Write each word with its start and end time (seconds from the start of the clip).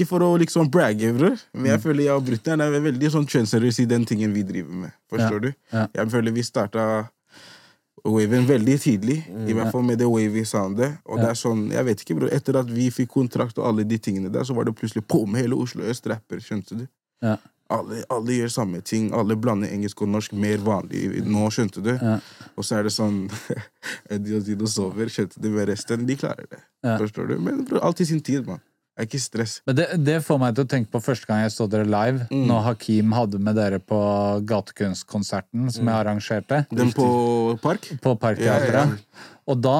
Ikke 0.00 0.08
for 0.14 0.24
å 0.24 0.30
liksom 0.40 0.70
bragge, 0.72 1.10
bror, 1.12 1.34
men 1.52 1.66
jeg 1.74 1.80
føler 1.82 2.06
jeg 2.06 2.16
og 2.16 2.22
brutter'n 2.24 2.62
er 2.64 2.76
veldig 2.80 3.10
sånn 3.12 3.26
kjønnsseriøse 3.28 3.82
i 3.84 3.88
den 3.90 4.06
tingen 4.08 4.32
vi 4.32 4.42
driver 4.48 4.72
med. 4.86 4.94
Forstår 5.12 5.42
du? 5.44 5.50
Jeg 5.98 6.10
føler 6.14 6.32
vi 6.32 6.44
starta 6.46 6.84
waven 8.08 8.46
veldig 8.48 8.78
tidlig, 8.80 9.18
i 9.44 9.52
hvert 9.52 9.68
fall 9.74 9.84
med 9.84 9.98
det 10.00 10.06
wavy 10.08 10.40
soundet. 10.48 10.94
Og 11.04 11.18
det 11.20 11.26
er 11.34 11.36
sånn, 11.36 11.66
jeg 11.74 11.84
vet 11.84 12.00
ikke, 12.00 12.16
bror, 12.16 12.30
etter 12.32 12.56
at 12.62 12.70
vi 12.72 12.86
fikk 12.94 13.10
kontrakt 13.12 13.58
og 13.60 13.66
alle 13.68 13.84
de 13.84 13.98
tingene 14.00 14.32
der, 14.32 14.46
så 14.48 14.56
var 14.56 14.64
det 14.64 14.72
plutselig 14.78 15.04
på 15.04 15.26
med 15.28 15.44
hele 15.44 15.58
Oslo 15.60 15.84
Øst 15.84 16.08
rapper, 16.08 16.40
skjønte 16.40 16.78
du? 16.80 16.86
Ja. 17.20 17.36
Alle, 17.70 18.00
alle 18.10 18.34
gjør 18.34 18.48
samme 18.50 18.80
ting, 18.82 19.12
alle 19.14 19.36
blander 19.38 19.68
engelsk 19.70 20.00
og 20.02 20.08
norsk 20.10 20.32
mer 20.32 20.56
vanlig 20.64 21.20
nå, 21.28 21.44
skjønte 21.54 21.84
du? 21.84 21.92
Og 22.56 22.64
så 22.66 22.80
er 22.80 22.88
det 22.88 22.94
sånn 22.96 23.20
De 24.24 24.38
og 24.40 24.48
Dino 24.48 24.66
sover, 24.66 25.12
skjønte 25.12 25.38
du, 25.44 25.50
med 25.54 25.68
resten, 25.68 26.02
de 26.08 26.16
klarer 26.18 26.48
det. 26.50 26.64
Forstår 27.04 27.28
du? 27.34 27.36
Men 27.38 27.66
alt 27.84 28.00
i 28.00 28.08
sin 28.08 28.24
tid, 28.24 28.48
mann. 28.48 28.64
Det 29.00 29.06
er 29.06 29.08
ikke 29.08 29.22
stress. 29.24 29.52
Men 29.64 29.76
det, 29.78 29.84
det 30.04 30.18
får 30.26 30.38
meg 30.42 30.56
til 30.58 30.66
å 30.66 30.68
tenke 30.68 30.90
på 30.92 31.00
første 31.00 31.24
gang 31.30 31.38
jeg 31.46 31.54
så 31.54 31.64
dere 31.72 31.86
live, 31.88 32.26
når 32.36 32.60
Hakim 32.66 33.14
hadde 33.16 33.38
med 33.40 33.56
dere 33.56 33.78
på 33.80 33.96
gatekunstkonserten 34.50 35.70
som 35.72 35.88
jeg 35.88 35.96
arrangerte. 35.96 36.58
Den 36.70 36.92
på 36.92 37.06
Park? 37.62 37.88
På 38.04 38.12
Parkteatret. 38.20 38.74
Ja, 38.74 38.84
ja, 38.84 39.30
Og 39.48 39.58
da 39.64 39.76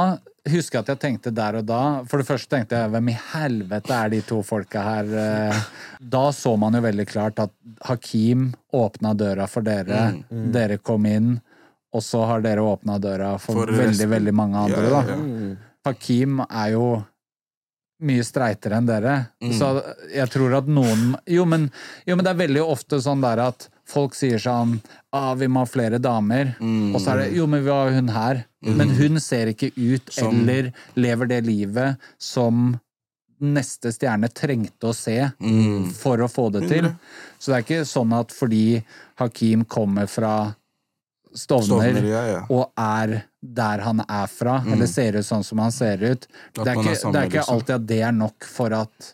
husker 0.49 0.79
jeg 0.81 0.87
at 0.87 0.93
jeg 0.95 1.01
tenkte 1.03 1.31
der 1.37 1.59
og 1.61 1.67
da 1.69 1.81
For 2.09 2.23
det 2.23 2.25
første 2.31 2.49
tenkte 2.55 2.79
jeg 2.81 2.91
hvem 2.95 3.11
i 3.13 3.17
helvete 3.35 3.93
er 3.93 4.09
de 4.15 4.23
to 4.25 4.41
folka 4.47 4.81
her? 4.87 5.13
eh? 5.21 5.61
Da 6.01 6.23
så 6.33 6.55
man 6.59 6.75
jo 6.79 6.81
veldig 6.87 7.07
klart 7.11 7.43
at 7.45 7.53
Hakim 7.85 8.49
åpna 8.73 9.13
døra 9.15 9.47
for 9.53 9.61
dere. 9.67 10.07
Dere 10.31 10.81
kom 10.81 11.05
inn, 11.07 11.35
og 11.93 12.03
så 12.07 12.25
har 12.31 12.41
dere 12.45 12.65
åpna 12.65 12.97
døra 13.03 13.35
for, 13.39 13.61
For 13.67 13.77
veldig, 13.85 14.09
veldig 14.17 14.35
mange 14.35 14.65
andre. 14.65 14.89
Ja, 14.89 14.97
da. 14.97 15.03
ja, 15.13 15.55
Hakim 15.91 16.41
er 16.49 16.73
jo 16.75 16.87
mye 18.01 18.25
streitere 18.25 18.77
enn 18.79 18.87
dere. 18.89 19.15
Mm. 19.43 19.53
Så 19.59 19.69
jeg 20.15 20.31
tror 20.33 20.55
at 20.59 20.67
noen 20.67 21.15
jo 21.29 21.45
men, 21.49 21.71
jo, 22.07 22.17
men 22.17 22.25
det 22.25 22.31
er 22.33 22.47
veldig 22.47 22.65
ofte 22.65 23.01
sånn 23.03 23.21
der 23.25 23.39
at 23.51 23.69
folk 23.91 24.15
sier 24.15 24.39
sånn 24.39 24.81
ah, 25.13 25.35
'Vi 25.35 25.49
må 25.49 25.61
ha 25.65 25.67
flere 25.67 25.99
damer', 25.99 26.55
Mm. 26.61 26.95
og 26.95 27.01
så 27.01 27.13
er 27.13 27.17
det 27.25 27.35
'Jo, 27.37 27.47
men 27.47 27.65
vi 27.65 27.71
har 27.71 27.91
hun 27.91 28.09
her'. 28.09 28.45
Men 28.63 28.89
hun 28.91 29.19
ser 29.21 29.47
ikke 29.49 29.73
ut 29.77 30.13
Som- 30.13 30.49
eller 30.49 30.73
lever 30.95 31.27
det 31.27 31.45
livet 31.47 31.97
som 32.19 32.79
neste 33.41 33.89
stjerne 33.91 34.29
trengte 34.29 34.85
å 34.89 34.95
se 34.95 35.33
Mm. 35.41 35.91
for 35.93 36.19
å 36.19 36.29
få 36.29 36.53
det 36.53 36.69
til. 36.69 36.95
Så 37.41 37.47
det 37.47 37.57
er 37.57 37.63
ikke 37.63 37.87
sånn 37.89 38.13
at 38.19 38.29
fordi 38.29 38.85
Hakim 39.17 39.65
kommer 39.65 40.07
fra 40.09 40.55
Stovner, 41.35 41.67
Stovner, 41.67 42.07
ja, 42.11 42.23
ja. 42.27 42.41
og 42.51 42.73
er 42.81 43.21
der 43.41 43.83
han 43.87 44.03
er 44.03 44.27
fra, 44.27 44.59
eller 44.67 44.89
ser 44.91 45.17
ut 45.21 45.27
sånn 45.27 45.45
som 45.47 45.63
han 45.63 45.73
ser 45.73 46.03
ut. 46.03 46.27
Det 46.57 46.67
er 46.67 46.81
ikke, 46.81 46.95
er 46.97 47.13
det 47.15 47.21
er 47.21 47.31
ikke 47.31 47.45
alltid 47.55 47.75
at 47.77 47.87
det 47.89 48.01
er 48.09 48.15
nok 48.17 48.49
for 48.51 48.75
at 48.77 49.11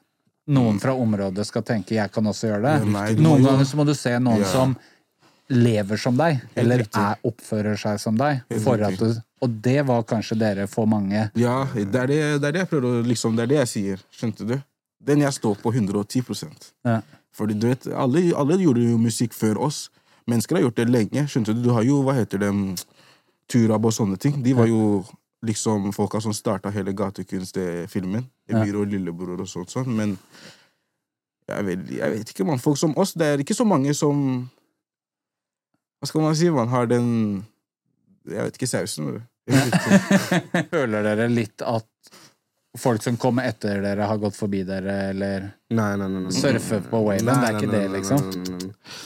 noen 0.56 0.78
fra 0.81 0.94
området 0.94 1.47
skal 1.47 1.62
tenke 1.66 1.94
'jeg 1.94 2.12
kan 2.12 2.26
også 2.26 2.49
gjøre 2.49 2.62
det'. 2.62 2.91
Nei, 2.91 3.15
Noen 3.15 3.43
ganger 3.44 3.65
så 3.65 3.76
må 3.76 3.87
du 3.87 3.94
se 3.94 4.19
noen 4.19 4.41
Ja. 4.41 4.53
som 4.53 4.76
lever 5.50 5.97
som 5.97 6.16
deg, 6.16 6.41
eller 6.56 6.81
er, 6.81 7.19
oppfører 7.25 7.78
seg 7.78 8.00
som 8.00 8.16
deg. 8.16 8.43
Du, 8.49 9.15
og 9.41 9.50
det 9.62 9.82
var 9.87 10.03
kanskje 10.03 10.38
dere 10.38 10.66
for 10.66 10.87
mange. 10.87 11.31
Ja, 11.34 11.65
det 11.75 11.94
er 11.94 12.06
det, 12.06 12.41
det 12.41 12.49
er 12.49 12.53
det 12.53 12.62
jeg 12.65 12.69
prøver 12.69 12.88
å 12.88 13.06
liksom, 13.06 13.37
Det 13.37 13.43
er 13.43 13.47
det 13.47 13.56
jeg 13.56 13.69
sier. 13.69 14.03
Skjønte 14.10 14.47
du? 14.47 14.56
Den 15.06 15.21
jeg 15.21 15.32
står 15.32 15.60
på 15.62 15.72
110 15.72 16.25
Ja. 16.84 17.03
Fordi 17.37 17.55
du 17.55 17.69
vet, 17.69 17.87
alle, 17.87 18.32
alle 18.34 18.56
gjorde 18.56 18.82
jo 18.91 18.97
musikk 18.99 19.34
før 19.37 19.60
oss. 19.69 19.91
Mennesker 20.26 20.59
har 20.59 20.66
gjort 20.66 20.81
det 20.81 20.88
lenge. 20.91 21.26
Skjønte 21.31 21.54
du? 21.54 21.62
Du 21.69 21.70
har 21.76 21.87
jo, 21.87 22.00
hva 22.06 22.16
heter 22.19 22.42
det, 22.42 22.50
Turab 23.50 23.84
og 23.87 23.94
sånne 23.94 24.19
ting. 24.19 24.41
De 24.42 24.54
var 24.59 24.66
jo 24.66 25.04
liksom 25.47 25.92
folka 25.94 26.19
som 26.20 26.34
starta 26.34 26.72
hele 26.75 26.91
gatekunstfilmen. 26.97 28.25
Emir 28.50 28.78
og 28.81 28.91
lillebror 28.91 29.44
og 29.44 29.48
sånt 29.50 29.70
sånt. 29.70 29.87
Men 29.94 30.16
jeg 31.47 31.66
vet, 31.69 31.84
jeg 32.00 32.14
vet 32.16 32.32
ikke, 32.32 32.47
man. 32.48 32.59
Folk 32.62 32.78
som 32.81 32.97
oss, 32.98 33.14
det 33.14 33.26
er 33.26 33.42
ikke 33.44 33.54
så 33.54 33.66
mange 33.69 33.94
som 33.94 34.48
Hva 36.00 36.09
skal 36.10 36.25
man 36.26 36.34
si? 36.37 36.50
Man 36.53 36.69
har 36.69 36.88
den 36.91 37.06
Jeg 38.26 38.48
vet 38.48 38.58
ikke, 38.58 38.66
sausen. 38.66 39.12
ikke. 39.47 40.66
Føler 40.75 41.06
dere 41.06 41.28
litt 41.31 41.62
at 41.62 41.87
folk 42.76 43.00
som 43.04 43.16
kommer 43.16 43.47
etter 43.48 43.78
dere, 43.81 44.04
har 44.10 44.19
gått 44.20 44.34
forbi 44.37 44.64
dere, 44.66 44.97
eller 45.14 45.47
Nei, 45.70 45.93
nei, 45.97 46.08
nei. 46.10 46.25
nei. 46.26 46.34
surfer 46.34 46.82
på 46.91 46.98
waven? 47.06 47.25
Det 47.31 47.37
er 47.47 47.56
ikke 47.56 47.70
det, 47.72 47.84
liksom? 47.94 48.26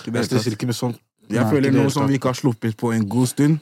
Det 0.06 0.14
beste 0.16 0.40
stresser 0.40 0.66
med 0.66 0.74
sånt. 0.78 0.98
Jeg 1.30 1.44
Nei, 1.44 1.50
føler 1.52 1.74
noe 1.74 1.90
som 1.94 2.08
vi 2.10 2.18
ikke 2.18 2.32
har 2.32 2.38
sluppet 2.38 2.76
på 2.80 2.90
en 2.94 3.04
god 3.08 3.28
stund. 3.30 3.60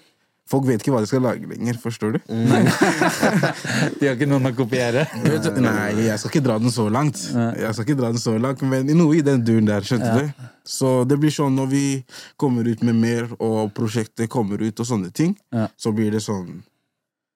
Folk 0.48 0.64
vet 0.64 0.80
ikke 0.80 0.94
hva 0.94 1.02
de 1.04 1.08
skal 1.10 1.20
lage 1.20 1.44
lenger, 1.44 1.76
forstår 1.76 2.14
du? 2.14 2.18
De 4.00 4.06
har 4.08 4.14
ikke 4.14 4.28
noen 4.30 4.48
å 4.48 4.52
kopiere? 4.56 5.02
Nei, 5.20 6.06
jeg 6.06 6.16
skal 6.22 6.30
ikke 6.32 6.42
dra 6.46 6.56
den 6.62 6.72
så 6.72 6.86
langt. 6.88 7.20
Jeg 7.28 7.74
skal 7.76 7.84
ikke 7.84 7.98
dra 7.98 8.08
den 8.14 8.22
så 8.22 8.32
langt, 8.40 8.62
Men 8.64 8.88
noe 8.96 9.18
i 9.18 9.24
den 9.26 9.44
duren 9.44 9.68
der, 9.68 9.84
skjønte 9.84 10.14
du? 10.16 10.46
Så 10.68 10.94
det 11.08 11.18
blir 11.20 11.32
sånn 11.34 11.52
når 11.58 11.68
vi 11.72 11.84
kommer 12.40 12.64
ut 12.68 12.80
med 12.84 12.96
mer, 12.96 13.28
og 13.38 13.74
prosjektet 13.76 14.30
kommer 14.32 14.64
ut, 14.64 14.80
og 14.80 14.88
sånne 14.88 15.12
ting, 15.12 15.36
Ja. 15.52 15.68
så 15.76 15.92
blir 15.92 16.10
det 16.16 16.24
sånn 16.24 16.62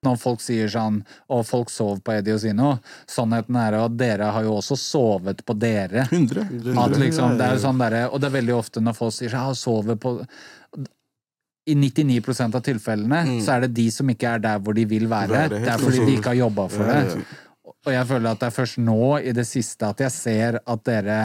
Når 0.03 0.17
folk 0.19 0.41
sier 0.43 0.71
sånn 0.71 0.97
og 1.31 1.45
folk 1.47 1.71
sov 1.71 2.01
på 2.03 2.17
Eddie 2.17 2.35
og 2.35 2.41
Sino', 2.43 2.73
sannheten 3.07 3.55
er 3.55 3.77
at 3.79 3.93
dere 3.95 4.33
har 4.35 4.43
jo 4.43 4.57
også 4.59 4.75
sovet 4.75 5.45
på 5.47 5.55
dere. 5.55 6.09
100. 6.11 6.75
At 6.75 6.97
liksom, 6.99 7.37
det 7.39 7.47
er 7.47 7.55
jo 7.55 7.63
sånn 7.63 7.79
der, 7.79 7.99
og 8.09 8.19
det 8.19 8.27
er 8.27 8.35
veldig 8.41 8.57
ofte 8.57 8.83
når 8.83 8.99
folk 8.99 9.15
sier 9.15 9.31
sånn, 9.31 9.47
«Ja, 9.47 9.55
sover 9.55 10.01
på 10.03 10.17
I 11.71 11.77
99% 11.79 12.59
av 12.59 12.63
tilfellene 12.67 13.39
så 13.47 13.55
er 13.55 13.69
det 13.69 13.75
de 13.77 13.87
som 13.95 14.09
ikke 14.11 14.33
er 14.35 14.41
der 14.43 14.59
hvor 14.59 14.75
de 14.75 14.83
vil 14.91 15.07
være. 15.07 15.31
Være, 15.31 15.61
Det 15.63 15.71
er 15.71 15.79
fordi 15.79 16.05
de 16.09 16.17
ikke 16.19 16.33
har 16.33 16.41
jobba 16.41 16.65
for 16.69 16.91
det. 16.91 17.23
Og 17.87 17.93
jeg 17.95 18.07
føler 18.11 18.31
at 18.33 18.41
det 18.41 18.49
er 18.49 18.57
først 18.57 18.79
nå 18.83 19.03
i 19.23 19.33
det 19.37 19.47
siste 19.47 19.87
at 19.87 20.03
jeg 20.03 20.11
ser 20.11 20.59
at 20.67 20.83
dere 20.89 21.21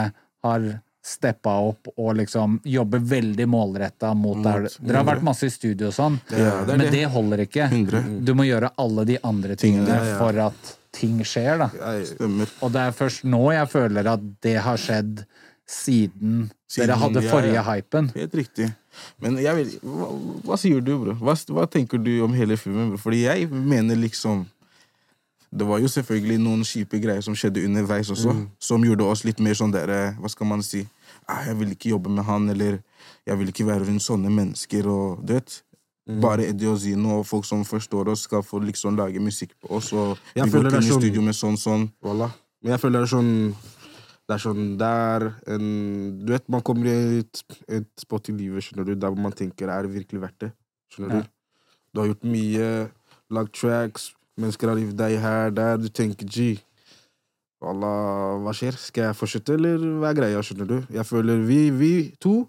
har 0.46 0.68
steppa 1.04 1.54
opp 1.70 1.88
og 1.96 2.16
liksom 2.18 2.58
jobber 2.68 2.98
veldig 2.98 3.46
målretta 3.48 4.10
mot 4.18 4.42
der. 4.44 4.66
Dere 4.80 5.00
har 5.00 5.06
vært 5.08 5.24
masse 5.26 5.48
i 5.48 5.52
studio 5.52 5.88
og 5.88 5.94
sånn, 5.96 6.18
Ja, 6.34 6.64
det 6.66 6.76
men 6.76 6.90
det. 6.92 7.04
holder 7.12 7.44
ikke. 7.46 7.68
100. 7.70 8.02
Du 8.26 8.34
må 8.36 8.44
gjøre 8.48 8.72
alle 8.76 9.04
de 9.08 9.18
andre 9.22 9.56
tingene 9.56 9.86
Tingene, 9.88 10.10
ja. 10.10 10.18
for 10.18 10.42
at 10.48 10.74
ting 10.98 11.20
skjer, 11.24 11.62
da. 11.62 11.68
Stemmer. 12.08 12.50
Og 12.64 12.72
det 12.74 12.84
er 12.88 12.96
først 12.96 13.24
nå 13.28 13.42
jeg 13.54 13.70
føler 13.70 14.10
at 14.10 14.26
det 14.44 14.56
har 14.64 14.80
skjedd 14.80 15.22
siden, 15.68 16.48
Siden, 16.68 16.86
dere 16.88 16.98
hadde 17.00 17.22
ja, 17.24 17.30
forrige 17.30 17.58
ja. 17.60 17.64
hypen. 17.68 18.10
Helt 18.16 18.34
riktig. 18.36 18.70
Men 19.22 19.36
jeg 19.40 19.56
vil, 19.58 19.74
hva, 19.84 20.08
hva 20.48 20.56
sier 20.60 20.80
du, 20.84 20.94
bro? 21.02 21.14
Hva, 21.20 21.34
hva 21.54 21.66
tenker 21.70 22.00
du 22.02 22.14
om 22.24 22.34
hele 22.36 22.56
filmen? 22.60 22.90
Bro? 22.92 23.00
Fordi 23.04 23.22
jeg 23.26 23.48
mener 23.52 24.00
liksom 24.00 24.46
Det 25.50 25.64
var 25.66 25.78
jo 25.80 25.88
selvfølgelig 25.88 26.38
noen 26.44 26.62
kjipe 26.68 26.98
greier 27.00 27.22
som 27.24 27.34
skjedde 27.34 27.62
underveis 27.64 28.10
også, 28.12 28.34
som 28.60 28.82
gjorde 28.84 29.06
oss 29.08 29.22
litt 29.24 29.38
mer 29.40 29.54
sånn 29.56 29.72
der 29.72 30.12
Hva 30.20 30.28
skal 30.28 30.46
man 30.46 30.62
si? 30.62 30.82
Ah, 31.28 31.44
jeg 31.46 31.56
vil 31.58 31.70
ikke 31.72 31.90
jobbe 31.94 32.10
med 32.12 32.24
han, 32.24 32.48
eller 32.50 32.82
jeg 33.26 33.38
vil 33.38 33.48
ikke 33.48 33.66
være 33.66 33.86
rundt 33.88 34.02
sånne 34.04 34.28
mennesker, 34.32 34.86
og 34.88 35.24
du 35.26 35.32
vet. 35.34 35.62
Bare 36.08 36.46
Eddie 36.48 36.68
og 36.70 36.78
Zino 36.80 37.18
og 37.18 37.26
folk 37.28 37.44
som 37.44 37.64
forstår 37.68 38.08
oss, 38.08 38.22
skal 38.24 38.40
få 38.42 38.62
liksom 38.64 38.96
lage 38.96 39.20
musikk 39.20 39.50
på 39.60 39.68
oss. 39.76 39.90
Og 39.92 40.16
Jeg 40.34 40.44
vi 40.46 40.50
går 40.50 40.68
inn 40.70 40.78
i 40.78 40.86
sånn- 40.88 41.00
studio 41.02 41.20
med 41.22 41.34
sånn 41.36 41.56
sånn. 41.60 41.90
Voilà. 42.02 42.30
Men 42.62 42.72
jeg 42.72 42.80
føler 42.80 43.00
det 43.04 43.08
er 43.12 43.16
sånn 43.16 43.54
Det 44.28 44.34
er 44.34 44.38
sånn 44.38 44.76
Det 44.76 44.86
er 44.86 45.34
en 45.54 46.24
Du 46.24 46.32
vet, 46.32 46.48
man 46.48 46.60
kommer 46.62 46.86
i 46.86 47.18
et, 47.20 47.42
et 47.68 47.86
spot 47.98 48.28
i 48.28 48.32
livet 48.32 48.62
skjønner 48.64 48.84
du, 48.84 48.94
der 48.94 49.10
man 49.14 49.32
tenker 49.32 49.68
er 49.68 49.82
det 49.86 49.92
virkelig 49.94 50.20
verdt 50.20 50.38
det. 50.40 50.52
Skjønner 50.92 51.14
Ja. 51.14 51.20
du? 51.22 51.28
Du 51.94 52.00
har 52.00 52.08
gjort 52.08 52.24
mye, 52.24 52.90
lagd 53.30 53.52
tracks, 53.52 54.12
mennesker 54.40 54.70
har 54.70 54.80
gitt 54.80 54.96
deg 54.98 55.18
her, 55.22 55.52
der. 55.54 55.78
Du 55.80 55.88
tenker 55.92 56.26
G. 56.26 56.54
Wallah, 57.62 58.38
hva 58.44 58.54
skjer? 58.54 58.76
Skal 58.78 59.08
jeg 59.08 59.18
fortsette, 59.18 59.56
eller 59.58 59.82
hva 59.98 60.12
er 60.12 60.18
greia? 60.18 60.42
Skjønner 60.46 60.68
du? 60.68 60.76
Jeg 60.94 61.06
føler 61.08 61.42
vi, 61.46 61.60
vi 61.74 61.92
to 62.22 62.40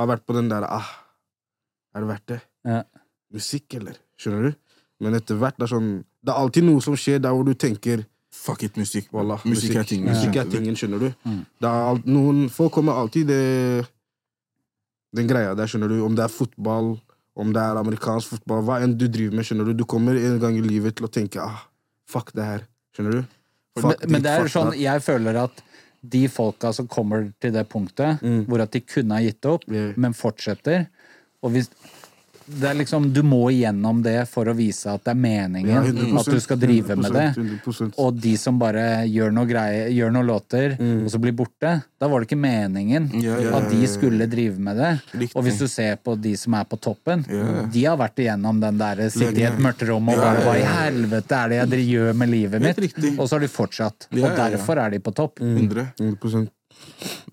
har 0.00 0.08
vært 0.08 0.24
på 0.28 0.36
den 0.36 0.48
der 0.52 0.64
ah, 0.64 0.88
Er 1.96 2.04
det 2.04 2.08
verdt 2.08 2.28
det? 2.32 2.38
Ja. 2.64 2.82
Musikk, 3.36 3.76
eller? 3.76 3.98
Skjønner 4.20 4.48
du? 4.48 4.60
Men 5.04 5.18
etter 5.18 5.36
hvert, 5.36 5.58
det 5.58 5.66
er 5.66 5.74
sånn 5.74 5.90
Det 6.24 6.32
er 6.32 6.40
alltid 6.40 6.64
noe 6.64 6.84
som 6.84 6.96
skjer 6.96 7.20
der 7.20 7.36
hvor 7.36 7.44
du 7.44 7.52
tenker 7.52 8.06
Fuck 8.36 8.64
it, 8.66 8.76
musikk. 8.76 9.08
Wallah, 9.16 9.40
musikk 9.48 9.78
er 9.80 9.86
tingen. 9.88 10.10
Musikk 10.12 10.36
er 10.36 10.48
tingen, 10.50 10.76
skjønner 10.76 11.00
du. 11.00 11.06
Det 11.56 11.68
er 11.68 11.86
alt, 11.90 12.04
noen, 12.04 12.42
folk 12.52 12.74
kommer 12.74 12.98
alltid 13.00 13.30
det, 13.30 13.86
den 15.16 15.30
greia 15.30 15.54
der, 15.56 15.70
skjønner 15.70 15.88
du. 15.88 16.02
Om 16.04 16.18
det 16.18 16.26
er 16.26 16.34
fotball, 16.34 16.90
om 17.36 17.52
det 17.52 17.62
er 17.62 17.78
amerikansk 17.80 18.36
fotball, 18.36 18.62
hva 18.64 18.80
enn 18.84 18.96
du 18.96 19.06
driver 19.12 19.36
med, 19.36 19.46
skjønner 19.46 19.68
du. 19.68 19.74
Du 19.76 19.84
kommer 19.88 20.16
en 20.16 20.38
gang 20.40 20.56
i 20.56 20.64
livet 20.64 20.96
til 20.96 21.08
å 21.08 21.12
tenke 21.12 21.42
ah, 21.44 21.66
fuck 22.08 22.32
det 22.36 22.46
her. 22.48 22.66
Skjønner 22.96 23.18
du? 23.18 23.22
Men, 23.76 23.82
Fuck 23.84 24.06
men 24.08 24.14
dit, 24.16 24.24
det 24.24 24.32
er 24.32 24.48
sånn, 24.48 24.72
jeg 24.80 25.02
føler 25.04 25.36
at 25.42 25.58
de 26.16 26.22
folka 26.32 26.70
som 26.72 26.86
kommer 26.88 27.26
til 27.42 27.52
det 27.52 27.66
punktet 27.68 28.22
hvor 28.48 28.62
at 28.62 28.72
de 28.72 28.80
kunne 28.80 29.18
ha 29.18 29.24
gitt 29.24 29.44
opp, 29.50 29.66
Yeah. 29.68 29.92
men 30.00 30.14
fortsetter 30.16 30.86
og 31.44 31.52
hvis, 31.52 31.68
det 32.46 32.68
er 32.70 32.74
liksom, 32.78 33.12
Du 33.12 33.22
må 33.26 33.50
igjennom 33.50 34.02
det 34.02 34.28
for 34.30 34.46
å 34.46 34.54
vise 34.56 34.86
at 34.92 35.02
det 35.04 35.10
er 35.14 35.18
meningen 35.18 35.72
Ja, 35.72 35.82
100%, 35.82 36.18
at 36.20 36.30
du 36.34 36.40
skal 36.40 36.58
drive 36.62 36.96
med 36.96 37.12
det. 37.12 37.26
100%. 37.36 37.94
Og 37.98 38.20
de 38.22 38.36
som 38.38 38.58
bare 38.58 39.04
gjør 39.10 39.32
noe 39.34 39.46
greie, 39.50 39.88
gjør 39.94 40.12
noen 40.14 40.26
låter, 40.30 40.76
og 40.80 41.10
så 41.10 41.18
blir 41.22 41.34
borte. 41.36 41.72
Da 41.98 42.08
var 42.08 42.20
det 42.22 42.28
ikke 42.30 42.40
meningen 42.40 43.06
Mm. 43.06 43.22
Ja, 43.22 43.36
ja, 43.40 43.50
at 43.58 43.70
de 43.70 43.86
skulle 43.86 44.26
drive 44.30 44.58
med 44.58 44.76
det. 44.76 44.90
Riktig. 45.12 45.36
Og 45.36 45.44
hvis 45.44 45.58
du 45.58 45.66
ser 45.68 45.96
på 45.96 46.14
de 46.20 46.34
som 46.36 46.54
er 46.54 46.64
på 46.64 46.78
toppen, 46.80 47.24
Ja. 47.28 47.66
de 47.72 47.84
har 47.84 47.96
vært 47.96 48.16
igjennom 48.16 48.60
den 48.60 48.78
der 48.78 49.08
sitte 49.10 49.38
i 49.38 49.44
et 49.46 49.58
mørkt 49.58 49.86
rom 49.88 50.08
og 50.08 50.16
bare 50.16 50.42
Hva 50.44 50.56
i 50.56 50.62
helvete 50.64 51.32
er 51.32 51.48
det 51.48 51.78
jeg 51.78 51.88
gjør 51.90 52.14
med 52.16 52.28
livet 52.30 52.60
mitt? 52.62 52.78
Og 53.18 53.28
så 53.28 53.32
har 53.36 53.40
de 53.40 53.48
fortsatt. 53.48 54.06
Og 54.12 54.36
derfor 54.36 54.78
er 54.78 54.90
de 54.90 54.98
på 55.00 55.14
topp. 55.14 55.40
100. 55.40 55.92
100%. 55.98 56.48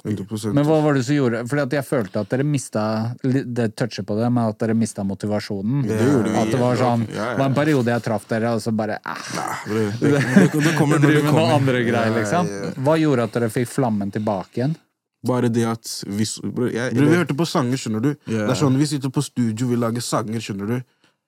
100%. 0.03 0.51
Men 0.53 0.65
hva 0.67 0.77
var 0.83 0.97
det 0.97 1.05
som 1.07 1.15
gjorde 1.15 1.45
Fordi 1.47 1.61
at 1.63 1.73
jeg 1.77 1.85
følte 1.87 2.19
at 2.19 2.31
dere 2.33 2.43
mista 2.43 2.81
Det 3.23 3.69
toucher 3.79 4.03
på 4.03 4.17
det, 4.17 4.27
men 4.27 4.49
at 4.51 4.57
dere 4.59 4.73
mista 4.75 5.05
motivasjonen. 5.07 5.85
Det 5.87 5.99
gjorde 6.03 6.33
vi 6.33 6.39
At 6.41 6.51
det 6.51 6.59
var 6.59 6.79
sånn 6.81 7.05
ja, 7.07 7.15
Ja, 7.15 7.27
ja. 7.31 7.37
Var 7.39 7.45
en 7.47 7.55
periode 7.55 7.93
jeg 7.93 8.03
traff 8.03 8.25
dere, 8.27 8.51
og 8.57 8.63
så 8.65 8.73
bare 8.75 8.97
eh, 8.99 9.21
Nei, 9.37 9.53
Det, 9.69 9.85
det, 10.01 10.49
det 10.67 10.73
kommer 10.75 10.99
når 10.99 11.15
det 11.19 11.23
kommer. 11.29 11.53
andre 11.55 11.83
greier, 11.87 12.17
liksom. 12.17 12.51
Hva 12.83 12.97
gjorde 12.99 13.29
at 13.29 13.37
dere 13.39 13.49
fikk 13.55 13.71
flammen 13.71 14.11
tilbake 14.11 14.59
igjen? 14.59 14.75
Bare 15.23 15.47
det 15.55 15.63
at 15.71 15.87
vi, 16.11 16.27
jeg, 16.75 16.97
vi 16.99 17.07
hørte 17.15 17.37
på 17.39 17.45
sanger, 17.47 17.79
skjønner 17.79 18.03
du. 18.03 18.09
Yeah. 18.27 18.43
Det 18.43 18.57
er 18.57 18.59
sånn, 18.59 18.75
Vi 18.81 18.89
sitter 18.91 19.13
på 19.15 19.23
studio, 19.23 19.69
vi 19.71 19.77
lager 19.79 20.03
sanger, 20.03 20.43
skjønner 20.43 20.73
du. 20.73 20.77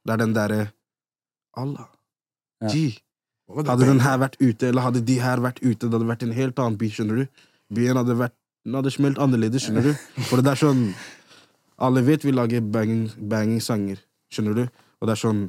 Det 0.04 0.12
er 0.18 0.20
den 0.26 0.34
derre 0.36 0.62
Allah. 1.56 1.88
Ja. 2.66 2.74
G. 2.76 2.90
Hadde 3.56 3.88
den 3.88 4.02
her 4.04 4.20
vært 4.20 4.36
ute, 4.42 4.68
eller 4.68 4.84
hadde 4.90 5.06
de 5.08 5.16
her 5.24 5.40
vært 5.40 5.62
ute, 5.64 5.86
det 5.88 5.94
hadde 5.96 6.10
vært 6.12 6.26
en 6.28 6.36
helt 6.36 6.60
annen 6.60 6.76
by, 6.82 6.90
skjønner 6.92 7.24
du. 7.24 7.46
Byen 7.74 7.98
hadde 8.02 8.18
vært 8.20 8.36
Den 8.66 8.80
hadde 8.80 8.92
smelt 8.94 9.20
annerledes, 9.22 9.66
skjønner 9.66 9.92
du. 9.92 9.94
For 10.30 10.42
det 10.42 10.54
er 10.54 10.62
sånn 10.62 10.84
Alle 11.78 12.04
vet 12.06 12.26
vi 12.26 12.34
lager 12.34 12.62
banging, 12.62 13.10
banging 13.18 13.62
sanger, 13.62 14.00
skjønner 14.32 14.62
du. 14.62 14.64
Og 15.02 15.10
det 15.10 15.16
er 15.16 15.22
sånn 15.22 15.42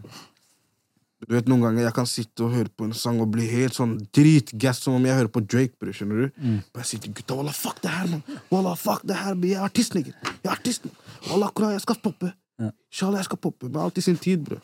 Du 1.22 1.32
vet 1.32 1.48
Noen 1.48 1.64
ganger 1.64 1.86
jeg 1.86 1.96
kan 1.96 2.08
sitte 2.10 2.44
og 2.44 2.56
høre 2.56 2.72
på 2.72 2.88
en 2.88 2.96
sang 2.96 3.20
og 3.24 3.30
bli 3.34 3.46
helt 3.48 3.76
sånn 3.76 3.96
dritgass, 4.14 4.82
som 4.84 4.98
om 4.98 5.06
jeg 5.06 5.16
hører 5.16 5.32
på 5.32 5.44
Drake, 5.44 5.76
bro, 5.80 5.94
skjønner 5.96 6.26
du. 6.26 6.40
Og 6.74 6.82
jeg 6.82 7.00
til 7.06 7.14
gutta 7.16 7.38
walla, 7.38 7.54
fuck 7.56 7.80
det 7.82 7.92
her, 7.94 8.10
mann. 8.10 8.40
Walla, 8.52 8.74
fuck 8.76 9.06
det 9.08 9.16
her, 9.16 9.38
jeg 9.40 9.56
er 9.56 9.64
artist, 9.64 9.96
nigger. 9.96 10.12
Jeg 10.28 10.44
er 10.44 10.52
artist. 10.52 10.90
Walla, 11.30 11.48
jeg 11.72 11.80
skal 11.86 12.02
poppe. 12.04 12.34
Inshallah, 12.60 13.20
jeg 13.20 13.28
skal 13.30 13.40
poppe. 13.40 13.68
Men 13.68 13.82
alt 13.84 13.98
i 13.98 14.04
sin 14.04 14.16
tid, 14.20 14.44
bror. 14.44 14.60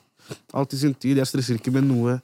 Alt 0.55 0.73
i 0.73 0.79
sin 0.81 0.95
tid. 0.95 1.19
Jeg 1.21 1.29
stresser 1.29 1.59
ikke 1.59 1.73
med 1.75 1.89
noe. 1.89 2.19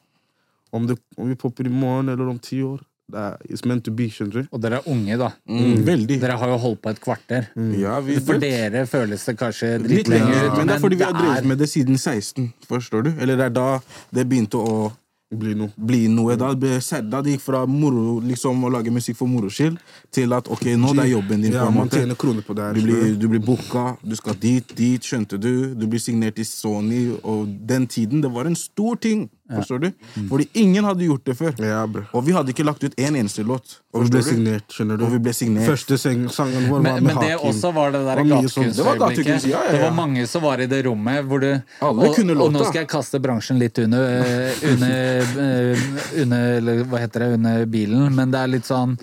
Om, 0.72 0.86
det, 0.88 0.98
om 1.16 1.28
vi 1.28 1.36
popper 1.40 1.68
i 1.68 1.72
morgen 1.72 2.12
eller 2.12 2.28
om 2.28 2.38
ti 2.40 2.60
år. 2.64 2.82
Det 3.08 3.16
er 3.24 3.36
it's 3.48 3.64
meant 3.64 3.84
to 3.86 3.92
be, 3.96 4.10
skjønner 4.12 4.42
du. 4.42 4.48
Og 4.52 4.60
dere 4.60 4.82
er 4.82 4.88
unge, 4.92 5.16
da. 5.16 5.30
Mm, 5.48 5.80
veldig. 5.86 6.18
Dere 6.20 6.36
har 6.42 6.52
jo 6.52 6.58
holdt 6.60 6.82
på 6.84 6.90
et 6.92 7.00
kvarter. 7.00 7.48
Ja, 7.80 7.96
vi, 8.04 8.18
For 8.20 8.40
dere 8.42 8.84
føles 8.90 9.24
det 9.24 9.36
kanskje 9.40 9.74
Litt 9.86 10.10
lenger, 10.12 10.50
ut, 10.50 10.58
men 10.58 10.68
det 10.68 10.76
er 10.76 10.82
fordi 10.84 11.00
vi 11.00 11.06
har 11.08 11.16
drevet 11.16 11.48
med 11.48 11.62
det 11.62 11.70
siden 11.72 11.96
16. 11.96 12.50
Forstår 12.68 13.08
du? 13.08 13.12
Eller 13.16 13.40
det 13.40 13.48
er 13.48 13.54
da 13.56 13.68
det 14.12 14.28
begynte 14.28 14.60
å 14.60 14.90
Bli 15.28 15.52
noe. 15.52 15.68
bli 15.76 16.06
noe. 16.08 16.38
Da, 16.40 16.54
ble, 16.56 16.78
da 17.04 17.18
det 17.20 17.34
gikk 17.34 17.42
fra 17.44 17.66
moro, 17.68 18.14
liksom, 18.24 18.62
å 18.64 18.70
lage 18.72 18.88
musikk 18.88 19.18
for 19.18 19.28
moro 19.28 19.50
skyld, 19.52 19.76
til 20.10 20.32
at 20.32 20.48
ok, 20.48 20.70
nå 20.80 20.94
det 20.96 21.02
er 21.04 21.10
jobben 21.10 21.42
din. 21.44 21.52
Ja, 21.52 21.66
på 21.66 21.72
en 21.74 21.76
man 21.76 21.90
tjener 21.92 22.16
kroner 22.16 22.46
på 22.46 22.56
det 22.56 22.64
her. 22.64 22.78
Du 22.78 22.86
blir, 22.86 23.10
du 23.20 23.26
blir 23.34 23.42
booka, 23.44 23.98
du 24.00 24.16
skal 24.16 24.38
dit, 24.40 24.72
dit, 24.78 25.04
skjønte 25.04 25.36
du. 25.36 25.74
Du 25.76 25.84
blir 25.84 26.00
signert 26.00 26.40
i 26.40 26.46
Sony, 26.48 27.10
og 27.20 27.44
den 27.68 27.84
tiden, 27.86 28.22
det 28.24 28.32
var 28.32 28.48
en 28.48 28.56
stor 28.56 28.96
ting. 29.04 29.26
Forstår 29.48 29.78
du? 29.80 29.92
Fordi 30.28 30.44
ingen 30.60 30.84
hadde 30.84 31.04
gjort 31.06 31.24
det 31.24 31.34
før. 31.38 31.54
Ja, 31.64 31.86
bro. 31.88 32.02
Og 32.12 32.24
vi 32.26 32.32
hadde 32.36 32.52
ikke 32.52 32.64
lagt 32.68 32.82
ut 32.84 32.92
en 33.00 33.16
eneste 33.16 33.44
låt. 33.48 33.78
Og 33.96 34.04
vi 34.04 34.10
ble 34.12 34.20
du? 34.20 34.26
signert, 34.28 34.66
skjønner 34.74 34.98
du. 35.00 35.04
Og 35.06 35.12
vi 35.14 35.20
ble 35.24 35.32
signert. 35.32 35.64
Første 35.70 35.96
seng, 35.98 36.26
sangen 36.28 36.66
vår 36.68 36.74
var 36.78 36.82
Men, 36.84 36.98
med 36.98 37.02
men 37.08 37.20
det 37.22 37.30
Hakim. 37.32 37.48
også 37.48 37.72
var 37.74 37.90
det 37.94 38.02
der 38.04 38.16
sånn- 38.52 38.74
Det 38.76 38.84
var 38.84 38.96
gatekunstøyeblikket. 38.98 39.48
ja, 39.50 39.62
ja, 39.64 39.72
Det 39.72 39.80
var 39.82 39.94
mange 39.96 40.26
som 40.28 40.42
var 40.42 40.60
i 40.60 40.66
det 40.66 40.84
rommet 40.84 41.24
hvor 41.24 41.40
du 41.40 41.62
Alle 41.80 42.08
og, 42.08 42.14
kunne 42.16 42.36
og 42.36 42.52
nå 42.52 42.64
skal 42.66 42.82
jeg 42.82 42.88
kaste 42.88 43.20
bransjen 43.20 43.58
litt 43.58 43.78
under, 43.78 44.04
eh, 44.20 44.52
under, 44.72 45.20
eh, 45.46 46.22
under 46.22 46.52
eller 46.58 46.84
hva 46.84 46.98
heter 46.98 47.18
det, 47.20 47.32
under 47.38 47.64
bilen, 47.66 48.14
men 48.14 48.30
det 48.30 48.38
er 48.40 48.46
litt 48.48 48.64
sånn 48.68 48.98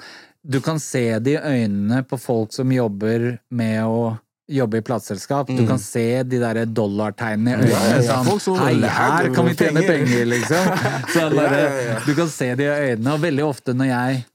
Du 0.48 0.59
kan 0.62 0.77
se 0.80 1.18
det 1.18 1.33
i 1.33 1.41
øynene 1.41 2.03
på 2.06 2.19
folk 2.21 2.53
som 2.53 2.69
jobber 2.69 3.39
med 3.50 3.81
å 3.83 4.19
jobbe 4.47 4.77
i 4.77 4.81
plateselskap. 4.86 5.47
Du 5.47 5.68
kan 5.68 5.80
se 5.80 6.24
de 6.24 6.39
der 6.42 6.65
dollartegnene 6.65 7.51
i 7.51 7.53
øynene. 7.56 7.65
Mm. 7.65 7.71
Ja, 7.71 7.83
ja, 7.89 8.24
ja. 8.25 8.39
Sånn, 8.39 8.59
Hei, 8.62 8.75
her 8.97 9.30
kan 9.33 9.50
vi 9.50 9.56
tjene 9.57 9.86
Penger." 9.88 10.25
liksom. 10.25 10.71
Sånn 11.15 11.38
Ja, 11.39 11.51
ja, 11.51 11.69
ja. 11.89 12.00
Du 12.06 12.15
kan 12.18 12.30
se 12.30 12.51
det 12.56 12.65
i 12.68 12.89
øynene, 12.92 13.13
og 13.15 13.24
veldig 13.25 13.45
ofte 13.45 13.74
når 13.77 13.92
jeg 13.92 14.25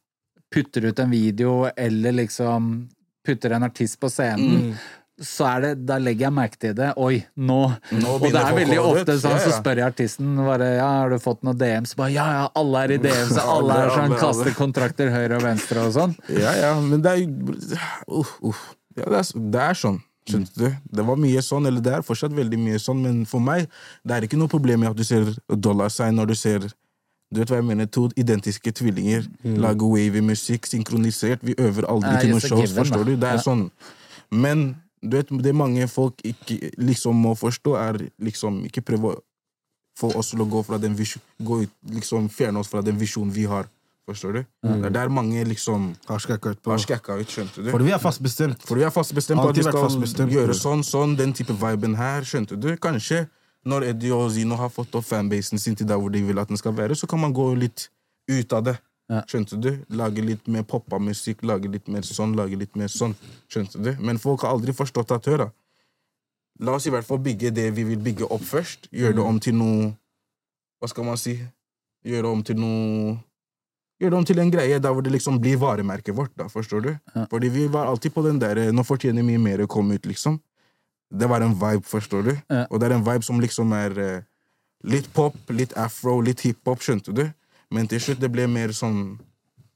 putter 0.50 0.88
ut 0.90 0.98
en 0.98 1.10
video, 1.10 1.52
eller 1.76 2.16
liksom 2.24 2.88
putter 3.26 3.54
en 3.54 3.62
artist 3.62 4.00
på 4.00 4.10
scenen, 4.10 4.72
så 5.20 5.44
er 5.50 5.60
det, 5.60 5.70
da 5.84 5.98
legger 6.00 6.26
jeg 6.26 6.32
merke 6.32 6.58
til 6.58 6.72
det. 6.74 6.88
Oi, 6.96 7.20
nå, 7.36 7.58
Nå 7.92 8.14
Og 8.16 8.22
det 8.24 8.40
er 8.40 8.54
veldig 8.56 8.78
ofte 8.80 9.18
sånn, 9.20 9.36
Ja, 9.36 9.42
så 9.44 9.52
spør 9.58 9.82
jeg 9.82 9.92
artisten 9.92 10.32
bare, 10.40 10.70
ja, 10.78 10.88
har 11.02 11.12
du 11.12 11.18
fått 11.20 11.44
noen 11.44 11.58
DMs. 11.60 11.92
Bare, 11.98 12.14
ja, 12.14 12.24
ja, 12.38 12.46
alle 12.56 12.84
er 12.86 12.94
i 12.96 12.98
DMs, 13.04 13.36
alle 13.38 13.76
er 13.84 13.92
sånn, 13.94 14.16
kaster 14.18 14.56
kontrakter 14.56 15.12
høyre 15.12 15.36
og 15.36 15.44
venstre 15.44 15.84
og 15.86 15.94
sånn. 15.94 16.16
Ja, 16.32 16.56
ja, 16.56 16.74
men 16.80 17.04
det 17.04 17.12
er 17.12 17.22
jo 17.22 18.22
uff, 18.22 18.36
uff. 18.50 18.64
Ja, 18.96 19.06
det, 19.06 19.18
er, 19.22 19.40
det 19.54 19.60
er 19.70 19.78
sånn. 19.78 20.00
Skjønte 20.28 20.58
du? 20.60 20.68
Det 20.96 21.04
var 21.06 21.16
mye 21.16 21.40
sånn, 21.42 21.66
eller 21.66 21.80
det 21.84 21.92
er 21.96 22.02
fortsatt 22.06 22.34
veldig 22.36 22.58
mye 22.60 22.78
sånn, 22.82 23.00
men 23.02 23.22
for 23.26 23.40
meg 23.42 23.68
det 24.04 24.16
er 24.16 24.26
ikke 24.26 24.38
noe 24.38 24.50
problem 24.52 24.82
med 24.84 24.90
at 24.92 24.98
du 24.98 25.04
ser 25.06 25.30
dollarsign 25.48 26.18
når 26.18 26.32
du 26.32 26.34
ser 26.38 26.68
du 27.30 27.38
vet 27.38 27.50
hva 27.52 27.60
jeg 27.60 27.66
mener, 27.68 27.86
To 27.94 28.08
identiske 28.18 28.72
tvillinger 28.74 29.26
lager 29.62 29.86
wavy 29.86 30.18
musikk, 30.26 30.66
synkronisert. 30.66 31.44
Vi 31.46 31.54
øver 31.62 31.86
aldri 31.86 32.10
Nei, 32.10 32.22
til 32.24 32.32
noen 32.34 32.42
shows, 32.42 32.58
given, 32.58 32.74
da. 32.74 32.80
forstår 32.82 33.04
du? 33.06 33.12
Det 33.22 33.28
er 33.28 33.38
Ja. 33.38 33.42
sånn. 33.44 33.70
Men 34.32 34.64
du 35.00 35.16
vet, 35.16 35.28
det 35.42 35.54
mange 35.54 35.86
folk 35.88 36.18
ikke 36.26 36.72
liksom 36.76 37.14
må 37.14 37.36
forstå, 37.38 37.76
er 37.78 38.10
liksom 38.20 38.64
ikke 38.66 38.82
prøve 38.82 39.14
å 39.14 39.20
få 39.96 40.10
oss 40.18 40.30
til 40.30 40.40
å 40.42 40.48
gå 40.50 40.64
fra 40.66 40.78
den 40.78 40.96
visjon, 40.98 41.22
gå 41.40 41.62
ut, 41.62 41.70
liksom 41.86 42.28
fjerne 42.28 42.58
oss 42.58 42.68
fra 42.68 42.82
den 42.82 42.98
visjonen 42.98 43.30
vi 43.32 43.44
har. 43.44 43.68
Forstår 44.10 44.32
du? 44.34 44.40
Det 44.66 44.88
er 44.88 44.94
der 44.94 45.10
mange 45.12 45.44
liksom 45.46 45.92
Har 46.08 46.18
skakka 46.18 46.50
ut 46.56 46.62
på. 46.62 46.70
har 46.74 47.20
ut, 47.20 47.30
skjønte 47.30 47.62
du? 47.62 47.70
Fordi 47.70 47.84
vi 47.84 47.92
er 47.94 48.02
fast 48.02 48.22
bestemt. 48.22 48.62
Fordi 48.66 48.80
vi 48.82 48.86
er 48.86 48.94
fast 48.94 49.14
bestemt 49.14 49.38
på 49.38 49.48
at 49.48 49.56
vi 50.00 50.06
skal 50.10 50.32
gjøre 50.34 50.56
sånn, 50.56 50.82
sånn, 50.82 51.14
den 51.16 51.32
type 51.32 51.54
viben 51.54 51.94
her, 51.94 52.26
skjønte 52.26 52.58
du? 52.58 52.72
Kanskje 52.76 53.28
når 53.70 53.90
Eddie 53.90 54.12
og 54.16 54.30
Zino 54.32 54.56
har 54.56 54.70
fått 54.72 54.94
opp 54.96 55.04
fanbasen 55.04 55.60
sin 55.60 55.76
til 55.76 55.86
der 55.86 56.00
hvor 56.00 56.10
de 56.10 56.22
vil 56.24 56.38
at 56.40 56.48
den 56.48 56.58
skal 56.58 56.74
være, 56.74 56.96
så 56.96 57.06
kan 57.06 57.20
man 57.20 57.34
gå 57.36 57.52
litt 57.54 57.90
ut 58.30 58.52
av 58.56 58.64
det. 58.64 58.76
Ja. 59.10 59.22
Skjønte 59.26 59.58
du? 59.60 59.70
Lage 59.98 60.22
litt 60.22 60.46
mer 60.48 60.62
poppa 60.62 60.98
musikk, 61.02 61.42
lage 61.42 61.70
litt 61.70 61.88
mer 61.90 62.06
sånn, 62.06 62.36
lage 62.38 62.58
litt 62.58 62.76
mer 62.78 62.90
sånn. 62.90 63.14
Skjønte 63.50 63.82
du? 63.82 63.94
Men 64.00 64.18
folk 64.22 64.46
har 64.46 64.54
aldri 64.54 64.74
forstått 64.74 65.12
at 65.14 65.26
hør, 65.30 65.46
da. 65.46 65.48
La 66.60 66.76
oss 66.76 66.86
i 66.86 66.92
hvert 66.92 67.06
fall 67.06 67.18
bygge 67.22 67.50
det 67.56 67.70
vi 67.76 67.86
vil 67.88 68.02
bygge 68.04 68.28
opp 68.30 68.44
først. 68.44 68.90
Gjøre 68.94 69.18
det 69.18 69.24
om 69.24 69.40
til 69.40 69.56
noe 69.56 69.90
Hva 70.80 70.88
skal 70.88 71.04
man 71.04 71.18
si? 71.20 71.34
Gjøre 72.06 72.24
det 72.24 72.30
om 72.30 72.42
til 72.44 72.56
noe 72.56 73.16
Gjøre 74.00 74.14
det 74.14 74.18
om 74.18 74.26
til 74.28 74.38
en 74.40 74.52
greie 74.52 74.78
der 74.80 74.94
hvor 74.96 75.04
det 75.04 75.12
liksom 75.12 75.36
blir 75.42 75.58
varemerket 75.60 76.16
vårt, 76.16 76.32
da, 76.38 76.46
forstår 76.48 76.84
du? 76.86 76.90
Ja. 77.14 77.26
Fordi 77.28 77.50
vi 77.52 77.66
var 77.68 77.90
alltid 77.90 78.14
på 78.14 78.24
den 78.24 78.38
der 78.40 78.60
Nå 78.72 78.84
fortjener 78.88 79.26
mye 79.26 79.40
mer 79.42 79.64
å 79.64 79.68
komme 79.68 79.98
ut, 79.98 80.08
liksom. 80.08 80.38
Det 81.10 81.28
var 81.28 81.44
en 81.44 81.52
vibe, 81.58 81.84
forstår 81.84 82.22
du? 82.28 82.32
Ja. 82.48 82.64
Og 82.70 82.80
det 82.80 82.88
er 82.88 82.96
en 82.96 83.04
vibe 83.04 83.26
som 83.26 83.40
liksom 83.42 83.74
er 83.76 83.98
eh, 84.00 84.22
litt 84.88 85.10
pop, 85.12 85.36
litt 85.52 85.74
afro, 85.76 86.20
litt 86.24 86.40
hiphop, 86.46 86.80
skjønte 86.86 87.12
du? 87.12 87.26
Men 87.74 87.90
til 87.90 88.00
slutt 88.02 88.22
det 88.22 88.30
ble 88.32 88.48
mer 88.50 88.72
sånn 88.76 89.18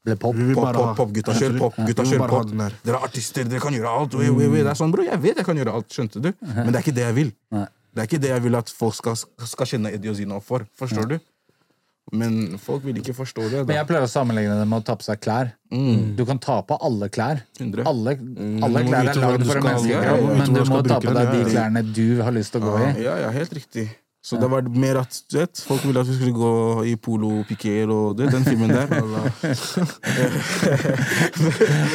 Ble 0.04 0.18
pop. 0.20 0.36
Pop, 0.36 0.58
bare 0.58 0.76
pop, 0.76 0.96
pop, 0.98 1.12
gutta 1.16 1.32
kjør 1.32 1.54
pop, 1.56 1.76
gutta 1.88 2.04
kjør 2.04 2.26
pop. 2.28 2.50
Dere 2.84 2.98
er 2.98 3.06
artister, 3.06 3.46
dere 3.48 3.60
kan 3.64 3.72
gjøre 3.72 3.88
alt. 3.88 4.16
Oi, 4.20 4.26
oi, 4.28 4.48
oi. 4.50 4.58
Det 4.60 4.68
er 4.68 4.76
sånn, 4.76 4.92
bro, 4.92 5.04
jeg 5.06 5.16
vet 5.22 5.40
jeg 5.40 5.46
kan 5.48 5.56
gjøre 5.56 5.72
alt, 5.78 5.88
skjønte 5.96 6.20
du? 6.20 6.28
Men 6.44 6.68
det 6.68 6.76
er 6.76 6.84
ikke 6.84 6.96
det 6.98 7.06
jeg 7.06 7.16
vil. 7.16 7.30
Nei. 7.56 7.64
Det 7.94 8.02
er 8.02 8.08
ikke 8.10 8.20
det 8.20 8.32
jeg 8.32 8.42
vil 8.44 8.58
at 8.58 8.72
folk 8.74 8.96
skal, 8.98 9.16
skal 9.48 9.70
kjenne 9.70 9.92
Eddie 9.94 10.10
og 10.12 10.18
Zino 10.18 10.40
for. 10.44 10.66
Forstår 10.76 11.08
du? 11.08 11.16
Men 12.12 12.58
folk 12.60 12.84
vil 12.84 12.98
ikke 13.00 13.14
forstå 13.16 13.48
det. 13.48 13.64
Men 13.68 13.78
jeg 13.78 13.88
pleier 13.88 14.04
å 14.04 14.10
sammenligne 14.10 14.58
det 14.60 14.66
med 14.68 14.82
å 14.82 14.86
ta 14.86 14.94
på 15.00 15.06
seg 15.06 15.22
klær. 15.24 15.54
Du 15.70 16.24
kan 16.28 16.38
ta 16.42 16.60
på 16.66 16.76
alle 16.84 17.08
klær. 17.12 17.40
100. 17.58 17.86
Alle, 17.88 18.16
alle 18.62 18.84
klær 18.86 19.10
er 19.14 19.20
lagd 19.24 19.46
for 19.48 19.56
en 19.58 19.64
menneske 19.70 19.88
menneskekropp, 19.88 19.90
ja, 19.90 20.00
ja, 20.04 20.38
men 20.38 20.52
du 20.52 20.60
du 20.60 20.70
må 20.70 20.80
ta 20.86 21.00
på 21.02 21.12
deg 21.16 21.32
de 21.32 21.44
klærne 21.50 21.82
du 21.96 22.08
har 22.22 22.32
lyst 22.36 22.54
til 22.54 22.62
å 22.62 22.64
gå 22.70 22.74
i. 22.84 22.88
Ja, 23.06 23.14
ja, 23.24 23.30
helt 23.34 23.52
riktig. 23.56 23.88
Så 24.24 24.38
det 24.40 24.48
var 24.48 24.64
mer 24.72 24.96
at 25.02 25.18
du 25.28 25.34
vet, 25.36 25.60
folk 25.68 25.82
ville 25.84 26.00
at 26.00 26.08
vi 26.08 26.14
skulle 26.16 26.32
gå 26.32 26.84
i 26.88 26.94
polo-piker 26.96 27.90
og 27.92 28.14
det, 28.16 28.30
den 28.32 28.46
filmen 28.46 28.70
der. 28.72 28.88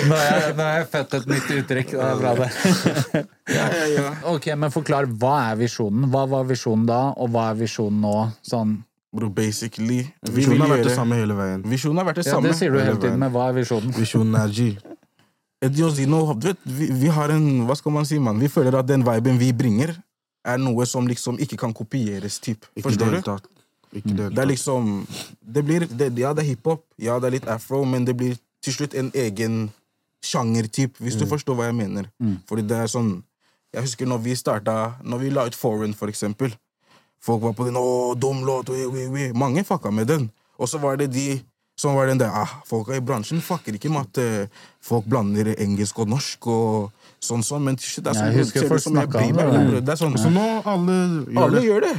Nå 0.05 0.13
har 0.13 0.27
jeg, 0.27 0.51
nå 0.53 0.61
har 0.61 0.75
jeg 0.75 0.85
født 0.91 1.15
et 1.17 1.25
nytt 1.31 1.49
uttrykk. 1.55 1.95
Det 1.95 2.05
er 2.05 2.21
bra, 2.21 2.35
det. 2.37 2.49
ja, 3.57 3.65
ja, 3.79 3.87
ja. 3.95 4.11
Ok, 4.29 4.45
men 4.61 4.69
forklar, 4.75 5.09
hva 5.09 5.39
er 5.47 5.57
visjonen? 5.63 6.05
Hva 6.13 6.27
var 6.29 6.45
visjonen 6.51 6.85
da, 6.91 6.99
og 7.17 7.33
hva 7.33 7.47
er 7.49 7.57
visjonen 7.63 7.97
nå? 8.05 8.13
Sånn 8.45 8.77
Bro, 9.15 9.29
basically 9.33 10.03
Vi 10.21 10.31
Visjonen 10.35 10.61
har 10.61 10.69
vært 10.75 10.85
det 10.85 10.95
samme 10.95 11.17
hele 11.17 11.33
veien. 11.33 11.63
Visjonen 11.65 11.97
har 11.97 12.05
vært 12.11 12.21
det 12.21 12.25
Ja, 12.27 12.35
samme. 12.35 12.49
det 12.51 12.57
sier 12.59 12.71
du 12.71 12.77
hele 12.79 12.99
tiden, 13.01 13.17
men 13.19 13.31
hva 13.33 13.47
er 13.49 13.55
visjonen? 13.57 13.93
Visjonen 13.95 14.35
er 14.37 14.51
G. 14.53 14.77
Eddie 15.61 15.83
og 15.83 16.39
du 16.39 16.47
vet, 16.47 16.59
vi, 16.65 16.87
vi 16.91 17.07
har 17.07 17.29
en 17.33 17.65
Hva 17.67 17.75
skal 17.75 17.91
man 17.91 18.05
si, 18.05 18.19
mann? 18.19 18.39
Vi 18.39 18.47
føler 18.47 18.77
at 18.79 18.87
den 18.87 19.03
viben 19.03 19.39
vi 19.39 19.51
bringer, 19.51 19.95
er 20.45 20.57
noe 20.57 20.85
som 20.85 21.07
liksom 21.07 21.39
ikke 21.39 21.57
kan 21.57 21.73
kopieres, 21.73 22.39
typ. 22.39 22.65
Ikke 22.75 22.89
Forstår 22.89 23.05
hele 23.05 23.21
du? 23.21 23.49
Ikke 23.91 24.13
deltatt. 24.13 24.35
det 24.35 24.43
er 24.43 24.45
liksom 24.47 25.07
det 25.41 25.65
blir, 25.65 25.87
det, 25.89 26.13
Ja, 26.19 26.33
det 26.33 26.43
er 26.45 26.49
hiphop, 26.53 26.85
ja, 26.97 27.19
det 27.19 27.27
er 27.27 27.31
litt 27.39 27.47
afro, 27.49 27.83
men 27.85 28.05
det 28.05 28.15
blir 28.15 28.37
til 28.63 28.73
slutt 28.73 28.93
en 28.93 29.11
egen 29.15 29.69
sjangertype, 30.23 30.99
hvis 30.99 31.15
du 31.17 31.25
forstår 31.25 31.55
hva 31.55 31.69
jeg 31.69 31.75
mener. 31.75 32.09
Fordi 32.47 32.61
det 32.67 32.77
er 32.77 32.87
sånn 32.91 33.23
Jeg 33.73 33.83
husker 33.85 34.07
når 34.09 34.17
vi 34.23 34.33
starta 34.33 34.95
Når 35.05 35.19
vi 35.19 35.29
la 35.29 35.43
ut 35.45 35.55
Foreign, 35.55 35.93
for 35.93 36.09
eksempel. 36.09 36.55
Folk 37.21 37.41
var 37.43 37.53
på 37.53 37.65
den 37.65 37.75
'Å, 37.75 38.15
dum 38.19 38.43
låt', 38.45 38.69
we, 38.69 38.87
we, 38.87 39.07
we. 39.09 39.31
Mange 39.33 39.63
fucka 39.63 39.91
med 39.91 40.07
den. 40.07 40.29
Og 40.59 40.67
så 40.69 40.77
var 40.79 40.95
det 40.97 41.11
de 41.13 41.41
som 41.79 41.95
var 41.95 42.07
den 42.07 42.17
der 42.19 42.27
ah, 42.33 42.47
Folka 42.67 42.91
i 42.95 42.99
bransjen 42.99 43.39
fucker 43.41 43.71
ikke 43.73 43.89
med 43.89 44.01
at 44.01 44.17
eh, 44.17 44.47
folk 44.83 45.05
blander 45.07 45.53
engelsk 45.57 45.99
og 45.99 46.09
norsk 46.11 46.47
og 46.47 46.91
sånn 47.23 47.39
sånn, 47.43 47.63
men 47.63 47.77
shit, 47.77 48.03
det 48.03 48.11
er 48.11 48.13
Jeg 48.15 48.33
sånn, 48.33 48.39
husker 48.39 48.59
ser 48.59 48.67
folk 48.67 48.81
jeg 48.83 48.91
snakket 48.91 49.15
om 49.15 49.71
det. 49.71 49.85
det. 49.85 49.91
Er 49.93 49.95
sånn 49.95 50.17
Så 50.19 50.29
nå 50.31 50.43
alle 50.65 50.97
gjør 51.31 51.43
Alle 51.43 51.55
det. 51.55 51.63
gjør 51.69 51.81
det. 51.81 51.95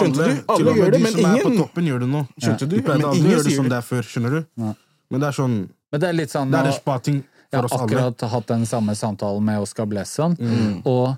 Skjønte 0.00 0.16
du? 0.26 0.42
Alle 0.48 0.64
gjør 0.64 0.74
det, 0.74 0.76
gjør 0.80 0.90
det, 0.90 0.98
de 0.98 1.02
men 1.02 1.12
som 1.12 1.20
er 1.20 1.30
på 1.30 1.46
ingen 1.50 1.58
toppen, 1.62 1.84
gjør 1.86 1.98
det 2.00 2.08
nå. 2.08 2.22
Skjønte 2.42 2.66
du? 2.70 2.76
Men 2.82 3.00
ingen 3.14 3.30
gjør 3.30 3.42
det 3.46 3.54
som 3.56 3.68
det. 3.68 3.78
er 3.78 3.86
før, 3.86 4.02
skjønner 4.02 4.30
du? 4.30 4.40
Ja. 4.64 4.74
Men 5.10 5.20
det 5.20 5.26
er 5.28 5.32
sånn 5.38 5.56
Men 5.92 6.00
det 6.00 6.08
er 6.08 6.12
litt 6.12 6.30
sånn 6.30 6.50
Det 6.50 6.58
er 6.58 6.64
nå- 6.64 6.70
respating 6.70 7.22
Jeg 7.52 7.60
har 7.60 7.68
alle. 7.70 7.82
akkurat 7.86 8.30
hatt 8.30 8.46
den 8.46 8.66
samme 8.66 8.94
samtalen 8.94 9.42
med 9.44 9.58
Oskar 9.62 9.86
Blesson, 9.86 10.36
og 10.84 11.16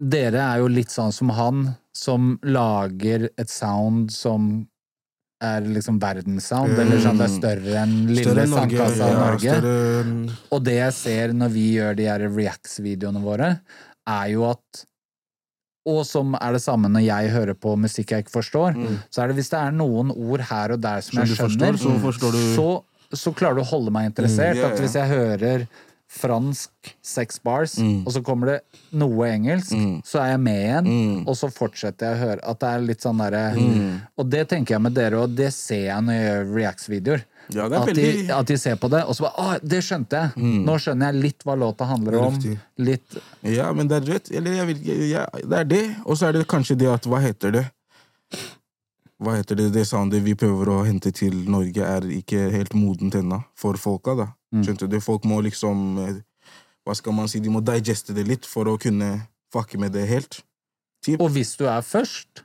dere 0.00 0.42
er 0.44 0.58
jo 0.62 0.68
litt 0.68 0.90
sånn 0.92 1.12
som 1.14 1.30
han, 1.36 1.74
som 1.96 2.34
lager 2.44 3.30
et 3.40 3.48
sound 3.52 4.10
som 4.12 4.66
er 5.44 5.60
liksom 5.68 5.98
verdenssound, 6.00 6.78
eller 6.80 7.00
sånn 7.04 7.18
det 7.20 7.26
er 7.26 7.32
større 7.34 7.74
enn 7.82 7.94
lille 8.08 8.46
sandkassa 8.48 9.08
enn 9.10 9.18
Norge. 9.20 9.44
i 9.44 9.46
Ja, 9.46 9.56
Norge. 9.56 9.56
større 9.60 10.36
Og 10.56 10.62
det 10.64 10.76
jeg 10.78 10.92
ser 10.96 11.32
når 11.36 11.50
vi 11.52 11.64
gjør 11.76 11.96
de 11.98 12.06
her 12.08 12.24
Reacts-videoene 12.32 13.20
våre, 13.24 13.50
er 14.08 14.28
jo 14.32 14.46
at 14.50 14.84
Og 15.86 16.00
som 16.04 16.34
er 16.40 16.52
det 16.56 16.62
samme 16.64 16.88
når 16.90 17.04
jeg 17.06 17.30
hører 17.30 17.54
på 17.54 17.76
musikk 17.78 18.10
jeg 18.10 18.24
ikke 18.24 18.32
forstår, 18.42 18.74
så 19.08 19.22
er 19.22 19.28
det 19.28 19.36
hvis 19.36 19.50
det 19.52 19.58
er 19.60 19.70
noen 19.70 20.10
ord 20.10 20.40
her 20.48 20.72
og 20.74 20.80
der 20.82 21.00
som, 21.00 21.12
Som 21.14 21.22
jeg 21.22 21.36
skjønner, 21.36 21.76
forstår, 21.76 21.78
så 21.78 22.00
forstår 22.02 22.32
du- 22.32 22.56
så, 22.56 22.66
så 23.14 23.32
klarer 23.32 23.54
du 23.54 23.62
å 23.62 23.70
holde 23.70 23.92
meg 23.94 24.06
interessert. 24.10 24.56
Mm, 24.56 24.62
ja, 24.64 24.66
At 24.72 24.80
hvis 24.80 24.96
jeg 24.98 25.08
hører 25.08 25.68
fransk 26.08 26.70
sex 27.02 27.40
bars, 27.42 27.76
og 28.06 28.12
så 28.14 28.22
kommer 28.24 28.46
det 28.46 28.60
noe 28.94 29.26
engelsk, 29.26 29.72
så 30.06 30.20
er 30.22 30.28
jeg 30.36 30.40
med 30.40 30.60
igjen, 30.62 31.24
og 31.26 31.34
så 31.36 31.48
fortsetter 31.50 32.06
jeg 32.12 32.16
å 32.16 32.20
høre. 32.28 32.40
At 32.46 32.60
det 32.62 32.68
er 32.68 32.80
litt 32.86 33.00
sånn 33.02 33.18
derre 33.18 33.42
Og 34.16 34.28
det 34.30 34.48
tenker 34.48 34.74
jeg 34.76 34.82
med 34.82 34.94
dere, 34.94 35.18
og 35.24 35.34
det 35.34 35.52
ser 35.52 35.86
jeg 35.90 36.02
når 36.06 36.14
jeg 36.14 36.28
gjør 36.30 36.54
Reacts-videoer. 36.54 37.24
Ja, 37.54 37.68
det 37.70 37.78
at, 37.78 37.90
de, 37.94 38.02
veldig- 38.02 38.30
at 38.38 38.46
de 38.46 38.56
ser 38.58 38.76
på 38.76 38.88
det, 38.90 39.04
og 39.06 39.14
så 39.14 39.22
bare 39.26 39.38
Å, 39.38 39.58
det 39.62 39.82
skjønte 39.86 40.16
jeg! 40.18 40.46
Nå 40.66 40.78
skjønner 40.82 41.12
jeg 41.12 41.22
litt 41.22 41.44
hva 41.46 41.54
låta 41.58 41.86
handler 41.86 42.16
om. 42.18 42.38
Litt 42.78 43.18
Ja, 43.42 43.72
men 43.72 43.86
det 43.90 44.00
er 44.02 44.12
rett. 44.14 44.30
Eller 44.34 44.56
jeg 44.60 44.66
vil, 44.66 44.80
jeg, 45.10 45.26
det 45.46 45.58
er 45.60 45.64
det. 45.64 45.84
Og 46.06 46.16
så 46.18 46.26
er 46.26 46.32
det 46.38 46.46
kanskje 46.50 46.74
det 46.78 46.88
at 46.90 47.06
Hva 47.06 47.20
heter 47.22 47.50
det? 47.54 47.64
Hva 49.22 49.36
heter 49.38 49.56
det? 49.56 49.70
Det 49.72 49.84
soundet 49.88 50.22
vi 50.26 50.34
prøver 50.36 50.68
å 50.74 50.80
hente 50.84 51.12
til 51.14 51.38
Norge, 51.48 51.80
er 51.86 52.04
ikke 52.18 52.50
helt 52.52 52.74
modent 52.76 53.14
ennå 53.16 53.38
for 53.56 53.78
folka. 53.80 54.14
da. 54.18 54.26
Skjønte 54.54 54.88
du? 54.88 54.98
Folk 55.02 55.24
må 55.28 55.40
liksom 55.44 55.98
eh, 56.04 56.18
Hva 56.86 56.94
skal 56.94 57.12
man 57.16 57.28
si? 57.28 57.40
De 57.42 57.50
må 57.50 57.60
digeste 57.66 58.14
det 58.14 58.26
litt 58.28 58.46
for 58.46 58.68
å 58.70 58.76
kunne 58.78 59.26
fucke 59.52 59.78
med 59.78 59.92
det 59.96 60.06
helt. 60.06 60.40
Typ. 61.04 61.20
Og 61.20 61.30
hvis 61.34 61.56
du 61.58 61.64
er 61.70 61.82
først, 61.82 62.44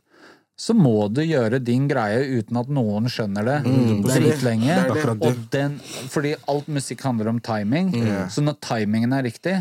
så 0.62 0.74
må 0.77 1.08
du 1.10 1.22
gjøre 1.25 1.60
din 1.65 1.88
greie 1.89 2.22
uten 2.39 2.58
at 2.62 2.70
noen 2.70 3.08
skjønner 3.10 3.46
det 3.48 3.60
Mm, 3.65 4.01
dritlenge. 4.05 4.75
Fordi 6.13 6.36
alt 6.50 6.67
musikk 6.70 7.01
handler 7.05 7.31
om 7.31 7.39
timing. 7.39 7.91
Mm. 7.93 8.29
Så 8.29 8.41
når 8.46 8.58
timingen 8.62 9.13
er 9.13 9.24
riktig, 9.25 9.55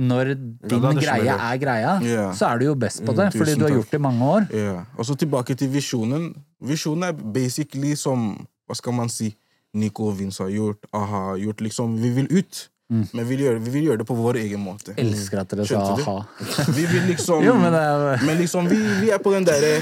når 0.00 0.34
din 0.34 0.82
ja, 0.82 0.90
er 0.90 1.00
greie 1.02 1.36
er 1.36 1.58
greia, 1.60 1.92
yeah. 2.02 2.30
så 2.34 2.48
er 2.50 2.58
du 2.58 2.64
jo 2.70 2.74
best 2.74 3.04
på 3.04 3.12
det, 3.14 3.28
Mm, 3.34 3.38
fordi 3.38 3.54
du 3.58 3.64
har 3.66 3.74
gjort 3.74 3.90
det 3.90 3.98
i 3.98 4.02
mange 4.02 4.24
år. 4.24 4.46
Yeah. 4.54 4.84
Og 4.96 5.06
så 5.06 5.14
tilbake 5.14 5.54
til 5.54 5.68
visjonen. 5.68 6.34
Visjonen 6.62 7.02
er 7.10 7.12
basically 7.12 7.94
som 7.96 8.46
Hva 8.66 8.76
skal 8.78 8.92
man 8.94 9.08
si? 9.10 9.32
Nico 9.74 10.08
og 10.10 10.18
Vince 10.18 10.42
har 10.42 10.50
gjort, 10.50 10.86
a-ha 10.92 11.24
har 11.30 11.36
gjort. 11.38 11.60
Liksom, 11.60 11.96
vi 12.02 12.10
vil 12.10 12.30
ut, 12.40 12.68
Mm. 12.90 13.04
men 13.14 13.22
vi 13.28 13.36
vil, 13.36 13.44
gjøre, 13.44 13.60
vi 13.62 13.70
vil 13.70 13.84
gjøre 13.86 13.98
det 13.98 14.06
på 14.08 14.14
vår 14.18 14.36
egen 14.40 14.58
måte. 14.66 14.94
Elsker 14.98 15.38
at 15.44 15.52
dere 15.52 15.62
sa 15.64 15.78
aha. 15.78 16.14
Vi 16.76 16.86
vil 16.90 17.04
liksom 17.06 17.44
Jo, 17.44 17.52
men 17.54 17.72
er 17.78 18.18
Men 18.26 18.36
liksom, 18.40 18.66
vi, 18.66 18.80
vi 19.04 19.12
er 19.14 19.18
på 19.22 19.30
den 19.30 19.46
derre 19.46 19.76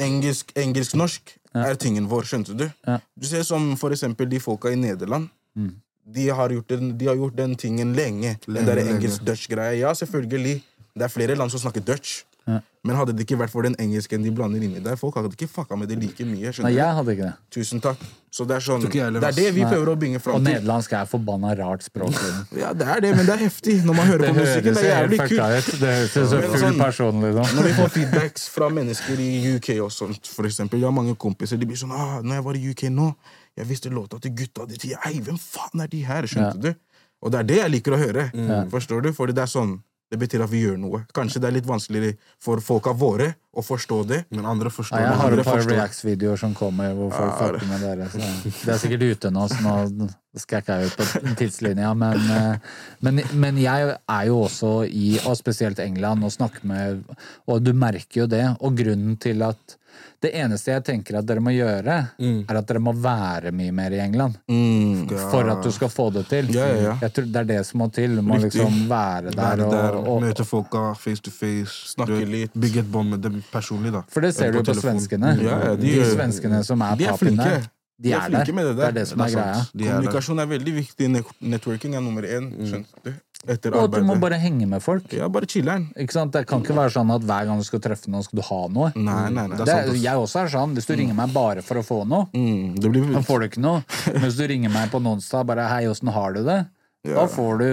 engelsk, 0.00 0.54
engelsk-norsk 0.56 1.34
er 1.58 1.76
tingen 1.80 2.06
vår, 2.08 2.24
skjønte 2.30 2.56
du? 2.56 2.64
Ja. 2.86 2.96
Du 3.12 3.26
ser 3.28 3.44
som 3.44 3.74
for 3.76 3.92
eksempel 3.92 4.28
de 4.30 4.40
folka 4.40 4.72
i 4.72 4.78
Nederland. 4.80 5.28
Mm. 5.58 5.74
De, 6.08 6.28
har 6.32 6.48
gjort 6.54 6.72
den, 6.72 6.94
de 6.96 7.10
har 7.10 7.18
gjort 7.18 7.36
den 7.36 7.54
tingen 7.60 7.92
lenge. 7.92 8.38
Den 8.46 8.54
Lenge, 8.56 8.70
derre 8.70 8.86
engelsk-dutch-greia. 8.94 9.76
Ja, 9.76 9.92
selvfølgelig. 9.92 10.62
Det 10.96 11.04
er 11.04 11.12
flere 11.12 11.36
land 11.36 11.52
som 11.52 11.60
snakker 11.60 11.84
dutch. 11.84 12.22
Ja. 12.48 12.60
Men 12.86 12.96
hadde 12.96 13.12
det 13.12 13.26
ikke 13.26 13.36
vært 13.42 13.52
for 13.52 13.66
den 13.66 13.74
engelsken 13.76 14.22
de 14.24 14.30
blander 14.32 14.62
inni 14.64 14.80
der, 14.80 14.96
folk 14.96 15.16
hadde 15.18 15.28
ikke 15.34 15.48
fucka 15.52 15.76
med 15.76 15.90
det 15.90 15.98
like 16.00 16.24
mye. 16.24 16.52
Nei, 16.64 16.70
jeg 16.78 16.94
hadde 16.96 17.12
ikke 17.12 17.26
det. 17.26 17.32
Tusen 17.52 17.82
takk. 17.84 18.00
Så 18.32 18.46
det 18.48 18.56
er 18.56 18.60
sånn 18.64 18.80
Det 18.86 18.96
er 19.02 19.32
det 19.36 19.50
vi 19.56 19.62
Nei. 19.64 19.68
prøver 19.72 19.90
å 19.92 19.96
bringe 20.00 20.16
Og 20.16 20.22
fram 20.24 20.38
til. 20.44 20.54
nederlandsk 20.54 20.92
er 20.96 21.04
forbanna 21.10 21.52
rart 21.58 21.82
språk. 21.84 22.12
liksom. 22.16 22.46
Ja, 22.62 22.72
det 22.72 22.86
er 22.88 23.00
det, 23.04 23.10
men 23.18 23.26
det 23.28 23.34
er 23.34 23.42
heftig 23.44 23.76
når 23.84 23.94
man 23.98 24.06
hører 24.08 24.24
Det 24.24 24.28
på 24.32 24.38
musikken. 24.40 24.74
Det 24.78 24.84
er 24.84 25.02
jævlig 25.02 25.18
kult. 25.18 25.80
Det 25.82 25.92
høres 25.92 26.16
ut 26.16 26.28
som 26.30 26.42
full 26.48 26.60
sånn- 26.64 26.78
person, 26.80 27.20
liksom. 27.26 27.56
Når 27.58 27.68
vi 27.68 27.72
får 27.82 27.88
feedbacks 27.98 28.48
fra 28.48 28.68
mennesker 28.70 29.20
i 29.20 29.30
UK 29.56 29.68
og 29.84 29.90
sånt, 29.92 30.26
for 30.26 30.44
eksempel. 30.48 30.78
Jeg 30.80 30.88
har 30.88 30.96
mange 31.02 31.16
kompiser, 31.16 31.58
de 31.60 31.66
blir 31.66 31.76
sånn 31.76 31.92
ah, 31.92 32.22
'Når 32.22 32.34
jeg 32.40 32.44
var 32.44 32.54
i 32.56 32.70
UK 32.70 32.82
nå, 32.94 33.14
jeg 33.58 33.66
visste 33.66 33.90
låta 33.90 34.20
til 34.20 34.32
gutta 34.32 34.66
di 34.68 34.76
til 34.76 34.96
Ei, 35.04 35.20
hvem 35.20 35.36
faen 35.36 35.80
er 35.82 35.86
de 35.88 36.00
her?' 36.04 36.22
Skjønte 36.24 36.60
du? 36.60 36.74
Og 37.20 37.32
det 37.32 37.40
er 37.40 37.42
det 37.44 37.56
jeg 37.56 37.70
liker 37.70 37.92
å 37.92 37.98
høre. 37.98 38.30
Forstår 38.70 39.02
du? 39.02 39.12
Fordi 39.12 39.32
det 39.34 39.42
er 39.42 39.50
sånn 39.50 39.80
Det 40.08 40.16
betyr 40.20 40.40
at 40.46 40.48
vi 40.48 40.62
gjør 40.62 40.78
noe. 40.80 41.02
Kanskje 41.16 41.40
det 41.42 41.48
er 41.50 41.54
litt 41.58 41.66
vanskeligere 41.68 42.16
for 42.40 42.62
folka 42.64 42.94
våre 42.96 43.34
å 43.52 43.64
forstå 43.64 43.98
det. 44.08 44.20
Men 44.32 44.46
andre 44.48 44.70
forstår 44.72 45.02
Ja, 45.02 45.10
jeg 45.10 45.20
har 45.20 45.36
et 45.36 45.44
par. 45.44 45.60
Reacts-videoer 45.68 46.40
som 46.40 46.54
kommer 46.56 46.94
hvor 46.96 47.10
folk 47.12 47.28
Ja, 47.28 47.36
fucker 47.42 47.68
med 47.68 47.84
dere. 47.84 48.06
Så 48.08 48.22
det 48.64 48.72
er 48.72 48.80
sikkert 48.80 49.04
ute 49.04 49.32
nå, 49.34 49.44
så 49.52 49.60
nå 49.60 50.08
skal 50.38 50.60
jeg 50.60 50.64
ikke 50.64 50.78
ut 50.86 50.96
på 51.00 51.34
tidslinja. 51.42 51.92
Men, 51.98 52.24
eh, 52.38 52.78
men, 53.04 53.20
men 53.36 53.60
jeg 53.60 53.90
er 53.98 54.30
jo 54.30 54.40
også 54.46 54.72
i, 54.88 55.18
og 55.24 55.36
spesielt 55.40 55.82
England, 55.84 56.24
og 56.24 56.32
snakker 56.32 56.64
med 56.68 57.04
Og 57.48 57.60
du 57.64 57.74
merker 57.76 58.22
jo 58.22 58.30
det. 58.30 58.46
Og 58.64 58.80
grunnen 58.80 59.18
til 59.20 59.44
at 59.44 59.76
Det 60.20 60.32
eneste 60.34 60.72
jeg 60.72 60.82
tenker 60.84 61.18
at 61.20 61.26
dere 61.26 61.40
må 61.40 61.52
gjøre, 61.54 61.96
er 62.18 62.56
at 62.58 62.66
dere 62.66 62.80
må 62.82 62.92
være 62.92 63.52
mye 63.54 63.70
mer 63.72 63.94
i 63.94 64.00
England. 64.02 64.34
Mm. 64.50 65.06
For 65.30 65.46
at 65.52 65.62
du 65.62 65.70
skal 65.70 65.88
få 65.88 66.08
det 66.12 66.26
til. 66.28 66.50
Ja, 66.54 66.66
ja, 66.66 66.80
ja. 66.88 66.96
Jeg 67.02 67.12
tror 67.14 67.24
Det 67.32 67.36
er 67.36 67.44
det 67.52 67.60
som 67.66 67.78
må 67.84 67.88
til. 67.94 68.16
Du 68.16 68.22
må 68.22 68.34
Riktig. 68.34 68.50
liksom 68.58 68.88
være 68.90 69.30
der. 69.30 69.36
Være 69.36 69.70
der, 69.70 69.96
Og, 70.00 70.08
og, 70.16 70.22
møte 70.22 70.44
folka 70.44 70.92
face 70.98 71.22
to 71.22 71.30
face. 71.30 71.94
Snakke 71.94 72.18
du 72.20 72.26
litt. 72.26 72.52
Bygge 72.58 72.80
et 72.80 72.92
bånd 72.92 73.10
med 73.10 73.22
dem 73.22 73.42
personlig, 73.52 73.92
da. 73.92 74.02
For 74.10 74.20
det 74.26 74.34
ser 74.34 74.50
du 74.52 74.58
På 74.58 74.64
jo 74.64 74.72
på 74.72 74.74
telefon. 74.74 74.90
svenskene. 74.98 75.34
Ja, 75.42 75.58
ja, 75.68 75.74
de 75.76 75.94
de, 75.98 76.04
svenskene 76.14 76.64
som 76.64 76.80
er, 76.82 76.96
de 76.96 77.04
er 77.04 77.16
flinke. 77.16 77.44
der, 77.44 77.60
de, 77.98 78.08
De 78.08 78.12
er 78.12 78.16
er 78.18 78.28
flinke 78.30 78.46
der. 78.46 78.52
med 78.54 78.64
det 78.66 78.74
Det 78.76 78.82
der. 78.82 78.88
er 78.88 78.92
det 78.98 79.06
som 79.08 79.18
Det 79.18 79.26
er, 79.26 79.38
er 79.38 79.42
greia. 79.42 79.64
De 79.74 79.84
er. 79.84 79.92
Kommunikasjon 79.94 80.38
er 80.38 80.46
veldig 80.46 80.74
viktig. 80.74 81.08
Networking 81.40 81.94
er 81.94 82.00
nummer 82.00 82.22
én. 82.22 82.50
Skjønner 82.66 82.84
du? 83.04 83.12
Etter 83.48 83.72
Og 83.74 83.84
at 83.88 83.94
du 83.96 84.04
må 84.04 84.14
bare 84.20 84.36
henge 84.38 84.66
med 84.68 84.82
folk. 84.84 85.10
Ja, 85.16 85.26
bare 85.32 85.46
chiller'n. 85.48 85.86
Ikke 85.96 86.12
sant? 86.12 86.32
Det 86.36 86.44
kan 86.46 86.60
ikke 86.62 86.76
være 86.76 86.92
sånn 86.92 87.10
at 87.14 87.22
hver 87.24 87.46
gang 87.48 87.58
du 87.58 87.64
skal 87.64 87.80
treffe 87.80 88.10
noen, 88.12 88.22
skal 88.26 88.36
du 88.36 88.44
ha 88.44 88.60
noe. 88.68 88.92
Nei, 88.94 89.28
nei, 89.32 89.46
nei. 89.48 89.56
Det 89.64 89.68
er, 89.74 89.92
jeg 89.96 90.16
også 90.20 90.42
er 90.44 90.48
sånn. 90.52 90.74
Hvis 90.76 90.86
du 90.86 90.94
ringer 91.00 91.14
meg 91.16 91.32
bare 91.32 91.62
for 91.64 91.80
å 91.80 91.84
få 91.86 92.02
noe, 92.06 92.28
Mm, 92.36 92.74
det 92.78 92.90
blir 92.92 93.08
da 93.14 93.20
får 93.24 93.40
du 93.40 93.46
ikke 93.48 93.62
noe. 93.64 93.84
Men 94.12 94.20
hvis 94.28 94.36
du 94.36 94.44
ringer 94.46 94.70
meg 94.74 94.90
på 94.92 95.00
en 95.00 95.06
onsdag 95.16 95.46
bare 95.48 95.64
'hei, 95.68 95.86
åssen 95.88 96.12
har 96.12 96.32
du 96.36 96.44
det', 96.44 96.66
Ja. 97.08 97.14
da 97.14 97.26
får 97.26 97.58
du 97.58 97.66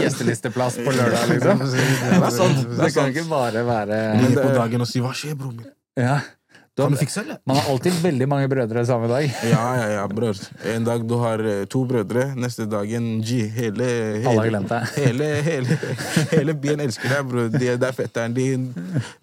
gjestelisteplass 0.00 0.76
på 0.84 0.92
lørdag, 0.94 1.26
liksom. 1.32 1.58
Det 1.66 2.22
er 2.22 2.30
sant. 2.30 2.58
Det 2.68 2.78
Det 2.86 2.94
kan 2.94 3.08
ikke 3.10 3.28
bare 3.28 3.64
være 3.66 3.96
det- 4.20 4.36
på 4.42 4.54
dagen 4.54 4.80
og 4.80 4.86
si 4.88 5.00
'hva 5.00 5.12
skjer, 5.12 5.34
bror 5.34 5.52
min'? 5.52 5.72
ja. 5.96 6.20
Du 6.76 6.82
Kan 6.82 6.92
har, 6.92 6.96
du 6.98 7.00
fikse, 7.00 7.20
eller? 7.24 7.38
man 7.48 7.56
har 7.56 7.70
alltid 7.72 7.92
veldig 8.02 8.26
mange 8.28 8.48
brødre 8.52 8.82
samme 8.84 9.08
dag. 9.08 9.24
Ja, 9.48 9.62
ja, 9.80 9.86
ja, 9.94 10.02
bror. 10.12 10.36
En 10.74 10.84
dag 10.84 11.06
du 11.08 11.14
har 11.22 11.40
eh, 11.40 11.62
to 11.72 11.86
brødre, 11.88 12.26
neste 12.36 12.66
dagen 12.68 13.06
G. 13.24 13.46
Hele, 13.48 13.86
hele. 14.20 14.60
Hele, 14.96 15.28
hele, 15.48 15.78
hele 16.34 16.54
byen 16.60 16.84
elsker 16.84 17.14
deg, 17.14 17.24
bror. 17.30 17.48
De, 17.54 17.72
det 17.80 17.88
er 17.88 17.96
fetteren 17.96 18.36
din, 18.36 18.68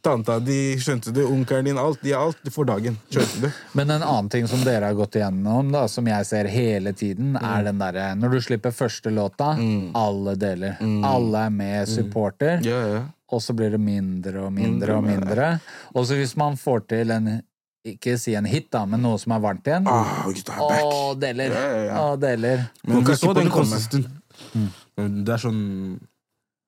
tanta 0.01 0.39
di, 0.41 0.57
skjønte 0.81 1.13
du, 1.13 1.22
onkelen 1.29 1.69
din. 1.69 1.77
Alt, 1.77 2.01
de 2.01 2.15
er 2.15 2.24
alt 2.25 2.50
for 2.55 2.65
dagen. 2.65 2.98
Skjønte 3.13 3.43
du? 3.45 3.62
Men 3.77 3.93
en 4.00 4.01
annen 4.01 4.33
ting 4.33 4.50
som 4.50 4.65
dere 4.65 4.89
har 4.89 4.98
gått 4.98 5.19
igjennom, 5.22 5.69
da, 5.77 5.86
som 5.91 6.10
jeg 6.10 6.25
ser 6.33 6.50
hele 6.50 6.95
tiden, 6.98 7.36
Mm. 7.38 7.45
er 7.53 7.63
den 7.69 7.79
derre 7.81 8.03
Når 8.17 8.29
du 8.33 8.41
slipper 8.50 8.74
første 8.74 9.12
låta, 9.13 9.53
alle 9.98 10.33
deler. 10.41 10.81
Alle 11.05 11.45
er 11.48 11.53
med, 11.53 11.88
supporter. 11.89 12.57
Mm. 12.62 12.65
Ja, 12.72 12.81
ja. 12.98 13.03
Og 13.34 13.42
så 13.42 13.56
blir 13.58 13.74
det 13.74 13.82
mindre 13.82 14.46
og 14.46 14.54
mindre 14.54 15.00
og 15.00 15.08
mindre. 15.08 15.50
Og 15.94 16.06
så 16.08 16.18
hvis 16.20 16.36
man 16.40 16.58
får 16.60 16.86
til 16.94 17.13
en 17.16 17.34
ikke 17.84 18.16
si 18.20 18.32
en 18.40 18.48
hit, 18.48 18.70
da, 18.72 18.86
men 18.88 19.02
noe 19.04 19.20
som 19.20 19.34
er 19.36 19.42
varmt 19.44 19.68
igjen. 19.68 19.88
Ah, 19.92 20.22
gutta 20.24 20.56
er 20.56 20.62
back. 20.72 20.84
Å, 20.88 21.08
deler! 21.20 21.56
Ja, 21.56 21.63
ja, 21.68 21.82
ja. 21.90 21.98
Å, 22.00 22.13
deler. 22.20 22.63
Men 22.88 23.02
ikke 23.04 23.20
på 23.25 23.34
den 23.40 23.52
det 23.52 24.06
Mm. 24.44 24.70
Det 25.24 25.30
er 25.30 25.42
sånn 25.42 25.60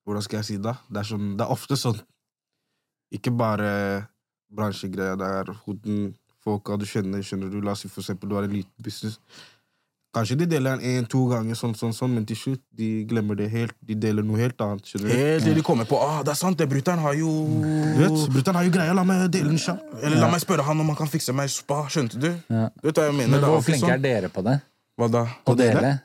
Hvordan 0.06 0.22
skal 0.22 0.38
jeg 0.38 0.46
si 0.46 0.56
det? 0.62 0.74
Det 0.86 1.00
er, 1.02 1.08
sånn, 1.10 1.32
det 1.34 1.42
er 1.48 1.54
ofte 1.54 1.74
sånn 1.82 1.98
Ikke 3.18 3.34
bare 3.34 3.72
bransjegreier. 4.54 5.18
Det 5.18 5.30
er 5.40 5.50
hoden 5.66 6.04
folka 6.46 6.78
du 6.78 6.86
kjenner, 6.86 7.24
skjønner 7.26 7.50
du. 7.50 7.58
La 7.66 7.74
oss 7.74 7.82
si 7.82 7.90
for 7.90 8.04
eksempel 8.06 8.30
du 8.30 8.38
har 8.38 8.46
en 8.46 8.54
liten 8.54 8.86
business. 8.86 9.18
Kanskje 10.16 10.38
de 10.40 10.46
deler 10.48 10.78
den 10.78 11.02
én-to 11.04 11.26
ganger, 11.28 11.58
sånn, 11.60 11.74
sånn, 11.76 11.92
sånn, 11.96 12.14
men 12.16 12.24
til 12.28 12.38
slutt 12.40 12.62
de 12.80 12.90
glemmer 13.10 13.36
det 13.36 13.50
helt. 13.52 13.76
De 13.84 13.98
deler 14.00 14.24
noe 14.24 14.40
helt 14.40 14.62
annet. 14.64 14.88
skjønner 14.88 15.12
du? 15.12 15.16
Helt 15.20 15.44
til 15.44 15.58
de 15.60 15.64
kommer 15.68 15.90
på 15.90 16.00
ah, 16.00 16.22
det 16.24 16.32
er 16.32 16.40
sant, 16.40 16.56
det 16.62 16.70
brutter'n 16.72 17.04
har 17.04 17.18
jo 17.20 17.32
Du 17.52 18.00
vet, 18.00 18.16
Brutter'n 18.32 18.56
har 18.56 18.68
jo 18.68 18.72
greia, 18.78 18.96
la 18.96 19.04
meg 19.08 19.26
dele 19.34 19.52
den 19.52 19.60
sjøl. 19.60 19.82
Eller 20.00 20.22
la 20.24 20.32
meg 20.32 20.44
spørre 20.44 20.64
han 20.64 20.80
om 20.80 20.94
han 20.94 21.00
kan 21.02 21.12
fikse 21.12 21.36
meg 21.36 21.52
spa. 21.52 21.84
Skjønte 21.92 22.22
du? 22.22 22.30
Ja. 22.32 22.70
Du 22.80 22.88
vet 22.88 23.02
hva 23.02 23.10
jeg 23.10 23.18
mener? 23.20 23.36
Men 23.36 23.44
er 23.44 23.56
hvor 23.58 23.66
flinke 23.68 23.92
er 23.92 23.98
sånn. 23.98 24.08
dere 24.08 24.32
på 24.32 24.46
det? 24.48 24.56
Hva 24.96 25.12
da? 25.12 25.26
Å 25.44 25.58
dele? 25.60 25.96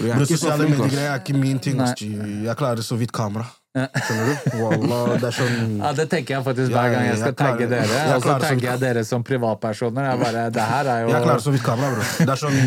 Jeg 0.00 0.08
er 0.08 0.24
ikke 0.24 0.38
Sosiale 0.38 0.70
medier-greier 0.70 1.10
er 1.12 1.20
ikke 1.20 1.36
min 1.36 1.60
ting. 1.60 1.82
Jeg 1.84 2.56
klarer 2.56 2.80
så 2.86 2.96
vidt 2.96 3.12
kamera. 3.12 3.44
Skjønner 3.72 4.26
du? 4.28 4.56
Wallah, 4.60 5.12
det 5.16 5.28
er 5.30 5.34
sånn 5.36 5.78
Ja, 5.80 5.90
Det 5.96 6.04
tenker 6.12 6.34
jeg 6.36 6.44
faktisk 6.44 6.74
hver 6.74 6.90
gang 6.92 7.06
jeg 7.08 7.20
skal 7.22 7.36
tagge 7.38 7.68
dere. 7.70 8.00
Og 8.18 8.24
så 8.26 8.34
tagger 8.42 8.66
jeg 8.68 8.80
dere 8.82 9.04
som 9.08 9.22
privatpersoner. 9.24 10.10
Jeg 10.10 10.20
bare, 10.20 10.42
det 10.52 10.66
her 10.72 10.90
er 10.92 10.98
jo 11.06 11.12
Jeg 11.14 11.22
klarer 11.24 11.44
så 11.46 11.54
vidt 11.54 11.64
kamera, 11.64 11.94
bro. 11.96 12.08
Det 12.18 12.34
er 12.34 12.42
sånn 12.42 12.58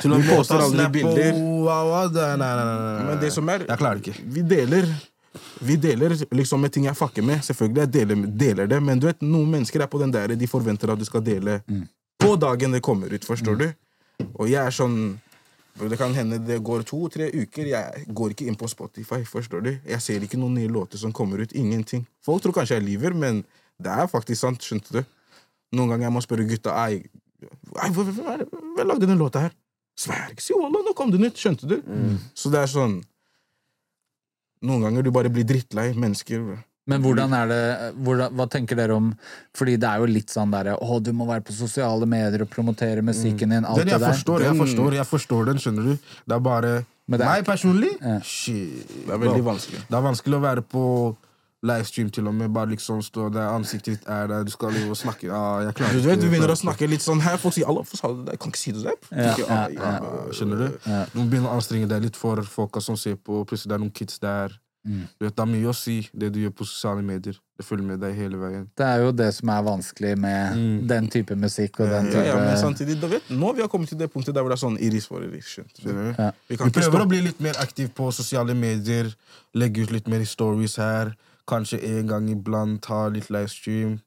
Til 0.00 0.14
å 0.16 0.20
poste 0.30 0.60
aldri 0.64 0.86
bilder. 0.94 1.26
er- 1.28 1.34
Nei, 2.14 2.36
nei, 2.40 2.54
nei. 2.64 3.02
Men 3.10 3.20
det 3.20 3.32
som 3.36 3.48
er 3.52 3.66
Jeg 3.68 3.78
klarer 3.82 4.00
det 4.00 4.06
ikke. 4.14 4.24
Vi 4.38 4.42
deler 4.54 4.88
Vi 5.60 5.76
deler 5.76 6.16
liksom 6.32 6.60
med 6.60 6.72
ting 6.72 6.84
jeg 6.88 6.96
fucker 6.96 7.22
med. 7.22 7.40
Selvfølgelig, 7.44 7.84
jeg 7.84 7.90
deler, 7.92 8.26
deler 8.44 8.66
det, 8.70 8.80
men 8.82 8.98
du 9.00 9.06
vet, 9.08 9.20
noen 9.22 9.48
mennesker 9.50 9.82
er 9.82 9.86
på 9.90 9.98
den 10.00 10.10
der 10.14 10.28
de 10.36 10.46
forventer 10.46 10.92
at 10.92 10.98
du 10.98 11.04
skal 11.04 11.20
dele 11.20 11.60
på 12.20 12.36
dagen 12.40 12.72
det 12.72 12.80
kommer 12.82 13.12
ut. 13.12 13.24
Forstår 13.24 13.58
du? 13.58 13.66
Og 14.38 14.48
jeg 14.48 14.60
er 14.64 14.70
sånn 14.70 15.18
Det 15.74 15.96
kan 15.98 16.14
hende 16.14 16.38
det 16.38 16.60
går 16.62 16.84
to-tre 16.86 17.26
uker. 17.34 17.66
Jeg 17.66 18.04
går 18.14 18.34
ikke 18.34 18.46
inn 18.46 18.56
på 18.58 18.68
Spotify. 18.70 19.24
forstår 19.26 19.60
du? 19.64 19.70
Jeg 19.84 20.00
ser 20.00 20.22
ikke 20.22 20.38
noen 20.38 20.54
nye 20.54 20.70
låter 20.70 20.98
som 20.98 21.12
kommer 21.12 21.42
ut. 21.42 21.52
Ingenting. 21.52 22.06
Folk 22.22 22.42
tror 22.42 22.54
kanskje 22.54 22.78
jeg 22.78 22.86
lyver, 22.86 23.14
men 23.14 23.42
det 23.82 23.90
er 23.90 24.06
faktisk 24.06 24.40
sant. 24.40 24.62
skjønte 24.62 24.92
du? 25.00 25.02
Noen 25.74 25.90
ganger 25.90 26.06
jeg 26.06 26.14
må 26.14 26.22
spørre 26.22 26.46
gutta 26.46 26.76
ei, 26.86 27.00
ei, 27.82 27.90
hva 27.90 28.84
lagde 28.86 29.08
den 29.10 29.18
låta 29.18 29.42
her? 29.48 29.56
Sverg, 29.98 30.38
si 30.42 30.54
wallah, 30.54 30.82
nå 30.86 30.94
kom 30.94 31.10
den 31.10 31.26
ut. 31.26 31.34
Skjønte 31.38 31.66
du? 31.70 31.76
Så 32.34 32.50
det 32.54 32.62
er 32.62 32.70
sånn 32.70 33.00
Noen 34.64 34.80
ganger 34.86 35.02
du 35.04 35.10
bare 35.12 35.28
blir 35.28 35.44
drittlei 35.44 35.90
mennesker. 35.92 36.40
bro. 36.40 36.54
Men 36.90 37.00
hvordan 37.00 37.32
er 37.32 37.48
det 37.48 37.60
hvordan, 38.04 38.34
Hva 38.36 38.46
tenker 38.52 38.76
dere 38.76 38.96
om 38.98 39.06
Fordi 39.56 39.78
det 39.80 39.88
er 39.88 40.02
jo 40.02 40.08
litt 40.10 40.32
sånn 40.32 40.50
derre 40.52 40.74
Å, 40.76 40.98
du 41.00 41.12
må 41.16 41.24
være 41.28 41.40
på 41.48 41.56
sosiale 41.56 42.04
medier 42.04 42.44
og 42.44 42.50
promotere 42.52 43.04
musikken 43.04 43.54
din. 43.54 43.64
Alt 43.64 43.80
Den 43.80 43.88
det 43.88 43.96
jeg 43.96 44.02
der. 44.02 44.12
forstår, 44.12 44.44
jeg 44.44 44.58
forstår, 44.58 44.98
jeg 45.00 45.08
forstår 45.08 45.48
den, 45.52 45.62
skjønner 45.64 45.92
du. 45.92 46.10
Det 46.28 46.36
er 46.36 46.42
bare 46.44 46.72
det 47.04 47.20
er 47.20 47.28
Meg 47.28 47.44
personlig 47.44 47.92
Ja. 48.00 48.18
Shit. 48.24 48.88
Det 48.88 49.12
er 49.12 49.20
veldig 49.20 49.44
vanskelig. 49.44 49.84
Det 49.88 49.96
er 49.96 50.04
vanskelig 50.04 50.38
å 50.38 50.44
være 50.44 50.64
på 50.64 50.84
livestream 51.64 52.10
til 52.12 52.28
og 52.28 52.34
med. 52.36 52.52
Bare 52.52 52.70
liksom 52.70 53.02
stå 53.04 53.28
der, 53.32 53.48
ansiktet 53.52 53.98
ditt 53.98 54.08
er 54.08 54.28
der, 54.28 54.44
du 54.44 54.52
skal 54.52 54.76
jo 54.76 54.96
snakke 54.96 55.30
ah, 55.32 55.62
jeg 55.64 55.76
klarer 55.78 56.00
Du 56.00 56.08
vet, 56.08 56.20
du 56.20 56.28
begynner 56.28 56.52
å 56.52 56.58
snakke 56.58 56.88
litt 56.88 57.04
sånn 57.04 57.22
her. 57.24 57.38
Folk 57.40 57.56
sier 57.56 57.68
Allah, 57.68 57.84
hvorfor 57.84 58.00
sa 58.00 58.12
du 58.12 58.24
det? 58.24 58.36
Jeg 58.36 58.42
kan 58.44 58.52
ikke 58.52 58.62
si 58.62 58.74
det 58.76 58.84
der. 58.84 58.98
Ja, 59.12 59.36
ja. 59.40 59.60
ikke. 59.72 60.24
Skjønner 60.38 60.64
du? 60.64 60.68
Du 61.12 61.18
må 61.20 61.26
begynne 61.32 61.52
å 61.52 61.56
anstrenge 61.58 61.88
deg 61.92 62.08
litt 62.08 62.20
for 62.20 62.40
folka 62.48 62.84
som 62.84 62.98
ser 63.00 63.16
på. 63.16 63.44
Plutselig 63.48 63.72
det 63.72 63.78
er 63.78 63.84
noen 63.84 63.96
kids 63.96 64.20
der. 64.22 64.56
Mm. 64.84 65.04
Du 65.18 65.24
vet, 65.24 65.32
Det 65.36 65.42
er 65.42 65.48
mye 65.48 65.68
å 65.70 65.74
si, 65.76 65.96
det 66.12 66.28
du 66.34 66.40
gjør 66.42 66.52
på 66.58 66.66
sosiale 66.68 67.02
medier. 67.02 67.38
Det 67.56 67.64
følger 67.64 67.86
med 67.88 68.00
deg 68.02 68.16
hele 68.18 68.36
veien. 68.36 68.66
Det 68.76 68.84
er 68.84 69.04
jo 69.04 69.12
det 69.16 69.30
som 69.32 69.48
er 69.54 69.62
vanskelig 69.64 70.12
med 70.20 70.58
den 70.90 71.08
type 71.08 71.36
musikk 71.40 71.80
og 71.80 71.92
den 71.92 72.10
type 72.10 72.24
ja, 72.26 72.36
men 72.36 72.58
samtidig, 72.60 72.98
da 73.00 73.08
vet, 73.08 73.30
nå 73.30 73.52
vi 73.56 73.64
har 73.64 73.70
kommet 73.72 73.88
til 73.88 73.98
det 73.98 74.10
punktet 74.12 74.34
der 74.34 74.44
hvor 74.44 74.52
det 74.52 74.58
er 74.58 74.64
sånn 74.64 74.80
iris 74.82 75.06
for 75.08 75.24
iris. 75.24 75.54
Ja. 75.56 76.30
Vi 76.48 76.58
kan 76.60 76.68
Vi 76.68 76.74
prøver 76.80 77.04
å 77.04 77.08
bli 77.08 77.22
litt 77.30 77.40
mer 77.44 77.56
aktiv 77.62 77.92
på 77.96 78.10
sosiale 78.12 78.56
medier. 78.58 79.08
Legge 79.54 79.86
ut 79.86 79.94
litt 79.94 80.10
mer 80.10 80.24
stories 80.28 80.76
her. 80.82 81.14
Kanskje 81.48 81.80
en 81.94 82.10
gang 82.10 82.28
iblant 82.32 82.84
ha 82.92 83.06
litt 83.12 83.30
livestream. 83.32 84.00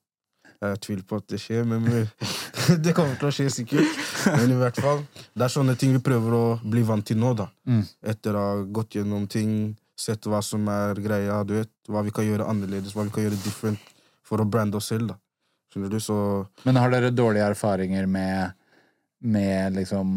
Jeg 0.57 0.79
tviler 0.81 1.03
på 1.05 1.17
at 1.21 1.27
det 1.29 1.37
skjer, 1.41 1.65
men 1.69 1.85
det 2.83 2.93
kommer 2.97 3.17
til 3.17 3.29
å 3.29 3.33
skje 3.33 3.49
sikkert. 3.53 3.97
Men 4.25 4.53
i 4.55 4.61
hvert 4.61 4.79
fall, 4.81 5.03
det 5.37 5.45
er 5.45 5.53
sånne 5.53 5.75
ting 5.77 5.93
vi 5.93 6.01
prøver 6.05 6.33
å 6.33 6.45
bli 6.65 6.81
vant 6.85 7.05
til 7.05 7.19
nå, 7.21 7.33
da. 7.37 7.49
Etter 8.01 8.37
å 8.37 8.45
ha 8.45 8.55
gått 8.65 8.97
gjennom 8.97 9.27
ting, 9.29 9.75
sett 9.97 10.27
hva 10.29 10.41
som 10.45 10.67
er 10.69 10.99
greia, 11.01 11.39
du 11.47 11.55
vet. 11.57 11.71
Hva 11.89 12.03
vi 12.05 12.13
kan 12.13 12.27
gjøre 12.27 12.45
annerledes, 12.47 12.93
hva 12.95 13.07
vi 13.07 13.13
kan 13.15 13.25
gjøre 13.27 13.39
different 13.43 13.93
for 14.27 14.43
å 14.43 14.47
brande 14.49 14.77
oss 14.77 14.91
selv, 14.91 15.13
da. 15.13 15.17
Skjønner 15.73 15.91
du? 15.91 15.99
Så 16.03 16.17
Men 16.67 16.77
har 16.79 16.91
dere 16.93 17.11
dårlige 17.11 17.47
erfaringer 17.51 18.05
med, 18.07 18.53
med 19.25 19.75
liksom 19.75 20.13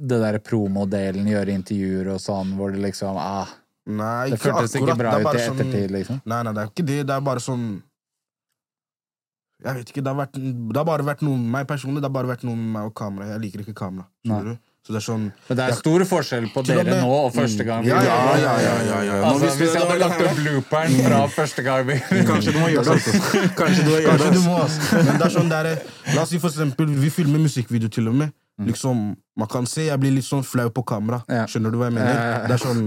det 0.00 0.18
derre 0.20 0.40
promodelen, 0.44 1.28
gjøre 1.28 1.54
intervjuer 1.56 2.12
og 2.14 2.20
sånn, 2.20 2.54
hvor 2.58 2.72
det 2.74 2.82
liksom 2.84 3.16
ah, 3.20 3.48
Nei, 3.90 4.28
Det 4.30 4.38
føltes 4.38 4.74
ikke 4.76 4.94
bra 4.94 5.14
ut 5.16 5.24
i 5.24 5.40
sånn- 5.40 5.56
ettertid, 5.56 5.90
liksom? 5.90 6.18
Nei, 6.28 6.42
nei, 6.44 6.52
det 6.54 6.62
er 6.62 6.68
ikke 6.70 6.84
det. 6.86 6.98
Det 7.08 7.14
er 7.16 7.22
bare 7.24 7.40
sånn 7.42 7.64
Jeg 9.64 9.76
vet 9.76 9.90
ikke, 9.92 10.02
det 10.04 10.12
har, 10.12 10.18
vært, 10.20 10.36
det 10.40 10.76
har 10.78 10.86
bare 10.88 11.04
vært 11.04 11.24
noe 11.26 11.36
med 11.36 11.50
meg 11.52 11.66
personlig. 11.68 12.00
Det 12.00 12.08
har 12.08 12.14
bare 12.14 12.30
vært 12.30 12.44
noe 12.48 12.56
med 12.56 12.70
meg 12.76 12.90
og 12.90 12.94
kamera. 12.96 13.26
Jeg 13.34 13.42
liker 13.42 13.64
ikke 13.64 13.74
kamera. 13.76 14.06
skjønner 14.24 14.52
du? 14.54 14.69
Så 14.90 14.94
det 14.96 14.98
er 14.98 15.04
sånn 15.06 15.26
Men 15.46 15.56
det 15.60 15.64
er 15.70 15.74
stor 15.78 16.02
forskjell 16.10 16.46
på 16.50 16.62
dere 16.66 16.82
med- 16.82 16.98
nå 17.04 17.10
og 17.14 17.32
første 17.36 17.62
gang. 17.68 17.84
Ja, 17.86 18.00
ja, 18.02 18.16
ja, 18.42 18.54
ja, 18.58 18.72
ja, 18.88 18.96
ja. 19.06 19.18
Altså, 19.28 19.44
hvis, 19.44 19.54
hvis 19.60 19.74
jeg 19.76 19.82
hadde 19.86 19.98
lagt 20.00 20.20
opp 20.26 20.36
blooperen 20.40 20.96
fra 21.06 21.20
første 21.30 21.62
gang 21.62 21.86
vi 21.86 21.98
Kanskje 22.26 22.52
du 22.52 22.58
må 22.58 22.70
gjøre 22.72 22.96
det. 22.98 23.20
Kanskje 23.60 23.84
du 23.86 23.90
må 23.92 24.00
gjøre 24.00 24.16
Kanskje 24.18 24.32
du 24.34 24.38
det. 24.40 24.46
må. 24.48 24.58
Men 25.06 25.12
det 25.20 25.26
er 25.28 25.34
sånn 25.36 25.52
der, 25.52 25.68
La 26.16 26.22
oss 26.24 26.32
si 26.34 26.40
for 26.42 26.50
eksempel, 26.50 26.90
vi 27.04 27.10
filmer 27.14 27.38
musikkvideo 27.38 27.88
til 27.94 28.08
og 28.10 28.14
med. 28.24 28.32
Liksom, 28.66 29.04
Man 29.38 29.48
kan 29.48 29.64
se 29.70 29.86
jeg 29.86 30.00
blir 30.02 30.10
litt 30.18 30.26
sånn 30.26 30.42
flau 30.44 30.66
på 30.74 30.82
kamera. 30.84 31.22
Skjønner 31.46 31.70
du 31.70 31.78
hva 31.78 31.86
jeg 31.88 31.94
Ja, 31.94 32.02
ja, 32.02 32.10
ja. 32.10 32.18
mener? 32.18 32.48
Det 32.50 32.56
er 32.58 32.64
sånn 32.66 32.82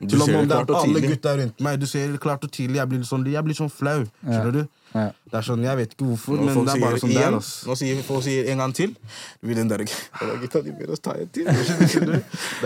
Du 0.00 0.08
Til 0.12 0.22
og 0.22 0.28
med 0.28 0.38
om 0.40 0.48
det 0.50 0.56
er 0.56 0.74
alle 0.80 1.02
gutta 1.06 1.36
rundt 1.40 1.62
meg, 1.64 1.78
du 1.80 1.86
ser 1.90 2.16
klart 2.22 2.44
og 2.44 2.52
tidlig. 2.52 2.80
Jeg 2.80 2.90
blir 2.90 3.04
sånn, 3.06 3.26
jeg 3.32 3.44
blir 3.46 3.56
sånn 3.58 3.72
flau. 3.72 4.02
Skjønner 4.24 4.52
du? 4.56 4.62
Ja. 4.96 5.10
Det 5.28 5.36
er 5.36 5.44
sånn, 5.44 5.62
Jeg 5.66 5.76
vet 5.76 5.92
ikke 5.92 6.06
hvorfor, 6.08 6.38
men 6.40 6.54
det 6.64 6.72
er 6.76 6.80
bare 6.80 7.00
sånn 7.02 7.10
igjen, 7.12 7.34
ass. 7.36 7.50
nå 7.68 7.74
sier 7.76 7.98
folk 8.06 8.22
sier 8.24 8.46
en 8.52 8.62
gang 8.62 8.72
til. 8.76 8.94
Du 9.42 9.50
vil 9.50 9.58
den 9.58 9.68
der 9.68 9.82
Gutta, 9.84 10.62
de 10.62 10.72
begynner 10.72 10.94
å 10.94 11.00
ta 11.02 11.16
en 11.20 11.28
til. 11.34 11.44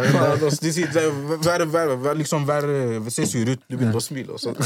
Er, 0.00 0.36
de 0.38 0.70
sier, 0.72 0.92
er, 1.00 1.10
vær, 1.42 1.64
vær, 1.66 1.96
vær, 2.04 2.14
liksom, 2.18 2.44
vær, 2.46 2.66
se 3.10 3.26
sur 3.26 3.48
ut. 3.50 3.60
Du 3.66 3.76
begynner 3.76 3.98
å 3.98 4.04
smile 4.04 4.36
og 4.36 4.40
sånn. 4.44 4.56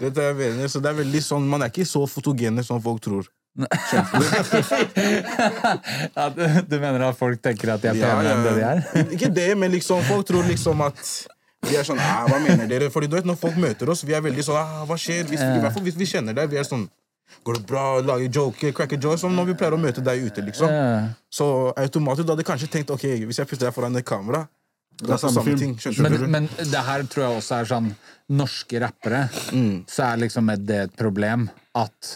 Det 0.00 0.26
er 0.26 0.98
veldig 0.98 1.22
sånn, 1.22 1.46
Man 1.48 1.62
er 1.62 1.72
ikke 1.72 1.86
så 1.88 2.02
fotogene 2.10 2.64
som 2.66 2.82
folk 2.82 3.02
tror. 3.04 3.28
Ja, 6.14 6.28
du, 6.34 6.42
du 6.66 6.80
mener 6.80 7.04
at 7.08 7.18
folk 7.18 7.38
tenker 7.42 7.74
at 7.74 7.84
de 7.84 7.92
er 7.92 8.00
Ja, 8.00 8.10
penere 8.10 8.26
ja. 8.26 8.34
enn 8.34 8.42
det 8.42 8.54
de 8.56 8.64
er? 8.66 9.12
Ikke 9.14 9.30
det, 9.34 9.46
men 9.58 9.70
liksom, 9.74 10.02
folk 10.08 10.26
tror 10.26 10.46
liksom 10.48 10.82
at 10.86 10.98
vi 11.68 11.76
er 11.78 11.86
sånn 11.86 12.00
ah, 12.02 12.24
Hva 12.28 12.40
mener 12.42 12.68
dere? 12.70 12.90
Fordi 12.92 13.08
du 13.10 13.16
vet, 13.16 13.26
Når 13.28 13.38
folk 13.40 13.56
møter 13.60 13.90
oss, 13.92 14.04
vi 14.06 14.14
er 14.16 14.22
veldig 14.24 14.44
sånn 14.46 14.58
ah, 14.60 14.84
Hva 14.88 14.96
skjer? 15.00 15.26
Hvis, 15.30 15.42
I 15.42 15.60
hvert 15.62 15.74
fall 15.76 15.86
hvis 15.86 15.98
vi 16.00 16.08
kjenner 16.10 16.36
deg. 16.36 16.50
Vi 16.52 16.60
er 16.60 16.66
sånn 16.68 16.86
Går 17.44 17.58
det 17.58 17.64
bra? 17.68 17.84
Lager 18.04 18.28
joker? 18.28 18.72
Cracker 18.76 19.00
joy? 19.00 19.16
Som 19.20 19.34
når 19.36 19.52
vi 19.52 19.56
pleier 19.60 19.76
å 19.76 19.80
møte 19.80 20.04
deg 20.04 20.26
ute. 20.26 20.44
liksom 20.44 20.70
Så 21.32 21.46
automatisk 21.80 22.28
du 22.28 22.34
hadde 22.34 22.46
kanskje 22.46 22.70
tenkt 22.72 22.92
ok, 22.94 23.06
hvis 23.24 23.40
jeg 23.40 23.50
putter 23.50 23.68
deg 23.68 23.76
foran 23.76 23.96
et 23.96 24.06
kamera 24.06 24.44
Det 25.00 25.10
er 25.16 25.22
samme 25.22 25.42
film. 25.46 25.58
ting, 25.58 25.78
Men, 26.04 26.18
men 26.30 26.50
det 26.58 26.82
her 26.86 27.06
tror 27.10 27.26
jeg 27.26 27.38
også 27.42 27.60
er 27.60 27.70
sånn 27.72 27.94
Norske 28.34 28.78
rappere, 28.80 29.26
så 29.90 30.06
er 30.06 30.20
liksom 30.22 30.52
det 30.64 30.78
et 30.88 30.94
problem 30.96 31.48
at 31.76 32.14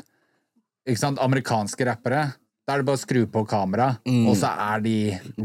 Ikke 0.89 1.01
sant, 1.01 1.19
amerikanske 1.21 1.85
rappere 1.89 2.29
da 2.69 2.75
er 2.77 2.83
det 2.83 2.85
bare 2.91 2.99
å 2.99 3.01
skru 3.01 3.23
på 3.33 3.47
kamera, 3.49 3.85
og 4.29 4.35
så 4.37 4.51
er 4.61 4.83
de 4.85 4.95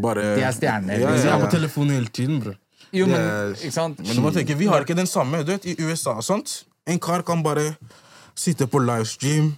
Bare, 0.04 0.34
De 0.36 0.44
er 0.44 0.52
stjerner, 0.52 1.00
Ja, 1.00 1.14
Jeg 1.16 1.24
ja, 1.24 1.38
er 1.38 1.46
på 1.46 1.52
telefonen 1.54 1.96
hele 1.96 2.12
tiden, 2.12 2.42
bro. 2.44 2.52
Jo, 2.94 3.08
men 3.10 3.56
ikke 3.58 3.74
sant? 3.74 4.02
Men 4.04 4.18
du 4.18 4.22
må 4.22 4.32
tenke, 4.36 4.58
vi 4.58 4.70
har 4.70 4.86
ikke 4.86 4.98
den 4.98 5.10
samme. 5.10 5.42
Du 5.44 5.54
vet, 5.54 5.66
I 5.66 5.78
USA 5.82 6.18
og 6.20 6.26
sånt 6.26 6.64
En 6.86 7.00
kar 7.00 7.24
kan 7.26 7.40
bare 7.44 7.78
sitte 8.36 8.66
på 8.68 8.82
livestream, 8.84 9.54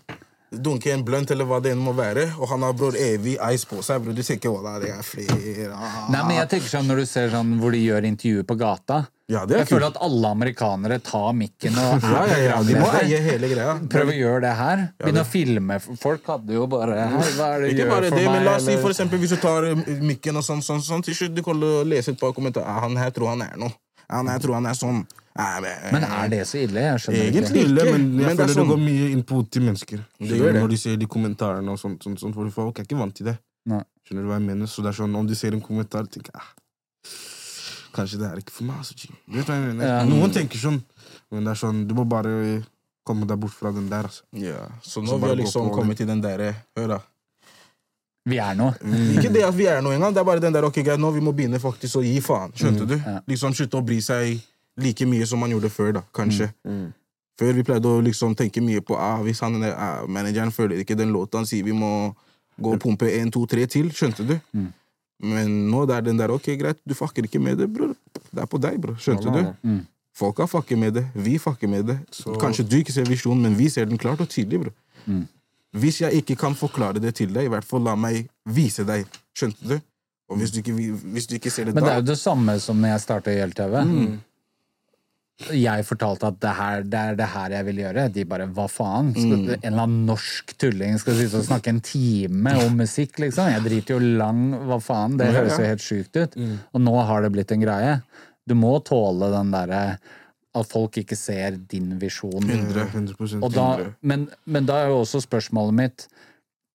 dunke 0.52 0.92
en 0.94 1.02
blunt 1.04 1.32
eller 1.34 1.48
hva 1.50 1.58
det 1.64 1.72
enn 1.74 1.82
må 1.82 1.94
være, 1.98 2.28
og 2.38 2.52
han 2.52 2.62
har 2.62 2.76
bror 2.78 2.94
evig 3.00 3.34
ice 3.50 3.66
på 3.66 3.80
seg. 3.82 4.04
Bror, 4.04 4.14
du 4.14 4.22
tenker 4.22 4.54
«Wallah, 4.54 4.76
det 4.84 4.92
er 4.94 5.02
flere 5.08 5.72
ah. 5.74 6.04
Nei, 6.14 6.22
men 6.28 6.38
jeg 6.38 6.52
tenker 6.54 6.70
sånn 6.70 6.86
Når 6.92 7.02
du 7.02 7.06
ser 7.10 7.34
sånn 7.34 7.56
hvor 7.62 7.74
de 7.74 7.82
gjør 7.82 8.08
intervjuer 8.12 8.46
på 8.46 8.60
gata 8.60 9.00
Ja, 9.26 9.42
det 9.50 9.56
er 9.56 9.62
Jeg 9.64 9.70
føler 9.72 9.88
at 9.90 9.96
alle 10.06 10.30
amerikanere 10.36 11.00
tar 11.02 11.32
mikken 11.34 11.74
og 11.82 12.04
Ja, 12.14 12.20
ja, 12.30 12.36
ja, 12.44 12.58
De 12.62 12.76
må 12.78 12.90
eie 13.00 13.22
hele 13.26 13.50
greia. 13.50 13.72
Prøv 13.96 14.12
å 14.14 14.16
gjøre 14.16 14.44
det 14.44 14.52
her. 14.60 14.84
Begynne 15.02 15.24
å 15.26 15.30
filme. 15.30 15.80
Folk 16.02 16.30
hadde 16.30 16.54
jo 16.54 16.68
bare 16.70 17.00
Hva 17.34 17.48
er 17.56 17.66
det 17.66 17.72
Ikke 17.74 17.82
gjør 17.82 17.92
bare 17.96 18.12
for 18.12 18.20
det, 18.22 18.28
men 18.30 18.46
la 18.46 18.54
oss 18.60 18.68
si 18.70 18.78
for 18.84 18.94
eksempel 18.94 19.24
Hvis 19.24 19.34
du 19.34 19.40
tar 19.42 19.66
eh, 19.72 19.82
mikken 20.06 20.38
og 20.38 20.46
sånn, 20.46 20.62
sånn, 20.66 20.84
sånn 20.86 21.06
til 21.08 21.18
slutt 21.18 21.34
du 21.34 21.42
kommer 21.46 21.66
til 21.66 21.82
å 21.82 21.88
lese 21.96 22.14
et 22.14 22.22
par 22.22 22.36
kommentarer 22.38 22.86
Han 22.86 23.00
her 23.02 23.14
tror 23.16 23.34
han 23.34 23.42
er 23.48 23.58
noe. 23.66 23.74
Han 24.14 24.30
her 24.30 24.44
tror 24.44 24.60
han 24.60 24.70
er 24.70 24.78
sånn. 24.78 25.00
Nei, 25.36 25.48
men, 25.66 25.88
Men 25.98 26.04
er 26.06 26.30
det 26.32 26.44
så 26.48 26.60
ille? 26.62 26.84
Jeg 26.86 27.02
skjønner 27.04 27.24
Egentlig. 27.26 27.50
ikke. 27.50 27.64
Ille, 27.68 27.86
men 27.90 28.04
jeg 28.06 28.06
men 28.06 28.20
det 28.22 28.30
er 28.30 28.38
føler 28.38 28.52
det 28.52 28.56
sånn- 28.60 28.70
går 28.70 28.78
mye 28.86 29.08
input 29.12 29.50
til 29.52 29.66
mennesker. 29.66 30.04
Det 30.22 30.38
gjør 30.38 30.54
det. 30.54 30.62
Når 30.62 30.70
de 30.72 30.78
ser 30.80 31.00
de 31.02 31.08
kommentarene 31.12 31.74
og 31.74 31.82
sånt, 31.82 32.06
sånt, 32.06 32.22
sånt 32.22 32.38
for 32.38 32.54
folk 32.54 32.80
er 32.80 32.86
ikke 32.88 33.00
vant 33.02 33.18
til 33.18 33.28
det. 33.32 33.34
Nei. 33.68 33.82
Skjønner 34.06 34.24
du 34.24 34.30
hva 34.30 34.38
jeg 34.38 34.46
mener? 34.46 34.70
Så 34.72 34.86
det 34.86 34.94
er 34.94 35.00
sånn, 35.02 35.18
Om 35.18 35.28
de 35.28 35.36
ser 35.36 35.58
en 35.58 35.66
kommentar, 35.66 36.06
tenker 36.14 36.32
jeg 36.32 36.40
ah, 36.40 36.54
Kanskje 37.96 38.20
det 38.20 38.28
er 38.28 38.40
ikke 38.42 38.52
for 38.52 38.68
meg. 38.68 38.82
Altså, 38.84 38.96
du 39.00 39.38
vet 39.38 39.48
hva 39.48 39.56
jeg 39.56 39.66
mener? 39.70 39.88
Ja. 39.88 40.00
Noen 40.10 40.34
tenker 40.36 40.60
sånn, 40.60 40.82
men 41.32 41.48
det 41.48 41.54
er 41.56 41.60
sånn, 41.62 41.84
du 41.88 41.94
må 41.98 42.04
bare 42.12 42.34
komme 43.06 43.28
deg 43.30 43.40
bort 43.40 43.54
fra 43.56 43.72
den 43.72 43.86
der. 43.92 44.10
altså. 44.10 44.24
Ja, 44.36 44.66
så 44.84 45.00
nå 45.04 45.14
Så 45.14 45.20
vi 45.20 45.22
bare 45.22 45.36
har 45.36 45.40
gå 45.40 45.44
liksom 45.46 45.70
på 45.70 45.78
kommet 45.78 46.00
til 46.02 46.10
den 46.10 46.24
derre 46.24 46.50
Hør, 46.76 46.96
da. 46.96 47.00
Vi 48.26 48.40
er 48.42 48.56
noe. 48.58 48.74
Ikke 49.14 49.30
det 49.30 49.44
at 49.46 49.54
vi 49.54 49.68
er 49.70 49.84
noe 49.86 49.94
engang, 49.94 50.14
det 50.16 50.24
er 50.24 50.26
bare 50.26 50.42
den 50.42 50.54
der 50.56 50.66
ok, 50.66 50.80
greit, 50.82 51.00
nå 51.00 51.12
vi 51.14 51.22
må 51.22 51.32
begynne 51.38 51.60
faktisk 51.62 52.00
å 52.00 52.04
gi 52.04 52.18
faen. 52.26 52.52
Skjønte 52.58 52.88
du? 52.90 52.96
ja. 52.98 53.20
Liksom 53.30 53.54
Slutte 53.54 53.78
å 53.78 53.86
bry 53.86 54.00
seg 54.02 54.40
like 54.82 55.06
mye 55.08 55.28
som 55.30 55.40
man 55.40 55.54
gjorde 55.54 55.70
før, 55.72 55.92
da, 56.00 56.02
kanskje. 56.12 56.50
Før 57.40 57.54
vi 57.54 57.64
pleide 57.68 57.86
å 57.92 58.02
liksom 58.02 58.34
tenke 58.36 58.64
mye 58.64 58.82
på 58.82 58.96
ah, 58.98 59.22
hvis 59.24 59.42
han, 59.46 59.60
ah, 59.70 60.02
manageren 60.08 60.52
føler 60.56 60.82
ikke 60.82 60.98
den 60.98 61.12
låta 61.14 61.38
han 61.38 61.46
sier 61.48 61.64
vi 61.68 61.76
må 61.76 61.92
gå 62.58 62.74
og 62.74 62.80
pumpe 62.82 63.10
en, 63.12 63.30
to, 63.32 63.44
tre 63.52 63.66
til. 63.68 63.92
Skjønte 63.94 64.26
du? 64.26 64.38
Men 65.24 65.52
nå 65.72 65.86
det 65.88 65.96
er 65.96 66.02
den 66.10 66.18
der 66.20 66.32
ok, 66.34 66.50
greit, 66.60 66.80
du 66.84 66.94
fucker 66.98 67.24
ikke 67.28 67.40
med 67.40 67.58
det, 67.62 67.70
bror. 67.72 67.94
Det 68.32 68.42
er 68.44 68.50
på 68.52 68.60
deg, 68.62 68.80
bror. 68.84 68.98
Skjønte 69.00 69.32
du? 69.32 69.78
Folka 70.16 70.48
fucker 70.48 70.80
med 70.80 70.94
det, 70.96 71.06
vi 71.16 71.38
fucker 71.40 71.68
med 71.72 71.88
det. 71.92 71.98
Kanskje 72.40 72.64
du 72.68 72.78
ikke 72.80 72.94
ser 72.96 73.08
visjonen, 73.08 73.42
men 73.50 73.56
vi 73.60 73.70
ser 73.72 73.88
den 73.90 74.00
klart 74.00 74.22
og 74.24 74.30
tydelig, 74.32 74.66
bror. 74.66 75.26
Hvis 75.76 76.00
jeg 76.02 76.22
ikke 76.22 76.38
kan 76.40 76.56
forklare 76.56 77.02
det 77.04 77.16
til 77.20 77.34
deg, 77.36 77.50
i 77.50 77.52
hvert 77.52 77.68
fall 77.68 77.84
la 77.84 77.96
meg 78.00 78.30
vise 78.48 78.86
deg. 78.88 79.08
Skjønte 79.36 79.68
du? 79.74 79.76
Og 80.32 80.40
hvis 80.40 80.52
du 80.52 80.62
ikke, 80.62 80.74
hvis 80.74 81.28
du 81.30 81.36
ikke 81.38 81.52
ser 81.54 81.68
det 81.68 81.76
Men 81.76 81.84
det 81.86 81.92
er 81.92 82.00
jo 82.00 82.08
det 82.08 82.18
samme 82.18 82.56
som 82.64 82.80
når 82.82 82.96
jeg 82.96 83.04
starta 83.04 83.34
i 83.34 83.42
YLTV. 83.44 83.76
Jeg 85.36 85.84
fortalte 85.84 86.30
at 86.32 86.38
det, 86.40 86.52
her, 86.56 86.84
det 86.88 87.00
er 87.00 87.18
det 87.20 87.26
her 87.34 87.54
jeg 87.58 87.68
vil 87.68 87.80
gjøre. 87.82 88.04
De 88.16 88.24
bare 88.30 88.46
hva 88.56 88.66
faen? 88.72 89.10
Skal, 89.12 89.34
En 89.58 89.66
eller 89.68 89.82
annen 89.84 90.06
norsk 90.08 90.54
tulling 90.62 90.96
skal 91.02 91.18
sitte 91.20 91.42
og 91.42 91.48
snakke 91.50 91.74
en 91.74 91.82
time 91.84 92.54
om 92.64 92.78
musikk, 92.80 93.20
liksom? 93.20 93.50
Jeg 93.52 93.66
driter 93.66 93.98
jo 93.98 94.14
lang 94.22 94.46
Hva 94.70 94.80
faen? 94.80 95.18
Det 95.20 95.28
høres 95.36 95.58
jo 95.60 95.68
helt 95.68 95.84
sjukt 95.84 96.22
ut. 96.22 96.38
Og 96.72 96.86
nå 96.86 96.96
har 97.10 97.26
det 97.26 97.34
blitt 97.36 97.52
en 97.52 97.66
greie. 97.66 97.98
Du 98.48 98.56
må 98.56 98.78
tåle 98.88 99.28
den 99.34 99.52
derre 99.52 99.82
at 100.56 100.72
folk 100.72 101.02
ikke 101.02 101.18
ser 101.20 101.58
din 101.68 101.98
visjon. 102.00 102.40
100, 102.40 102.88
100%. 102.96 103.44
Og 103.44 103.52
da, 103.52 103.68
men, 104.08 104.30
men 104.48 104.70
da 104.70 104.86
er 104.86 104.94
jo 104.94 105.02
også 105.02 105.20
spørsmålet 105.26 105.76
mitt 105.76 106.06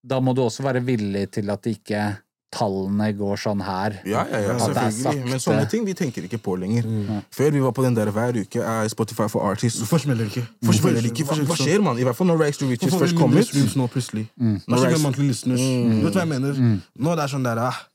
Da 0.04 0.20
må 0.20 0.34
du 0.36 0.42
også 0.44 0.64
være 0.64 0.84
villig 0.84 1.30
til 1.38 1.48
at 1.52 1.64
det 1.64 1.78
ikke 1.78 2.04
tallene 2.50 3.12
går 3.14 3.38
sånn 3.38 3.60
her. 3.62 4.00
Ja, 4.08 4.24
ja, 4.30 4.40
ja, 4.42 4.54
det 4.54 4.62
selvfølgelig. 4.64 5.26
Men 5.30 5.42
sånne 5.42 5.66
ting 5.70 5.84
vi 5.86 5.94
tenker 5.94 6.24
ikke 6.26 6.40
på 6.42 6.56
lenger. 6.58 6.86
Før 7.34 7.50
vi 7.54 7.60
var 7.62 7.74
på 7.76 7.84
den 7.86 7.94
der 7.94 8.10
hver 8.10 8.34
uke 8.40 8.62
er 8.62 8.88
Spotify 8.90 9.28
for 9.30 9.46
artists. 9.50 9.78
Hvorfor 9.84 10.02
smeller 10.02 10.26
det 10.26 10.34
ikke? 10.36 10.46
Hvorfor 10.66 10.90
det 10.96 11.04
ikke? 11.12 11.24
Hva, 11.28 11.38
hva 11.46 11.58
skjer, 11.60 11.80
mann? 11.84 11.98
I 11.98 12.06
hvert 12.08 12.18
fall 12.18 12.26
når 12.26 12.42
Rags 12.42 12.58
to 12.58 12.66
Riches 12.66 12.94
først 12.94 13.16
kommer. 13.18 13.38
ut. 13.38 13.46
streams 13.46 13.76
nå 13.78 13.86
plutselig? 13.86 14.26
Mm. 14.36 14.58
Hva 14.66 14.76
skjer 14.80 14.90
med 14.90 14.96
Rags- 14.96 15.02
monthly 15.06 15.28
listeners? 15.30 15.60
Du 15.62 16.04
vet 16.08 16.18
hva 16.18 16.26
jeg 16.26 16.32
mener? 16.34 16.58
Nå 16.98 17.14
det 17.16 17.24
er 17.24 17.32
sånn 17.36 17.46
der 17.46 17.58
ah, 17.58 17.78
Det 17.78 17.89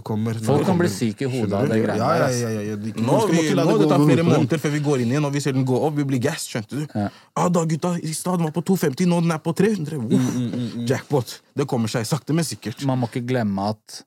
kommer 0.00 0.32
Folk 0.40 0.62
det 0.62 0.66
kan 0.70 0.78
bli 0.80 0.88
syke 0.88 1.26
i 1.26 1.28
hodet 1.28 1.52
av 1.52 1.66
det 1.68 1.76
greiene 1.82 1.98
ja, 2.00 2.06
der. 2.16 2.32
ja, 2.32 2.48
ja, 2.48 2.48
ja, 2.48 2.60
ja. 2.70 2.76
De- 2.80 2.92
Nå, 2.96 3.18
skal 3.20 3.34
vi, 3.34 3.42
ikke 3.44 3.56
la 3.58 3.64
nå 3.68 3.74
det 3.74 3.80
det 3.82 3.84
gå 3.84 3.90
tar 3.92 4.04
flere 4.08 4.24
måneder 4.24 4.58
før 4.62 4.72
vi 4.72 4.80
går 4.86 5.02
inn 5.04 5.10
igjen, 5.12 5.26
og 5.28 5.32
vi 5.34 5.40
ser 5.44 5.52
den 5.52 5.66
gå 5.68 5.76
opp. 5.84 5.94
Vi 5.98 6.06
blir 6.08 6.22
gassed, 6.24 6.48
skjønte 6.48 6.78
du? 6.80 6.86
Ja. 6.96 7.10
Ah, 7.36 7.48
da, 7.52 7.64
gutta, 7.68 7.90
I 8.00 8.14
stad 8.16 8.40
var 8.40 8.54
på 8.56 8.62
250, 8.64 9.04
nå 9.12 9.20
den 9.20 9.30
er 9.36 9.42
på 9.44 9.52
300. 9.52 10.00
Mm, 10.00 10.08
Wow. 10.08 10.86
Jackpot. 10.88 11.34
Det 11.54 11.66
kommer 11.68 11.92
seg 11.92 12.06
sakte, 12.08 12.32
men 12.32 12.44
sikkert. 12.48 12.80
Man 12.88 12.98
må 13.02 13.10
ikke 13.12 13.26
glemme 13.28 13.68
at 13.74 14.00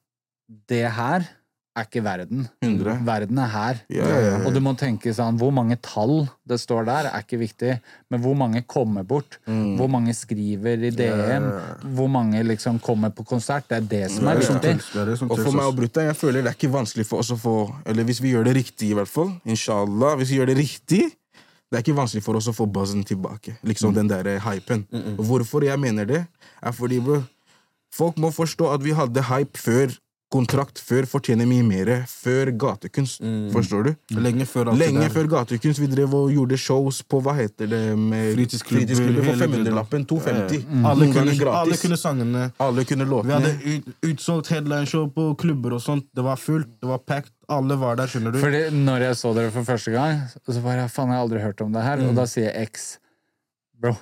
det 0.67 0.81
her 0.97 1.29
er 1.75 1.83
ikke 1.87 2.03
verden. 2.05 2.45
100. 2.63 3.01
Verden 3.05 3.39
er 3.43 3.49
her. 3.51 3.79
Ja, 3.91 4.05
ja, 4.07 4.19
ja. 4.25 4.35
Og 4.47 4.53
du 4.55 4.61
må 4.63 4.71
tenke 4.79 5.11
sånn, 5.15 5.35
hvor 5.39 5.51
mange 5.51 5.75
tall 5.83 6.27
det 6.47 6.59
står 6.61 6.85
der, 6.87 7.09
er 7.11 7.25
ikke 7.25 7.39
viktig, 7.41 7.73
men 8.09 8.21
hvor 8.23 8.35
mange 8.39 8.61
kommer 8.67 9.03
bort, 9.03 9.39
Mm. 9.45 9.75
hvor 9.77 9.89
mange 9.91 10.13
skriver 10.13 10.85
i 10.87 10.89
DM, 10.95 11.49
hvor 11.95 12.07
mange 12.09 12.43
liksom 12.43 12.79
kommer 12.79 13.09
på 13.09 13.25
konsert, 13.25 13.67
det 13.69 13.77
er 13.77 13.81
det 13.81 14.11
som 14.11 14.27
er 14.27 14.35
Det 14.35 14.43
er 14.43 14.47
sånn 14.47 14.61
viktig. 14.61 14.71
tøls, 14.71 14.91
det 14.93 15.01
er 15.01 15.05
det 15.05 15.17
som 15.19 15.31
Og 15.31 15.37
for 15.37 15.51
meg 15.51 15.65
å 15.65 15.67
og 15.67 15.75
Brutta, 15.75 16.01
jeg 16.01 16.15
føler 16.15 16.41
det 16.43 16.53
er 16.53 16.57
ikke 16.57 16.71
vanskelig 16.71 17.05
for 17.05 17.19
oss 17.19 17.31
å 17.31 17.37
få 17.37 17.75
Eller 17.85 18.03
hvis 18.03 18.21
vi 18.21 18.31
gjør 18.31 18.45
det 18.45 18.55
riktig, 18.55 18.89
i 18.91 18.93
hvert 18.93 19.07
fall. 19.11 19.33
Inshallah. 19.45 20.15
Hvis 20.17 20.29
vi 20.29 20.37
gjør 20.39 20.47
det 20.47 20.57
riktig, 20.57 21.11
det 21.71 21.77
er 21.79 21.83
ikke 21.83 21.97
vanskelig 21.97 22.23
for 22.23 22.35
oss 22.35 22.47
å 22.47 22.53
få 22.55 22.65
buzzen 22.71 23.03
tilbake. 23.03 23.57
Liksom 23.63 23.93
den 23.93 24.07
der 24.07 24.39
hypen. 24.39 24.85
hypen. 24.85 24.85
-mm. 24.91 25.15
hvorfor 25.25 25.63
jeg 25.63 25.79
mener 25.79 26.05
det, 26.05 26.25
er 26.63 26.71
fordi 26.71 26.99
bro, 26.99 27.23
folk 27.91 28.17
må 28.17 28.31
forstå 28.31 28.73
at 28.73 28.83
vi 28.83 28.91
hadde 28.91 29.21
hype 29.23 29.57
før 29.57 29.91
kontrakt, 30.33 30.79
før 30.81 31.05
fortjener 31.07 31.47
mye 31.47 31.63
mer, 31.63 31.89
før 32.09 32.49
gatekunst. 32.59 33.21
Forstår 33.53 33.83
du? 33.87 33.91
Lenge 34.17 34.47
før 34.49 34.71
Lenge 34.75 35.05
før 35.13 35.29
gatekunst. 35.31 35.79
Vi 35.79 35.87
drev 35.91 36.13
og 36.17 36.31
gjorde 36.33 36.57
shows 36.59 37.01
på 37.07 37.21
hva 37.23 37.35
heter 37.37 37.69
det 37.71 37.81
med 37.99 38.33
Fritidsklubber, 38.35 38.87
fritidsklubber 38.89 39.27
for 39.29 39.43
500-lappen. 39.45 40.07
250. 40.09 40.57
Ja, 40.65 40.79
ja. 40.81 40.89
Alle, 40.91 41.09
kunne, 41.13 41.53
alle 41.61 41.77
kunne 41.81 41.99
sangene. 42.01 42.47
Alle 42.59 42.85
kunne 42.89 43.07
Vi 43.07 43.35
hadde 43.35 43.53
ut, 43.65 43.93
utsolgt 44.09 44.51
headlineshow 44.51 45.07
på 45.13 45.29
klubber 45.39 45.77
og 45.77 45.81
sånt. 45.85 46.09
Det 46.15 46.25
var 46.25 46.41
fullt, 46.41 46.73
det 46.81 46.89
var 46.89 46.99
packed. 47.05 47.31
Alle 47.47 47.77
var 47.77 47.95
der, 47.99 48.09
skjønner 48.09 48.33
du. 48.33 48.39
Fordi 48.41 48.65
når 48.73 49.07
jeg 49.09 49.21
så 49.21 49.31
dere 49.37 49.53
for 49.53 49.63
første 49.67 49.93
gang, 49.93 50.25
så 50.33 50.61
bare, 50.65 50.89
faen, 50.89 51.13
jeg 51.13 51.19
har 51.19 51.25
aldri 51.27 51.43
hørt 51.45 51.61
om 51.61 51.71
det 51.75 51.83
her, 51.85 52.01
Mm. 52.01 52.09
og 52.09 52.15
da 52.17 52.25
sier 52.25 52.51
X, 52.65 52.97
bro, 53.79 53.93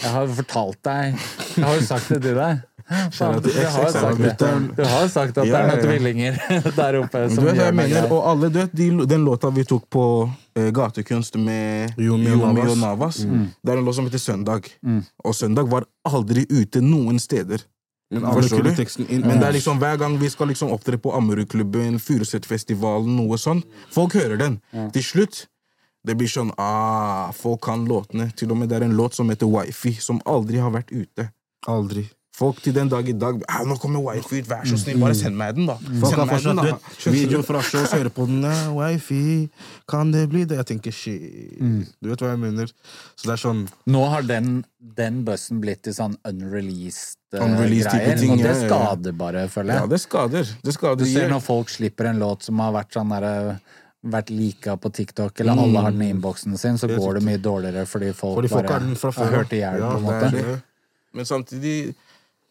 jeg 0.00 0.10
har 0.10 0.26
jo 0.26 0.34
fortalt 0.38 0.78
deg, 0.86 1.18
jeg 1.56 1.64
har 1.66 1.74
jo 1.76 1.82
sagt 1.86 2.08
det 2.14 2.22
til 2.22 2.34
deg. 2.38 2.62
Du 2.92 3.50
har 3.64 3.90
sagt 3.94 4.22
det. 4.22 4.52
Du 4.76 4.84
har 4.84 5.08
sagt 5.08 5.38
at 5.38 5.46
det 5.46 5.54
er 5.56 5.66
noen 5.66 5.72
ja, 5.72 5.76
ja. 5.76 5.82
tvillinger 5.86 6.38
der 6.80 6.98
oppe 7.00 7.24
som 7.32 7.42
du 7.42 7.48
vet 7.48 7.58
hva 7.60 7.68
jeg 7.70 7.78
mener, 7.78 8.08
og 8.12 8.30
alle, 8.30 8.52
du 8.52 8.58
vet 8.60 8.78
de, 8.78 8.88
den 9.10 9.26
låta 9.26 9.50
vi 9.54 9.66
tok 9.68 9.88
på 9.92 10.06
eh, 10.58 10.70
gatekunst 10.74 11.38
med 11.40 11.98
Yomi 12.00 12.32
og 12.36 12.46
Navas. 12.46 12.72
og 12.72 12.80
Navas, 12.82 13.20
det 13.24 13.74
er 13.74 13.82
en 13.82 13.86
låt 13.88 13.98
som 13.98 14.08
heter 14.08 14.22
Søndag. 14.22 14.72
Og 15.24 15.36
Søndag 15.36 15.70
var 15.72 15.88
aldri 16.08 16.46
ute 16.50 16.84
noen 16.84 17.20
steder. 17.22 17.64
Men 18.12 18.26
Forstår 18.36 18.66
du? 18.66 19.16
Men 19.24 19.38
det 19.40 19.46
er 19.46 19.54
liksom 19.56 19.78
hver 19.80 19.96
gang 19.96 20.18
vi 20.20 20.28
skal 20.28 20.50
liksom 20.52 20.72
opptre 20.74 20.98
på 21.00 21.14
Ammerudklubben, 21.16 21.96
Furusetfestivalen, 22.02 23.16
noe 23.16 23.38
sånt, 23.40 23.64
folk 23.94 24.18
hører 24.20 24.36
den. 24.36 24.58
Til 24.92 25.06
slutt 25.06 25.46
det 26.02 26.16
blir 26.18 26.30
sånn 26.30 26.50
ah, 26.58 27.30
Folk 27.36 27.62
kan 27.68 27.86
låtene. 27.86 28.30
Til 28.36 28.50
og 28.52 28.58
med 28.58 28.72
det 28.72 28.80
er 28.80 28.88
en 28.88 28.96
låt 28.98 29.14
som 29.14 29.30
heter 29.30 29.50
Wifi, 29.50 29.94
som 30.02 30.18
aldri 30.26 30.58
har 30.62 30.74
vært 30.74 30.90
ute. 30.90 31.28
Aldri. 31.70 32.08
Folk 32.32 32.62
til 32.64 32.72
den 32.72 32.88
dag 32.88 33.04
i 33.08 33.12
dag 33.12 33.42
ah, 33.44 33.60
'Nå 33.68 33.74
kommer 33.76 34.00
Wifi 34.00 34.38
ut, 34.40 34.46
vær 34.48 34.64
så 34.64 34.78
snill, 34.80 34.96
bare 35.02 35.14
send 35.14 35.36
meg 35.36 35.52
den', 35.54 35.66
da. 35.68 35.74
Folk 36.00 36.16
har 36.16 36.30
fortsatt 36.30 37.12
video 37.12 37.42
fra 37.44 37.60
shows, 37.60 37.92
hører 37.92 38.08
på 38.08 38.24
den. 38.26 38.40
«Ja, 38.48 38.70
Wifi, 38.72 39.50
kan 39.88 40.12
det 40.14 40.22
bli 40.32 40.46
det? 40.48 40.56
Jeg 40.62 40.66
tenker 40.70 40.94
shit. 40.96 41.92
Du 42.00 42.08
vet 42.08 42.24
hva 42.24 42.30
jeg 42.32 42.40
mener? 42.40 42.72
Så 43.16 43.28
det 43.28 43.34
er 43.36 43.42
sånn 43.42 43.66
Nå 43.86 44.06
har 44.14 44.22
den, 44.24 44.64
den 44.80 45.24
bussen 45.26 45.60
blitt 45.60 45.82
til 45.84 45.92
sånn 45.92 46.16
unreleased, 46.24 47.18
eh, 47.34 47.44
Unreleased 47.44 47.92
greier, 47.92 48.16
ting, 48.18 48.32
og 48.32 48.38
det 48.40 48.48
ja, 48.48 48.54
ja, 48.54 48.62
ja. 48.62 48.68
skader 48.70 49.12
bare, 49.12 49.44
føler 49.52 49.74
Ja, 49.74 49.80
jeg. 49.84 49.90
det 49.92 50.00
skader. 50.00 50.54
Det 50.64 50.74
skader. 50.74 51.04
Du 51.04 51.12
ser 51.12 51.28
når 51.28 51.40
folk 51.44 51.68
slipper 51.68 52.08
en 52.14 52.18
låt 52.18 52.48
som 52.48 52.58
har 52.64 52.72
vært 52.72 52.96
sånn 52.96 53.12
derre 53.12 53.60
vært 54.02 54.32
lika 54.34 54.74
på 54.80 54.90
TikTok, 54.90 55.36
eller 55.40 55.52
alle 55.62 55.78
har 55.84 55.92
den 55.94 56.02
i 56.02 56.08
innboksen 56.10 56.56
sin, 56.58 56.78
så 56.80 56.88
går 56.90 57.20
det 57.20 57.22
mye 57.28 57.38
dårligere 57.38 57.84
fordi 57.86 58.08
folk, 58.16 58.40
Fordi 58.40 58.48
folk 58.50 58.66
bare 58.66 58.72
har 58.72 58.86
den 58.88 58.96
fra 58.98 59.12
før, 59.14 59.30
hørt 59.36 59.52
i 59.52 59.60
hjel, 59.60 59.78
ja. 59.78 59.92
på 59.92 60.00
en 60.00 60.08
måte. 60.08 60.30
det 60.32 60.46
det. 60.48 60.56
Men 61.12 61.28
samtidig 61.28 61.94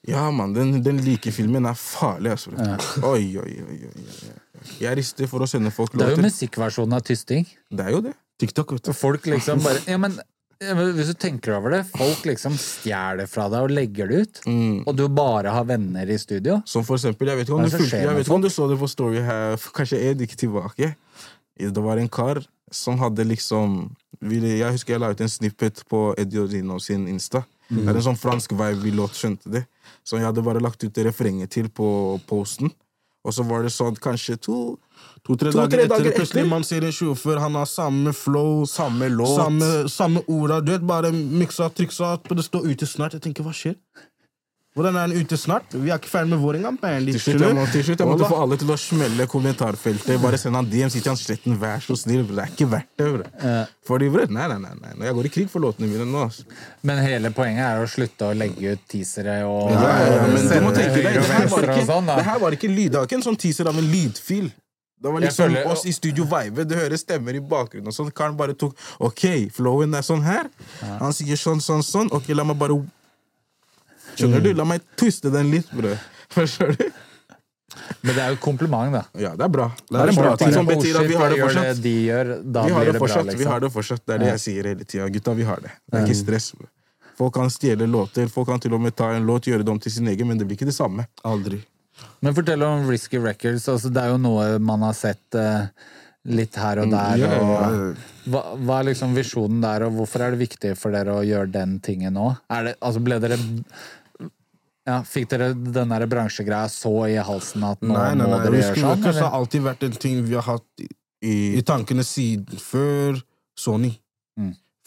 Ja, 0.10 0.24
mann, 0.34 0.54
den, 0.56 0.80
den 0.82 0.98
likefilmen 1.06 1.66
er 1.70 1.76
farlig, 1.78 2.32
altså. 2.34 2.50
Oi, 3.06 3.38
oi, 3.38 3.52
oi, 3.62 3.78
oi, 3.86 3.92
oi. 3.92 4.32
Jeg 4.82 4.98
rister 4.98 5.30
for 5.30 5.46
å 5.46 5.48
sende 5.50 5.70
folk 5.74 5.94
låter. 5.94 6.16
Det 6.16 6.16
er 6.16 6.22
jo 6.24 6.26
musikkversjonen 6.26 6.98
av 6.98 7.04
tysting. 7.06 7.46
Det 7.70 7.86
er 7.86 7.94
jo 7.94 8.02
det. 8.08 8.16
TikTok, 8.42 8.74
vet 8.78 8.90
du. 8.90 8.94
Folk 8.98 9.28
liksom 9.30 9.62
bare 9.62 9.84
ja, 9.86 10.00
men, 10.02 10.16
ja, 10.62 10.74
men 10.78 10.90
Hvis 10.98 11.12
du 11.14 11.18
tenker 11.22 11.54
over 11.60 11.76
det, 11.76 11.84
folk 11.94 12.26
liksom 12.26 12.58
stjeler 12.62 13.30
fra 13.30 13.46
deg 13.54 13.68
og 13.68 13.74
legger 13.78 14.10
det 14.10 14.24
ut, 14.24 14.42
Mm. 14.50 14.82
og 14.90 14.96
du 14.98 15.06
bare 15.10 15.54
har 15.54 15.66
venner 15.70 16.10
i 16.10 16.18
studio. 16.22 16.62
Som 16.66 16.86
for 16.88 16.98
eksempel, 16.98 17.30
jeg 17.30 17.38
vet 17.38 17.48
ikke 17.50 17.60
om 17.60 17.66
du, 17.66 17.70
fulgte, 17.70 18.02
jeg 18.02 18.16
vet 18.18 18.26
ikke 18.26 18.38
om 18.40 18.42
du 18.42 18.50
så 18.50 18.68
det 18.74 18.80
på 18.82 18.90
Story 18.90 19.22
her, 19.22 19.58
kanskje 19.78 20.02
Ed 20.10 20.26
gikk 20.26 20.34
tilbake. 20.48 20.96
Det 21.62 21.84
var 21.86 22.02
en 22.02 22.10
kar 22.10 22.42
som 22.74 22.98
hadde 22.98 23.26
liksom 23.28 23.92
Jeg 24.22 24.70
husker 24.74 24.94
jeg 24.96 25.02
la 25.02 25.10
ut 25.14 25.22
en 25.22 25.30
snippet 25.30 25.82
på 25.90 26.14
Eddie 26.18 26.42
Orino 26.42 26.80
sin 26.80 27.08
Insta. 27.10 27.44
Det 27.72 27.88
er 27.88 27.96
en 27.98 28.04
sånn 28.06 28.18
fransk 28.20 28.52
vibe-låt, 28.54 29.16
skjønte 29.18 29.50
det. 29.50 29.62
Så 30.04 30.18
jeg 30.18 30.26
hadde 30.26 30.44
bare 30.46 30.62
lagt 30.64 30.84
ut 30.84 30.98
refrenget 31.06 31.52
til 31.52 31.70
på 31.70 32.20
posten. 32.28 32.72
Og 33.22 33.34
så 33.36 33.44
var 33.46 33.62
det 33.62 33.70
sånn 33.74 33.98
kanskje 34.02 34.40
to 34.42 34.56
To-tre 35.22 35.52
To-tre 35.52 35.68
dager 35.68 35.84
etter, 35.84 35.92
dager 35.94 36.16
plutselig 36.18 36.48
man 36.50 36.64
ser 36.66 36.86
en 36.88 36.94
sjåfør, 36.94 37.38
han 37.42 37.54
har 37.58 37.68
samme 37.70 38.14
flow, 38.14 38.64
Samme 38.66 39.10
låt. 39.10 39.36
samme, 39.38 39.68
samme 39.90 40.24
orda. 40.28 40.60
Du 40.66 40.72
vet, 40.72 40.82
bare 40.88 41.12
miksa, 41.14 41.70
tryksa, 41.70 42.16
og 42.18 42.38
det 42.38 42.46
står 42.48 42.66
ute 42.66 42.88
snart. 42.90 43.14
Jeg 43.14 43.22
tenker, 43.22 43.46
hva 43.46 43.54
skjer? 43.54 43.76
Hvordan 44.72 44.96
er 44.96 45.10
den 45.12 45.20
ute 45.26 45.36
snart? 45.36 45.74
Vi 45.76 45.90
er 45.92 45.98
ikke 46.00 46.08
ferdig 46.08 46.30
med 46.32 46.40
vår 46.40 46.56
engang. 46.62 46.78
Til 46.80 47.18
slutt, 47.20 47.42
jeg, 47.44 47.56
må, 47.58 47.66
til 47.74 47.84
slutt 47.84 48.00
jeg 48.00 48.08
måtte 48.08 48.28
få 48.32 48.38
alle 48.40 48.56
til 48.62 48.70
å 48.72 48.78
smelle 48.80 49.26
kommentarfeltet. 49.28 50.16
Bare 50.24 50.38
send 50.40 50.56
han 50.56 50.70
DM, 50.72 50.88
sier 50.94 51.04
til 51.04 51.12
han 51.12 51.20
sletten, 51.20 51.58
vær 51.60 51.84
så 51.84 51.98
snill. 52.00 52.22
bro. 52.24 52.38
Det 52.38 52.46
er 52.46 52.54
ikke 52.54 52.68
verdt 52.72 53.02
det. 53.02 53.10
Bro. 53.18 53.50
Fordi, 53.90 54.08
bro, 54.14 54.24
nei, 54.32 54.46
nei, 54.54 54.60
nei, 54.64 54.72
nei. 54.96 55.10
Jeg 55.10 55.18
går 55.18 55.28
i 55.28 55.34
krig 55.36 55.50
for 55.52 55.66
låtene 55.66 55.90
mine 55.92 56.08
nå. 56.08 56.22
Altså. 56.30 56.48
Men 56.88 57.04
hele 57.04 57.34
poenget 57.36 57.66
er 57.68 57.84
å 57.84 57.90
slutte 57.92 58.30
å 58.32 58.38
legge 58.38 58.78
ut 58.78 58.86
teasere 58.96 59.42
og, 59.50 59.74
Ja, 59.76 59.82
ja, 59.84 60.08
ja, 60.16 60.24
men 60.32 60.48
du 60.48 60.56
må 60.64 60.72
tenke 60.78 60.96
deg, 61.04 61.20
det 61.20 61.28
her 61.28 61.52
var 61.52 61.68
ikke, 61.68 61.86
sånn. 61.92 62.08
det 62.16 62.26
her 62.30 62.40
var 62.46 62.58
ikke 62.62 62.72
lyd, 62.72 62.94
det 62.96 63.02
var 63.02 63.12
ikke 63.12 63.20
en 63.20 63.28
sånn 63.28 63.42
teaser 63.44 63.68
av 63.74 63.78
en 63.84 63.92
lydfil. 63.92 64.48
Det 65.02 65.10
var 65.12 65.20
liksom 65.26 65.48
føler- 65.50 65.68
oss 65.68 65.84
i 65.90 65.92
studio 65.98 66.24
vibe, 66.32 66.64
det 66.70 66.78
høres 66.78 67.04
stemmer 67.04 67.36
i 67.36 67.44
bakgrunnen. 67.44 67.88
og 67.92 67.94
sånn. 67.98 68.12
Karen 68.16 68.38
bare 68.40 68.54
tok 68.56 68.76
OK, 69.02 69.50
flowen 69.52 69.96
er 70.00 70.02
sånn 70.06 70.24
her. 70.24 70.48
Han 71.04 71.12
sier 71.12 71.36
sånn, 71.36 71.60
sånn, 71.60 71.84
sånn. 71.84 72.12
Ok, 72.16 72.30
la 72.38 72.44
meg 72.48 72.56
bare 72.62 72.80
Skjønner 74.18 74.44
du? 74.44 74.52
La 74.58 74.66
meg 74.68 74.84
twiste 75.00 75.32
den 75.34 75.54
litt, 75.54 75.72
bror. 75.76 75.96
Forstår 76.36 76.76
du? 76.78 76.86
Men 78.02 78.16
det 78.16 78.22
er 78.24 78.34
jo 78.34 78.38
et 78.38 78.44
kompliment, 78.44 78.92
da. 78.94 79.04
Ja, 79.20 79.32
det 79.38 79.46
er 79.46 79.52
bra. 79.54 79.70
Det 79.88 79.96
er 79.96 80.04
er 80.04 80.12
en 80.12 80.18
bra 80.18 80.28
bra. 80.32 80.36
ting 80.42 80.54
som 80.56 80.68
betyr 80.68 81.00
at 81.00 81.08
vi 81.08 81.18
har 81.20 81.32
det 81.32 81.38
jeg 81.38 81.42
gjør 81.42 81.50
fortsatt. 81.50 81.72
det 81.72 81.84
de 81.86 81.96
gjør, 82.08 82.32
da 82.44 82.66
Vi 82.66 82.74
har 82.76 82.82
blir 82.82 82.92
det 82.92 82.94
det 82.94 83.02
bra, 83.02 83.22
liksom. 83.22 83.40
Vi 83.40 83.50
har 83.52 83.64
det 83.64 83.72
fortsatt. 83.76 84.04
Det 84.06 84.14
er 84.16 84.24
det 84.24 84.30
jeg 84.32 84.44
sier 84.46 84.70
hele 84.72 84.88
tida. 84.88 85.08
Gutta, 85.16 85.36
vi 85.38 85.48
har 85.48 85.64
det. 85.64 85.74
Det 85.88 86.00
er 86.00 86.08
ikke 86.10 86.20
stress. 86.22 86.52
bro. 86.58 86.70
Folk 87.22 87.36
kan 87.38 87.52
stjele 87.54 87.88
låter, 87.88 88.28
folk 88.34 88.50
kan 88.50 88.60
til 88.60 88.74
og 88.74 88.82
med 88.82 88.96
ta 88.98 89.12
en 89.14 89.28
låt, 89.28 89.48
gjøre 89.52 89.64
det 89.68 89.72
om 89.72 89.80
til 89.80 89.94
sin 89.94 90.08
egen, 90.10 90.28
men 90.28 90.40
det 90.40 90.48
blir 90.50 90.58
ikke 90.58 90.70
det 90.72 90.76
samme. 90.76 91.06
Aldri. 91.28 91.62
Men 92.20 92.36
fortell 92.38 92.64
om 92.66 92.88
Risky 92.90 93.20
Records. 93.22 93.68
Altså, 93.70 93.92
det 93.94 94.02
er 94.02 94.14
jo 94.16 94.22
noe 94.22 94.58
man 94.64 94.82
har 94.88 94.96
sett 94.98 95.38
uh, 95.38 95.70
litt 96.26 96.58
her 96.58 96.82
og 96.82 96.92
der. 96.92 97.22
ja, 97.22 97.30
yeah. 97.30 97.46
Og, 97.46 98.04
hva, 98.32 98.44
hva 98.58 98.80
er 98.80 98.92
liksom 98.92 99.14
visjonen 99.18 99.62
der, 99.64 99.86
og 99.88 100.00
hvorfor 100.00 100.26
er 100.26 100.34
det 100.34 100.42
viktig 100.42 100.76
for 100.80 100.96
dere 100.96 101.20
å 101.20 101.26
gjøre 101.26 101.52
den 101.54 101.78
tingen 101.84 102.18
nå? 102.18 102.32
Er 102.54 102.70
det, 102.70 102.76
altså 102.82 103.04
ble 103.06 103.22
dere 103.22 103.38
ja, 104.88 105.02
Fikk 105.06 105.30
dere 105.30 105.52
den 105.54 105.94
der 105.94 106.08
bransjegreia 106.10 106.70
så 106.72 106.94
i 107.06 107.18
halsen 107.22 107.66
at 107.68 107.84
nå 107.86 107.94
Nei, 107.94 108.12
nei, 108.18 108.28
må 108.28 108.42
dere 108.42 108.64
gjøre 108.64 108.82
sånn? 108.82 109.06
Det 109.06 109.16
har 109.20 109.38
alltid 109.38 109.66
vært 109.68 109.86
en 109.88 110.00
ting 110.08 110.24
vi 110.26 110.38
har 110.38 110.48
hatt 110.48 110.84
i, 110.84 110.90
I, 111.60 111.62
tankene 111.66 112.06
siden 112.08 112.62
før 112.62 113.22
Sony. 113.58 113.94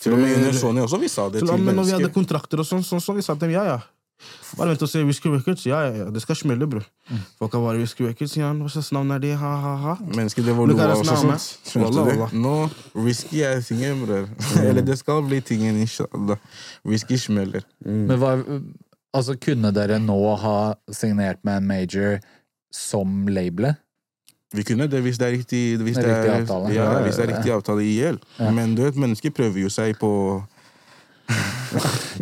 til 0.02 0.16
og 0.16 0.22
med 0.22 0.35
under 0.40 0.57
Sony 0.59 0.83
også, 0.83 0.98
vi 0.98 1.11
sa 1.12 1.28
det 1.30 1.44
Til 1.44 1.52
til 1.52 1.54
og 1.54 1.76
når 1.78 1.90
vi 1.90 1.98
hadde 1.98 2.14
kontrakter 2.14 2.62
og 2.62 2.66
sånn, 2.66 2.83
sånn, 2.87 3.02
så 3.02 3.14
vi 3.14 3.22
sa 3.22 3.37
til 3.38 3.46
dem, 3.48 3.59
ja, 3.59 3.66
ja. 3.76 3.83
Bare 4.54 4.70
vent 4.70 4.83
og 4.87 4.88
se 4.88 5.00
Whisky 5.02 5.28
Records. 5.28 5.64
Ja, 5.66 5.80
ja, 5.88 6.04
ja. 6.04 6.04
Det 6.14 6.22
skal 6.22 6.37
smelle, 6.38 6.66
bro. 6.70 6.80
Folk 7.40 7.57
har 7.57 7.62
bare 7.64 7.80
Whisky 7.80 8.04
Records. 8.07 8.37
Ja, 8.38 8.52
hva 8.54 8.70
slags 8.70 8.92
navn 8.94 9.11
er 9.14 9.22
det? 9.22 9.33
Ha, 9.40 9.50
ha, 9.64 9.72
ha. 9.83 9.94
Mennesker, 10.14 10.46
det 10.46 10.54
var 10.54 10.70
now, 10.70 11.35
Skjønte 11.66 12.04
du? 12.07 12.38
Nå, 12.38 12.54
whisky 12.94 13.42
er 13.46 13.61
tingen, 13.66 14.04
bror. 14.04 14.28
Eller 14.62 14.87
det 14.87 14.96
skal 15.02 15.24
bli 15.26 15.40
tingen, 15.44 15.80
inshallah. 15.83 16.38
Whisky 16.87 17.18
smeller. 17.20 17.66
Men 17.85 18.14
hva, 18.22 18.37
altså, 19.14 19.37
kunne 19.40 19.70
dere 19.72 19.98
nå 20.03 20.18
ha 20.42 20.74
signert 20.92 21.38
med 21.44 21.62
en 21.62 21.66
major 21.70 22.18
som 22.74 23.27
labelet? 23.31 23.77
Vi 24.55 24.62
kunne 24.62 24.87
det 24.87 25.00
hvis 25.03 25.18
det 25.18 25.27
er 25.27 25.33
riktig, 25.35 25.62
hvis 25.83 25.96
Det 25.98 26.05
er 26.07 26.11
riktig 26.14 26.35
avtale. 26.42 26.68
Ja, 26.74 26.85
Ja, 26.85 26.90
ja, 26.98 27.05
hvis 27.07 27.16
det 27.18 27.24
er 27.29 27.33
riktig 27.37 27.53
avtale 27.57 27.83
i 27.83 27.94
hjel. 27.98 28.18
Men 28.55 28.74
du 28.77 28.83
vet, 28.85 28.94
mennesker 28.94 29.31
prøver 29.35 29.64
jo 29.64 29.70
seg 29.72 29.96
på 29.98 30.11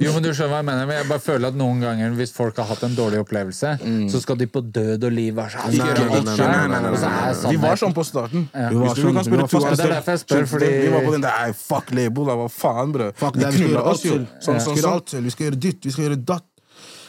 Jo, 0.00 0.12
men 0.14 0.22
du 0.24 0.30
skjønner 0.32 0.48
hva 0.54 0.58
jeg 0.62 0.66
mener. 0.68 0.86
Men 0.88 0.96
jeg 1.02 1.08
bare 1.10 1.20
føler 1.20 1.50
at 1.52 1.56
noen 1.58 1.82
ganger 1.82 2.14
hvis 2.16 2.30
folk 2.32 2.56
har 2.56 2.68
hatt 2.70 2.84
en 2.86 2.94
dårlig 2.96 3.18
opplevelse, 3.20 3.72
så 4.08 4.20
skal 4.22 4.38
de 4.40 4.46
på 4.48 4.62
død 4.64 5.04
og 5.04 5.12
liv 5.12 5.34
være 5.36 5.52
sånn 5.52 5.66
Nei, 5.66 5.72
«Jeg 5.76 5.98
skal 5.98 6.06
gjøre 6.06 6.22
nei, 6.24 6.68
nei, 6.72 6.92
nei. 7.02 7.50
Vi 7.52 7.58
var 7.66 7.76
sånn 7.82 7.92
på 7.98 8.04
starten. 8.08 8.46
Vi 8.54 8.62
var 8.62 8.86
Hvis 8.86 8.94
du 8.96 9.02
sånn- 9.02 9.12
kan 9.12 9.18
vi 9.18 9.28
spørre 9.28 9.42
var 9.42 9.52
to 9.52 9.60
Det 9.60 9.84
er 9.84 9.92
derfor 9.92 10.12
jeg 10.16 10.22
spør, 10.24 10.46
fordi- 10.54 10.70
Vi 10.86 10.88
var 10.94 11.00
på 11.04 11.12
den 11.12 11.20
der 11.26 11.34
"Ei, 11.42 11.52
fuck 11.52 11.90
label, 11.90 12.24
da, 12.24 12.32
hva 12.40 12.48
faen, 12.48 12.92
brød? 12.96 13.12
Fuck 13.16 13.34
Vi 13.36 13.40
det, 13.44 13.52
vi 13.52 13.58
skal 13.58 13.68
knulla 13.68 13.82
oss 13.92 14.02
jo. 14.04 14.14
Sånn, 14.40 14.54
Vi 14.56 14.60
sånn, 14.64 14.76
sånn. 14.78 14.92
alt 14.92 15.06
selv. 15.10 15.22
Vi 15.24 15.30
skal 15.30 15.46
gjøre 15.50 15.60
ditt, 15.60 15.84
vi 15.84 15.90
skal 15.90 16.04
gjøre 16.08 16.24
datt. 16.24 16.44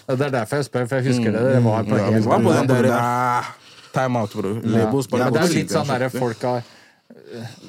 Ja, 0.07 0.15
Det 0.15 0.25
er 0.27 0.31
derfor 0.39 0.55
jeg 0.61 0.65
spør, 0.69 0.87
for 0.87 0.95
jeg 0.99 1.05
husker 1.13 1.31
det. 1.31 1.41
Det 1.55 1.63
var 1.63 1.83
på 1.83 1.97
Ja, 1.97 2.09
var 2.27 2.39
på 2.43 2.53
den 2.53 2.67
på 2.67 2.73
der 2.75 2.87
der. 2.89 2.95
ah, 2.99 3.51
Time 3.93 4.19
out, 4.19 4.31
bror. 4.33 4.55
Labels 4.63 5.07
Ja, 5.13 5.29
det 5.29 5.41
er 5.41 5.53
litt 5.53 5.69
sånn 5.71 5.87
derre 5.87 6.09
folk 6.13 6.41
har 6.41 6.63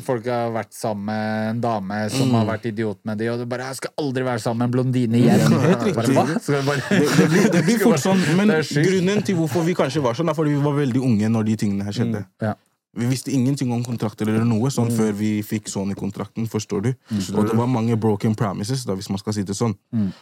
Folk 0.04 0.26
har 0.28 0.50
vært 0.52 0.72
sammen 0.76 1.04
med 1.08 1.50
en 1.50 1.60
dame 1.60 1.96
som 2.12 2.32
har 2.36 2.44
vært 2.48 2.66
idiot 2.68 2.98
med 3.04 3.18
de, 3.18 3.28
og 3.32 3.38
du 3.38 3.46
bare 3.48 3.64
'Jeg 3.64 3.76
skal 3.76 3.90
aldri 3.98 4.22
være 4.24 4.38
sammen 4.40 4.58
med 4.58 4.66
en 4.66 4.72
blondine 4.72 5.16
igjen'. 5.16 5.56
Riktig. 5.84 5.94
Bare, 5.94 6.80
det, 6.90 7.00
det, 7.18 7.28
blir, 7.30 7.48
det 7.52 7.64
blir 7.64 7.78
fort 7.86 8.00
sånn, 8.00 8.20
men 8.36 8.48
Det 8.48 8.60
grunnen 8.68 9.22
til 9.24 9.36
hvorfor 9.36 9.64
vi 9.64 9.74
kanskje 9.74 10.02
var 10.02 10.14
sånn, 10.14 10.28
er 10.28 10.34
fordi 10.34 10.50
vi 10.54 10.62
var 10.64 10.72
veldig 10.76 11.00
unge 11.00 11.28
når 11.28 11.44
de 11.44 11.56
tingene 11.56 11.84
her 11.84 11.92
skjedde. 11.92 12.24
Ja. 12.42 12.54
Vi 12.94 13.06
visste 13.10 13.32
ingenting 13.34 13.72
om 13.74 13.82
kontrakter 13.84 14.28
eller 14.30 14.44
noe 14.46 14.70
sånn 14.70 14.92
før 14.94 15.12
vi 15.18 15.30
fikk 15.46 15.70
Sony-kontrakten, 15.72 16.46
forstår 16.50 16.84
du? 16.84 16.90
Og 17.34 17.48
det 17.48 17.56
var 17.58 17.70
mange 17.70 17.96
broken 18.00 18.36
promises, 18.38 18.84
da, 18.86 18.94
hvis 18.98 19.10
man 19.10 19.18
skal 19.22 19.34
si 19.36 19.42
det 19.46 19.56
sånn. 19.58 19.74
Mm. 19.94 20.12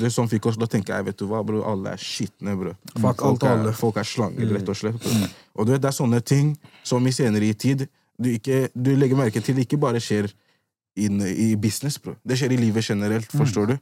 Det 0.00 0.12
Som 0.14 0.30
fikk 0.30 0.48
oss 0.48 0.56
til 0.56 0.66
å 0.66 0.70
tenke 0.70 0.94
jeg 0.94 1.08
vet 1.10 1.18
du 1.20 1.26
hva, 1.28 1.42
bro, 1.46 1.60
alle 1.68 1.94
er 1.94 2.00
skitne, 2.00 2.56
bro. 2.60 2.72
Fuck 2.94 3.20
folk, 3.20 3.26
alt 3.28 3.44
er, 3.50 3.74
folk 3.76 4.00
er 4.00 4.08
slanger, 4.08 4.48
rett 4.56 4.72
og 4.72 4.78
slett. 4.78 5.00
Bro. 5.02 5.28
Og 5.58 5.68
du 5.68 5.74
vet, 5.74 5.82
det 5.84 5.90
er 5.90 5.98
sånne 5.98 6.22
ting 6.24 6.54
som 6.86 7.04
i 7.06 7.12
senere 7.14 7.50
i 7.50 7.54
tid 7.54 7.86
du, 8.18 8.30
ikke, 8.30 8.68
du 8.74 8.94
legger 8.94 9.18
merke 9.18 9.42
til 9.42 9.58
ikke 9.58 9.80
bare 9.80 10.00
skjer 10.02 10.30
inn 11.00 11.18
i 11.26 11.54
business, 11.58 11.98
bro. 11.98 12.14
Det 12.22 12.38
skjer 12.38 12.54
i 12.54 12.60
livet 12.60 12.86
generelt, 12.86 13.30
forstår 13.34 13.72
du? 13.72 13.76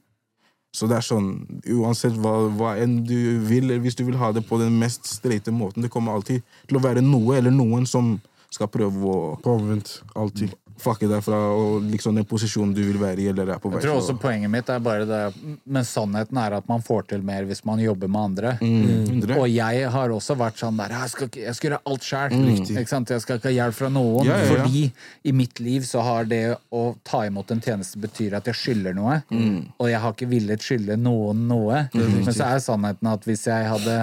Så 0.72 0.88
det 0.88 0.96
er 0.96 1.04
sånn, 1.04 1.32
uansett 1.68 2.14
hva, 2.16 2.32
hva 2.56 2.70
enn 2.80 3.02
du 3.04 3.16
vil, 3.44 3.66
eller 3.66 3.82
hvis 3.84 3.98
du 3.98 4.06
vil 4.06 4.16
ha 4.16 4.30
det 4.32 4.40
på 4.48 4.56
den 4.60 4.78
mest 4.80 5.04
streite 5.04 5.52
måten, 5.52 5.84
det 5.84 5.92
kommer 5.92 6.16
alltid 6.16 6.40
til 6.64 6.78
å 6.78 6.84
være 6.84 7.02
noe 7.04 7.36
eller 7.36 7.52
noen 7.52 7.84
som 7.88 8.14
skal 8.52 8.68
prøve 8.72 9.00
å 9.12 9.20
Påvent. 9.42 10.00
Alltid. 10.16 10.52
fucke 10.82 11.06
deg 11.06 11.20
fra 11.22 11.36
og 11.54 11.84
liksom 11.86 12.16
den 12.16 12.24
posisjonen 12.26 12.72
du 12.74 12.80
vil 12.82 12.96
være 12.98 13.20
i, 13.22 13.26
eller 13.30 13.52
er 13.54 13.58
på 13.62 13.70
vei 13.70 13.78
Jeg 13.78 13.84
tror 13.86 14.00
også 14.00 14.14
poenget 14.18 14.50
mitt 14.50 14.70
er 14.72 14.80
bare 14.82 15.04
det 15.06 15.18
Men 15.68 15.84
sannheten 15.86 16.40
er 16.42 16.56
at 16.56 16.66
man 16.66 16.82
får 16.82 17.04
til 17.12 17.22
mer 17.22 17.44
hvis 17.46 17.60
man 17.68 17.78
jobber 17.78 18.10
med 18.10 18.20
andre. 18.22 18.54
Mm, 18.58 19.36
Og 19.36 19.46
jeg 19.52 19.84
har 19.94 20.14
også 20.16 20.34
vært 20.40 20.58
sånn 20.58 20.80
der 20.80 20.94
Jeg 20.96 21.12
skal, 21.12 21.30
jeg 21.44 21.54
skal 21.58 21.68
gjøre 21.70 21.80
alt 21.92 22.08
sjøl. 22.08 22.34
Jeg 22.72 23.20
skal 23.22 23.38
ikke 23.38 23.50
ha 23.50 23.54
hjelp 23.60 23.78
fra 23.78 23.92
noen. 23.92 24.24
Mm. 24.26 24.32
Ja, 24.32 24.40
ja, 24.40 24.42
ja. 24.42 24.50
Fordi 24.56 24.82
i 25.30 25.36
mitt 25.42 25.60
liv 25.62 25.86
så 25.86 26.02
har 26.08 26.26
det 26.32 26.42
å 26.72 26.82
ta 27.04 27.22
imot 27.28 27.52
en 27.54 27.62
tjeneste 27.62 28.00
betyr 28.02 28.34
at 28.40 28.50
jeg 28.50 28.58
skylder 28.64 28.96
noe. 28.98 29.20
Mm. 29.30 29.70
Og 29.78 29.92
jeg 29.92 30.02
har 30.02 30.16
ikke 30.16 30.30
villet 30.32 30.66
skylde 30.66 30.98
noen 30.98 31.46
noe. 31.52 31.84
Men 31.94 32.26
så 32.32 32.48
er 32.56 32.64
sannheten 32.64 33.12
at 33.12 33.28
hvis 33.28 33.46
jeg 33.46 33.70
hadde 33.70 34.00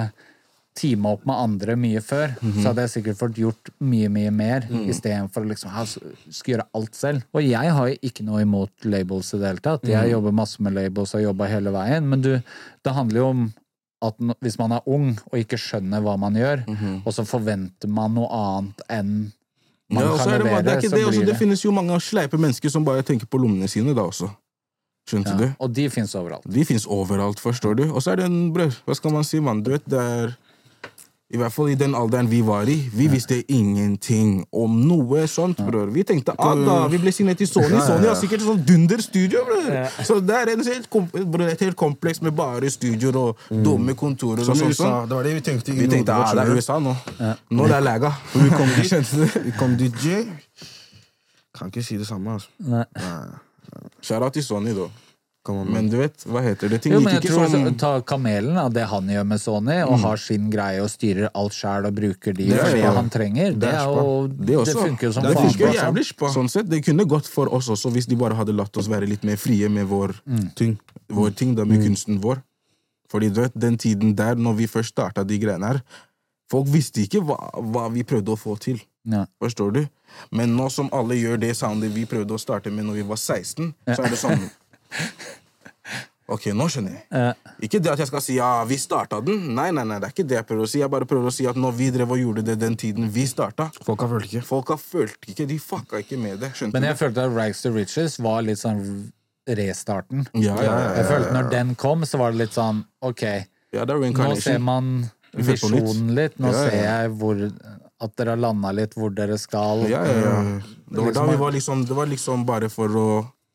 teama 0.80 1.12
opp 1.18 1.26
med 1.28 1.36
andre 1.44 1.76
mye 1.80 2.02
før, 2.04 2.34
Mhm. 2.39 2.62
så 2.62 2.70
hadde 2.72 2.86
jeg 2.86 2.94
sikkert 2.96 3.20
fått 3.20 3.36
gjort 3.42 3.72
mye, 3.84 4.10
mye 4.10 4.32
mer, 4.32 4.62
Mm. 4.70 4.86
istedenfor 4.89 5.44
å 5.44 5.50
liksom 5.52 5.72
skulle 6.32 6.56
gjøre 6.58 6.68
alt 6.76 6.96
selv. 6.96 7.24
Og 7.34 7.44
jeg 7.44 7.72
har 7.76 7.88
jo 7.89 7.96
ikke 8.02 8.24
noe 8.24 8.42
imot 8.46 8.72
labels 8.86 9.34
i 9.34 9.38
det 9.42 9.48
hele 9.52 9.60
tatt. 9.65 9.84
Mm. 9.84 9.89
Jeg 9.89 10.12
jobber 10.15 10.32
masse 10.32 10.60
med 10.63 10.74
labels 10.74 11.13
og 11.13 11.20
har 11.22 11.28
jobba 11.34 11.48
hele 11.52 11.72
veien, 11.76 12.08
men 12.10 12.22
du, 12.22 12.32
det 12.84 12.94
handler 12.94 13.20
jo 13.20 13.28
om 13.30 13.54
at 14.02 14.15
hvis 14.39 14.58
man 14.58 14.72
er 14.72 14.82
ung 14.88 15.10
og 15.28 15.36
ikke 15.36 15.58
skjønner 15.60 16.00
hva 16.02 16.18
man 16.18 16.34
gjør, 16.39 16.63
og 17.06 17.12
så 17.12 17.26
forventer 17.28 17.89
man 17.92 18.13
noe 18.15 18.30
annet 18.32 18.82
enn 18.89 19.34
man 19.92 20.04
ja, 20.06 20.18
kan 20.18 20.30
er 20.30 20.38
det, 20.38 20.46
levere, 20.46 20.63
det, 20.63 20.84
så 20.86 20.96
det, 20.96 21.20
det 21.20 21.26
det 21.26 21.36
finnes 21.39 21.63
jo 21.65 21.72
mange 21.74 21.98
sleipe 22.00 22.38
mennesker 22.38 22.70
som 22.70 22.86
bare 22.86 23.02
tenker 23.04 23.26
på 23.26 23.39
lommene 23.42 23.68
sine 23.68 23.96
da 23.98 24.04
også. 24.06 24.30
Skjønte 25.10 25.34
ja. 25.34 25.38
du? 25.38 25.46
Og 25.65 25.74
de 25.74 25.88
fins 25.89 26.13
overalt. 26.15 26.46
De 26.46 26.63
fins 26.63 26.86
overalt, 26.86 27.39
forstår 27.42 27.76
du. 27.80 27.84
Og 27.89 28.04
så 28.06 28.12
er 28.13 28.22
det 28.22 28.26
en 28.30 28.52
bror, 28.54 28.70
hva 28.86 28.96
skal 28.96 29.12
man 29.15 29.26
si, 29.26 29.39
mann, 29.42 29.63
du 29.65 29.72
vet, 29.74 29.84
det 29.89 29.98
er 30.00 30.36
I 31.30 31.38
hvert 31.38 31.54
fall 31.54 31.68
i 31.70 31.76
den 31.78 31.94
alderen 31.94 32.26
vi 32.26 32.39
var 32.42 32.65
i, 32.65 32.76
vi 32.89 33.06
visste 33.12 33.36
ingenting 33.54 34.39
om 34.50 34.80
noe 34.82 35.28
sånt, 35.30 35.60
bror. 35.62 35.92
Vi 35.94 36.02
tenkte 36.10 36.34
at 36.34 36.62
da, 36.65 36.78
vi 36.89 36.98
ble 37.04 37.12
signert 37.13 37.38
til 37.38 37.46
Sony. 37.46 37.76
Sony 37.86 38.08
har 38.10 38.18
sikkert 38.18 38.42
sånn 38.48 38.63
dunder 38.65 39.04
studio, 39.06 39.44
bror. 39.46 39.68
Så 40.08 40.18
det 40.26 40.39
er 40.39 40.52
en 40.56 40.63
helt, 40.65 40.88
bror, 40.89 41.44
et 41.52 41.62
helt 41.68 41.78
kompleks 41.78 42.24
med 42.26 42.34
bare 42.38 42.72
studioer 42.74 43.20
og 43.22 43.44
dumme 43.52 43.94
kontorer 44.00 44.42
og 44.42 44.58
sånn. 44.58 44.74
Det 44.74 45.20
var 45.20 45.30
det 45.30 45.36
vi 45.38 45.44
tenkte. 45.52 45.76
Vi 45.78 45.86
tenkte 45.92 46.18
Norge, 46.18 46.32
ah, 46.32 46.39
det 46.39 46.48
er? 46.48 46.56
USA 46.58 46.80
nå. 46.82 46.96
Nå 47.54 47.70
det 47.70 47.78
er 47.78 47.86
laga. 47.86 48.12
Vi 48.34 48.50
kom 48.56 48.74
dit, 48.74 49.13
vi 49.48 49.54
kom 49.60 49.78
dit, 49.78 50.02
J. 50.02 50.24
Kan 51.60 51.70
ikke 51.70 51.86
si 51.86 52.00
det 52.02 52.10
samme, 52.10 52.39
altså. 52.39 52.50
Nei. 52.65 52.88
Shout-out 54.02 54.34
til 54.34 54.50
Sony, 54.50 54.74
da. 54.74 54.89
Men 55.47 55.88
du 55.89 55.95
vet, 55.97 56.25
hva 56.28 56.41
heter 56.43 56.69
det? 56.69 56.82
Ting 56.84 56.93
Jo, 56.93 56.99
men 56.99 57.15
gikk 57.15 57.23
ikke 57.23 57.34
tror 57.34 57.47
sånn 57.49 57.78
Ta 57.80 57.91
Kamelen, 58.06 58.58
da, 58.60 58.65
det 58.69 58.84
han 58.91 59.08
gjør 59.10 59.23
med 59.25 59.39
Sony, 59.41 59.78
og 59.88 59.95
har 60.04 60.19
sin 60.21 60.49
greie 60.52 60.82
og 60.84 60.89
styrer 60.91 61.30
alt 61.34 61.56
sjæl 61.56 61.88
og 61.88 61.95
bruker 61.95 62.36
de 62.38 62.49
Det 62.52 62.58
er 62.60 62.65
for 62.67 62.75
det 62.75 62.91
han 62.97 63.10
trenger, 63.13 63.56
det, 63.56 63.71
er 63.71 63.88
jo 63.88 64.28
Det, 64.28 64.58
Det 64.67 64.75
funker 64.75 65.08
jo 65.08 65.13
som 65.15 65.23
det 65.23 65.34
faen. 65.34 65.47
funker 65.47 65.67
altså. 65.69 65.80
jævlig 65.80 66.06
spa. 66.10 66.34
Sånn 66.36 66.52
sett, 66.52 66.69
Det 66.69 66.82
kunne 66.86 67.08
gått 67.10 67.32
for 67.32 67.49
oss 67.56 67.69
også 67.71 67.89
hvis 67.95 68.06
de 68.12 68.19
bare 68.19 68.36
hadde 68.38 68.54
latt 68.54 68.78
oss 68.78 68.91
være 68.91 69.08
litt 69.10 69.23
mer 69.23 69.39
frie 69.41 69.69
med 69.69 69.88
vår 69.89 70.13
Ting. 70.60 70.78
vår 71.10 71.32
ting, 71.39 71.56
da, 71.56 71.65
med 71.65 71.82
kunsten 71.88 72.19
vår. 72.21 72.43
Fordi 73.10 73.32
du 73.34 73.41
vet, 73.41 73.56
den 73.56 73.78
tiden 73.78 74.13
der, 74.15 74.36
når 74.36 74.54
vi 74.60 74.67
først 74.69 74.93
starta 74.93 75.23
de 75.25 75.39
greiene 75.41 75.65
her, 75.65 75.82
folk 76.52 76.67
visste 76.69 77.02
ikke 77.02 77.23
hva, 77.25 77.39
hva 77.58 77.88
vi 77.89 78.04
prøvde 78.04 78.36
å 78.36 78.38
få 78.38 78.54
til. 78.60 78.78
Ja. 79.10 79.23
Forstår 79.41 79.71
du? 79.73 79.88
Men 80.36 80.54
nå 80.58 80.67
som 80.69 80.89
alle 80.93 81.15
gjør 81.17 81.39
det 81.41 81.56
soundet 81.58 81.93
vi 81.95 82.06
prøvde 82.06 82.36
å 82.36 82.41
starte 82.41 82.69
med 82.69 82.86
når 82.86 82.99
vi 82.99 83.06
var 83.10 83.17
16, 83.17 83.73
så 83.95 84.04
er 84.04 84.10
det 84.13 84.19
sånn 84.19 84.49
Ok, 86.30 86.43
nå 86.54 86.67
skjønner 86.69 86.93
jeg. 86.93 87.36
Ikke 87.65 87.80
det 87.82 87.89
at 87.89 88.02
jeg 88.04 88.10
skal 88.12 88.21
si 88.21 88.36
ja, 88.38 88.49
vi 88.69 88.75
starta 88.78 89.17
den. 89.25 89.47
Nei, 89.58 89.71
nei, 89.73 89.82
nei, 89.89 89.95
det 89.97 90.12
er 90.12 90.13
ikke 90.13 90.25
det 90.30 90.36
jeg 90.38 90.45
prøver 90.45 90.67
å 90.67 90.69
si. 90.69 90.82
Jeg 90.84 90.91
bare 90.93 91.08
prøver 91.10 91.32
å 91.32 91.34
si 91.34 91.47
at 91.49 91.58
når 91.58 91.73
vi 91.80 91.88
drev 91.95 92.12
og 92.13 92.19
gjorde 92.21 92.43
det 92.45 92.56
den 92.62 92.75
tiden 92.78 93.08
vi 93.15 93.23
starta 93.25 93.65
Folk 93.82 94.04
har 94.06 94.12
følt 94.12 94.28
ikke. 94.28 94.43
Folka 94.45 94.78
følte 94.78 95.32
ikke, 95.34 95.47
de 95.49 95.58
fucka 95.63 96.04
ikke 96.04 96.19
med 96.21 96.38
det. 96.43 96.52
Skjønte 96.54 96.78
Men 96.78 96.86
du? 96.86 96.89
jeg 96.91 96.99
følte 97.02 97.23
at 97.25 97.34
Rags 97.34 97.63
to 97.65 97.71
Riches 97.73 98.19
var 98.21 98.45
litt 98.45 98.62
sånn 98.62 98.84
restarten. 99.49 100.28
Ja, 100.38 100.54
ja, 100.62 100.69
ja, 100.69 100.91
Jeg 100.99 101.08
følte 101.10 101.34
når 101.34 101.49
den 101.56 101.73
kom, 101.82 102.06
så 102.06 102.21
var 102.21 102.36
det 102.36 102.43
litt 102.43 102.54
sånn 102.54 102.84
OK, 103.10 103.25
ja, 103.25 103.82
det 103.82 103.89
er 103.89 103.97
nå 103.97 103.97
ser 103.97 104.04
reincarnation. 104.06 104.62
man 104.69 104.91
Vi 105.34 105.47
føler 105.47 105.63
på 105.63 105.71
nytt. 105.73 105.82
visjonen 105.89 106.13
litt. 106.19 106.38
Nå 106.38 106.54
Ja, 106.54 106.54
ja, 106.54 106.62
ja. 106.62 106.69
ser 106.69 106.86
jeg 106.86 107.17
hvor, 107.23 107.41
at 108.06 108.15
dere 108.21 108.36
har 108.38 108.43
landa 108.45 108.75
litt 108.78 108.93
hvor 108.93 109.10
dere 109.17 109.41
skal. 109.41 109.82
Ja, 109.89 110.06
ja, 110.06 110.21
ja. 110.30 110.38
Det 110.93 111.08
var 111.10 111.17
da 111.17 111.25
vi 111.34 111.41
var 111.41 111.58
liksom 111.58 111.82
Det 111.89 111.97
var 111.97 112.06
liksom 112.13 112.45
bare 112.45 112.69
for 112.69 113.02
å 113.02 113.10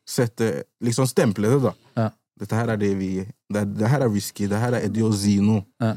sette 0.07 0.51
Liksom 0.83 1.07
stemple 1.09 1.49
det, 1.49 1.61
da. 1.63 1.73
Ja. 1.97 2.11
Dette 2.39 2.57
her 2.57 2.67
er 2.73 2.79
det 2.79 2.91
vi 2.99 3.09
Det, 3.23 3.61
det 3.77 3.89
her 3.89 4.03
er 4.03 4.09
whisky. 4.11 4.47
Det 4.51 4.59
her 4.59 4.75
er 4.75 4.85
Eddie 4.87 5.05
Ozino. 5.05 5.61
Ja. 5.81 5.93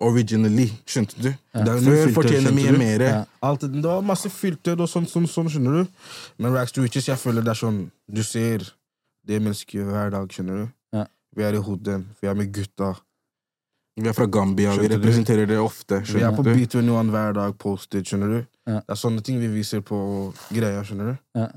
Originally. 0.00 0.68
Skjønte 0.88 1.18
du? 1.18 1.30
Det 1.32 1.68
er 1.68 1.72
jo 1.74 1.82
Før 1.90 2.12
fortjener 2.20 2.48
skjønte 2.48 2.54
mye 2.56 2.76
mer. 2.78 3.04
Ja. 3.08 3.54
Det 3.60 3.82
var 3.84 4.04
masse 4.06 4.30
filter 4.32 4.78
og 4.80 4.88
sånn, 4.88 5.08
sånn, 5.10 5.26
sånn, 5.28 5.50
skjønner 5.52 5.82
du. 5.82 6.12
Men 6.38 6.54
Rags 6.54 6.72
to 6.72 6.84
Riches, 6.84 7.10
jeg 7.10 7.20
føler 7.20 7.44
det 7.44 7.52
er 7.52 7.60
sånn 7.60 7.82
Du 8.08 8.22
ser 8.26 8.64
det 9.26 9.40
mennesket 9.42 9.86
hver 9.86 10.14
dag, 10.14 10.30
skjønner 10.32 10.62
du. 10.62 10.70
Ja. 10.96 11.06
Vi 11.36 11.44
er 11.46 11.58
i 11.58 11.62
Hoden, 11.62 12.06
vi 12.20 12.30
er 12.30 12.38
med 12.38 12.52
gutta. 12.54 12.94
Vi 14.00 14.08
er 14.08 14.16
fra 14.16 14.26
Gambia, 14.26 14.72
vi 14.80 14.88
representerer 14.88 15.46
du? 15.46 15.52
det 15.52 15.60
ofte. 15.60 16.00
Vi 16.08 16.22
er 16.24 16.32
på 16.32 16.42
du? 16.46 16.54
B21 16.56 17.10
hver 17.12 17.36
dag, 17.36 17.58
posted, 17.60 18.08
skjønner 18.08 18.32
du. 18.32 18.38
Ja. 18.66 18.78
Det 18.80 18.94
er 18.94 18.98
sånne 19.02 19.22
ting 19.26 19.38
vi 19.42 19.50
viser 19.52 19.82
på 19.84 19.98
greia, 20.48 20.80
skjønner 20.86 21.12
du. 21.12 21.20
Ja. 21.38 21.50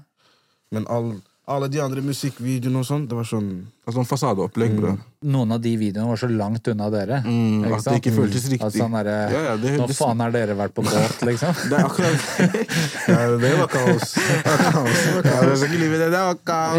Men 0.75 0.89
all 0.91 1.13
Alle 1.47 1.67
de 1.69 1.77
andre 1.77 2.01
musikkvideoene 2.01 2.79
og 2.81 2.85
sånn, 2.87 3.03
det 3.05 3.13
var 3.13 3.25
sånn 3.29 3.49
Altså 3.85 3.99
sånn 3.99 4.07
fasadeopplegg, 4.09 4.71
bro. 4.79 4.95
Noen 5.29 5.51
av 5.53 5.59
de 5.61 5.75
videoene 5.77 6.07
var 6.09 6.17
så 6.17 6.25
langt 6.31 6.65
unna 6.71 6.87
dere. 6.89 7.19
Mm, 7.21 7.59
ikke 7.67 7.75
at 7.77 7.83
det 7.85 7.93
ikke 7.99 8.13
føltes 8.15 8.47
riktig. 8.49 8.65
At 8.65 8.73
sånn 8.73 8.95
derre 8.97 9.13
Ja, 9.29 9.41
ja, 9.51 9.51
det- 9.61 9.75
Nå 9.77 9.85
det- 9.87 9.95
faen 9.99 10.19
har 10.25 10.31
dere 10.33 10.55
vært 10.57 10.73
på 10.73 10.81
båt, 10.87 11.21
liksom? 11.29 11.53
Det 11.69 11.77
er 11.77 11.85
akkurat 11.85 12.17
ja, 13.13 13.37
Det 13.37 13.53
var 13.59 13.69
kaos. 13.75 14.15
Det 14.15 14.49
var 14.49 14.63
kaos. 14.71 14.97
Det 15.05 15.13
var 15.13 15.21
kaos. 15.29 15.61
det 15.61 15.69
er 15.69 16.09
det. 16.09 16.09
Det. 16.09 16.25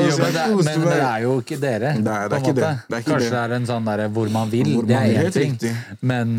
Jo, 0.03 0.17
men, 0.19 0.33
det, 0.35 0.75
men 0.75 0.83
det 0.91 1.01
er 1.07 1.23
jo 1.23 1.33
ikke 1.41 1.61
dere. 1.63 1.95
Nei, 1.95 2.03
det 2.03 2.19
er 2.19 2.29
på 2.29 2.35
en 2.35 2.43
ikke 2.43 2.57
det. 2.59 2.75
Det 2.89 2.97
er 2.99 3.01
ikke 3.07 3.11
Kanskje 3.13 3.31
det. 3.31 3.31
det 3.31 3.45
er 3.47 3.57
en 3.61 3.67
sånn 3.71 3.85
derre 3.93 4.09
hvor 4.11 4.29
man 4.35 4.51
vil. 4.51 4.75
Hvor 4.75 4.87
det 4.91 4.97
man 4.99 5.07
er 5.07 5.15
vil, 5.15 5.31
én 5.31 5.33
ting. 5.33 5.53
riktig. 5.55 5.77
Men 6.03 6.37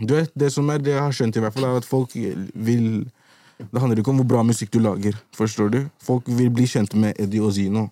Du 0.00 0.14
vet, 0.16 0.30
det 0.34 0.48
som 0.52 0.70
er 0.72 0.78
det 0.80 0.94
jeg 0.96 1.00
har 1.04 1.12
skjønt, 1.12 1.36
i 1.36 1.40
hvert 1.44 1.52
fall, 1.52 1.64
er 1.68 1.76
at 1.76 1.84
folk 1.84 2.14
vil 2.16 3.04
Det 3.60 3.80
handler 3.80 4.00
ikke 4.00 4.12
om 4.12 4.20
hvor 4.22 4.28
bra 4.32 4.42
musikk 4.46 4.70
du 4.72 4.78
lager. 4.80 5.16
Forstår 5.36 5.70
du? 5.74 5.78
Folk 6.02 6.28
vil 6.28 6.50
bli 6.54 6.64
kjent 6.70 6.94
med 6.96 7.18
Eddie 7.20 7.42
og 7.44 7.52
Zino. 7.56 7.88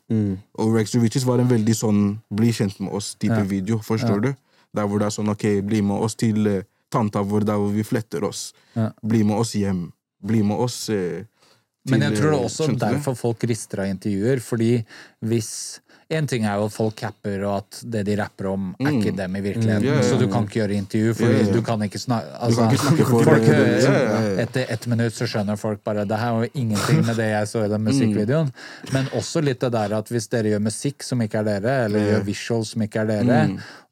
Og 0.58 0.74
Rex 0.76 0.94
Riches 0.96 1.26
var 1.28 1.42
en 1.42 1.50
veldig 1.50 1.74
sånn 1.76 2.02
bli 2.32 2.52
kjent 2.56 2.80
med 2.80 2.92
oss-type 2.96 3.36
Ja. 3.36 3.44
video. 3.44 3.78
Forstår 3.84 4.20
du? 4.24 4.34
Der 4.74 4.86
hvor 4.86 4.98
det 5.00 5.06
er 5.08 5.14
sånn 5.16 5.28
ok, 5.32 5.44
bli 5.64 5.80
med 5.82 6.00
oss 6.04 6.14
til 6.14 6.46
uh, 6.46 6.62
tanta 6.92 7.22
vår 7.22 7.44
der 7.48 7.56
hvor 7.60 7.72
vi 7.72 7.84
fletter 7.84 8.24
oss. 8.24 8.52
Ja. 8.76 8.90
Bli 9.02 9.22
med 9.24 9.36
oss 9.36 9.52
hjem. 9.56 9.92
Bli 10.24 10.42
med 10.42 10.56
oss 10.56 10.88
uh, 10.88 11.24
til 11.24 11.92
Men 11.94 12.02
jeg 12.02 12.18
tror 12.18 12.30
det 12.30 12.38
er 12.38 12.42
eh, 12.42 12.48
også 12.50 12.78
derfor 12.78 13.14
folk 13.16 13.44
rister 13.48 13.84
av 13.84 13.92
intervjuer. 13.92 14.40
Fordi 14.44 14.84
hvis 15.24 15.80
En 16.10 16.24
ting 16.26 16.44
er 16.48 16.54
jo 16.56 16.64
at 16.70 16.72
folk 16.72 16.94
capper, 16.96 17.42
og 17.44 17.58
at 17.58 17.80
det 17.92 18.00
de 18.08 18.14
rapper 18.16 18.46
om, 18.48 18.70
er 18.80 18.94
ikke 18.96 19.10
dem 19.16 19.34
i 19.36 19.40
virkeligheten. 19.44 19.82
Mm. 19.84 19.88
yeah, 19.90 19.98
yeah. 20.00 20.06
Så 20.08 20.16
du 20.16 20.24
kan 20.32 20.46
ikke 20.46 20.62
gjøre 20.62 20.76
intervju, 20.80 21.14
fordi 21.18 21.34
yeah, 21.42 21.50
du 21.52 21.60
kan 21.66 21.82
ikke 21.84 21.98
snakke 22.00 22.30
altså, 22.46 22.62
kan 22.62 22.70
ikke 22.72 22.82
snakke 22.86 23.08
for- 23.10 23.24
Folk 23.28 23.42
hører 23.44 23.82
ja. 23.84 24.22
Etter 24.46 24.64
ett 24.72 24.86
minutt 24.88 25.12
så 25.18 25.26
skjønner 25.28 25.58
folk 25.60 25.82
bare 25.84 26.06
Det 26.08 26.16
her 26.18 26.32
var 26.32 26.46
jo 26.46 26.50
ingenting 26.54 27.02
med 27.04 27.16
det 27.20 27.26
jeg 27.28 27.48
så 27.50 27.64
i 27.66 27.68
den 27.68 27.84
musikkvideoen. 27.84 28.48
Men 28.94 29.10
også 29.20 29.42
litt 29.44 29.60
det 29.60 29.70
der 29.76 29.92
at 29.98 30.08
hvis 30.08 30.28
dere 30.32 30.54
gjør 30.54 30.64
musikk 30.64 31.02
som 31.04 31.20
ikke 31.20 31.42
er 31.42 31.44
dere, 31.50 31.74
eller 31.90 32.00
gjør 32.14 32.24
visuals 32.24 32.72
som 32.72 32.82
ikke 32.88 33.00
er 33.04 33.12
dere, 33.12 33.42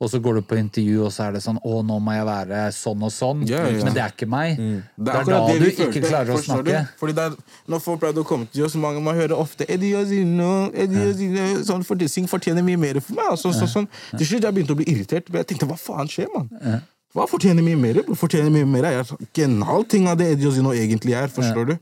og 0.00 0.10
så 0.12 0.18
går 0.20 0.34
du 0.34 0.42
på 0.44 0.56
intervju, 0.60 1.04
og 1.06 1.12
så 1.12 1.26
er 1.28 1.36
det 1.36 1.42
sånn 1.44 1.60
Å, 1.64 1.82
nå 1.84 1.98
må 2.00 2.12
jeg 2.16 2.24
være 2.28 2.64
sånn 2.72 3.02
og 3.04 3.12
sånn. 3.12 3.44
Men 3.44 3.92
det 3.92 4.02
er 4.06 4.12
ikke 4.16 4.28
meg. 4.28 4.56
Det 4.56 5.04
Det 5.04 5.12
er 5.12 5.20
er 5.20 5.24
da 5.24 5.46
det 5.52 5.60
du 5.60 5.66
ikke 5.68 5.86
følte, 5.92 6.08
klarer 6.08 6.32
å 6.32 6.40
snakke. 6.40 6.80
Du? 6.80 6.96
Fordi 7.00 7.12
det 7.16 7.24
er, 7.28 7.36
når 7.68 7.80
folk 7.84 8.00
pleide 8.00 8.20
å 8.20 8.26
komme 8.28 8.48
til 8.52 8.64
oss, 8.64 8.74
mange 8.80 9.00
man 9.04 9.16
hører 9.16 9.36
ofte 9.36 9.68
Eddie 9.68 9.96
og 10.00 10.06
Zino, 10.08 10.50
Eddie 10.72 11.08
og 11.10 11.14
Zino, 11.16 11.46
sånn, 11.64 11.84
for 11.84 11.96
Dissing 12.06 12.28
fortjener 12.30 12.64
mye 12.66 12.78
mer 12.80 13.00
for 13.02 13.18
meg. 13.18 13.32
Altså, 13.34 13.52
så, 13.56 13.68
sånn. 13.70 13.88
Til 14.16 14.30
slutt 14.30 14.46
jeg 14.46 14.56
begynte 14.56 14.76
å 14.76 14.78
bli 14.78 14.86
irritert. 14.94 15.28
Jeg 15.34 15.50
tenkte, 15.52 15.68
hva 15.70 15.78
faen 15.80 16.10
skjer, 16.12 16.30
mann? 16.34 16.82
Hva 17.16 17.24
fortjener 17.30 17.64
mye 17.64 17.78
mer? 17.80 18.02
Fortjener 18.18 18.52
mye 18.52 18.66
mer? 18.68 18.86
Jeg 18.92 19.04
er 19.04 19.26
ikke 19.28 19.44
en 19.48 19.60
halv 19.64 19.86
ting 19.92 20.06
av 20.10 20.18
det 20.20 20.32
Eddie 20.34 20.50
Ozino 20.50 20.74
egentlig 20.76 21.16
er, 21.16 21.30
forstår 21.32 21.70
du? 21.72 21.76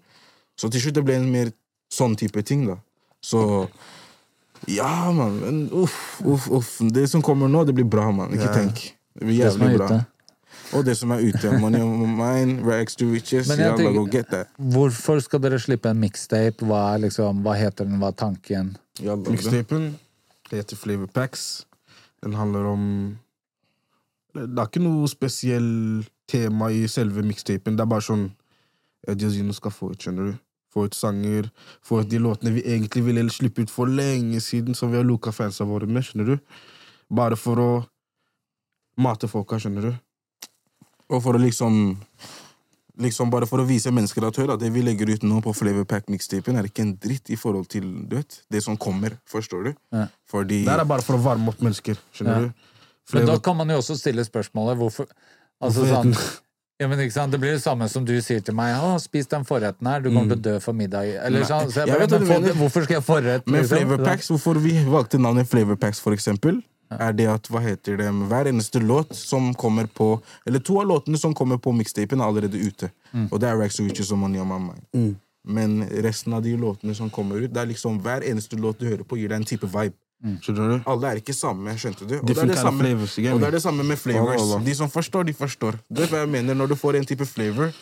Så 0.61 0.71
til 0.71 0.85
slutt 0.85 0.99
det 1.01 1.03
ble 1.07 1.17
en 1.19 1.31
mer 1.33 1.51
sånn 1.91 2.15
type 2.19 2.43
ting, 2.47 2.67
da. 2.69 2.77
Så 3.25 3.41
ja, 4.71 5.11
mann. 5.13 5.41
Men 5.43 5.57
uff, 5.75 6.21
uff, 6.25 6.49
uff. 6.55 6.73
Det 6.95 7.09
som 7.11 7.23
kommer 7.25 7.51
nå, 7.51 7.65
det 7.69 7.75
blir 7.77 7.89
bra, 7.89 8.09
mann. 8.15 8.33
Ikke 8.37 8.53
tenk. 8.55 8.85
Det 9.15 9.27
blir 9.27 9.37
Det 9.37 9.41
jævlig 9.43 9.79
bra. 9.79 10.01
Og 10.75 10.85
det 10.87 10.95
som 10.99 11.11
er 11.15 11.23
ute. 11.27 11.51
Money 11.61 11.83
on 11.83 12.15
mine, 12.17 12.63
rags 12.67 12.97
to 12.99 13.07
riches. 13.11 13.49
Men 13.51 13.59
jeg 13.59 13.67
Jalla, 13.67 13.77
tenker- 13.83 13.99
go 13.99 14.05
get 14.11 14.31
that. 14.31 14.49
Hvorfor 14.59 15.21
skal 15.23 15.43
dere 15.45 15.59
slippe 15.59 15.91
en 15.91 16.01
mixtape? 16.01 16.65
Hva, 16.65 16.97
liksom, 16.99 17.43
hva 17.45 17.55
heter 17.59 17.85
den? 17.85 17.99
Hva 18.01 18.09
er 18.15 18.19
tanken? 18.23 18.77
Mixtapen 19.03 19.99
heter 20.61 20.79
Flavor 20.79 21.07
Packs. 21.07 21.67
Den 22.23 22.35
handler 22.35 22.67
om 22.71 22.85
Det 24.35 24.59
er 24.59 24.67
ikke 24.67 24.83
noe 24.83 25.07
spesiell 25.07 26.05
tema 26.27 26.71
i 26.73 26.89
selve 26.91 27.23
mixtapen. 27.23 27.77
Det 27.77 27.85
er 27.85 27.91
bare 27.91 28.03
sånn 28.03 28.25
og 29.07 29.55
skal 29.55 29.71
få 29.71 29.91
ut, 29.93 30.01
skjønner 30.01 30.33
du. 30.33 30.39
Få 30.73 30.87
ut 30.89 30.95
sanger, 30.97 31.51
få 31.85 32.01
ut 32.01 32.09
de 32.11 32.19
låtene 32.19 32.51
vi 32.57 32.65
egentlig 32.67 33.05
ville 33.05 33.31
slippe 33.31 33.63
ut 33.63 33.71
for 33.71 33.87
lenge 33.87 34.41
siden, 34.41 34.75
som 34.75 34.91
vi 34.91 34.97
har 34.97 35.05
looka 35.05 35.31
fansa 35.31 35.65
våre 35.65 35.87
med, 35.87 36.03
skjønner 36.03 36.33
du. 36.33 36.39
Bare 37.15 37.37
for 37.37 37.61
å 37.61 37.69
mate 38.99 39.29
folka, 39.31 39.61
skjønner 39.61 39.91
du. 39.91 39.93
Og 41.13 41.23
for 41.23 41.37
å 41.37 41.43
liksom 41.43 41.97
Liksom 43.01 43.31
bare 43.31 43.47
for 43.51 43.59
å 43.59 43.67
vise 43.67 43.91
mennesker 43.91 44.23
at 44.29 44.37
hør, 44.39 44.53
at 44.55 44.61
det 44.63 44.69
vi 44.71 44.83
legger 44.87 45.11
ut 45.11 45.25
nå 45.27 45.41
på 45.43 45.51
Flavorpack-mikstapen, 45.59 46.55
er 46.61 46.69
ikke 46.69 46.85
en 46.85 46.93
dritt 47.03 47.33
i 47.35 47.39
forhold 47.39 47.67
til 47.73 47.89
du 48.07 48.15
vet, 48.21 48.37
det 48.55 48.63
som 48.63 48.77
kommer. 48.79 49.17
Forstår 49.27 49.65
du? 49.65 49.73
Ja. 49.93 50.07
Fordi 50.31 50.61
Det 50.65 50.77
er 50.77 50.85
bare 50.85 51.03
for 51.03 51.19
å 51.19 51.23
varme 51.25 51.51
opp 51.51 51.59
mennesker, 51.59 51.99
skjønner 52.15 52.35
Ja. 52.35 52.41
du. 52.47 52.53
Men 53.13 53.27
da 53.27 53.39
kan 53.39 53.57
man 53.57 53.69
jo 53.69 53.77
også 53.83 53.99
stille 53.99 54.25
spørsmålet 54.25 54.79
hvorfor 54.79 55.07
Altså 55.63 55.85
Hvorfor 55.85 56.13
sånn 56.15 56.41
ja, 56.83 56.89
men 56.91 56.99
ikke 56.99 57.15
sant? 57.15 57.31
Det 57.31 57.39
blir 57.39 57.53
det 57.55 57.63
samme 57.63 57.87
som 57.89 58.05
du 58.05 58.17
sier 58.21 58.43
til 58.43 58.55
meg. 58.59 58.75
Å, 58.75 58.99
'Spis 58.99 59.29
den 59.31 59.45
forretten 59.47 59.87
her, 59.87 60.01
du 60.03 60.11
kommer 60.11 60.35
til 60.35 60.41
å 60.41 60.43
dø 60.43 60.55
for 60.61 60.75
middag.' 60.75 61.23
Eller 61.23 61.45
sånn. 61.47 61.71
Så 61.71 61.87
jeg 61.87 61.93
bare, 61.95 62.09
jeg 62.09 62.21
men 62.27 62.27
for, 62.27 62.59
hvorfor 62.65 62.83
skal 62.85 62.97
jeg 62.97 63.05
forrette? 63.07 63.45
forrett? 63.45 63.47
Men 63.47 63.63
liksom? 63.63 63.79
Flavor 63.79 64.05
Packs, 64.05 64.29
hvorfor 64.29 64.59
vi 64.59 64.73
valgte 64.83 65.21
navnet 65.23 65.47
Flavorpacks, 65.47 66.01
for 66.03 66.11
eksempel, 66.17 66.59
er 67.01 67.13
det 67.17 67.27
at 67.31 67.51
hva 67.51 67.63
heter 67.65 67.99
det, 68.01 68.09
hver 68.31 68.51
eneste 68.51 68.81
låt 68.83 69.15
som 69.17 69.53
kommer 69.55 69.87
på 69.87 70.21
Eller 70.47 70.61
to 70.61 70.81
av 70.81 70.89
låtene 70.89 71.19
som 71.19 71.35
kommer 71.35 71.59
på 71.59 71.73
mixtapen, 71.73 72.21
er 72.21 72.27
allerede 72.27 72.59
ute. 72.59 72.91
Og 73.31 73.41
det 73.41 73.49
er 73.49 73.59
Rags 73.59 73.81
og 73.81 73.89
Riches 73.89 74.13
og 74.13 74.19
Money 74.19 74.41
on 74.41 74.49
My 74.49 74.61
Mind. 74.71 75.17
Men 75.45 75.83
resten 76.05 76.33
av 76.33 76.43
de 76.43 76.57
låtene 76.57 76.95
som 76.95 77.11
kommer 77.11 77.43
ut, 77.45 77.53
det 77.53 77.61
er 77.61 77.69
liksom 77.69 77.99
hver 78.01 78.25
eneste 78.25 78.57
låt 78.57 78.79
du 78.81 78.89
hører 78.89 79.05
på, 79.05 79.19
gir 79.21 79.29
deg 79.29 79.43
en 79.43 79.49
type 79.49 79.69
vibe. 79.69 79.99
Mm. 80.25 80.39
Alle 80.89 81.11
er 81.11 81.19
ikke 81.21 81.35
samme, 81.37 81.75
skjønte 81.77 82.07
du? 82.09 82.15
Og 82.17 82.25
det, 82.25 82.37
det, 82.49 82.57
samme, 82.57 82.81
flavors, 82.81 83.17
og 83.19 83.41
det 83.43 83.49
er 83.49 83.57
det 83.59 83.61
samme 83.61 83.85
med 83.85 83.99
flavors. 84.01 84.55
De 84.65 84.75
som 84.75 84.89
forstår, 84.89 85.27
de 85.29 85.35
forstår. 85.37 85.77
Du 85.91 86.01
vet 86.01 86.15
hva 86.15 86.23
jeg 86.23 86.31
mener? 86.33 86.57
Når 86.57 86.73
du 86.73 86.77
får 86.81 86.97
en 86.97 87.05
type 87.11 87.27
flavor, 87.29 87.75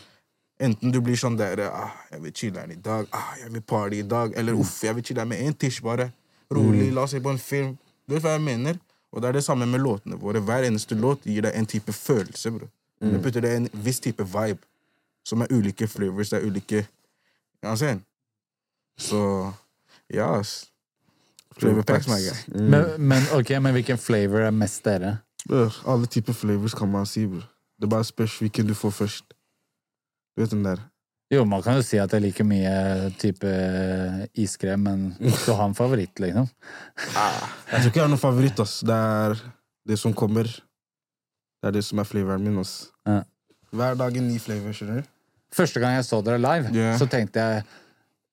enten 0.59 0.91
du 0.91 0.99
blir 1.05 1.19
sånn 1.19 1.39
der 1.39 1.63
ah, 1.69 1.95
'Jeg 2.11 2.23
vil 2.25 2.35
chiller'n 2.41 2.73
i 2.75 2.81
dag', 2.83 3.07
ah, 3.15 3.31
'Jeg 3.39 3.53
vil 3.53 3.63
party 3.63 4.03
i 4.03 4.09
dag', 4.15 4.35
eller 4.35 4.59
'Uff, 4.59 4.83
jeg 4.83 4.97
vil 4.97 5.05
chiller'n 5.05 5.29
med 5.29 5.39
en 5.47 5.55
tish, 5.55 5.83
bare'. 5.83 6.11
Rolig, 6.51 6.93
la 6.93 7.07
oss 7.07 7.15
se 7.15 7.21
på 7.21 7.31
en 7.31 7.39
film. 7.39 7.79
Du 8.09 8.15
vet 8.15 8.23
hva 8.23 8.35
jeg 8.35 8.43
mener? 8.43 8.81
Og 9.13 9.23
det 9.23 9.29
er 9.29 9.33
det 9.37 9.45
samme 9.45 9.67
med 9.69 9.83
låtene 9.85 10.17
våre. 10.17 10.41
Hver 10.41 10.65
eneste 10.67 10.97
låt 10.97 11.27
gir 11.29 11.45
deg 11.45 11.57
en 11.57 11.69
type 11.69 11.93
følelse, 11.93 12.51
bro. 12.51 12.69
Det 13.03 13.19
putter 13.23 13.43
deg 13.43 13.57
en 13.59 13.69
viss 13.85 14.01
type 14.01 14.25
vibe, 14.25 14.63
som 15.27 15.43
er 15.43 15.51
ulike 15.51 15.89
flavors, 15.91 16.31
det 16.31 16.39
er 16.39 16.47
ulike 16.47 16.85
en? 17.63 18.05
Så 18.99 19.53
ja, 20.11 20.39
ass. 20.39 20.69
Flavor 21.59 21.83
packs, 21.83 22.09
my 22.09 22.19
guy. 22.19 22.63
Men, 22.71 22.85
men, 22.99 23.23
ok, 23.35 23.51
men 23.61 23.73
hvilken 23.73 23.99
flavor 23.99 24.47
er 24.47 24.51
mest 24.51 24.85
dere? 24.85 25.17
Alle 25.87 26.07
typer 26.07 26.33
flavors 26.33 26.75
kan 26.75 26.91
man 26.91 27.07
si, 27.07 27.27
bror. 27.27 27.45
Det 27.79 27.87
er 27.87 27.91
bare 27.91 28.05
spørs 28.05 28.39
hvilken 28.39 28.67
du 28.67 28.75
får 28.75 28.91
først. 28.91 29.35
Du 30.37 30.43
vet 30.43 30.51
den 30.51 30.65
der. 30.65 30.81
Jo, 31.33 31.47
man 31.49 31.63
kan 31.65 31.79
jo 31.79 31.85
si 31.87 31.97
at 31.97 32.13
jeg 32.13 32.27
liker 32.27 32.45
mye 32.45 32.73
type 33.21 33.51
iskrem, 34.37 34.83
men 34.85 35.05
du 35.17 35.53
har 35.55 35.65
en 35.65 35.77
favoritt, 35.77 36.21
liksom. 36.21 36.51
Jeg 37.07 37.79
tror 37.79 37.89
ikke 37.89 38.03
jeg 38.03 38.05
har 38.05 38.13
noen 38.13 38.21
favoritt, 38.21 38.61
ass. 38.61 38.83
Det 38.85 38.99
er 39.17 39.39
det 39.89 39.97
som 40.01 40.13
kommer. 40.17 40.51
Det 41.63 41.71
er 41.71 41.79
det 41.79 41.85
som 41.87 42.03
er 42.03 42.09
flavoren 42.09 42.45
min, 42.45 42.59
ass. 42.61 42.91
Ja. 43.09 43.23
Hver 43.73 43.97
dag 43.97 44.19
en 44.21 44.29
ny 44.29 44.37
flavor, 44.43 44.77
skjønner 44.77 45.01
du? 45.01 45.09
Første 45.57 45.81
gang 45.81 45.97
jeg 45.97 46.05
så 46.09 46.21
dere 46.25 46.41
live, 46.41 46.73
yeah. 46.77 46.99
så 47.01 47.09
tenkte 47.09 47.41
jeg 47.41 47.65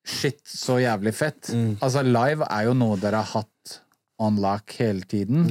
Shit, 0.10 0.40
så 0.48 0.80
jævlig 0.80 1.12
fett. 1.14 1.52
Mm. 1.54 1.74
Altså, 1.84 2.02
live 2.02 2.48
er 2.50 2.64
jo 2.66 2.74
noe 2.74 2.96
dere 2.98 3.20
har 3.22 3.44
hatt 3.44 3.74
on 4.20 4.36
lock 4.42 4.76
hele 4.80 5.02
tiden. 5.02 5.48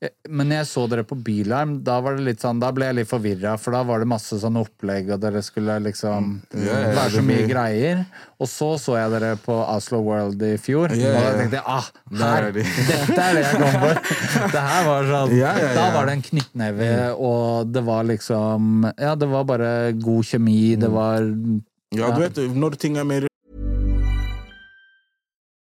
Eh, 0.00 0.08
Men 0.28 0.50
jeg 0.52 0.66
så 0.68 0.82
dere 0.90 1.04
på 1.08 1.16
Bylarm, 1.16 1.78
da 1.84 1.94
var 2.04 2.18
det 2.18 2.26
litt 2.26 2.42
sånn, 2.44 2.58
da 2.60 2.68
ble 2.76 2.90
jeg 2.90 2.96
litt 2.98 3.08
forvirra, 3.08 3.54
for 3.56 3.72
da 3.72 3.80
var 3.88 4.02
det 4.02 4.08
masse 4.10 4.36
sånn 4.42 4.58
opplegg, 4.60 5.08
og 5.14 5.22
dere 5.22 5.40
skulle 5.44 5.78
liksom 5.86 6.26
yeah, 6.52 6.66
ja, 6.66 6.90
være 6.98 7.14
så 7.14 7.22
mye 7.24 7.46
greier. 7.48 8.02
Og 8.36 8.50
så 8.50 8.68
så 8.82 8.98
jeg 8.98 9.14
dere 9.14 9.32
på 9.40 9.56
Oslo 9.56 10.02
World 10.04 10.44
i 10.44 10.54
fjor, 10.60 10.92
yeah, 10.92 11.16
og 11.16 11.24
da 11.24 11.32
tenkte 11.38 11.60
jeg 11.60 11.64
ah, 11.72 11.88
her, 12.20 12.48
er 12.50 12.56
de. 12.58 12.66
dette 12.90 13.18
er 13.24 13.38
det 13.38 13.44
jeg 13.46 13.60
kom 13.62 13.78
for. 13.86 14.02
Det 14.54 14.62
her 14.68 14.86
var 14.90 15.06
sånn, 15.08 15.36
Da 15.78 15.84
var 15.94 16.08
det 16.08 16.18
en 16.18 16.24
knyttneve, 16.28 16.90
og 17.16 17.72
det 17.72 17.82
var 17.86 18.04
liksom 18.08 18.90
Ja, 18.92 19.14
det 19.16 19.28
var 19.30 19.46
bare 19.48 19.70
god 19.96 20.28
kjemi, 20.28 20.74
det 20.80 20.90
var 20.92 21.24
Ja, 21.96 22.12
du 22.12 22.20
vet, 22.20 22.42
når 22.52 22.76
ting 22.82 23.00
er 23.00 23.08
mer 23.08 23.30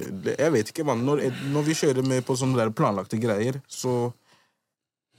Jeg 0.00 0.52
vet 0.52 0.70
ikke, 0.72 0.84
mann. 0.88 1.04
Når, 1.04 1.20
når 1.52 1.62
vi 1.66 1.74
kjører 1.76 2.06
med 2.06 2.24
på 2.24 2.36
sånne 2.38 2.56
der 2.56 2.70
planlagte 2.72 3.18
greier, 3.20 3.58
så 3.68 4.12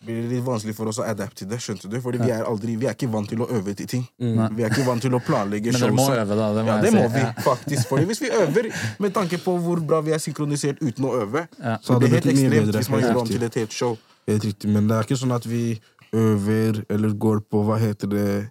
blir 0.04 0.18
det 0.26 0.32
litt 0.34 0.44
vanskelig 0.44 0.74
for 0.76 0.90
oss 0.92 0.98
å 1.00 1.06
adapte 1.08 1.44
til 1.44 1.48
det. 1.48 1.60
skjønte 1.64 1.88
du? 1.88 2.00
Fordi 2.04 2.18
vi 2.20 2.32
er 2.34 2.44
aldri, 2.44 2.74
vi 2.76 2.88
er 2.90 2.96
ikke 2.98 3.08
vant 3.14 3.30
til 3.32 3.40
å 3.40 3.48
øve 3.56 3.76
til 3.80 3.88
ting. 3.88 4.02
Vi 4.20 4.66
er 4.66 4.74
ikke 4.74 4.84
vant 4.88 5.00
til 5.06 5.14
å 5.16 5.22
planlegge 5.24 5.72
Men 5.72 5.80
dere 5.86 5.96
må 5.96 6.08
øve, 6.12 6.36
da. 6.36 6.48
Det 6.58 6.66
må 6.66 6.72
Ja, 6.74 6.76
jeg 6.76 6.84
det 6.84 6.92
si. 6.92 6.98
må 6.98 7.06
vi, 7.14 7.22
Ja. 7.22 7.34
faktisk. 7.46 7.88
Fordi 7.88 8.06
hvis 8.10 8.22
vi 8.26 8.30
øver 8.36 8.68
med 9.00 9.14
tanke 9.14 9.38
på 9.46 9.54
hvor 9.64 9.80
bra 9.80 10.02
vi 10.02 10.12
er 10.12 10.20
synkronisert 10.20 10.82
uten 10.82 11.06
å 11.06 11.14
øve, 11.22 11.48
Ja. 11.62 11.78
så 11.78 12.00
det 12.00 12.10
blir 12.10 12.10
helt 12.18 12.24
blitt 12.26 12.36
mye 12.36 12.50
ekstremt 12.50 12.66
bedre. 12.66 12.80
hvis 12.82 12.90
man 12.90 13.02
gjør 13.02 13.22
om 13.22 13.28
til 13.28 13.44
et 13.44 13.54
helt 13.56 13.72
show. 13.72 13.98
Helt 14.28 14.44
riktig, 14.44 14.70
men 14.74 14.88
det 14.88 14.98
er 14.98 15.04
ikke 15.04 15.22
sånn 15.22 15.36
at 15.36 15.46
vi 15.46 15.80
øver 16.14 16.84
eller 16.90 17.10
går 17.14 17.40
på 17.50 17.64
hva 17.64 17.78
heter 17.80 18.08
det, 18.10 18.50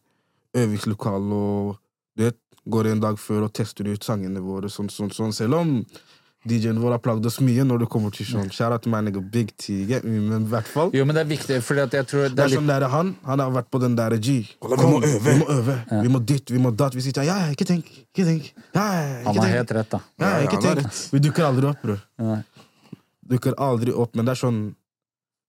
øvingslokale 0.54 1.32
og 1.32 1.76
det 2.16 2.34
går 2.68 2.86
en 2.92 3.00
dag 3.00 3.16
før 3.18 3.44
og 3.44 3.52
tester 3.52 3.84
ut 3.88 4.04
sangene 4.04 4.40
våre. 4.40 4.68
sånn, 4.70 4.88
sånn, 4.88 5.10
sånn. 5.12 5.32
Selv 5.34 5.54
om 5.54 5.84
DJ-en 6.48 6.80
vår 6.82 6.96
har 6.96 7.00
plagd 7.02 7.26
oss 7.28 7.36
mye 7.44 7.62
når 7.62 7.84
det 7.84 7.86
kommer 7.92 8.10
til 8.14 8.26
sånn. 8.26 8.48
Shout 8.50 8.74
out 8.74 8.82
to 8.82 8.90
my 8.90 8.98
nigga 9.06 9.20
Big 9.22 9.52
T, 9.54 9.84
get 9.86 10.02
me, 10.02 10.18
men 10.18 10.42
i 10.48 10.50
hvert 10.50 10.66
fall. 10.66 10.90
Jo, 10.96 11.04
men 11.06 11.14
det 11.14 11.22
er 11.22 11.28
viktig, 11.30 11.58
fordi 11.62 11.84
at 11.84 11.94
jeg 11.94 12.08
tror 12.10 12.24
det 12.24 12.32
Det 12.34 12.44
er 12.44 12.50
litt 12.50 12.58
sånn 12.58 12.72
der, 12.72 12.86
han, 12.90 13.12
han 13.28 13.44
har 13.44 13.54
vært 13.54 13.70
på 13.70 13.78
den 13.82 13.94
der 13.98 14.16
G. 14.18 14.40
Wallah, 14.64 14.82
vi 14.82 14.90
må 14.90 14.98
Kom, 14.98 15.06
øve. 15.06 15.22
Vi 15.28 15.38
må 15.38 15.46
øve. 15.54 15.78
Vi 15.92 16.12
må 16.16 16.22
ditt, 16.32 16.50
vi 16.50 16.62
må 16.64 16.74
datt. 16.74 16.98
Vi 16.98 17.04
sier 17.06 17.22
ja, 17.22 17.38
ja, 17.44 17.54
ikke 17.54 17.68
tenk, 17.68 17.86
ikke 18.10 18.26
tenk. 18.26 18.50
Ja, 18.74 18.86
ja, 18.90 19.06
ikke 19.20 19.28
Han 19.28 19.42
har 19.44 19.54
helt 19.60 19.74
rett, 19.78 19.94
da. 19.94 20.02
Ja, 20.24 20.32
ikke 20.48 20.62
tenk. 20.66 21.00
Vi 21.14 21.22
dukker 21.28 21.46
aldri 21.46 21.70
opp, 21.70 21.86
bror. 21.86 22.02
Dukker 23.32 23.54
aldri 23.62 23.94
opp, 23.94 24.16
men 24.18 24.26
det 24.26 24.34
er 24.34 24.42
sånn 24.42 24.62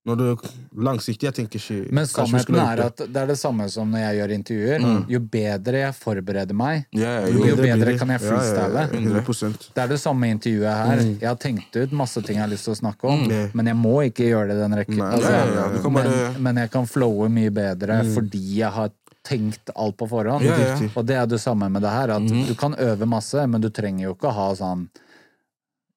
når 0.05 0.17
du 0.19 0.47
Langsiktig, 0.83 1.27
jeg 1.29 1.35
tenker 1.37 1.61
ikke 1.61 1.93
Men 1.95 2.07
sannheten 2.09 2.55
er 2.59 2.81
at 2.87 2.97
det 3.05 3.19
er 3.21 3.27
det 3.29 3.37
samme 3.39 3.67
som 3.71 3.91
når 3.93 4.01
jeg 4.01 4.17
gjør 4.17 4.31
intervjuer. 4.35 4.85
Jo 5.13 5.19
bedre 5.35 5.83
jeg 5.83 5.95
forbereder 5.95 6.57
meg, 6.57 6.87
ja, 6.97 7.11
jo 7.29 7.43
jo. 7.45 7.55
bedre 7.59 7.93
kan 7.99 8.09
jeg 8.15 8.23
Ja, 8.23 8.41
ja, 8.43 8.65
ja, 8.73 8.87
100%. 8.89 9.69
Det 9.75 9.83
er 9.83 9.91
det 9.93 9.99
samme 10.01 10.29
intervjuet 10.33 10.81
her. 10.81 11.03
Jeg 11.21 11.29
har 11.29 11.37
tenkt 11.39 11.77
ut 11.77 11.93
masse 11.93 12.23
ting 12.25 12.39
jeg 12.39 12.43
har 12.43 12.51
lyst 12.51 12.65
til 12.67 12.73
å 12.73 12.79
snakke 12.81 13.07
om, 13.07 13.23
Mm. 13.23 13.51
men 13.53 13.65
jeg 13.71 13.75
må 13.79 13.93
ikke 14.09 14.25
gjøre 14.27 14.47
det 14.49 14.57
i 14.57 14.63
den 14.63 14.75
rekken. 14.81 15.01
Altså, 15.01 15.31
ja, 15.31 15.45
ja, 15.45 15.69
ja. 15.73 15.81
Du 15.83 15.89
men, 15.89 16.11
men 16.43 16.55
jeg 16.63 16.71
kan 16.73 16.85
flowe 16.89 17.29
mye 17.29 17.51
bedre 17.53 18.01
fordi 18.13 18.43
jeg 18.59 18.71
har 18.71 18.89
tenkt 19.23 19.69
alt 19.75 19.95
på 19.97 20.07
forhånd. 20.09 20.43
Ja, 20.43 20.57
ja. 20.57 20.89
Og 20.99 21.05
det 21.07 21.15
er 21.15 21.25
det 21.31 21.39
samme 21.39 21.69
med 21.71 21.81
det 21.85 21.89
her, 21.93 22.09
at 22.17 22.27
du 22.27 22.53
kan 22.59 22.75
øve 22.75 23.05
masse, 23.07 23.45
men 23.47 23.61
du 23.61 23.69
trenger 23.69 24.09
jo 24.09 24.15
ikke 24.17 24.27
å 24.27 24.35
ha 24.35 24.49
sånn 24.59 24.89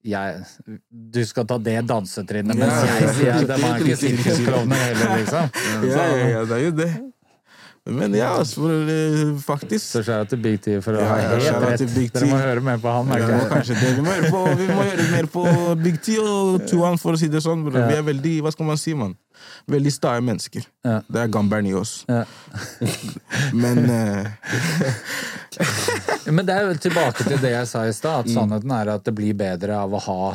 jeg, 0.06 0.44
du 0.90 1.20
skal 1.26 1.46
ta 1.50 1.58
det 1.58 1.76
dansetrinnet, 1.88 2.56
mens 2.58 2.78
jeg 2.86 3.14
sier 3.18 3.48
det 3.48 3.58
var 3.62 3.82
ikke 3.82 3.98
sirkusklovner 4.00 4.82
heller, 4.88 5.14
liksom. 5.20 5.50
Ja, 5.90 6.06
ja, 6.12 6.26
ja, 6.36 6.44
det 6.46 6.58
er 6.58 6.64
jo 6.64 6.74
det. 6.78 6.90
Men 7.86 8.14
ja, 8.14 8.32
altså, 8.40 8.66
eh, 8.90 9.36
faktisk 9.38 9.84
Så 9.84 10.00
skjæra 10.02 10.26
til 10.26 10.40
Big 10.42 10.58
T 10.62 10.80
for 10.82 10.98
å 10.98 11.04
ha 11.06 11.18
ja, 11.20 11.36
helt 11.38 11.60
rett. 11.62 11.84
Dere 12.16 12.30
må 12.32 12.40
høre 12.40 12.64
mer 12.64 12.80
på 12.82 12.90
han, 12.90 13.12
Ja, 13.14 13.44
kanskje 13.50 13.76
det. 13.78 13.92
Vi 13.98 14.02
må 14.02 14.10
høre, 14.10 14.30
på, 14.32 14.40
vi 14.58 14.66
må 14.66 14.86
høre 14.88 15.06
mer 15.12 15.28
på 15.30 15.44
Big 15.84 16.00
T 16.02 16.16
og 16.18 16.66
Tuan, 16.66 16.98
for 16.98 17.14
å 17.14 17.20
si 17.20 17.30
det 17.30 17.44
sånn. 17.44 17.62
Bro. 17.68 17.84
Vi 17.86 17.98
er 18.00 18.02
veldig 18.06 18.34
hva 18.42 18.50
skal 18.54 18.66
man 18.72 18.80
si, 18.80 18.96
man? 18.98 19.14
Veldig 19.70 19.92
stae 19.94 20.24
mennesker. 20.24 20.66
Ja. 20.86 20.98
Det 21.06 21.22
er 21.22 21.30
gamberen 21.30 21.68
i 21.70 21.76
oss. 21.78 22.00
Ja. 22.10 22.24
Men 23.62 23.84
uh... 23.86 24.26
Men 26.34 26.42
det 26.42 26.56
er 26.56 26.66
jo 26.66 26.74
tilbake 26.88 27.22
til 27.22 27.38
det 27.38 27.54
jeg 27.54 27.70
sa 27.70 27.84
i 27.86 27.94
stad, 27.94 28.26
at 28.26 28.34
sannheten 28.34 28.74
er 28.74 28.96
at 28.96 29.06
det 29.06 29.14
blir 29.14 29.36
bedre 29.38 29.78
av 29.78 29.94
å 29.94 30.02
ha 30.08 30.34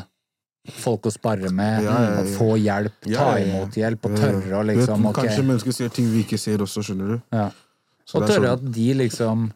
folk 0.69 1.07
å 1.09 1.11
sparre 1.11 1.49
med, 1.49 1.83
Ja, 1.83 1.97
ja, 2.03 2.21
ja. 2.21 2.37
få 2.37 2.53
hjelp, 2.61 2.99
ta 3.09 3.33
imot 3.41 3.75
hjelp, 3.77 4.05
og 4.05 4.17
tørre 4.17 4.59
å 4.59 4.63
liksom 4.67 5.07
okay. 5.09 5.25
Kanskje 5.25 5.45
mennesker 5.47 5.73
ser 5.73 5.89
ting 5.89 6.09
vi 6.11 6.21
ikke 6.25 6.37
ser 6.37 6.61
også, 6.61 6.83
skjønner 6.85 7.15
du. 7.15 7.35
Og 8.13 8.25
tørre 8.27 8.35
sånn- 8.35 8.53
at 8.53 8.71
de 8.71 8.93
liksom 8.93 9.51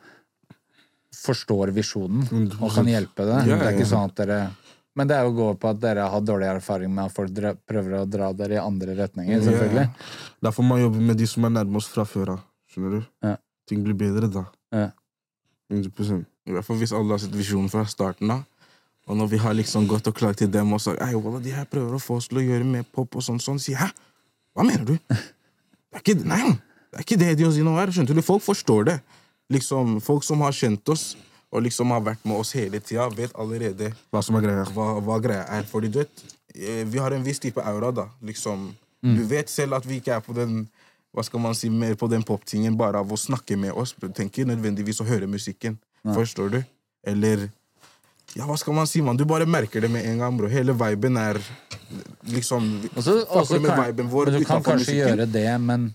forstår 1.26 1.72
visjonen 1.74 2.52
og 2.62 2.74
kan 2.74 2.86
hjelpe 2.86 3.26
det. 3.26 3.46
Det 3.46 3.60
er 3.60 3.74
ikke 3.74 3.90
sånn 3.90 4.10
at 4.10 4.16
dere 4.16 4.52
Men 4.96 5.08
det 5.10 5.16
er 5.18 5.26
jo 5.26 5.32
å 5.34 5.36
gå 5.36 5.60
på 5.60 5.70
at 5.70 5.80
dere 5.82 6.08
har 6.08 6.22
dårlig 6.22 6.48
erfaring 6.48 6.94
med 6.96 7.06
at 7.06 7.12
folk 7.12 7.30
prøver 7.68 7.98
å 8.00 8.06
dra 8.10 8.32
dere 8.32 8.54
i 8.56 8.62
andre 8.64 8.96
retninger, 8.96 9.42
selvfølgelig. 9.44 9.90
Derfor 10.42 10.64
må 10.64 10.70
man 10.70 10.86
jobbe 10.86 11.02
med 11.02 11.18
de 11.18 11.28
som 11.28 11.44
er 11.44 11.50
nærme 11.50 11.76
oss 11.76 11.90
fra 11.92 12.06
før 12.06 12.30
av. 12.38 12.40
Skjønner 12.72 13.02
du? 13.02 13.36
Ting 13.68 13.84
blir 13.84 13.94
bedre 13.94 14.32
da. 14.32 14.46
Ja. 14.72 14.92
100 15.70 16.26
i 16.46 16.54
hvert 16.54 16.64
fall 16.64 16.78
hvis 16.78 16.94
alle 16.94 17.12
har 17.12 17.18
sett 17.18 17.36
visjonen 17.36 17.70
fra 17.74 17.84
starten 17.90 18.32
av. 18.32 18.44
Og 19.06 19.18
når 19.18 19.28
vi 19.36 19.38
har 19.38 19.54
liksom 19.54 19.86
gått 19.88 20.08
og 20.10 20.16
klagd 20.18 20.40
til 20.42 20.50
dem 20.52 20.74
og 20.74 20.82
sagt 20.82 21.02
at 21.02 21.44
de 21.44 21.54
her 21.54 21.68
prøver 21.70 21.98
å 21.98 22.02
få 22.02 22.18
oss 22.18 22.30
til 22.32 22.42
å 22.42 22.46
gjøre 22.46 22.66
mer 22.66 22.84
pop 22.84 23.16
og 23.16 23.22
sånn, 23.26 23.42
sånn, 23.42 23.60
sier 23.62 23.78
hæ? 23.78 23.92
Hva 24.56 24.66
mener 24.66 24.86
du? 24.88 24.96
Det 24.96 26.00
er 26.00 26.02
ikke, 26.02 26.16
nei, 26.28 26.42
det 26.90 26.98
er 27.00 27.06
ikke 27.06 27.20
det 27.22 27.30
de 27.38 27.64
nå 27.64 27.76
er. 27.80 27.92
Skjønte 27.94 28.16
du? 28.18 28.22
Folk 28.26 28.44
forstår 28.44 28.88
det. 28.90 28.96
Liksom, 29.54 30.00
Folk 30.02 30.26
som 30.26 30.42
har 30.42 30.56
kjent 30.56 30.90
oss 30.90 31.14
og 31.54 31.62
liksom 31.64 31.94
har 31.94 32.02
vært 32.04 32.26
med 32.26 32.42
oss 32.42 32.56
hele 32.58 32.82
tida, 32.84 33.06
vet 33.14 33.36
allerede 33.40 33.92
Hva 34.12 34.24
som 34.26 34.36
er 34.36 34.44
greia. 34.44 34.66
hva, 34.74 34.88
hva 35.00 35.20
greia 35.24 35.46
er. 35.56 35.64
Fordi 35.70 35.92
du 35.94 36.00
vet, 36.02 36.24
eh, 36.56 36.82
vi 36.84 37.00
har 37.00 37.14
en 37.14 37.24
viss 37.24 37.40
type 37.40 37.62
aura, 37.62 37.92
da. 37.92 38.10
Liksom, 38.26 38.74
Du 39.06 39.22
vet 39.30 39.50
selv 39.50 39.76
at 39.78 39.86
vi 39.86 40.00
ikke 40.00 40.16
er 40.16 40.22
på 40.26 40.34
den 40.34 40.64
hva 41.16 41.24
skal 41.24 41.40
man 41.40 41.54
si, 41.56 41.70
mer 41.70 41.96
på 41.96 42.10
den 42.10 42.24
poptingen 42.24 42.76
bare 42.76 43.00
av 43.00 43.12
å 43.12 43.16
snakke 43.16 43.56
med 43.56 43.72
oss. 43.72 43.94
Du 43.94 44.10
tenker 44.10 44.48
nødvendigvis 44.50 45.00
å 45.00 45.06
høre 45.08 45.30
musikken. 45.32 45.78
Forstår 46.04 46.50
du? 46.52 46.58
Eller 47.08 47.46
Ja, 48.36 48.44
hva 48.50 48.58
skal 48.60 48.76
man 48.76 48.88
si, 48.90 49.00
man? 49.06 49.16
Du 49.16 49.24
bare 49.28 49.46
merker 49.48 49.84
det 49.86 49.90
med 49.92 50.04
en 50.10 50.20
gang, 50.20 50.38
bro. 50.38 50.50
Hele 50.52 50.76
viben 50.76 51.16
er 51.18 51.40
liksom 52.34 52.66
også, 52.96 53.22
også 53.30 53.56
fucker 53.56 53.62
med 53.64 53.72
kan, 53.72 53.86
viben 53.86 54.10
vår 54.12 54.32
men 54.32 54.42
du 54.42 54.48
kan 54.50 54.66
kanskje 54.66 54.92
musikken. 54.92 55.14
gjøre 55.14 55.28
det, 55.32 55.46
men 55.64 55.86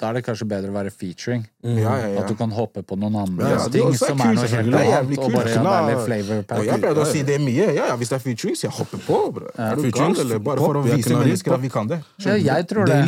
da 0.00 0.08
er 0.08 0.16
det 0.18 0.22
kanskje 0.26 0.48
bedre 0.50 0.72
å 0.72 0.74
være 0.74 0.90
featuring. 0.90 1.44
Ja, 1.62 1.92
ja, 2.02 2.08
ja. 2.16 2.24
At 2.24 2.32
du 2.32 2.34
kan 2.38 2.50
hoppe 2.56 2.82
på 2.82 2.98
noen 2.98 3.14
andre 3.20 3.52
ting 3.70 3.92
er 3.92 4.00
som 4.00 4.24
er 4.24 4.34
noe 4.34 4.48
helt 4.50 4.78
annet. 4.80 5.14
Og 5.22 5.36
bare 5.36 5.52
ja, 5.54 5.62
det 5.62 5.76
er 5.76 5.86
litt 5.92 6.02
flavor 6.08 6.42
pack. 6.50 6.64
jeg 6.66 6.82
pleide 6.82 7.04
å 7.04 7.06
si 7.12 7.22
det 7.30 7.38
mye. 7.44 7.68
Ja, 7.78 7.86
ja, 7.92 8.00
Hvis 8.00 8.10
det 8.10 8.18
er 8.18 8.24
featuring, 8.26 8.58
så 8.58 8.66
jeg 8.66 8.74
hopper 8.80 9.04
på. 9.06 9.20
Bro. 9.38 9.54
Er 9.54 9.78
du 9.78 9.86
gal, 9.94 10.18
eller? 10.24 10.42
Bare 10.50 10.66
for 10.66 10.82
å 10.82 10.84
vise 10.88 11.14
mennesker 11.14 11.54
at 11.60 11.62
vi 11.62 11.70
kan 11.78 11.94
det. 11.94 12.02
Ja, 12.26 12.34
jeg 12.34 12.66
tror 12.74 12.90
det. 12.90 13.00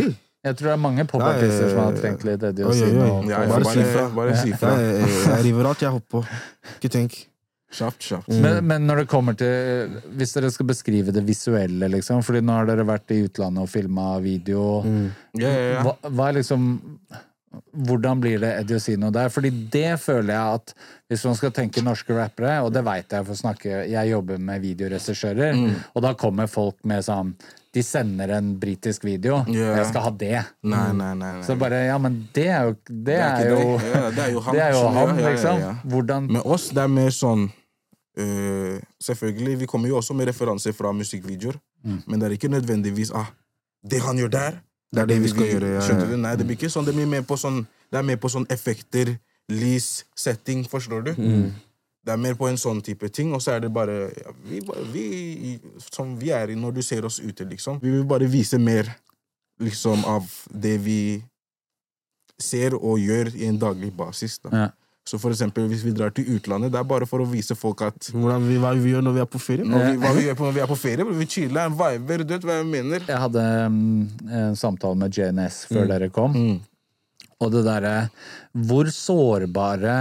Jeg 0.47 0.55
tror 0.61 0.68
det 0.68 0.74
er 0.76 0.78
mange 0.78 1.03
popartister 1.11 1.72
som 1.72 1.80
har 1.82 1.97
trengt 1.99 2.22
litt 2.22 2.45
Eddie 2.47 2.62
bare, 2.62 2.76
si 2.78 3.80
bare 4.14 4.37
si 4.39 4.53
fra. 4.55 4.76
Jeg, 4.78 5.01
jeg, 5.01 5.16
jeg 5.26 5.47
river 5.49 5.72
alt 5.72 5.82
jeg 5.82 5.91
hopper 5.97 6.20
på. 6.20 6.37
Ikke 6.76 6.91
tenk. 7.01 7.16
Kjapt, 7.77 8.01
kjapt. 8.09 8.29
Men, 8.43 8.59
men 8.66 8.87
når 8.89 9.03
det 9.03 9.07
kommer 9.12 9.37
til 9.37 10.01
Hvis 10.16 10.33
dere 10.37 10.51
skal 10.55 10.66
beskrive 10.70 11.12
det 11.12 11.22
visuelle, 11.27 11.89
liksom 11.93 12.22
Fordi 12.24 12.41
nå 12.47 12.57
har 12.57 12.66
dere 12.70 12.87
vært 12.89 13.12
i 13.12 13.22
utlandet 13.29 13.62
og 13.66 13.68
filma 13.72 14.14
video. 14.24 14.83
mm. 14.87 15.07
yeah, 15.39 15.47
yeah, 15.47 15.70
yeah. 15.74 15.83
Hva, 15.87 15.97
hva 16.16 16.31
liksom 16.39 16.68
Hvordan 17.87 18.20
blir 18.20 18.41
det 18.43 18.51
Eddie 18.61 18.77
Osino 18.77 19.09
der? 19.14 19.31
Fordi 19.33 19.49
det 19.72 19.95
føler 20.03 20.35
jeg 20.35 20.57
at 20.59 20.72
hvis 21.09 21.22
man 21.24 21.37
skal 21.39 21.53
tenke 21.57 21.81
norske 21.85 22.12
rappere, 22.16 22.57
og 22.66 22.72
det 22.74 22.83
veit 22.85 23.12
jeg 23.14 23.24
for 23.24 23.33
å 23.33 23.39
snakke 23.39 23.79
Jeg 23.89 24.11
jobber 24.11 24.41
med 24.43 24.61
videoregissører, 24.64 25.55
Mm. 25.57 25.70
og 25.95 26.03
da 26.05 26.12
kommer 26.18 26.51
folk 26.53 26.77
med 26.85 27.05
sånn 27.07 27.35
De 27.77 27.83
sender 27.85 28.31
en 28.37 28.55
britisk 28.61 29.05
video, 29.05 29.39
og 29.45 29.49
jeg 29.55 29.87
skal 29.89 30.03
ha 30.07 30.11
det. 30.11 30.43
Nei, 30.64 30.93
nei, 30.97 31.11
nei. 31.14 31.33
Så 31.45 31.57
bare 31.61 31.85
Ja, 31.87 31.99
men 31.99 32.29
det 32.35 32.47
er 32.49 32.64
jo 32.70 32.77
Det, 32.89 33.05
Det 33.05 33.16
er 33.20 33.41
er, 33.41 33.51
jo 33.51 33.79
det. 33.79 33.91
Ja, 33.95 34.11
det 34.11 34.22
er 34.27 34.31
jo 34.33 34.41
han 34.41 34.55
Det 34.57 34.62
er 34.66 34.72
jo 34.72 34.81
som- 34.83 34.95
han, 34.97 35.18
ja, 35.18 35.29
liksom. 35.31 35.61
ja. 35.61 35.74
Hvordan 35.87 36.31
Med 36.33 36.43
oss 36.45 36.68
det 36.70 36.83
er 36.83 36.89
mer 36.89 37.11
sånn 37.11 37.51
øh, 38.16 38.80
Selvfølgelig, 39.00 39.60
vi 39.60 39.66
kommer 39.66 39.88
jo 39.88 39.96
også 39.96 40.14
med 40.14 40.26
referanser 40.28 40.72
fra 40.72 40.92
musikkvideoer, 40.92 41.56
Mm. 41.84 42.02
men 42.06 42.20
det 42.20 42.26
er 42.26 42.30
ikke 42.34 42.48
nødvendigvis 42.48 43.10
ah, 43.14 43.26
Det 43.90 44.00
han 44.02 44.16
gjør 44.18 44.28
der, 44.28 44.50
Det 44.92 44.98
er 45.02 45.06
det 45.06 45.22
vi 45.22 45.28
skal 45.28 45.46
gjøre. 45.50 45.66
Ja, 45.66 45.80
ja. 46.10 46.16
Nei, 46.16 46.36
det 46.36 46.46
blir 46.46 46.56
ikke 46.56 46.70
sånn. 46.70 46.84
Det 46.86 46.94
er 46.96 47.06
mer 47.06 47.22
på 47.22 47.36
sånn 47.36 47.66
mer 47.92 48.16
på 48.16 48.28
sånn 48.28 48.46
effekter, 48.50 49.18
lys, 49.48 50.04
setting, 50.16 50.64
forstår 50.68 51.04
du? 51.04 51.12
Mm. 51.14 51.52
Det 52.06 52.12
er 52.12 52.16
mer 52.16 52.34
på 52.34 52.48
en 52.48 52.56
sånn 52.58 52.80
type 52.82 53.08
ting, 53.08 53.32
og 53.34 53.42
så 53.42 53.52
er 53.56 53.60
det 53.60 53.72
bare 53.74 54.10
ja, 54.16 54.32
vi, 54.48 54.60
vi, 54.92 55.60
Som 55.92 56.16
vi 56.18 56.30
er 56.30 56.48
i 56.50 56.54
når 56.54 56.74
du 56.74 56.82
ser 56.82 57.04
oss 57.04 57.20
ute, 57.20 57.44
liksom. 57.44 57.78
Vi 57.82 57.90
vil 57.90 58.04
bare 58.04 58.26
vise 58.30 58.58
mer 58.58 58.90
liksom 59.60 60.04
av 60.04 60.26
det 60.50 60.78
vi 60.84 61.22
ser 62.38 62.74
og 62.76 62.98
gjør 63.00 63.30
i 63.36 63.46
en 63.46 63.58
daglig 63.58 63.92
basis. 63.96 64.38
da. 64.38 64.50
Så 65.07 65.20
for 65.22 65.30
eksempel 65.30 65.68
hvis 65.70 65.84
vi 65.86 65.92
drar 65.94 66.11
til 66.11 66.26
utlandet, 66.34 66.72
det 66.74 66.80
er 66.80 66.86
bare 66.90 67.07
for 67.07 67.22
å 67.22 67.26
vise 67.30 67.54
folk 67.54 67.84
at 67.86 68.09
Hvordan 68.11 68.42
vi, 68.48 68.57
hva 68.59 68.72
vi 68.74 68.90
gjør 68.90 69.04
når 69.07 69.14
vi 69.14 69.22
er 69.22 69.28
på 69.30 69.38
ferie. 69.38 69.64
når 69.66 69.84
vi, 69.84 69.92
hva 70.02 70.11
vi 70.16 70.24
gjør 70.26 70.38
på 70.40 70.46
når 70.48 70.57
vi 70.57 70.62
er 70.64 70.70
på 70.72 70.78
ferie, 70.80 71.07
vi 71.20 71.26
chiller, 71.30 71.70
viber, 71.78 72.24
du 72.26 72.34
vet 72.34 72.46
hva 72.48 72.57
jeg 72.59 72.66
mener? 72.72 73.04
Jeg 73.07 73.22
hadde 73.22 73.44
mm, 73.70 74.26
en 74.40 74.59
samtale 74.59 74.98
med 74.98 75.14
JNS 75.14 75.61
før 75.70 75.86
dere 75.92 76.11
kom, 76.11 76.34
Mm. 76.34 76.59
og 77.38 77.52
det 77.54 77.62
derre 77.68 77.94
Hvor 78.66 78.90
sårbare 78.90 79.96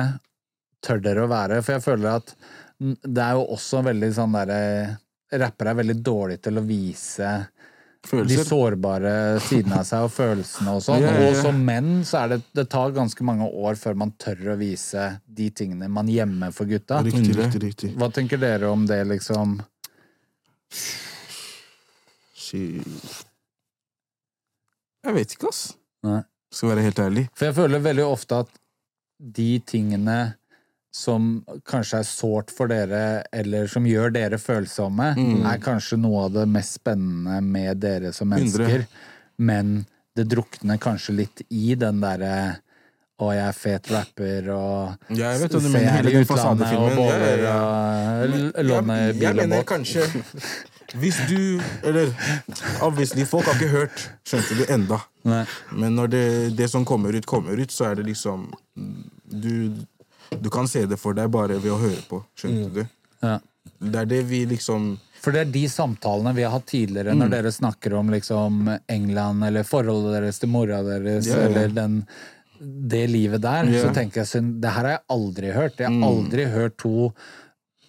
tør 0.81 1.01
dere 1.05 1.25
å 1.25 1.29
være? 1.31 1.61
For 1.61 1.77
jeg 1.77 1.85
føler 1.85 2.17
at 2.17 2.33
mm, 2.81 2.95
det 3.05 3.23
er 3.27 3.37
jo 3.37 3.45
også 3.55 3.83
veldig 3.85 4.11
sånn 4.17 4.33
derre 4.41 4.61
Rappere 5.35 5.71
er 5.73 5.79
veldig 5.81 5.95
dårlige 6.05 6.43
til 6.45 6.59
å 6.61 6.65
vise 6.65 7.29
de 8.11 8.37
sårbare 8.45 9.13
sidene 9.43 9.79
av 9.81 9.87
seg 9.87 10.05
og 10.07 10.11
følelsene 10.13 10.75
og 10.77 10.83
sånn. 10.85 11.01
Yeah, 11.03 11.21
ja. 11.21 11.29
Og 11.29 11.39
som 11.41 11.61
menn 11.65 12.03
så 12.07 12.23
er 12.23 12.35
det 12.35 12.41
Det 12.55 12.67
tar 12.71 12.93
ganske 12.95 13.25
mange 13.27 13.47
år 13.49 13.79
før 13.79 13.97
man 14.03 14.13
tør 14.21 14.53
å 14.53 14.57
vise 14.59 15.07
de 15.25 15.49
tingene 15.55 15.89
man 15.91 16.09
gjemmer 16.11 16.53
for 16.55 16.69
gutta. 16.69 17.01
Riktig, 17.05 17.33
riktig, 17.37 17.61
riktig. 17.63 17.91
Hva 17.99 18.11
tenker 18.13 18.41
dere 18.41 18.69
om 18.71 18.85
det, 18.89 19.01
liksom? 19.09 19.57
Jeg 25.05 25.17
vet 25.17 25.35
ikke, 25.35 25.49
ass. 25.51 25.67
Nei. 26.05 26.21
Skal 26.55 26.71
være 26.71 26.85
helt 26.85 26.99
ærlig. 27.03 27.25
For 27.35 27.49
jeg 27.49 27.57
føler 27.57 27.83
veldig 27.83 28.05
ofte 28.07 28.43
at 28.45 28.51
de 29.19 29.49
tingene 29.67 30.17
som 30.95 31.41
kanskje 31.67 31.99
er 31.99 32.07
sårt 32.07 32.51
for 32.55 32.71
dere, 32.71 33.23
eller 33.35 33.67
som 33.67 33.83
gjør 33.87 34.13
dere 34.15 34.37
følsomme, 34.39 35.09
Mm. 35.17 35.41
er 35.45 35.57
kanskje 35.59 35.97
noe 35.99 36.25
av 36.29 36.33
det 36.37 36.45
mest 36.47 36.77
spennende 36.79 37.41
med 37.43 37.81
dere 37.83 38.13
som 38.15 38.29
mennesker. 38.31 38.63
mennesker. 38.63 38.85
Men 39.37 39.85
det 40.15 40.29
drukner 40.31 40.79
kanskje 40.79 41.15
litt 41.17 41.41
i 41.51 41.75
den 41.75 41.99
derre 41.99 42.61
å, 43.19 43.33
jeg 43.35 43.43
er 43.47 43.51
fet 43.55 43.89
rapper 43.91 44.47
og 44.55 44.95
Ja, 45.15 45.33
jeg 45.33 45.41
vet 45.41 45.51
hva 45.51 45.61
du 45.61 45.69
mener, 45.69 45.91
hele 45.97 46.11
den 46.11 46.23
utlandet 46.23 46.73
og 46.79 46.95
båler 46.97 47.43
Ja, 47.43 47.59
og 48.23 48.29
låner 48.29 48.63
låner 48.63 49.09
og 49.09 49.15
båt. 49.15 49.21
jeg 49.21 49.35
mener 49.35 49.63
kanskje 49.63 50.07
Hvis 50.95 51.17
du 51.27 51.59
Eller 51.83 52.11
obviously, 52.81 53.25
folk 53.27 53.45
har 53.49 53.55
ikke 53.59 53.71
hørt, 53.71 54.03
skjønte 54.27 54.55
du, 54.59 54.63
enda. 54.71 54.99
Nei. 55.25 55.43
Men 55.73 55.95
når 55.95 56.07
det, 56.13 56.55
det 56.55 56.69
som 56.71 56.85
kommer 56.85 57.15
ut, 57.15 57.25
kommer 57.25 57.59
ut, 57.59 57.71
så 57.71 57.91
er 57.91 57.95
det 57.99 58.05
liksom 58.05 58.47
Du, 59.27 59.71
du 60.41 60.49
kan 60.49 60.67
se 60.67 60.85
det 60.85 60.97
for 60.99 61.13
deg 61.17 61.29
bare 61.31 61.59
ved 61.59 61.71
å 61.71 61.79
høre 61.81 62.01
på, 62.09 62.23
skjønte 62.37 62.73
du? 62.73 62.85
Ja. 63.23 63.39
Det 63.81 63.95
er 64.03 64.05
det 64.05 64.23
vi 64.29 64.45
liksom 64.45 64.97
For 65.21 65.31
det 65.33 65.41
er 65.47 65.51
de 65.51 65.63
samtalene 65.67 66.35
vi 66.35 66.43
har 66.45 66.51
hatt 66.53 66.67
tidligere, 66.69 67.13
Mm. 67.15 67.19
når 67.23 67.29
dere 67.31 67.51
snakker 67.51 67.93
om 67.97 68.09
liksom 68.13 68.79
England, 68.87 69.43
eller 69.43 69.63
forholdet 69.63 70.13
deres 70.21 70.39
til 70.39 70.49
mora 70.49 70.83
deres, 70.83 71.25
Ja, 71.25 71.35
ja. 71.39 71.45
eller 71.47 71.67
den, 71.73 71.95
det 72.61 73.09
livet 73.09 73.41
der, 73.41 73.65
så 73.81 73.89
tenker 73.93 74.21
jeg 74.23 74.61
det 74.61 74.69
her 74.69 74.83
har 74.83 74.91
jeg 74.91 75.01
aldri 75.09 75.51
hørt. 75.51 75.77
Jeg 75.77 75.87
har 75.87 75.97
Mm. 75.97 76.03
aldri 76.03 76.45
hørt 76.45 76.77
to 76.77 77.11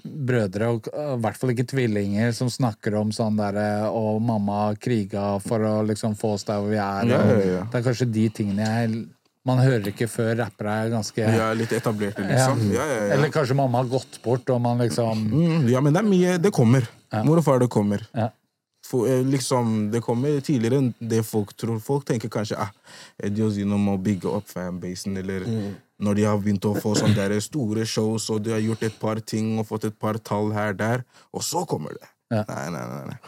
brødre, 0.07 0.69
og 0.71 0.87
i 0.87 1.21
hvert 1.21 1.37
fall 1.37 1.51
ikke 1.51 1.67
tvillinger, 1.67 2.33
som 2.33 2.49
snakker 2.49 2.95
om 2.99 3.11
sånn 3.11 3.37
derre 3.37 3.91
Og 3.91 4.21
mamma 4.23 4.75
kriga 4.79 5.41
for 5.43 5.59
å 5.67 5.85
liksom 5.87 6.15
få 6.17 6.35
oss 6.35 6.45
der 6.45 6.61
hvor 6.63 6.71
vi 6.71 6.77
er. 6.79 7.07
Ja, 7.11 7.21
ja, 7.27 7.39
ja. 7.57 7.63
Det 7.65 7.75
er 7.81 7.87
kanskje 7.93 8.11
de 8.13 8.29
tingene 8.31 8.67
jeg 8.67 9.09
Man 9.47 9.61
hører 9.63 9.87
ikke 9.93 10.09
før 10.11 10.33
rappere 10.41 10.73
er 10.85 10.89
ganske 10.91 11.23
Vi 11.23 11.39
er 11.43 11.55
litt 11.59 11.73
etablerte, 11.77 12.25
liksom. 12.27 12.65
Ja, 12.75 12.83
ja, 12.91 12.97
ja. 13.07 13.13
Eller 13.15 13.31
kanskje 13.35 13.55
mamma 13.59 13.79
har 13.85 13.91
gått 13.93 14.19
bort, 14.25 14.49
og 14.51 14.61
man 14.65 14.79
liksom 14.83 15.23
Mm, 15.31 15.69
ja, 15.71 15.81
men 15.81 15.95
det 15.95 16.03
er 16.03 16.09
mye 16.09 16.39
Det 16.43 16.53
kommer. 16.53 16.89
Mor 17.25 17.39
og 17.39 17.45
far, 17.47 17.59
det 17.63 17.69
kommer. 17.71 18.03
Ja. 18.15 18.31
For, 18.87 19.07
eh, 19.11 19.23
liksom, 19.27 19.91
det 19.91 20.01
kommer 20.03 20.41
tidligere 20.47 20.79
enn 20.79 20.93
det 21.01 21.25
folk 21.27 21.55
tror. 21.59 21.81
Folk 21.83 22.05
tenker 22.07 22.29
kanskje 22.31 22.59
ah, 22.59 22.71
Eddie 23.23 23.43
og 23.47 23.53
Zino 23.55 23.79
må 23.79 23.97
bygge 23.99 24.31
opp 24.31 24.47
fanbasen, 24.51 25.17
eller 25.19 25.47
når 25.99 26.15
de 26.19 26.25
har 26.29 26.39
begynt 26.39 26.67
å 26.69 26.75
få 26.79 26.93
sånne 26.95 27.17
der 27.17 27.35
store 27.41 27.87
shows, 27.87 28.29
og 28.31 28.43
de 28.45 28.53
har 28.55 28.61
gjort 28.63 28.83
et 28.87 28.99
par 29.01 29.19
ting 29.21 29.59
og 29.59 29.67
fått 29.67 29.87
et 29.89 29.99
par 29.99 30.19
tall 30.19 30.53
her 30.55 30.73
der, 30.77 31.03
og 31.35 31.43
så 31.43 31.65
kommer 31.67 31.95
det. 31.99 32.07
Ja. 32.31 32.45
Nei, 32.49 32.69
nei, 32.75 32.85
nei, 32.91 33.05
nei. 33.11 33.19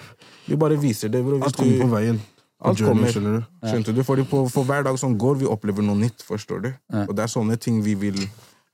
Vi 0.47 0.57
bare 0.59 0.77
viser 0.79 1.09
det. 1.11 1.23
Bro. 1.25 1.39
Hvis 1.39 1.47
Alt 1.53 1.57
kommer 1.57 1.79
du- 1.79 1.83
på 1.87 1.91
veien. 1.97 2.21
Alt 2.61 2.81
journey, 2.81 2.95
kommer. 2.95 3.13
skjønner 3.15 3.35
du? 3.39 3.43
Skjønte 3.71 3.95
du? 3.95 4.03
Fordi 4.03 4.25
på, 4.27 4.45
for 4.51 4.67
hver 4.67 4.83
dag 4.89 4.97
som 4.99 5.13
går, 5.19 5.37
vi 5.43 5.47
opplever 5.47 5.83
noe 5.87 5.97
nytt. 6.01 6.25
forstår 6.27 6.63
du? 6.65 6.71
Og 7.07 7.13
det 7.17 7.23
er 7.23 7.31
sånne 7.31 7.57
ting 7.61 7.83
vi 7.85 7.95
vil 7.95 8.19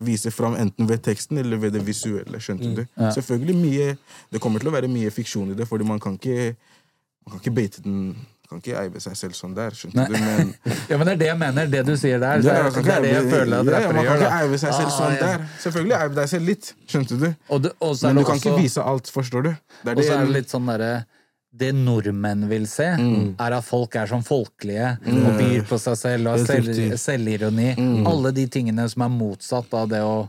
vise 0.05 0.31
fram, 0.35 0.57
enten 0.59 0.89
ved 0.89 1.03
teksten 1.05 1.39
eller 1.39 1.57
ved 1.61 1.73
det 1.77 1.83
visuelle. 1.87 2.41
skjønte 2.41 2.75
du? 2.79 2.85
Selvfølgelig 3.15 3.57
mye, 3.57 3.97
Det 4.33 4.41
kommer 4.41 4.59
til 4.61 4.69
å 4.69 4.73
være 4.75 4.89
mye 4.89 5.11
fiksjon 5.13 5.53
i 5.53 5.55
det, 5.59 5.69
fordi 5.69 5.85
man 5.85 6.01
kan 6.01 6.17
ikke 6.19 6.55
man 7.25 7.33
kan 7.37 7.41
ikke 7.41 7.55
beite 7.57 7.83
den 7.85 8.17
man 8.51 8.61
kan 8.61 8.71
ikke 8.71 8.81
eive 8.83 9.01
seg 9.01 9.15
selv 9.17 9.33
sånn 9.37 9.55
der, 9.57 9.73
skjønte 9.73 10.05
du? 10.11 10.13
Men 10.21 10.51
Ja, 10.91 10.99
men 11.01 11.07
det 11.09 11.13
er 11.15 11.21
det 11.23 11.29
jeg 11.31 11.39
mener. 11.41 11.67
Det 11.73 11.81
du 11.89 11.95
sier 11.97 12.19
der. 12.21 12.43
Så 12.45 12.49
Ja, 12.49 12.57
er, 12.59 12.67
det 12.69 12.77
er 12.77 12.83
ikke 12.83 12.99
det 13.05 13.13
jeg 13.15 13.31
føler 13.33 13.57
at 13.57 13.71
ja, 13.73 13.79
ja, 13.81 13.93
Man 13.97 14.05
kan 14.05 14.19
ikke 14.21 14.35
eive 14.43 14.59
seg 14.61 14.75
selv 14.77 14.91
Ah, 14.91 14.97
sånn 14.99 15.15
ja. 15.17 15.21
der. 15.25 15.47
Selvfølgelig 15.65 15.97
eive 16.01 16.15
deg 16.19 16.29
selv 16.35 16.51
litt, 16.51 16.69
skjønte 16.93 17.19
du? 17.23 17.27
Og, 17.49 17.63
det, 17.65 17.73
er 17.73 17.97
Men 18.05 18.15
du 18.15 18.21
det 18.21 18.27
kan 18.29 18.37
også, 18.37 18.53
ikke 18.53 18.61
vise 18.61 18.85
alt, 18.93 19.11
forstår 19.17 19.47
du? 19.49 19.51
Det 19.85 19.97
og 19.97 20.05
så 20.05 20.13
er 20.19 20.27
det 20.29 20.35
litt 20.37 20.53
sånn 20.53 20.69
derre 20.69 20.91
Det 21.55 21.71
nordmenn 21.77 22.49
vil 22.51 22.65
se, 22.67 22.89
Mm. 22.99 23.37
er 23.39 23.53
at 23.55 23.65
folk 23.65 23.95
er 23.97 24.09
sånn 24.11 24.25
folkelige 24.27 24.89
og 25.07 25.37
byr 25.39 25.63
på 25.69 25.79
seg 25.79 25.97
selv 26.01 26.27
og 26.27 26.39
har 26.39 26.47
selv, 26.49 26.97
selvironi. 26.99 27.69
Mm. 27.79 28.07
Alle 28.11 28.33
de 28.35 28.47
tingene 28.51 28.89
som 28.91 29.03
er 29.07 29.13
motsatt 29.15 29.73
av 29.79 29.89
det 29.93 30.01
å 30.03 30.29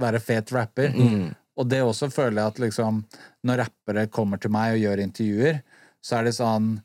være 0.00 0.20
fet 0.24 0.52
rapper. 0.52 0.88
Mm. 0.94 1.34
Og 1.58 1.68
det 1.68 1.82
også 1.82 2.08
føler 2.14 2.38
jeg 2.40 2.46
at 2.54 2.58
liksom 2.62 3.04
Når 3.44 3.58
rappere 3.64 4.06
kommer 4.10 4.38
til 4.40 4.50
meg 4.50 4.74
og 4.76 4.80
gjør 4.82 5.00
intervjuer, 5.04 5.60
så 6.02 6.18
er 6.18 6.24
det 6.24 6.34
sånn 6.36 6.80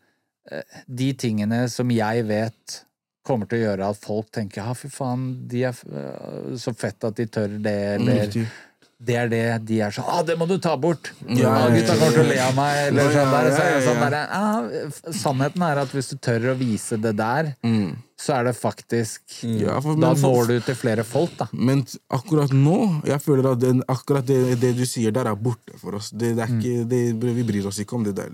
eh, 0.52 0.64
De 0.90 1.14
tingene 1.14 1.70
som 1.70 1.90
jeg 1.94 2.26
vet 2.26 2.84
kommer 3.24 3.48
til 3.48 3.62
å 3.62 3.68
gjøre 3.70 3.90
at 3.94 3.98
folk 4.04 4.32
tenker 4.36 4.60
ja, 4.66 4.74
fy 4.76 4.90
faen, 4.92 5.48
de 5.48 5.64
er 5.64 5.78
så 6.60 6.74
fett 6.76 7.06
at 7.08 7.16
de 7.16 7.26
tør 7.32 7.54
det, 7.64 7.78
eller 7.96 8.26
Riktig. 8.26 8.48
Det 9.04 9.16
er 9.20 9.30
det 9.32 9.42
de 9.68 9.80
er 9.84 9.92
sånn 9.96 10.08
ah, 10.08 10.22
det 10.26 10.38
må 10.40 10.48
du 10.50 10.56
ta 10.62 10.76
bort! 10.80 11.12
Ja, 11.28 11.52
ah, 11.52 11.68
gutta 11.74 11.96
kommer 12.00 12.16
til 12.16 12.24
å 12.24 12.30
le 12.30 12.40
av 12.44 12.56
meg, 12.58 12.80
eller 12.88 13.12
sånn 13.14 13.34
der. 13.34 13.50
Så 13.52 13.66
er 13.66 13.76
det 13.76 13.84
sånn 13.88 14.02
der 14.04 14.16
ah, 14.24 15.14
Sannheten 15.24 15.66
er 15.68 15.82
at 15.84 15.94
hvis 15.96 16.12
du 16.14 16.18
tør 16.24 16.50
å 16.54 16.56
vise 16.60 17.00
det 17.04 17.14
der, 17.20 17.52
så 18.24 18.38
er 18.38 18.48
det 18.48 18.54
faktisk 18.56 19.40
Ja, 19.44 19.80
for- 19.84 20.00
Da 20.00 20.14
men 20.14 20.22
når 20.24 20.48
du 20.48 20.56
til 20.70 20.78
flere 20.80 21.04
folk, 21.08 21.36
da. 21.40 21.48
Men 21.52 21.84
akkurat 22.10 22.54
nå 22.56 22.78
Jeg 23.10 23.20
føler 23.26 23.52
at 23.52 23.60
den, 23.60 23.84
akkurat 23.92 24.26
det, 24.26 24.40
det 24.62 24.72
du 24.78 24.86
sier 24.88 25.12
der, 25.12 25.28
er 25.34 25.36
borte 25.36 25.76
for 25.82 26.00
oss. 26.00 26.12
Det, 26.12 26.36
det 26.38 26.46
er 26.48 26.56
ikke, 26.56 26.88
det, 26.88 27.04
vi 27.42 27.44
bryr 27.44 27.68
oss 27.68 27.82
ikke 27.84 28.00
om 28.00 28.08
det 28.08 28.16
der 28.16 28.32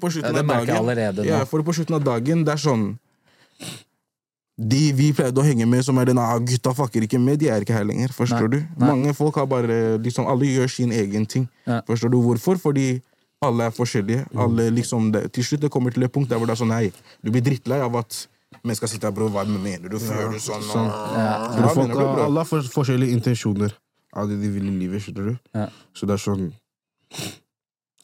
på 0.00 0.08
slutten 0.08 0.30
Ja, 0.30 0.40
det 0.40 0.44
av 0.44 0.46
merker 0.48 0.66
jeg 0.66 0.74
dagen 0.74 0.82
allerede 0.84 1.24
nå. 1.24 1.28
Ja, 1.28 1.44
for 1.44 1.62
på 1.66 1.76
slutten 1.76 2.00
av 2.00 2.04
dagen, 2.06 2.44
det 2.48 2.56
er 2.56 2.62
sånn 2.68 2.90
De 4.60 4.80
vi 4.92 5.06
pleide 5.16 5.40
å 5.40 5.44
henge 5.46 5.64
med, 5.68 5.80
som 5.86 5.96
er 6.00 6.10
den 6.10 6.18
ah, 6.20 6.34
gutta 6.44 6.74
fucker 6.76 7.06
ikke 7.06 7.20
med, 7.22 7.38
de 7.40 7.48
er 7.48 7.64
ikke 7.64 7.76
her 7.76 7.86
lenger. 7.88 8.12
Forstår 8.12 8.48
Nei, 8.48 8.58
du? 8.58 8.74
nei. 8.80 8.88
Mange 8.90 9.14
folk 9.16 9.38
har 9.40 9.46
bare 9.48 9.96
liksom, 10.04 10.26
Alle 10.28 10.50
gjør 10.50 10.68
sin 10.68 10.92
egen 10.92 11.24
ting. 11.24 11.46
Ja. 11.64 11.80
Forstår 11.86 12.12
du 12.12 12.18
hvorfor? 12.20 12.60
Fordi 12.60 13.00
alle 13.40 13.70
er 13.70 13.72
forskjellige. 13.72 14.26
Alle 14.36 14.68
liksom 14.74 15.08
det, 15.14 15.30
Til 15.32 15.46
slutt 15.46 15.64
det 15.64 15.70
kommer 15.72 15.94
til 15.94 16.04
et 16.04 16.12
punkt 16.12 16.28
der 16.28 16.36
hvor 16.36 16.50
det 16.50 16.58
er 16.58 16.60
sånn 16.60 16.74
Nei, 16.74 16.90
du 17.24 17.32
blir 17.32 17.44
drittlei 17.44 17.80
av 17.80 17.96
at 18.02 18.26
mennesker 18.60 18.90
sitter 18.90 19.08
her, 19.08 19.14
bro. 19.16 19.30
Hva 19.32 19.46
mener 19.48 19.88
du? 19.88 19.96
Føler 20.02 20.34
du 20.34 20.42
sånn? 20.42 20.66
sånn. 20.66 20.90
Ja. 21.16 21.30
Bro, 21.56 21.72
folk 21.78 21.94
du, 21.94 22.04
alle 22.26 22.44
har 22.44 22.68
forskjellige 22.74 23.16
intensjoner 23.16 23.72
av 24.12 24.28
det 24.28 24.40
de 24.42 24.50
vil 24.52 24.68
i 24.68 24.76
livet, 24.82 25.04
skjønner 25.04 25.32
du? 25.32 25.40
Ja. 25.56 25.70
Så 25.96 26.08
det 26.10 26.18
er 26.18 26.24
sånn 26.26 26.50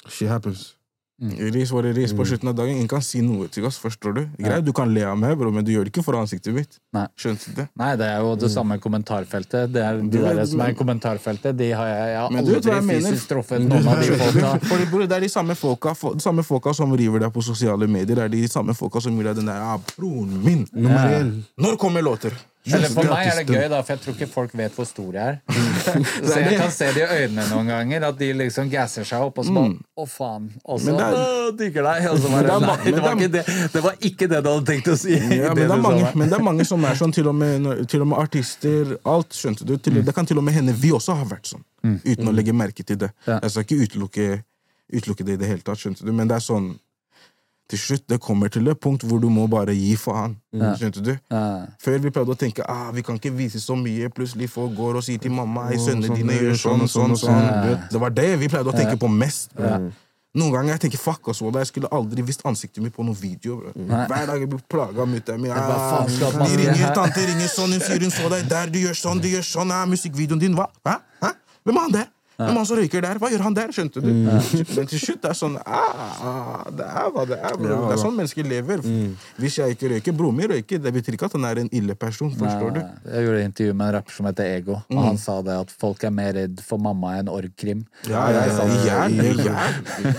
Shit 0.06 0.30
happens. 0.30 0.76
Ris 1.18 1.70
var 1.72 1.82
det 1.86 1.94
ris 1.96 2.12
på 2.12 2.26
slutten 2.28 2.48
av 2.50 2.54
dagen. 2.58 2.74
Ingen 2.76 2.88
kan 2.88 3.00
si 3.00 3.22
noe 3.24 3.46
til 3.48 3.64
oss. 3.64 3.78
forstår 3.80 4.12
Du 4.14 4.20
Greit, 4.36 4.64
du 4.66 4.72
kan 4.76 4.92
le 4.92 5.00
av 5.08 5.16
meg, 5.16 5.32
bro, 5.38 5.50
men 5.50 5.64
du 5.64 5.70
gjør 5.72 5.84
det 5.88 5.92
ikke 5.94 6.04
for 6.04 6.12
ansiktet 6.20 6.52
mitt. 6.52 6.76
Nei. 6.92 7.06
Skjønte 7.16 7.48
du 7.48 7.54
det? 7.62 7.68
Nei, 7.80 7.94
det 7.96 8.04
er 8.04 8.18
jo 8.20 8.34
det 8.36 8.50
samme 8.52 8.76
kommentarfeltet. 8.78 9.72
Det 9.72 9.80
er 9.82 10.02
de 10.02 10.18
der 10.20 10.44
som 10.44 10.60
er 10.60 10.74
i 10.74 10.76
kommentarfeltet, 10.76 11.56
de 11.56 11.70
har 11.72 11.86
jeg, 11.88 12.08
jeg 12.12 12.18
har 12.20 12.30
Men 12.36 12.44
du 12.44 12.50
vet 12.52 12.64
hva 12.68 12.74
aldri 12.76 12.76
jeg 12.76 12.86
mener? 12.90 13.10
fysisk 13.16 13.28
truffet 13.32 13.62
Du- 13.64 13.68
noen 13.72 13.88
av 13.88 14.02
de 14.02 14.18
folka. 14.24 14.50
Fordi, 14.68 14.90
bror, 14.90 15.06
det 15.06 15.16
er 15.16 15.20
de 15.20 15.28
samme 15.32 15.54
folka, 15.56 15.94
fo- 15.96 16.12
de 16.14 16.20
samme 16.20 16.44
folka 16.44 16.74
som 16.74 16.92
river 16.92 17.18
deg 17.24 17.32
på 17.32 17.42
sosiale 17.42 17.88
medier. 17.88 18.14
Det 18.16 18.24
er 18.24 18.28
de 18.36 18.48
samme 18.48 18.74
folka 18.76 19.00
som 19.00 19.16
gir 19.16 19.24
deg 19.30 19.36
den 19.40 19.46
der 19.46 19.56
ah, 19.72 19.78
'broren 19.96 20.36
min'. 20.44 20.66
Nummer 20.72 21.08
én. 21.16 21.32
Når 21.56 21.76
kommer 21.78 22.02
låter? 22.02 22.32
Eller 22.66 22.88
for 22.90 23.06
meg 23.06 23.26
er 23.30 23.36
det 23.38 23.46
gøy, 23.46 23.68
da, 23.70 23.78
for 23.86 23.92
jeg 23.94 24.00
tror 24.04 24.14
ikke 24.16 24.26
folk 24.32 24.54
vet 24.58 24.74
hvor 24.74 24.86
stor 24.88 25.14
jeg 25.14 25.22
er. 25.22 25.36
Så 26.26 26.38
jeg 26.40 26.56
kan 26.58 26.70
se 26.74 26.88
det 26.96 27.02
i 27.04 27.18
øynene 27.22 27.44
noen 27.52 27.68
ganger, 27.70 28.06
at 28.08 28.18
de 28.18 28.30
liksom 28.40 28.70
gasser 28.72 29.06
seg 29.06 29.22
opp, 29.28 29.38
og 29.38 29.46
så 29.46 29.54
bare 29.54 29.76
Å, 29.96 30.06
faen. 30.10 30.48
Og 30.64 30.80
så 30.82 30.94
Mm. 30.96 31.00
Er- 31.06 31.52
digger 31.60 31.86
deg. 31.86 32.06
Og 32.10 32.18
så 32.18 32.26
det 32.26 32.32
bare 32.32 32.60
Nei, 32.66 32.90
det 32.90 33.02
var, 33.02 33.14
ikke 33.14 33.28
det, 33.36 33.44
det 33.72 33.82
var 33.84 33.94
ikke 34.10 34.28
det 34.32 34.40
du 34.42 34.48
hadde 34.50 34.66
tenkt 34.72 34.88
å 34.90 34.96
si. 34.98 35.12
Ja, 35.14 35.52
men 35.54 35.60
det, 35.62 35.70
er 35.70 35.82
mange, 35.84 36.10
men 36.18 36.28
det 36.32 36.38
er 36.40 36.42
mange 36.42 36.64
som 36.66 36.84
er 36.88 36.98
sånn, 36.98 37.12
til 37.14 37.28
og 37.30 37.36
med, 37.38 37.68
til 37.92 38.02
og 38.02 38.08
med 38.10 38.18
artister, 38.18 38.96
alt, 39.06 39.30
skjønte 39.36 39.64
du? 39.68 39.76
Mm. 39.76 39.82
Til, 39.86 40.00
Det 40.08 40.14
kan 40.16 40.26
til 40.26 40.38
og 40.42 40.44
med 40.48 40.54
hende 40.58 40.74
vi 40.74 40.90
også 40.96 41.14
har 41.20 41.28
vært 41.30 41.52
sånn, 41.54 41.62
uten 42.02 42.28
å 42.28 42.34
legge 42.34 42.52
merke 42.56 42.82
til 42.84 42.98
det. 42.98 43.12
Jeg 43.28 43.50
skal 43.54 43.62
ikke 43.68 43.78
utelukke, 43.86 44.26
utelukke 44.92 45.24
det 45.26 45.38
i 45.38 45.40
det 45.44 45.48
hele 45.52 45.62
tatt, 45.66 45.78
skjønte 45.78 46.04
du? 46.06 46.10
Men 46.12 46.26
det 46.30 46.36
er 46.40 46.44
sånn, 46.44 46.72
til 47.70 47.80
slutt, 47.82 48.04
det 48.08 48.20
kommer 48.22 48.50
til 48.52 48.68
et 48.70 48.78
punkt 48.80 49.02
hvor 49.06 49.18
du 49.22 49.26
må 49.32 49.48
bare 49.50 49.74
gi 49.74 49.96
faen, 49.98 50.36
skjønte 50.54 51.02
du? 51.02 51.12
Ja. 51.32 51.66
Før 51.82 51.98
vi 52.04 52.12
prøvde 52.14 52.36
å 52.36 52.38
tenke 52.38 52.66
ah, 52.70 52.88
vi 52.94 53.02
kan 53.06 53.18
ikke 53.18 53.34
vise 53.34 53.60
så 53.62 53.74
mye, 53.78 54.10
plutselig 54.14 54.48
folk 54.52 54.76
går 54.78 55.00
og 55.00 55.06
sier 55.06 55.22
til 55.22 55.34
mamma 55.34 55.66
hei, 55.70 55.78
sønnene 55.82 56.12
sånn, 56.12 56.20
dine 56.20 56.38
gjør 56.38 56.58
sånn, 56.62 56.86
sånn, 56.86 56.88
sånn, 56.88 57.16
sånn. 57.24 57.38
sånn, 57.42 57.62
vet. 57.66 57.86
Det 57.92 58.02
var 58.02 58.14
det 58.14 58.28
vi 58.42 58.50
pleide 58.52 58.70
å 58.70 58.76
tenke 58.76 58.98
på 59.02 59.10
mest. 59.10 59.54
bro. 59.58 59.88
Noen 60.36 60.52
ganger 60.52 60.74
jeg 60.74 60.82
tenker 60.84 61.00
fuck 61.00 61.30
oss, 61.32 61.40
jeg 61.40 61.68
skulle 61.70 61.88
aldri 61.96 62.22
vist 62.26 62.42
ansiktet 62.44 62.82
mitt 62.84 62.92
på 62.94 63.04
noen 63.06 63.16
video. 63.16 63.56
Bro. 63.72 63.86
Hver 63.88 64.26
dag 64.30 64.42
jeg 64.42 64.50
blir 64.52 64.64
plaga 64.68 65.02
av 65.06 65.08
mutter'n 65.08 65.40
min. 65.40 65.54
Ah, 65.56 66.04
de 66.06 66.58
ringer, 66.60 66.90
tante 66.94 67.24
ringer 67.24 67.48
sånn, 67.48 67.72
hun 67.72 67.80
sier 67.82 68.04
hun 68.04 68.12
så 68.12 68.28
deg 68.34 68.44
der, 68.50 68.70
du 68.70 68.82
gjør 68.82 69.00
sånn, 69.00 69.22
du 69.22 69.30
gjør 69.32 69.46
sånn. 69.48 69.72
Ah, 69.72 69.86
musikkvideoen 69.88 70.42
din, 70.42 70.58
hva? 70.58 70.68
Hæ? 70.86 70.98
Hæ? 71.24 71.32
Hvem 71.66 71.80
er 71.80 71.86
han 71.88 71.96
der? 71.96 72.12
Er 72.38 72.52
han 72.52 72.66
som 72.68 72.76
røyker 72.76 73.00
der? 73.00 73.18
Hva 73.22 73.30
gjør 73.32 73.42
han 73.46 73.54
der? 73.56 73.70
Skjønte 73.72 74.02
du? 74.04 74.08
Men 74.76 74.88
til 74.90 75.00
slutt 75.00 75.22
det 75.24 75.30
er 75.30 75.36
sånn 75.38 75.54
ah, 75.64 76.66
Det 76.68 76.84
er 76.84 77.06
hva 77.14 77.22
det 77.30 77.38
er, 77.40 77.54
bro. 77.56 77.70
Ja, 77.72 77.78
Det 77.88 77.94
er 77.96 78.02
sånn 78.02 78.16
mennesker 78.18 78.44
lever. 78.50 78.82
Hvis 79.40 79.56
jeg 79.60 79.76
ikke 79.76 79.90
røyker, 79.94 80.16
broren 80.18 80.36
min 80.36 80.50
røyker, 80.52 80.82
det 80.84 80.92
betyr 80.92 81.16
ikke 81.16 81.30
at 81.30 81.36
han 81.38 81.46
er 81.48 81.62
en 81.64 81.70
ille 81.72 81.96
person. 81.96 82.30
Forstår 82.36 82.74
du? 82.76 82.80
Jeg 83.08 83.24
gjorde 83.26 83.40
et 83.40 83.48
intervju 83.50 83.74
med 83.80 83.86
en 83.88 83.94
rapper 83.96 84.16
som 84.18 84.28
heter 84.28 84.50
Ego, 84.58 84.76
og 84.82 84.96
Mm. 84.96 85.02
han 85.06 85.18
sa 85.18 85.38
det 85.42 85.56
at 85.60 85.70
folk 85.80 86.04
er 86.04 86.10
mer 86.10 86.32
redd 86.36 86.60
for 86.64 86.78
mamma 86.82 87.14
enn 87.18 87.28
org-krim. 87.32 87.84
Ja, 88.08 88.26
ja, 88.30 88.44
ja. 88.46 88.66
Jæl, 88.86 89.16
Jæl. 89.16 89.40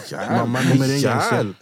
jæl. 0.09 0.31
Mamma 0.37 0.59
er 0.59 0.67
nummer 0.71 0.87
én 0.93 1.01
gangsel. 1.03 1.53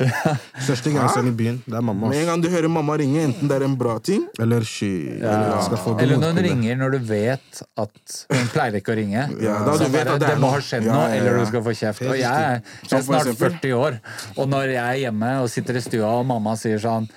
Største 0.65 0.91
gangsteren 0.95 1.29
i 1.31 1.35
byen, 1.35 1.59
det 1.65 1.75
er 1.75 1.81
mamma. 1.85 2.09
Med 2.11 2.21
en 2.23 2.25
gang 2.31 2.43
du 2.43 2.49
hører 2.53 2.69
mamma 2.71 2.95
ringe, 2.99 3.23
enten 3.27 3.49
det 3.51 3.57
er 3.59 3.65
en 3.67 3.75
bra 3.79 3.97
ting 3.99 4.25
Eller 4.39 4.63
shit. 4.67 5.19
Eller 5.19 5.61
skal 5.67 5.77
få 5.83 5.95
Eller 6.01 6.17
når 6.21 6.33
hun 6.35 6.43
ringer 6.47 6.75
når 6.79 6.95
du 6.95 6.99
vet 7.09 7.61
at 7.77 8.17
Hun 8.31 8.47
pleier 8.53 8.79
ikke 8.79 8.93
å 8.93 8.97
ringe. 8.99 9.25
Ja, 9.41 9.57
da 9.65 9.75
du 9.79 9.85
vet 9.93 10.07
at 10.15 10.19
det 10.21 10.29
er 10.35 10.39
må 10.45 10.53
ha 10.53 10.63
skjedd 10.63 10.87
noe, 10.87 11.09
eller 11.17 11.41
du 11.41 11.45
skal 11.49 11.65
få 11.65 11.75
kjeft. 11.75 12.05
Og 12.07 12.17
jeg, 12.21 12.63
jeg 12.85 12.97
er 13.01 13.05
snart 13.09 13.35
40 13.41 13.77
år, 13.81 13.99
og 14.37 14.49
når 14.53 14.77
jeg 14.77 14.85
er 14.85 15.03
hjemme 15.07 15.35
og 15.43 15.51
sitter 15.51 15.81
i 15.81 15.85
stua, 15.85 16.15
og 16.21 16.27
mamma 16.29 16.55
sier 16.59 16.81
sånn 16.81 17.09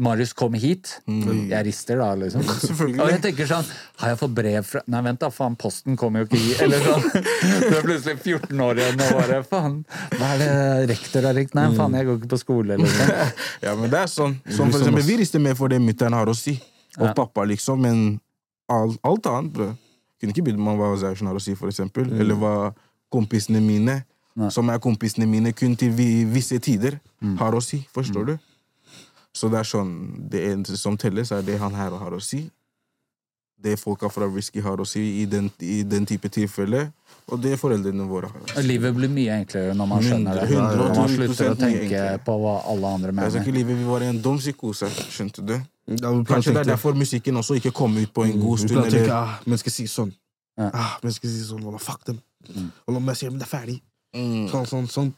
Marius 0.00 0.30
kom 0.32 0.54
hit. 0.56 0.88
Jeg 1.04 1.64
rister 1.66 1.98
da, 2.00 2.14
liksom. 2.16 2.40
Mm. 2.40 3.00
Og 3.02 3.10
jeg 3.10 3.20
tenker 3.26 3.48
sånn 3.48 3.66
Har 4.00 4.14
jeg 4.14 4.18
fått 4.22 4.32
brev 4.38 4.64
fra 4.64 4.80
Nei, 4.88 5.02
vent 5.04 5.20
da, 5.20 5.28
faen, 5.28 5.56
posten 5.60 5.98
kommer 6.00 6.22
jo 6.22 6.30
ikke 6.30 6.40
i 6.40 6.54
Eller 6.64 6.80
sånn. 6.86 7.04
Du 7.66 7.76
er 7.76 7.84
plutselig 7.84 8.16
14 8.22 8.62
år 8.64 8.80
igjen 8.80 9.02
og 9.04 9.12
bare 9.18 9.42
Faen, 9.50 9.76
hva 10.16 10.30
er 10.32 10.40
det 10.40 10.88
rektor 10.94 11.28
har 11.28 11.36
ringt? 11.36 11.52
Nei, 11.58 11.66
faen, 11.76 11.98
jeg 11.98 12.08
går 12.08 12.20
ikke 12.22 12.32
på 12.32 12.40
skole, 12.40 12.80
liksom. 12.80 13.12
Ja, 13.66 13.76
men 13.76 13.92
det 13.92 14.00
er 14.00 14.12
sånn. 14.14 14.38
Som 14.48 14.72
for 14.72 14.80
eksempel, 14.80 15.04
vi 15.12 15.20
rister 15.20 15.44
mer 15.44 15.60
for 15.60 15.72
det 15.72 15.82
mutter'n 15.84 16.16
har 16.16 16.32
å 16.32 16.36
si. 16.36 16.56
Og 16.96 17.12
pappa, 17.18 17.44
liksom. 17.52 17.84
Men 17.84 18.02
alt, 18.72 18.96
alt 19.04 19.28
annet, 19.28 19.52
bror. 19.58 19.74
Kunne 20.22 20.30
ikke 20.36 20.44
brydd 20.46 20.60
meg 20.62 20.76
om 20.76 20.78
hva 20.78 20.92
Zaushen 21.02 21.26
har 21.26 21.34
å 21.34 21.42
si, 21.42 21.56
for 21.58 21.66
eksempel. 21.72 22.06
Eller 22.14 22.38
hva 22.38 22.54
kompisene 23.10 23.58
mine, 23.60 24.04
Nei. 24.38 24.48
som 24.54 24.70
er 24.70 24.78
kompisene 24.80 25.26
mine 25.26 25.50
kun 25.52 25.74
til 25.76 25.90
vi, 25.98 26.22
visse 26.30 26.60
tider, 26.62 27.00
har 27.40 27.58
å 27.58 27.60
si. 27.60 27.82
Forstår 27.92 28.30
du? 28.30 28.36
Så 29.34 29.48
det 29.48 29.58
er 29.62 29.64
sånn 29.66 29.92
Det 30.30 30.42
eneste 30.52 30.76
som 30.76 30.96
telles, 31.00 31.32
er 31.32 31.42
det 31.42 31.58
han 31.58 31.74
her 31.74 31.90
har 31.98 32.14
å 32.14 32.20
si. 32.22 32.44
Det 33.62 33.76
folka 33.78 34.08
fra 34.10 34.26
Risky 34.26 34.62
har 34.64 34.80
å 34.82 34.86
si 34.88 35.02
i 35.22 35.26
den, 35.30 35.50
i 35.62 35.82
den 35.86 36.06
type 36.08 36.30
tilfelle. 36.32 36.88
Og 37.30 37.38
det 37.38 37.52
foreldrene 37.60 38.04
våre 38.10 38.32
har 38.32 38.64
Livet 38.66 38.96
blir 38.96 39.10
mye 39.12 39.36
enklere 39.38 39.76
når 39.78 39.88
man 39.92 40.02
skjønner 40.02 40.40
det. 40.40 40.48
Når 40.58 40.96
man 40.96 41.12
slutter 41.12 41.52
å 41.52 41.58
tenke 41.60 41.84
enklere. 41.84 42.22
på 42.26 42.34
hva 42.42 42.56
alle 42.72 42.94
andre 42.96 43.14
Jeg 43.14 43.34
skal 43.36 43.44
ikke 43.44 43.54
livet 43.60 43.78
vi 43.78 43.86
var 43.86 44.02
i 44.02 44.08
en 44.10 44.18
dum 44.24 44.40
psykose, 44.42 44.90
skjønte 45.14 45.44
du? 45.46 45.54
Ja, 45.92 46.10
Kanskje 46.26 46.56
det 46.56 46.64
er 46.64 46.72
derfor 46.74 46.98
musikken 46.98 47.38
også 47.38 47.56
ikke 47.58 47.72
kom 47.74 47.94
ut 47.98 48.10
på 48.14 48.26
en 48.26 48.40
god 48.40 48.64
stund. 48.64 48.82
å 48.82 48.90
tenke 48.90 49.14
ah, 49.14 49.38
men 49.46 49.58
skal 49.58 49.74
sier 49.74 49.90
sånn. 49.90 50.12
Ja. 50.58 50.68
Ah, 50.68 50.96
mennesker 51.02 51.30
sier 51.30 51.46
sånn, 51.48 51.62
wallah, 51.64 51.80
fuck 51.82 52.04
dem. 52.06 52.18
Wallah, 52.86 53.00
men 53.00 53.16
men 53.30 53.38
det 53.40 53.46
er 53.46 53.50
ferdig. 53.50 53.78
Mm. 54.14 54.48
Sånn, 54.50 54.66
sånn, 54.68 54.88
sånn. 54.90 55.12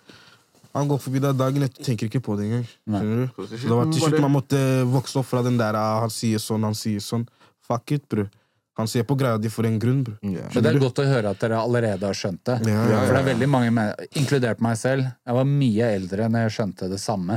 Han 0.75 0.89
går 0.91 0.99
forbi 0.99 1.21
deg 1.23 1.37
dagen 1.39 1.63
etter, 1.67 1.85
tenker 1.87 2.09
ikke 2.09 2.23
på 2.25 2.37
det 2.39 2.49
engang. 2.49 2.65
Skjønner 2.87 3.25
du? 3.25 3.47
Det 3.55 3.71
var 3.71 3.91
til 3.91 4.03
slutt 4.03 4.21
man 4.25 4.35
måtte 4.35 4.61
vokse 4.91 5.21
opp 5.21 5.29
fra 5.29 5.43
den 5.47 5.59
der 5.59 5.79
ah, 5.79 6.01
han 6.05 6.13
sier 6.15 6.43
sånn, 6.43 6.67
han 6.67 6.79
sier 6.79 7.03
sånn. 7.03 7.27
Fuck 7.69 7.93
it, 7.93 8.09
bror. 8.09 8.29
Han 8.77 8.89
ser 8.91 9.05
på 9.07 9.15
greia 9.15 9.39
di 9.39 9.47
for 9.49 9.63
en 9.69 9.77
grunn, 9.79 10.01
bror. 10.03 10.17
Yeah. 10.27 10.49
Det 10.51 10.67
er 10.67 10.79
godt 10.83 10.99
å 10.99 11.05
høre 11.07 11.31
at 11.31 11.39
dere 11.39 11.61
allerede 11.63 12.09
har 12.09 12.17
skjønt 12.19 12.41
det. 12.49 12.57
Yeah, 12.67 12.89
yeah, 12.91 13.05
For 13.07 13.15
det 13.15 13.21
er 13.21 13.29
veldig 13.29 13.49
mange, 13.53 13.85
inkludert 14.19 14.61
meg 14.67 14.75
selv, 14.81 15.05
jeg 15.23 15.37
var 15.37 15.45
mye 15.47 15.91
eldre 15.95 16.27
når 16.29 16.43
jeg 16.49 16.55
skjønte 16.57 16.89
det 16.91 16.99
samme. 16.99 17.37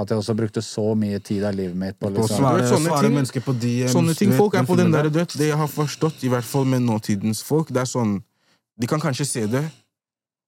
At 0.00 0.08
jeg 0.14 0.16
også 0.22 0.36
brukte 0.38 0.62
så 0.64 0.86
mye 0.96 1.20
tid 1.20 1.44
av 1.44 1.52
livet 1.58 1.76
mitt 1.76 1.98
på 2.00 2.08
På 2.08 2.14
å 2.14 2.16
liksom, 2.24 2.40
svare, 2.40 2.62
Du 2.64 2.70
sånne 2.72 2.88
svare 2.88 3.02
ting- 3.04 3.14
mennesker 3.18 3.44
på 3.44 3.52
DMs. 3.60 3.92
Sånne 3.92 4.16
ting. 4.16 4.32
Folk 4.32 4.54
er 4.54 4.64
på 4.64 4.76
den 4.80 4.90
der, 4.96 5.10
dødt. 5.12 5.36
Det 5.36 5.50
jeg 5.50 5.56
har 5.60 5.68
forstått, 5.68 6.24
i 6.24 6.28
hvert 6.32 6.44
fall 6.48 6.64
med 6.64 6.80
nåtidens 6.88 7.42
folk, 7.44 7.68
det 7.68 7.84
er 7.84 7.90
sånn 7.92 8.22
De 8.80 8.86
kan 8.86 9.00
kanskje 9.00 9.26
se 9.26 9.46
det, 9.46 9.64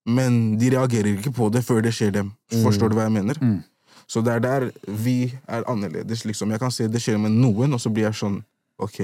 men 0.07 0.57
de 0.57 0.69
reagerer 0.71 1.17
ikke 1.19 1.33
på 1.35 1.49
det 1.51 1.61
før 1.67 1.81
det 1.83 1.91
skjer 1.93 2.13
dem. 2.15 2.31
Forstår 2.63 2.89
du 2.89 2.95
hva 2.95 3.03
jeg 3.09 3.11
mener? 3.11 3.35
Mm. 3.43 3.59
Så 4.07 4.23
det 4.23 4.33
er 4.33 4.39
der 4.39 4.71
vi 4.87 5.33
er 5.47 5.63
annerledes. 5.69 6.23
liksom. 6.25 6.49
Jeg 6.49 6.59
kan 6.59 6.71
se 6.71 6.87
det 6.87 7.01
skjer 7.03 7.19
med 7.19 7.31
noen, 7.31 7.73
og 7.73 7.79
så 7.79 7.91
blir 7.93 8.07
jeg 8.09 8.13
sånn 8.17 8.41
Ok, 8.81 8.99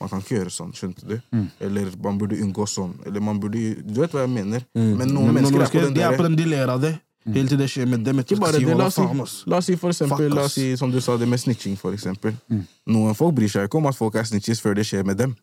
man 0.00 0.08
kan 0.08 0.22
ikke 0.24 0.38
gjøre 0.38 0.54
sånn, 0.54 0.72
skjønte 0.76 1.04
du? 1.04 1.18
Mm. 1.34 1.46
Eller 1.66 1.92
man 2.02 2.18
burde 2.20 2.38
unngå 2.40 2.66
sånn. 2.70 2.96
Eller 3.06 3.20
man 3.24 3.40
burde 3.42 3.76
Du 3.84 4.00
vet 4.00 4.16
hva 4.16 4.24
jeg 4.24 4.32
mener? 4.32 4.64
Mm. 4.76 4.90
Men 4.96 5.14
noen 5.14 5.36
mennesker 5.36 5.66
er 5.66 5.72
på 5.74 5.84
den 5.84 5.96
de 5.96 6.04
er 6.04 6.14
der 6.14 6.20
på 6.20 6.26
den, 6.28 6.38
de 6.40 6.48
ler 6.48 6.72
av 6.72 6.80
det. 6.82 6.94
Helt 7.28 7.52
til 7.52 7.58
det 7.60 7.68
skjer 7.68 7.88
med 7.90 8.00
dem. 8.04 8.22
Ikke 8.22 8.38
bare 8.40 8.56
det, 8.56 8.76
la 8.80 8.86
oss, 8.88 8.96
si, 8.96 9.44
la 9.50 9.58
oss 9.60 9.66
si 9.68 9.76
for 9.76 9.92
eksempel, 9.92 10.30
la 10.32 10.46
oss 10.48 10.56
si, 10.56 10.70
som 10.80 10.92
du 10.92 11.02
sa, 11.04 11.18
det 11.20 11.28
med 11.28 11.42
snitching, 11.42 11.76
for 11.76 11.92
eksempel. 11.92 12.32
Mm. 12.48 12.62
Noen 12.94 13.18
folk 13.18 13.36
bryr 13.36 13.52
seg 13.52 13.68
ikke 13.68 13.76
om 13.76 13.90
at 13.90 13.98
folk 13.98 14.16
er 14.16 14.24
snitches 14.24 14.62
før 14.64 14.78
det 14.78 14.86
skjer 14.88 15.04
med 15.04 15.20
dem. 15.20 15.36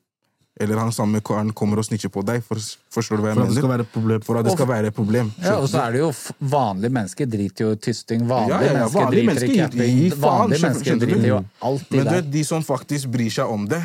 Eller 0.60 0.80
han 0.82 0.90
samme 0.92 1.20
karen 1.22 1.52
kommer 1.54 1.78
og 1.78 1.86
snitcher 1.86 2.10
på 2.10 2.24
deg. 2.26 2.42
For, 2.42 2.58
forstår 2.96 3.20
du 3.20 3.22
hva 3.26 3.30
jeg 3.30 3.38
For 3.38 3.44
at 3.44 3.50
det 3.52 3.58
skal 3.60 3.68
mener? 3.68 3.74
være 3.78 3.86
et 3.86 3.92
problem. 3.94 4.22
For 4.26 4.40
at 4.40 4.48
det 4.48 4.54
skal 4.56 4.68
være 4.72 4.90
et 4.90 4.96
problem. 4.98 5.28
Ja, 5.44 5.56
og 5.62 5.68
så 5.70 5.84
er 5.84 5.92
det 5.94 6.00
jo 6.02 6.08
Vanlige 6.56 6.94
mennesker 6.98 7.30
driter 7.30 7.68
jo 7.68 7.76
i 7.76 7.82
tysting. 7.88 8.24
Vanlige 8.30 8.56
Ja, 8.56 8.62
ja, 8.62 8.72
ja, 8.72 8.80
mennesker 8.80 9.00
vanlige 9.04 9.12
driter 9.12 9.28
mennesker 9.28 9.54
i 9.54 9.60
capping. 9.62 10.00
gir 10.02 10.16
faen, 10.16 10.24
Vanlige 10.42 10.64
mennesker 10.66 11.00
driter 11.04 11.28
jo 11.30 11.38
alltid 11.70 11.92
Men 11.98 12.00
du 12.00 12.10
der. 12.10 12.16
vet, 12.22 12.32
de 12.34 12.44
som 12.50 12.66
faktisk 12.66 13.12
bryr 13.14 13.30
seg 13.38 13.54
om 13.54 13.68
det, 13.70 13.84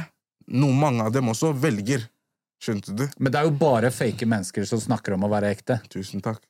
noe 0.49 0.73
mange 0.75 1.05
av 1.05 1.13
dem 1.13 1.29
også 1.29 1.53
velger. 1.61 2.09
Skjønte 2.63 2.95
du? 2.97 3.05
Men 3.19 3.33
det 3.35 3.41
er 3.43 3.45
jo 3.51 3.55
bare 3.59 3.91
fake 3.93 4.27
mennesker 4.33 4.65
som 4.65 4.81
snakker 4.81 5.13
om 5.19 5.25
å 5.27 5.31
være 5.33 5.51
ekte. 5.53 5.81
Tusen 5.93 6.23
takk. 6.25 6.41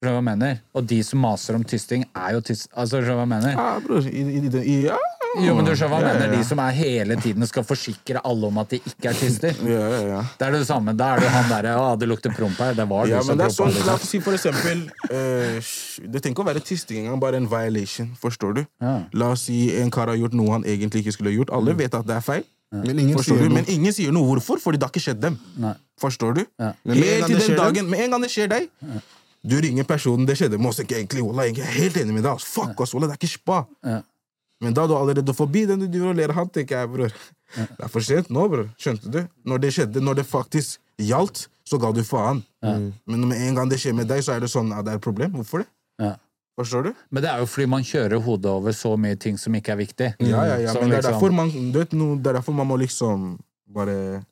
Skjønner 0.00 0.10
du 0.10 0.16
hva 0.16 0.20
jeg 0.20 0.28
mener? 0.28 0.58
Og 0.76 0.84
de 0.90 0.98
som 1.04 1.20
maser 1.22 1.54
om 1.56 1.62
tysting, 1.64 2.02
er 2.16 2.34
jo 2.36 2.40
tyst... 2.44 2.66
Altså, 2.76 2.98
skjønner 3.00 3.14
du 3.14 3.16
hva 3.16 3.24
jeg 3.24 3.32
mener? 3.32 3.52
Ja, 3.56 3.78
bror. 3.84 4.08
I, 4.10 4.22
i, 4.22 4.40
i, 4.42 4.64
i, 4.74 4.76
ja. 4.90 4.98
Jo, 5.44 5.54
men 5.58 5.64
du 5.66 5.72
skjønner 5.76 5.92
hva 5.92 5.98
jeg 6.00 6.06
Ja, 6.06 6.12
ja, 6.12 6.18
mener? 6.20 6.32
ja. 6.32 6.38
De 6.40 6.44
som 6.48 6.60
er 6.64 6.70
hele 6.78 7.16
tiden 7.20 7.46
skal 7.50 7.64
forsikre 7.68 8.20
alle 8.24 8.46
om 8.48 8.58
at 8.62 8.70
de 8.72 8.78
ikke 8.80 9.10
er 9.10 9.18
tyster. 9.18 9.52
Ja, 9.74 9.84
ja, 9.92 10.00
ja. 10.08 10.20
Det 10.38 10.46
er 10.48 10.56
det 10.56 10.62
samme. 10.68 10.94
Da 10.96 11.10
er 11.16 11.20
det 11.26 11.30
han 11.34 11.48
derre 11.50 11.74
Å, 11.76 11.96
det 12.00 12.08
lukter 12.08 12.32
promp 12.36 12.56
her. 12.62 12.74
Det 12.78 12.88
var 12.88 13.06
Ja, 13.10 13.18
du 13.20 13.26
som 13.26 13.36
men 13.36 13.42
det 13.44 13.50
er 13.50 13.56
prompa. 13.56 13.72
sånn, 13.76 13.86
la 13.86 13.94
oss 13.98 14.08
si 14.08 14.20
for 14.24 14.32
eksempel 14.38 14.84
uh, 15.10 15.60
Det 16.06 16.22
trenger 16.22 16.34
ikke 16.36 16.44
å 16.46 16.50
være 16.50 16.64
tysting 16.64 17.04
engang, 17.04 17.20
bare 17.20 17.36
en 17.42 17.48
violation. 17.50 18.12
Forstår 18.20 18.54
du? 18.60 18.62
Ja. 18.80 18.94
La 19.12 19.32
oss 19.34 19.46
si 19.50 19.60
en 19.80 19.90
kar 19.90 20.08
har 20.12 20.16
gjort 20.20 20.34
noe 20.38 20.52
han 20.56 20.64
egentlig 20.64 21.04
ikke 21.04 21.16
skulle 21.18 21.34
gjort. 21.36 21.50
Alle 21.56 21.74
vet 21.76 21.94
at 21.94 22.06
det 22.08 22.16
er 22.16 22.24
feil. 22.24 22.44
Men 22.72 22.98
ingen 22.98 23.18
sier 23.22 23.38
du? 23.38 23.44
noe. 23.48 23.54
Men 23.60 23.68
ingen 23.70 23.92
sier 23.94 24.10
noe. 24.12 24.26
Hvorfor? 24.34 24.58
Fordi 24.60 24.76
det 24.80 24.88
har 24.88 24.90
ikke 24.92 25.04
skjedd 25.04 25.20
dem. 25.22 25.36
Nei. 25.62 25.74
Forstår 26.02 26.34
du? 26.34 26.42
Ja. 26.60 26.72
Men 26.84 26.96
en 26.98 27.04
Helt 27.06 27.26
til 27.30 27.38
det 27.38 27.46
den 27.46 27.56
dagen, 27.60 27.86
Med 27.92 28.00
en 28.04 28.10
gang 28.16 28.24
det 28.26 28.30
skjer 28.34 28.50
deg, 28.50 28.66
du 29.46 29.54
ringer 29.62 29.86
personen 29.86 30.26
det 30.26 30.34
skjedde 30.40 30.58
med 30.58 30.72
oss. 30.72 30.80
Ikke 30.82 30.96
egentlig, 30.98 31.22
Ola, 31.22 31.44
jeg 31.46 31.60
er 31.62 31.70
helt 31.78 31.96
enig 32.02 32.16
med 32.16 32.24
deg. 32.26 32.32
ass. 32.34 32.44
Fuck, 32.50 32.80
oss, 32.82 32.92
Ola, 32.98 33.06
det 33.06 33.14
er 33.14 33.20
ikke 33.22 33.30
spa. 33.36 33.60
Ja. 33.86 34.00
Men 34.60 34.72
da 34.76 34.84
er 34.84 34.88
du 34.88 34.94
allerede 34.96 35.34
forbi 35.36 35.66
den 35.68 35.82
du 35.82 35.86
driver 35.86 36.14
og 36.14 36.16
ler 36.16 36.32
av 36.32 36.48
tenker 36.52 36.80
jeg, 36.80 36.90
bror. 36.92 37.16
Det 37.56 37.84
er 37.84 37.90
for 37.92 38.04
sent 38.04 38.30
nå, 38.32 38.46
bror. 38.48 38.68
Skjønte 38.80 39.10
du? 39.12 39.18
Når 39.44 39.60
det 39.62 39.72
skjedde, 39.76 40.02
når 40.04 40.20
det 40.20 40.26
faktisk 40.28 40.78
gjaldt, 41.02 41.46
så 41.66 41.78
ga 41.82 41.90
du 41.92 42.02
faen. 42.06 42.40
Men 42.62 43.26
med 43.28 43.40
en 43.48 43.58
gang 43.58 43.68
det 43.68 43.80
skjer 43.82 43.96
med 43.98 44.08
deg, 44.08 44.22
så 44.24 44.36
er 44.36 44.40
det 44.46 44.48
sånn, 44.52 44.72
at 44.72 44.86
det 44.86 44.94
er 44.94 45.00
et 45.00 45.04
problem. 45.04 45.34
Hvorfor 45.36 45.64
det? 45.64 45.68
Ja. 46.00 46.14
Forstår 46.56 46.86
du? 46.86 46.92
Men 47.12 47.20
det 47.22 47.28
er 47.28 47.42
jo 47.42 47.48
fordi 47.52 47.66
man 47.68 47.84
kjører 47.84 48.22
hodet 48.24 48.48
over 48.48 48.72
så 48.72 48.94
mye 48.96 49.18
ting 49.20 49.36
som 49.36 49.52
ikke 49.58 49.74
er 49.74 49.80
viktig. 49.82 50.08
Ja, 50.24 50.44
ja, 50.48 50.56
ja. 50.64 50.72
Så 50.72 50.80
Men 50.80 50.88
det 50.94 51.02
er, 51.02 51.02
liksom- 51.02 51.12
derfor 51.12 51.34
man, 51.36 51.50
du 51.72 51.78
vet, 51.78 51.92
no, 51.92 52.14
det 52.16 52.32
er 52.32 52.38
derfor 52.40 52.56
man 52.56 52.66
må 52.70 52.78
liksom 52.80 53.38
bare 53.68 54.24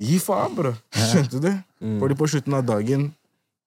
Gi 0.00 0.18
faen, 0.18 0.54
bror. 0.56 0.76
Skjønte 0.96 1.40
du? 1.40 1.50
Fordi 2.00 2.14
på 2.16 2.28
slutten 2.28 2.54
av 2.56 2.64
dagen 2.64 3.10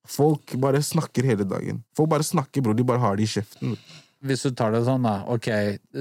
Folk 0.06 0.52
bare 0.60 0.82
snakker 0.84 1.24
hele 1.24 1.46
dagen. 1.48 1.78
Folk 1.96 2.10
bare 2.12 2.26
snakker, 2.28 2.62
bror. 2.62 2.76
De 2.76 2.84
bare 2.84 3.00
har 3.00 3.16
det 3.16 3.24
i 3.24 3.40
kjeften. 3.40 3.78
Hvis 4.24 4.46
du 4.48 4.54
tar 4.56 4.72
det 4.76 4.84
sånn, 4.88 5.04
da. 5.04 5.18
Ok, 5.34 5.50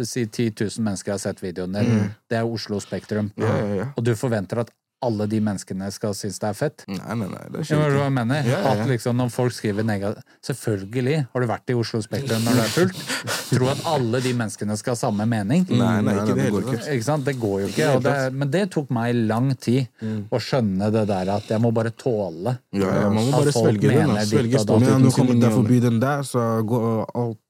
si 0.07 0.27
10 0.29 0.53
000 0.55 0.85
mennesker 0.87 1.17
har 1.17 1.23
sett 1.23 1.43
videoen 1.43 1.75
din. 1.75 2.07
Det 2.31 2.39
er 2.39 2.47
Oslo 2.47 2.79
Spektrum. 2.83 3.33
Mm. 3.35 3.43
Ja, 3.43 3.57
ja, 3.59 3.75
ja. 3.83 3.89
Og 3.97 4.07
du 4.07 4.15
forventer 4.19 4.63
at 4.63 4.71
alle 5.03 5.27
de 5.27 5.41
menneskene 5.43 5.89
skal 5.93 6.15
synes 6.15 6.39
det 6.39 6.49
er 6.49 6.57
fett? 6.57 6.85
Nei, 6.91 7.17
nei, 7.19 7.27
nei. 7.27 7.43
Det 7.51 7.65
er 7.75 7.91
du 7.91 7.99
hva 7.99 8.07
jeg 8.07 8.15
mener? 8.15 8.47
Ja, 8.47 8.53
ja, 8.55 8.61
ja. 8.63 8.73
At 8.85 8.91
liksom 8.91 9.19
når 9.19 9.33
folk 9.35 9.55
skriver 9.57 9.87
negativt 9.87 10.23
Selvfølgelig 10.47 11.17
har 11.33 11.43
du 11.43 11.49
vært 11.51 11.73
i 11.73 11.77
Oslo 11.79 12.01
Spektrum 12.05 12.47
når 12.47 12.59
det 12.61 12.65
er 12.65 12.73
fullt. 12.77 13.03
Tro 13.53 13.71
at 13.73 13.83
alle 13.93 14.23
de 14.25 14.33
menneskene 14.39 14.77
skal 14.79 14.95
ha 14.95 15.01
samme 15.03 15.27
mening. 15.29 15.67
Nei, 15.71 15.93
nei, 16.07 16.17
ikke 16.23 16.39
det 16.39 16.49
går 16.55 16.67
ikke. 16.67 16.81
Ikke 16.97 17.09
sant? 17.09 17.27
Det 17.27 17.37
går 17.43 17.57
jo 17.65 17.71
ikke. 17.73 17.91
Det, 18.07 18.17
men 18.39 18.53
det 18.55 18.65
tok 18.75 18.91
meg 18.95 19.19
lang 19.31 19.53
tid 19.59 20.03
å 20.31 20.43
skjønne 20.43 20.91
det 20.95 21.07
der 21.11 21.35
at 21.37 21.51
jeg 21.51 21.63
må 21.63 21.73
bare 21.75 21.95
tåle. 21.99 22.57
Ja, 22.75 22.91
ja, 23.03 23.07
man 23.11 23.31
må 23.31 23.43
At 23.43 23.51
folk 23.51 23.79
svelge 23.79 23.91
mener 23.91 24.23
da. 24.23 24.27
ditt 24.31 24.59
og 24.63 24.69
datt. 24.71 24.91
Sin 24.93 25.11
kommer 25.19 25.35
ånden. 25.39 25.57
forbi 25.59 25.81
den 25.83 26.03
der, 26.03 26.27
så 26.27 26.47
går 26.67 27.09
alt 27.11 27.41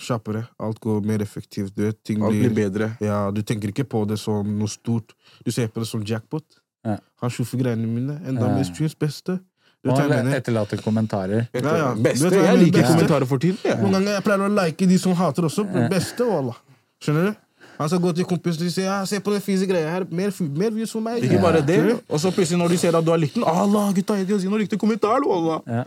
kjappere. 0.00 0.44
Alt 0.60 0.80
går 0.80 1.00
mer 1.06 1.22
effektivt. 1.24 1.74
Du 1.76 1.82
vet, 1.86 1.98
ting 2.04 2.22
Alt 2.22 2.32
blir 2.32 2.50
blir 2.50 2.70
bedre. 2.70 2.90
Ja, 3.00 3.30
du 3.30 3.42
tenker 3.42 3.68
ikke 3.72 3.84
på 3.88 4.04
det 4.08 4.18
som 4.18 4.46
noe 4.58 4.68
stort. 4.68 5.14
Du 5.44 5.50
ser 5.52 5.68
på 5.68 5.80
det 5.80 5.88
som 5.88 6.02
jackpot. 6.04 6.44
Ja. 6.84 6.98
Han 7.22 7.30
sjuffer 7.30 7.58
greiene 7.62 7.86
mine. 7.86 8.20
Enda 8.26 8.46
Ja. 8.48 8.54
mer 8.54 8.64
streams 8.64 8.94
beste. 8.94 9.40
Du 9.84 9.90
Og 9.90 9.98
jeg 9.98 10.10
han 10.10 10.26
etterlater 10.34 10.78
kommentarer. 10.82 11.48
Ja, 11.54 11.76
ja. 11.76 11.94
Beste. 11.94 12.24
Vet 12.24 12.32
jeg 12.32 12.44
Jeg 12.44 12.58
liker 12.58 12.80
beste. 12.80 12.92
kommentarer 12.94 13.26
for 13.26 13.38
tiden. 13.38 13.58
Ja. 13.64 13.76
Noen 13.76 13.92
ganger 13.92 14.12
jeg 14.16 14.24
pleier 14.24 14.40
å 14.48 14.54
like 14.64 14.86
de 14.88 14.98
som 14.98 15.12
hater 15.14 15.42
også. 15.44 15.64
Beste, 15.90 16.24
wallah. 16.26 16.56
Skjønner 17.00 17.26
du? 17.30 17.34
Han 17.78 17.88
skal 17.88 18.00
gå 18.00 18.14
til 18.16 18.24
kompisen 18.24 18.66
og 18.66 18.72
si 18.72 18.82
ja, 18.82 19.04
se 19.04 19.18
på 19.20 19.30
den 19.32 19.40
fise 19.44 19.66
greia 19.68 19.90
her. 19.90 20.06
Mer, 20.10 20.32
mer 20.56 20.70
views 20.70 20.90
for 20.92 21.00
meg. 21.00 21.22
Ikke 21.22 21.40
bare 21.42 21.60
det. 21.60 22.00
Og 22.08 22.18
så 22.18 22.30
plutselig 22.32 22.58
når 22.58 22.68
de 22.72 22.76
ser 22.78 22.96
at 22.96 23.04
du 23.04 23.10
har 23.10 23.18
likt 23.18 23.34
den 23.34 23.44
Allah, 23.44 23.92
gutta, 23.92 24.16
Edin 24.16 24.58
likte 24.58 24.78
kommentaren, 24.78 25.26
wallah. 25.28 25.84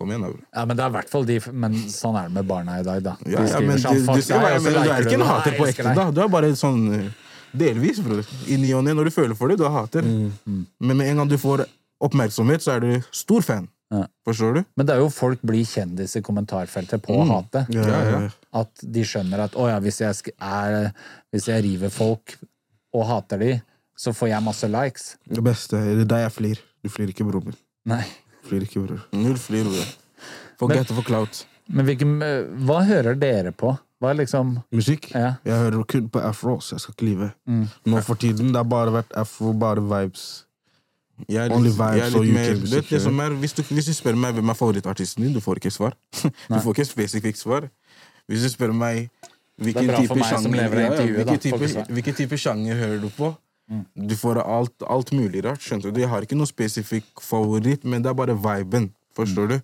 Kom 0.00 0.08
igjen, 0.14 0.22
da. 0.24 0.30
Ja, 0.56 0.62
men 0.64 0.78
det 0.78 0.84
er 0.86 0.92
i 0.92 0.94
hvert 0.96 1.10
fall 1.12 1.26
de 1.28 1.34
Men 1.52 1.74
sånn 1.92 2.16
er 2.16 2.30
det 2.30 2.32
med 2.38 2.46
barna 2.48 2.78
i 2.80 2.84
dag, 2.86 3.02
da. 3.04 3.16
De 3.20 3.34
Ja, 3.34 3.42
ja, 3.44 3.58
men 3.60 3.76
sånn, 3.82 3.98
du, 4.00 4.06
du, 4.16 4.22
skal 4.24 4.40
deg», 4.40 4.46
hva 4.46 4.52
jeg 4.54 4.60
og 4.60 4.62
så 4.64 4.70
mener. 4.70 4.86
du 4.86 4.94
er 4.94 5.08
ikke 5.10 5.18
en 5.18 5.26
hater 5.28 5.58
på 5.58 5.66
ekte. 5.68 5.92
da 5.98 6.06
Du 6.16 6.20
er 6.24 6.30
bare 6.32 6.52
sånn 6.56 6.80
eh, 6.96 7.10
delvis, 7.64 8.00
bror. 8.04 8.22
I 8.48 8.56
ny 8.62 8.70
og 8.78 8.86
ne, 8.86 8.94
når 8.96 9.10
du 9.10 9.14
føler 9.18 9.36
for 9.36 9.52
det, 9.52 9.58
du 9.60 9.66
er 9.68 9.74
hater. 9.76 10.06
Mm. 10.08 10.64
Men 10.80 10.96
med 11.02 11.10
en 11.12 11.20
gang 11.22 11.28
du 11.28 11.36
får 11.42 11.66
oppmerksomhet, 12.00 12.64
så 12.64 12.78
er 12.78 12.80
du 12.86 12.90
stor 13.12 13.44
fan. 13.44 13.68
Ja. 13.92 14.04
Forstår 14.24 14.54
du? 14.54 14.60
Men 14.78 14.86
det 14.86 14.94
er 14.94 15.00
jo 15.02 15.08
folk 15.12 15.40
blir 15.42 15.66
kjendis 15.66 16.14
i 16.16 16.22
kommentarfeltet 16.22 17.02
på 17.02 17.16
Mm. 17.20 17.32
hatet. 17.34 17.72
Ja, 17.74 17.82
ja, 17.90 18.20
ja. 18.20 18.30
At 18.62 18.70
de 18.80 19.02
skjønner 19.04 19.42
at 19.48 19.56
å 19.58 19.66
ja, 19.68 19.80
hvis 19.82 19.98
jeg, 20.00 20.32
er, 20.40 20.92
hvis 21.34 21.48
jeg 21.50 21.64
river 21.66 21.90
folk 21.90 22.36
og 22.94 23.04
hater 23.10 23.38
de, 23.42 23.50
så 23.98 24.14
får 24.16 24.30
jeg 24.30 24.42
masse 24.46 24.70
likes. 24.70 25.16
Det 25.28 25.42
beste 25.44 25.76
det 25.76 26.06
er 26.06 26.10
der 26.14 26.22
jeg 26.28 26.32
flir. 26.38 26.62
Du 26.82 26.88
flir 26.88 27.10
ikke, 27.12 27.26
broren 27.28 27.50
min. 27.50 27.58
Nei. 27.90 28.04
Flir 28.50 28.66
ikke, 28.66 28.82
bror. 28.86 29.04
Null 29.16 29.38
flir, 29.38 29.68
bror. 29.70 29.94
Forget 30.60 30.90
for 30.92 31.06
clout. 31.06 31.44
Men 31.70 31.86
hvilken, 31.86 32.18
hva 32.66 32.82
hører 32.88 33.14
dere 33.18 33.52
på? 33.54 33.76
Hva 34.00 34.14
er 34.14 34.22
liksom 34.22 34.54
Musikk? 34.72 35.10
Ja. 35.12 35.34
Jeg 35.44 35.58
hører 35.60 35.82
kun 35.88 36.06
på 36.12 36.20
afro, 36.24 36.56
så 36.64 36.74
jeg 36.76 36.80
skal 36.84 36.94
ikke 36.96 37.08
lyve. 37.10 37.26
Mm. 37.46 37.66
Nå 37.92 38.00
for 38.04 38.16
tiden 38.20 38.48
det 38.48 38.56
har 38.56 38.68
bare 38.68 38.94
vært 38.94 39.12
afro, 39.20 39.52
bare 39.52 39.82
vibes. 39.84 40.46
Jeg 41.28 41.50
er 41.50 41.52
Only 41.52 41.68
litt, 41.68 41.76
vibes 41.76 41.98
jeg 42.00 42.06
er 42.06 42.16
og 42.16 42.24
litt 42.24 42.34
mer, 42.34 42.54
vet, 42.64 42.86
det 42.88 43.00
som 43.04 43.20
er, 43.20 43.34
hvis, 43.42 43.52
du, 43.52 43.60
hvis 43.68 43.90
du 43.90 43.92
spør 43.92 44.16
meg 44.16 44.38
hvem 44.38 44.48
er 44.48 44.56
favorittartisten 44.56 45.26
din, 45.26 45.34
du 45.36 45.42
får 45.44 45.60
ikke 45.60 45.72
svar. 45.74 45.96
Du 46.48 46.56
får 46.64 46.78
ikke 46.78 46.88
spesifikt 46.88 47.38
svar. 47.42 47.68
Hvis 48.30 48.46
du 48.46 48.48
spør 48.54 48.72
meg 48.72 49.10
Hvilken 49.60 49.90
type 49.92 50.16
sjanger- 50.24 50.56
ja, 50.56 50.62
ja, 50.64 50.86
intervjuet, 50.88 51.26
da, 51.26 51.34
hvilken 51.36 51.40
type, 51.44 51.92
hvilken 51.92 52.14
type 52.16 52.36
sjanger 52.40 52.78
hører 52.80 53.00
du 53.02 53.10
på? 53.12 53.34
Du 53.94 54.16
får 54.18 54.40
alt, 54.42 54.82
alt 54.82 55.12
mulig 55.12 55.44
rart. 55.44 55.60
skjønte 55.62 55.92
du? 55.94 56.00
Jeg 56.00 56.08
har 56.10 56.22
ikke 56.26 56.36
noen 56.38 56.48
spesifikk 56.50 57.20
favoritt, 57.22 57.84
men 57.84 58.02
det 58.02 58.10
er 58.10 58.14
bare 58.18 58.34
viben. 58.34 58.90
Forstår 59.14 59.48
du? 59.48 59.56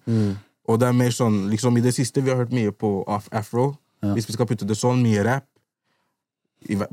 Og 0.68 0.78
det 0.80 0.88
er 0.88 0.92
mer 0.98 1.10
sånn, 1.14 1.48
liksom 1.50 1.76
I 1.78 1.82
det 1.84 1.92
siste 1.94 2.22
vi 2.22 2.30
har 2.30 2.38
hørt 2.42 2.52
mye 2.54 2.70
på 2.72 3.04
af 3.06 3.28
afro. 3.32 3.76
Hvis 4.14 4.26
vi 4.28 4.32
skal 4.36 4.46
putte 4.46 4.66
det 4.66 4.76
sånn, 4.78 5.02
mye 5.02 5.22
rap. 5.26 5.46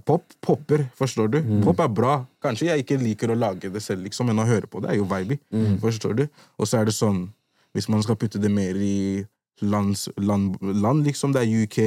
Pop 0.06 0.24
popper, 0.42 0.84
forstår 0.98 1.28
du? 1.34 1.38
Pop 1.64 1.80
er 1.80 1.88
bra. 1.90 2.26
Kanskje 2.44 2.68
jeg 2.68 2.84
ikke 2.84 2.98
liker 3.02 3.32
å 3.34 3.38
lage 3.38 3.70
det 3.74 3.82
selv, 3.82 4.04
liksom, 4.06 4.28
men 4.30 4.40
å 4.44 4.46
høre 4.46 4.68
på 4.70 4.82
det 4.84 4.92
er 4.94 4.98
jo 5.00 5.06
vibey. 5.10 5.40
Forstår 5.82 6.14
du? 6.20 6.28
Og 6.60 6.68
så 6.70 6.82
er 6.82 6.86
det 6.86 6.94
sånn, 6.94 7.32
hvis 7.74 7.90
man 7.90 8.04
skal 8.04 8.16
putte 8.22 8.42
det 8.42 8.52
mer 8.52 8.76
i 8.76 9.24
lands, 9.62 10.10
land, 10.18 10.58
land, 10.62 11.06
liksom, 11.08 11.34
det 11.34 11.42
er 11.46 11.64
UK, 11.64 11.80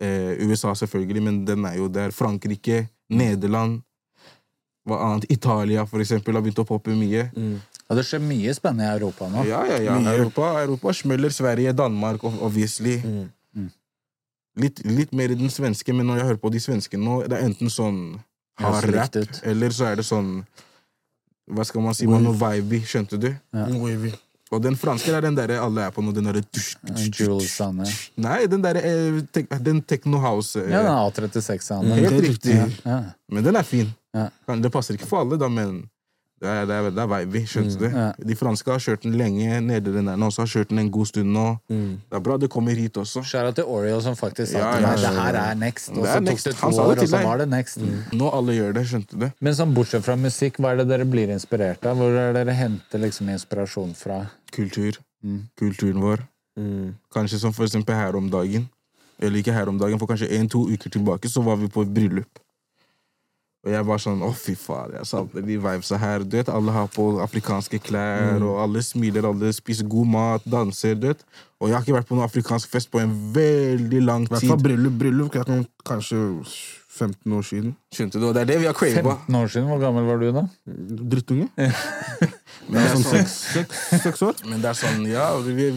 eh, 0.00 0.38
USA 0.48 0.72
selvfølgelig, 0.74 1.22
men 1.22 1.44
den 1.44 1.64
er 1.66 1.76
jo 1.76 1.88
der. 1.88 2.10
Frankrike, 2.10 2.88
Nederland, 3.10 3.82
hva 4.88 4.98
annet? 5.06 5.26
Italia, 5.30 5.84
for 5.86 6.00
eksempel, 6.02 6.34
har 6.38 6.42
begynt 6.44 6.58
å 6.62 6.66
poppe 6.68 6.94
mye. 6.96 7.28
Ja, 7.88 7.94
det 7.96 8.04
skjer 8.08 8.20
mye 8.20 8.52
spennende 8.56 8.84
i 8.88 8.96
Europa 8.98 9.28
nå. 9.32 9.44
Ja, 9.48 9.62
ja, 9.68 9.78
ja. 9.84 9.94
Europa, 10.12 10.50
Europa 10.62 10.92
smeller. 10.92 11.30
Sverige, 11.32 11.72
Danmark, 11.76 12.24
ob- 12.24 12.40
obviously. 12.48 12.98
Litt, 14.58 14.80
litt 14.84 15.12
mer 15.14 15.30
i 15.30 15.36
den 15.38 15.50
svenske, 15.54 15.94
men 15.94 16.08
når 16.10 16.16
jeg 16.18 16.26
hører 16.32 16.40
på 16.42 16.50
de 16.50 16.58
svenske 16.58 16.98
nå, 16.98 17.20
det 17.30 17.36
er 17.38 17.44
enten 17.46 17.70
sånn 17.70 18.00
hard 18.58 18.88
rap, 18.90 19.12
eller 19.46 19.70
så 19.70 19.84
er 19.92 20.00
det 20.00 20.04
sånn 20.08 20.32
Hva 21.48 21.64
skal 21.64 21.80
man 21.84 21.94
si? 21.94 22.08
Man 22.10 22.24
noe 22.26 22.34
vibey, 22.36 22.80
skjønte 22.84 23.16
du? 23.22 23.28
Wavy. 23.54 24.10
Og 24.50 24.62
den 24.64 24.76
franske 24.80 25.12
er 25.12 25.20
den 25.26 25.34
derre 25.36 25.58
alle 25.60 25.82
er 25.88 25.90
på 25.92 26.00
nå, 26.04 26.12
den 26.16 26.24
derre 26.30 26.40
Nei, 28.16 28.46
den 28.48 28.62
derre 28.64 28.80
eh, 28.80 29.18
Den 29.60 29.82
techno 29.82 30.18
house. 30.22 30.56
eh, 30.60 30.70
Ja, 30.72 30.82
den 30.86 30.94
A36-en. 30.94 31.92
Helt 31.98 32.22
riktig. 32.24 32.54
Men 33.28 33.44
den 33.44 33.56
er 33.56 33.62
fin. 33.68 33.92
Det 34.48 34.72
passer 34.72 34.96
ikke 34.96 35.06
for 35.10 35.20
alle, 35.26 35.36
da, 35.38 35.48
men 35.52 35.82
det 36.38 36.46
er, 36.48 36.66
det 36.70 36.74
er, 36.76 36.88
det 36.94 37.02
er 37.02 37.08
vibey, 37.10 37.40
skjønte 37.50 37.78
du? 37.80 37.86
Ja. 37.90 38.04
De 38.30 38.34
franske 38.38 38.70
har 38.70 38.82
kjørt 38.82 39.02
den 39.02 39.16
lenge, 39.18 39.58
nede 39.64 39.90
den 39.94 40.06
der 40.06 40.18
nå, 40.20 40.28
så 40.30 40.44
har 40.44 40.50
kjørt 40.52 40.70
den 40.70 40.78
en 40.84 40.90
god 40.94 41.08
stund 41.10 41.32
nå. 41.34 41.46
Det 41.68 42.18
er 42.18 42.22
bra 42.28 42.36
det 42.38 42.50
kommer 42.52 42.78
hit 42.78 43.00
også. 43.00 43.24
Skjæra 43.26 43.50
til 43.56 43.66
Oreo 43.66 43.98
som 44.04 44.14
faktisk 44.18 44.52
sa 44.52 44.60
Ja, 44.60 44.70
til 44.76 44.86
ja, 44.86 44.92
meg 44.92 45.02
det 45.02 45.12
her 45.18 45.40
er 45.40 45.58
next. 45.58 45.90
Og 45.96 46.06
så 46.06 46.20
tok 46.28 46.44
det 46.44 46.54
to 46.60 46.70
år, 46.70 46.94
og 46.94 47.10
så 47.10 47.22
var 47.26 47.42
det 47.42 47.48
next. 47.50 47.82
Nå 48.14 48.30
alle 48.38 48.54
gjør 48.54 48.78
det, 48.78 48.86
skjønte 48.92 49.18
du? 49.18 49.28
Men 49.42 49.58
sånn 49.58 49.74
bortsett 49.74 50.06
fra 50.06 50.16
musikk, 50.20 50.62
hva 50.62 50.76
er 50.76 50.82
det 50.84 50.88
dere 50.94 51.10
blir 51.10 51.34
inspirert 51.34 51.90
av? 51.90 51.98
Hvor 51.98 52.14
er 52.14 52.30
det 52.30 52.42
dere 52.44 52.56
henter 52.60 53.02
liksom 53.02 53.34
inspirasjon 53.34 53.94
fra? 53.98 54.22
Kultur. 54.54 55.02
Kulturen 55.58 56.02
vår. 56.06 56.26
Kanskje 57.14 57.42
som 57.42 57.54
for 57.54 57.66
eksempel 57.66 57.98
her 57.98 58.14
om 58.18 58.30
dagen. 58.30 58.70
Eller 59.18 59.42
ikke 59.42 59.54
her 59.54 59.66
om 59.66 59.78
dagen, 59.78 59.98
for 59.98 60.06
kanskje 60.06 60.30
en-to 60.38 60.68
uker 60.70 60.92
tilbake 60.94 61.26
så 61.30 61.42
var 61.42 61.58
vi 61.58 61.66
på 61.66 61.82
et 61.82 61.90
bryllup. 61.94 62.38
Og 63.66 63.72
jeg 63.74 63.84
var 63.88 63.98
sånn 63.98 64.20
Å, 64.22 64.28
fy 64.38 64.54
faen, 64.54 64.92
jeg 64.94 65.08
savner 65.10 65.42
de 65.42 65.56
vibesa 65.58 65.98
her. 65.98 66.22
Du 66.22 66.36
vet, 66.38 66.48
Alle 66.52 66.72
har 66.72 66.86
på 66.94 67.08
afrikanske 67.24 67.80
klær, 67.82 68.38
og 68.46 68.60
alle 68.62 68.82
smiler, 68.86 69.26
alle 69.26 69.50
spiser 69.56 69.88
god 69.90 70.06
mat, 70.14 70.46
danser. 70.46 70.94
du 70.94 71.08
vet. 71.10 71.24
Og 71.58 71.68
jeg 71.68 71.74
har 71.76 71.82
ikke 71.82 71.96
vært 71.98 72.08
på 72.08 72.14
noen 72.14 72.28
afrikansk 72.28 72.70
fest 72.70 72.90
på 72.92 73.00
en 73.02 73.12
veldig 73.34 74.02
lang 74.06 74.26
tid. 74.28 74.36
I 74.36 74.38
hvert 74.38 74.52
fall 74.54 74.62
bryllup. 74.62 74.98
Bryllup 75.00 75.34
jeg 75.40 75.48
kan, 75.48 75.64
kanskje 75.90 76.20
15 76.98 77.34
år 77.34 77.44
siden. 77.46 77.74
Skjønte 77.94 78.18
du? 78.22 78.28
Og 78.28 78.34
det 78.34 78.42
er 78.44 78.48
det 78.52 78.60
vi 78.62 78.66
har 78.70 78.74
crava. 78.78 79.16
15 79.26 79.36
år 79.40 79.50
siden, 79.52 79.68
hvor 79.70 79.82
gammel 79.82 80.06
var 80.06 80.22
du 80.22 80.30
da? 80.34 80.44
Drittunge. 81.14 81.48
Men 82.68 82.78
det 82.78 82.84
er 82.84 82.94
Sånn 82.94 83.04
sånn, 83.04 83.20
seks, 83.26 83.36
seks, 83.58 83.84
seks 84.06 84.24
år. 84.26 84.40
Men 84.48 84.62
det 84.62 84.70
er 84.70 84.78
sånn, 84.78 85.04
ja 85.08 85.28
vi, 85.42 85.68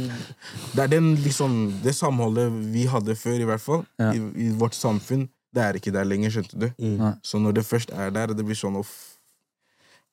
Det 0.74 0.82
er 0.84 0.90
den 0.92 1.12
liksom 1.24 1.54
Det 1.86 1.94
samholdet 1.96 2.50
vi 2.74 2.88
hadde 2.90 3.16
før, 3.18 3.38
i 3.42 3.48
hvert 3.48 3.64
fall. 3.64 3.86
Ja. 4.02 4.12
I, 4.18 4.22
I 4.48 4.50
vårt 4.60 4.76
samfunn. 4.78 5.28
Det 5.52 5.64
er 5.64 5.80
ikke 5.80 5.92
der 5.92 6.08
lenger, 6.08 6.32
skjønte 6.32 6.60
du. 6.60 6.70
Mm. 6.80 7.18
Så 7.28 7.40
når 7.44 7.60
det 7.60 7.66
først 7.68 7.92
er 7.92 8.14
der, 8.16 8.36
det 8.36 8.46
blir 8.48 8.56
sånn 8.56 8.78
Uff, 8.80 8.94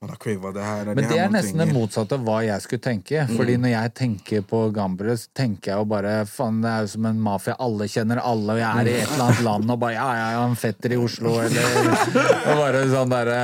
man 0.01 0.13
har 0.13 0.19
crava 0.23 0.53
det 0.55 0.63
her. 0.63 0.89
Men 0.95 0.97
det 0.99 1.07
her 1.11 1.25
er 1.25 1.33
nesten 1.35 1.59
det 1.59 1.67
motsatte 1.75 2.15
av 2.15 2.23
hva 2.27 2.37
jeg 2.47 2.63
skulle 2.63 2.83
tenke. 2.85 3.25
Fordi 3.33 3.57
når 3.59 3.73
jeg 3.73 3.93
tenker 3.99 4.45
på 4.47 4.61
Gambere, 4.75 5.17
så 5.19 5.27
tenker 5.35 5.73
jeg 5.73 5.81
jo 5.81 5.89
bare 5.91 6.13
Faen, 6.31 6.61
det 6.63 6.71
er 6.71 6.85
jo 6.87 6.91
som 6.93 7.09
en 7.11 7.19
mafia. 7.23 7.57
Alle 7.67 7.89
kjenner 7.91 8.21
alle, 8.23 8.55
og 8.55 8.61
jeg 8.61 8.69
er 8.69 8.91
i 8.93 8.95
et 9.01 9.11
eller 9.17 9.25
annet 9.27 9.43
land 9.49 9.75
og 9.75 9.81
bare 9.83 9.97
Ja, 9.97 10.07
ja, 10.21 10.29
ja, 10.37 10.45
en 10.47 10.55
fetter 10.59 10.95
i 10.95 11.01
Oslo, 11.03 11.35
eller 11.43 11.75
Og 11.83 12.63
bare 12.63 12.85
sånn 12.95 13.11
derre 13.15 13.41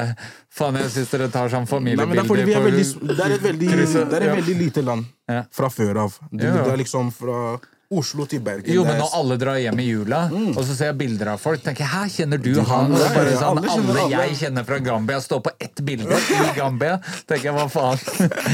Faen, 0.55 0.79
jeg 0.79 0.95
syns 0.95 1.11
dere 1.17 1.31
tar 1.35 1.51
sånn 1.51 1.67
Nei, 1.67 1.97
det, 1.99 2.07
er 2.07 2.23
familiebilder 2.23 2.47
er 2.47 2.55
på 2.55 2.67
veldig, 2.69 2.87
det 3.11 3.19
er 3.25 3.35
et 3.35 3.47
veldig, 3.49 3.71
det 3.75 4.19
er 4.21 4.29
et 4.29 4.37
veldig 4.39 4.59
lite 4.63 4.87
land 4.87 5.11
Ja. 5.31 5.43
fra 5.51 5.71
før 5.73 6.05
av. 6.05 6.19
Du, 6.31 6.45
Ja. 6.45 6.53
det 6.63 6.71
er 6.71 6.83
liksom 6.85 7.11
fra 7.11 7.59
Oslo 7.93 8.25
til 8.27 8.41
Bergen. 8.41 8.73
Jo, 8.75 8.85
men 8.87 8.97
når 8.99 9.13
alle 9.19 9.37
drar 9.39 9.59
hjem 9.61 9.81
i 9.83 9.85
jula, 9.87 10.23
og 10.33 10.61
så 10.65 10.73
ser 10.75 10.89
jeg 10.93 10.97
bilder 11.03 11.29
av 11.35 11.43
folk, 11.43 11.61
tenker 11.63 11.85
jeg 11.85 11.93
her 11.93 12.09
kjenner 12.15 12.41
du 12.43 12.53
han? 12.65 12.95
Og 12.97 13.05
bare 13.15 13.35
sånn, 13.37 13.59
alle 13.61 13.69
kjenner 13.75 14.01
alle 14.05 14.23
jeg 14.31 14.39
kjenner 14.41 14.65
fra 14.71 14.79
Gambia, 14.87 15.21
står 15.21 15.43
på 15.45 15.53
ett 15.61 15.83
bilde 15.85 16.17
i 16.17 16.49
Gambia. 16.61 16.97
tenker 17.29 17.51
jeg, 17.51 17.55
hva 17.55 17.69
faen? 17.69 18.01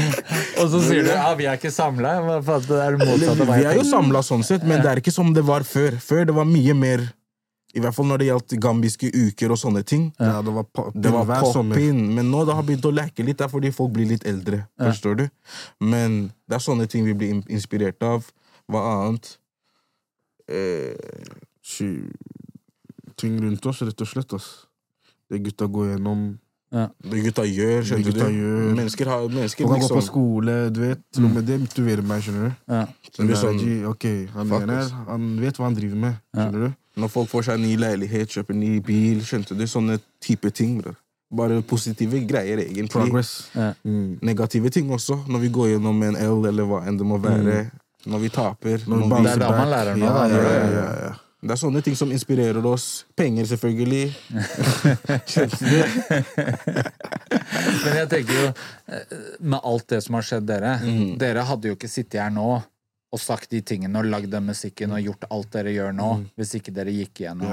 og 0.59 0.67
så 0.73 0.83
sier 0.85 1.07
du 1.07 1.09
ja, 1.13 1.31
vi 1.39 1.47
er 1.47 1.57
ikke 1.57 1.71
samla. 1.73 2.13
Det 2.41 2.81
er 2.81 2.99
det 2.99 3.31
av 3.31 3.55
Vi 3.55 3.65
er 3.71 3.79
jo 3.79 3.87
samla 3.87 4.21
sånn 4.25 4.43
sett, 4.45 4.67
men 4.67 4.83
det 4.83 4.91
er 4.91 5.01
ikke 5.01 5.13
som 5.15 5.31
det 5.33 5.45
var 5.47 5.63
før. 5.67 5.97
Før 6.03 6.27
det 6.29 6.35
var 6.37 6.45
mye 6.49 6.75
mer 6.77 7.07
I 7.73 7.79
hvert 7.79 7.95
fall 7.95 8.09
når 8.09 8.19
det 8.19 8.25
gjaldt 8.27 8.53
gambiske 8.59 9.07
uker 9.15 9.53
og 9.55 9.59
sånne 9.61 9.81
ting. 9.87 10.09
Ja, 10.19 10.41
det 10.43 10.51
var 10.51 10.65
pop 10.75 10.91
Det 10.91 11.07
var 11.13 11.23
hver 11.29 11.45
sommer. 11.53 11.77
pop-in, 11.79 12.01
men 12.17 12.27
nå 12.33 12.41
det 12.49 12.57
har 12.57 12.65
begynt 12.67 12.83
å 12.89 12.91
leke 12.91 13.23
litt. 13.23 13.37
Det 13.39 13.45
er 13.47 13.53
fordi 13.53 13.71
folk 13.71 13.93
blir 13.95 14.09
litt 14.11 14.25
eldre. 14.27 14.65
Forstår 14.81 15.15
du? 15.21 15.25
Men 15.79 16.33
det 16.51 16.57
er 16.59 16.63
sånne 16.67 16.89
ting 16.91 17.07
vi 17.07 17.15
blir 17.15 17.39
inspirert 17.47 18.03
av. 18.03 18.27
Hva 18.69 18.81
annet? 19.07 19.37
Eh, 20.51 20.93
Ting 23.21 23.37
rundt 23.41 23.65
oss, 23.69 23.81
rett 23.85 24.01
og 24.01 24.07
slett. 24.09 24.33
Ass. 24.33 24.47
Det 25.29 25.39
gutta 25.45 25.67
går 25.69 25.91
gjennom. 25.93 26.23
det 26.71 27.19
gutta 27.25 27.43
gjør, 27.45 27.83
skjønner 27.83 28.03
Det 28.03 28.13
gutta 28.13 28.27
du. 28.29 28.37
gjør. 28.39 28.75
Mennesker 28.75 29.05
har 29.11 29.27
mennesker 29.27 29.67
Han 29.67 29.73
kan 29.73 29.81
gå 29.81 29.87
på 29.87 29.95
liksom 29.99 30.07
skole, 30.07 30.55
du 30.71 30.79
vet. 30.81 31.03
Og 31.17 31.27
med 31.35 31.43
det 31.45 31.59
motiverer 31.59 32.01
meg, 32.01 32.23
skjønner 32.23 32.47
du. 32.49 32.55
Ja. 32.73 32.85
Så 33.11 33.17
det 33.21 33.27
blir 33.27 33.39
sånn, 33.41 33.61
ok, 33.91 34.05
han, 34.33 34.55
her, 34.71 34.89
han 35.11 35.27
vet 35.39 35.59
hva 35.59 35.67
han 35.67 35.75
driver 35.77 36.01
med. 36.07 36.17
Skjønner 36.33 36.65
du? 36.67 36.73
Når 37.01 37.07
folk 37.13 37.29
får 37.31 37.45
seg 37.47 37.61
ny 37.61 37.75
leilighet, 37.79 38.33
kjøper 38.35 38.57
ny 38.57 38.79
bil, 38.83 39.21
skjønte 39.23 39.55
du? 39.55 39.63
Sånne 39.67 39.99
type 40.23 40.51
ting. 40.51 40.81
Bro. 40.81 40.95
Bare 41.31 41.61
positive 41.63 42.19
greier, 42.27 42.59
egentlig. 42.59 42.89
Progress. 42.91 43.49
Ja. 43.55 43.73
Mm. 43.87 44.17
Negative 44.21 44.69
ting 44.69 44.89
også, 44.91 45.21
når 45.31 45.45
vi 45.45 45.49
går 45.55 45.69
gjennom 45.75 46.01
en 46.03 46.17
L, 46.19 46.41
eller 46.49 46.67
hva 46.67 46.81
enn 46.87 46.97
det 46.99 47.07
må 47.07 47.19
være. 47.23 47.69
Når 48.05 48.19
vi 48.23 48.29
taper. 48.29 48.77
Når 48.87 48.97
Når 49.07 49.23
Det 49.23 49.31
er 49.31 49.37
da 49.43 49.49
man 49.51 49.69
lærer 49.69 49.95
noe, 49.97 50.07
Ja, 50.07 50.27
ja, 50.27 50.35
ja, 50.35 50.41
det- 50.41 50.73
ja, 50.73 50.85
ja. 51.07 51.13
det 51.41 51.51
er 51.51 51.55
sånne 51.61 51.81
ting 51.83 51.95
som 51.95 52.11
inspirerer 52.11 52.65
oss. 52.65 53.05
Penger, 53.15 53.45
selvfølgelig. 53.45 54.15
Men 57.85 57.95
jeg 58.01 58.09
tenker 58.11 58.33
jo, 58.37 58.47
eh, 58.91 59.15
med 59.39 59.59
alt 59.63 59.87
det 59.91 60.01
som 60.05 60.17
har 60.17 60.25
skjedd 60.27 60.45
dere 60.49 60.73
Mm. 60.81 61.17
Dere 61.21 61.43
hadde 61.45 61.67
jo 61.71 61.75
ikke 61.75 61.89
sittet 61.89 62.21
her 62.21 62.29
nå 62.33 62.63
og 63.11 63.19
sagt 63.19 63.49
de 63.51 63.59
tingene 63.61 63.99
og 63.99 64.05
lagd 64.07 64.29
den 64.31 64.45
musikken 64.47 64.91
og 64.95 65.01
gjort 65.03 65.25
alt 65.31 65.49
dere 65.51 65.73
gjør 65.75 65.91
nå, 65.93 66.09
hvis 66.39 66.53
ikke 66.55 66.71
dere 66.73 66.91
gikk 66.95 67.19
igjennom. 67.25 67.49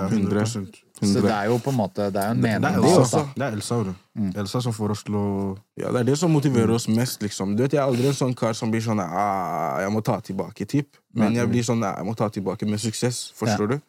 Ja, 0.98 1.06
100 1.06 1.14
Så 1.14 1.20
det 1.26 1.32
er 1.34 1.44
jo 1.46 1.58
på 1.62 1.70
en 1.70 1.76
måte 1.78 2.10
Det 2.12 2.20
er 2.22 2.26
jo 2.28 2.34
en 2.34 2.40
Det 2.42 2.50
er. 2.50 2.54
Elsa, 2.78 3.00
også. 3.02 3.22
det 3.34 3.42
er 3.46 3.52
Elsa, 3.52 3.74
mm. 4.14 4.32
Elsa 4.42 4.60
som 4.60 4.72
får 4.72 4.90
oss 4.96 5.02
til 5.04 5.14
å 5.14 5.56
Ja, 5.78 5.92
det 5.92 6.00
er 6.00 6.04
det 6.10 6.18
som 6.18 6.30
motiverer 6.32 6.70
oss 6.74 6.88
mest. 6.88 7.22
liksom. 7.22 7.56
Du 7.56 7.62
vet, 7.62 7.72
Jeg 7.72 7.80
er 7.82 7.86
aldri 7.86 8.06
en 8.10 8.14
sånn 8.14 8.34
kar 8.34 8.52
som 8.52 8.70
blir 8.70 8.80
sånn 8.82 9.00
ah, 9.00 9.78
Jeg 9.80 9.90
må 9.94 10.00
ta 10.02 10.20
tilbake, 10.20 10.64
typ. 10.66 10.86
Men 11.14 11.34
jeg 11.34 11.48
blir 11.48 11.62
sånn 11.62 11.82
«Ah, 11.84 11.94
Jeg 11.98 12.06
må 12.06 12.14
ta 12.16 12.28
tilbake 12.28 12.66
med 12.66 12.80
suksess. 12.80 13.32
Forstår 13.38 13.66
du? 13.76 13.80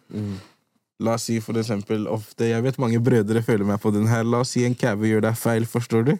La 0.99 1.13
oss 1.15 1.23
si 1.29 1.39
for 1.39 1.53
eksempel 1.55 2.07
ofte, 2.11 2.43
Jeg 2.49 2.61
vet 2.63 2.77
mange 2.77 2.99
brødre 2.99 3.41
føler 3.41 3.63
meg 3.65 3.79
på 3.79 3.91
den 3.95 4.05
her. 4.07 4.23
La 4.27 4.39
oss 4.43 4.49
si 4.51 4.65
en 4.67 4.75
cabbe 4.75 5.07
gjør 5.07 5.21
deg 5.21 5.35
feil, 5.39 5.65
forstår 5.65 6.03
du? 6.09 6.17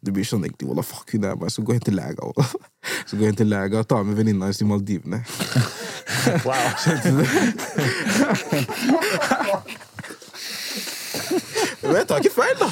Du 0.00 0.10
blir 0.10 0.24
sånn 0.24 0.42
egentlig, 0.46 0.68
Walla, 0.70 0.82
fuck 0.82 1.10
hun 1.12 1.24
er 1.28 1.36
meg, 1.36 1.50
så 1.52 1.62
gå 1.62 1.72
jeg 1.76 1.82
til 1.84 1.94
lega. 2.00 2.22
Så 3.06 3.16
gå 3.18 3.24
jeg 3.28 3.36
til 3.36 3.46
lega 3.46 3.78
og 3.78 3.86
ta 3.88 4.02
med 4.02 4.16
venninna 4.16 4.44
hennes 4.48 4.58
til 4.58 4.66
Maldivene. 4.66 5.22
Men 11.82 11.96
jeg 11.98 12.06
tar 12.08 12.18
ikke 12.22 12.34
feil, 12.34 12.56
da! 12.60 12.68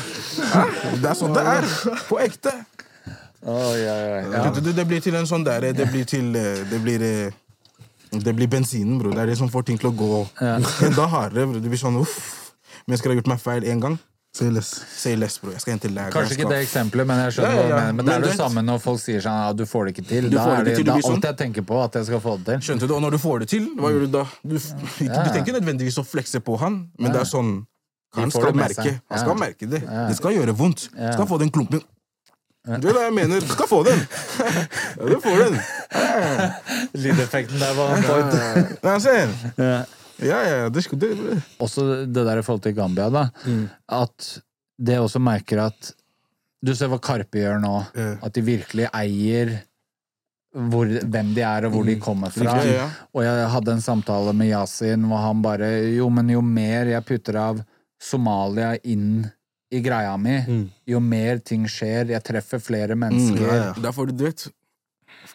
Det 1.02 1.08
er 1.10 1.16
sånn 1.18 1.32
det 1.34 1.42
er. 1.46 1.66
På 2.08 2.18
ekte. 2.22 2.52
Ja. 3.40 4.50
Det, 4.52 4.60
det, 4.64 4.74
det 4.76 4.84
blir 4.88 5.00
til 5.00 5.14
en 5.16 5.24
sånn 5.28 5.44
der 5.46 5.64
Det 5.72 5.86
blir 5.88 6.04
til 6.04 6.34
eh, 6.36 6.58
Det 6.68 6.76
blir 6.84 7.00
eh, 7.00 7.32
Det 8.20 8.34
blir 8.36 8.50
bensinen, 8.52 8.98
bro. 9.00 9.14
Det 9.16 9.22
er 9.22 9.30
det 9.32 9.38
som 9.40 9.48
får 9.48 9.64
ting 9.70 9.78
til 9.80 9.88
å 9.88 9.94
gå 9.96 10.20
enda 10.44 11.06
hardere. 11.08 11.46
bro. 11.48 11.62
Du 11.62 11.68
blir 11.72 11.80
sånn 11.80 11.96
uff. 12.02 12.18
Mennesker 12.86 13.12
har 13.14 13.20
gjort 13.20 13.30
meg 13.32 13.40
feil 13.40 13.64
én 13.70 13.80
gang. 13.80 13.96
Say 14.34 14.50
less. 14.52 14.68
Say 14.94 15.16
less, 15.18 15.38
bro. 15.42 15.50
Jeg 15.54 15.62
skal 15.64 15.72
hente 15.76 15.88
lærer. 15.90 16.12
Kanskje 16.14 16.36
ikke 16.36 16.50
det 16.52 16.58
eksempelet, 16.66 17.06
men 17.08 17.18
jeg 17.24 17.32
skjønner 17.38 17.54
Ja, 17.56 17.62
ja, 17.62 17.62
hva 17.62 17.70
ja. 17.70 17.78
mener. 17.80 17.96
Men 18.00 18.06
det 18.10 18.12
er 18.14 18.20
det 18.26 18.28
det- 18.30 18.36
samme 18.38 18.62
når 18.66 18.78
folk 18.84 19.00
sier 19.02 19.24
sånn 19.24 19.40
at 19.48 19.56
du 19.58 19.64
får 19.66 19.88
det 19.88 19.94
ikke 19.96 20.04
til. 20.10 20.28
Du 20.30 20.36
Da 20.36 20.44
får 20.44 20.50
det 20.50 20.60
er 20.60 20.64
det, 20.68 20.74
til, 20.76 20.84
det 20.84 20.90
er 20.92 20.98
blir 21.00 21.06
alt 21.06 21.14
sånn. 21.14 21.24
jeg 21.30 21.38
tenker 21.40 21.66
på, 21.70 21.80
at 21.86 21.98
jeg 21.98 22.06
skal 22.10 22.20
få 22.26 22.36
det 22.38 22.46
til. 22.50 22.60
Skjønte 22.68 22.86
du? 22.90 22.94
Og 22.98 23.02
når 23.06 23.16
du 23.16 23.18
får 23.24 23.38
det 23.44 23.48
til, 23.56 23.66
hva 23.80 23.90
gjør 23.94 24.04
du 24.06 24.10
da? 24.18 24.24
Du, 24.44 24.54
ikke, 24.60 25.08
Ja. 25.08 25.22
du 25.24 25.30
tenker 25.38 25.58
nødvendigvis 25.58 25.98
å 25.98 26.06
flekse 26.06 26.40
på 26.46 26.58
han, 26.62 26.78
men 26.98 27.10
det 27.14 27.20
er 27.24 27.30
sånn 27.30 27.50
Han 28.18 28.32
skal 28.34 28.54
merke. 28.58 28.82
seg. 28.82 29.00
Han 29.10 29.22
skal 29.22 29.38
merke 29.38 29.70
det. 29.70 29.80
Det 29.86 30.18
skal 30.18 30.34
gjøre 30.34 30.54
vondt. 30.56 30.88
Ja. 30.96 31.14
Skal 31.14 31.28
få 31.30 31.38
den 31.42 31.52
klumpen. 31.54 31.82
Du 32.60 32.84
vet 32.90 32.92
hva 32.92 33.06
jeg 33.06 33.14
mener? 33.16 33.40
Du 33.40 33.48
skal 33.54 33.68
få 33.70 33.78
den! 33.86 34.02
ja, 34.98 35.06
du 35.08 35.16
får 35.24 35.38
den. 35.46 35.54
Lydeffekten 37.06 37.62
der 37.62 37.72
var 37.78 37.94
on 37.94 38.04
point. 38.04 38.36
Nei. 38.84 39.78
Ja, 40.20 40.42
ja, 40.44 40.68
det, 40.68 40.82
skulle 40.84 41.00
det, 41.00 41.16
det. 41.16 41.38
også 41.64 41.86
det 42.04 42.26
der 42.26 42.42
i 42.42 42.44
forhold 42.44 42.60
til 42.66 42.74
Gambia, 42.76 43.06
da, 43.08 43.22
at 43.96 44.26
det 44.76 44.98
også 45.00 45.22
merker 45.22 45.62
at 45.70 45.94
Du 46.60 46.74
ser 46.76 46.90
hva 46.92 46.98
Karpe 47.00 47.40
gjør 47.40 47.56
nå. 47.62 47.72
Yeah. 47.96 48.18
At 48.20 48.34
de 48.36 48.42
virkelig 48.44 48.90
eier 48.92 49.54
hvor, 50.52 50.84
hvem 50.84 51.30
de 51.32 51.40
er, 51.46 51.64
og 51.64 51.72
hvor 51.72 51.86
de 51.88 51.94
kommer 52.02 52.32
fra. 52.34 52.58
Ja, 52.60 52.82
ja. 52.82 52.86
Og 53.14 53.24
jeg 53.24 53.48
hadde 53.54 53.76
en 53.78 53.80
samtale 53.84 54.34
med 54.36 54.50
Yasin 54.50 55.06
hvor 55.08 55.22
han 55.24 55.40
bare 55.44 55.70
Jo, 55.94 56.10
men 56.12 56.28
jo 56.34 56.42
mer 56.44 56.90
jeg 56.92 57.06
putter 57.08 57.38
av 57.40 57.62
Somalia 58.00 58.74
inn 58.84 59.26
i 59.70 59.80
greia 59.84 60.16
mi, 60.18 60.38
jo 60.88 60.98
mer 61.00 61.38
ting 61.46 61.66
skjer. 61.70 62.08
Jeg 62.10 62.22
treffer 62.26 62.58
flere 62.62 62.96
mennesker. 62.98 63.44
ja, 63.46 63.58
ja. 63.68 63.74
Derfor, 63.84 64.08
du 64.10 64.24
vet 64.24 64.48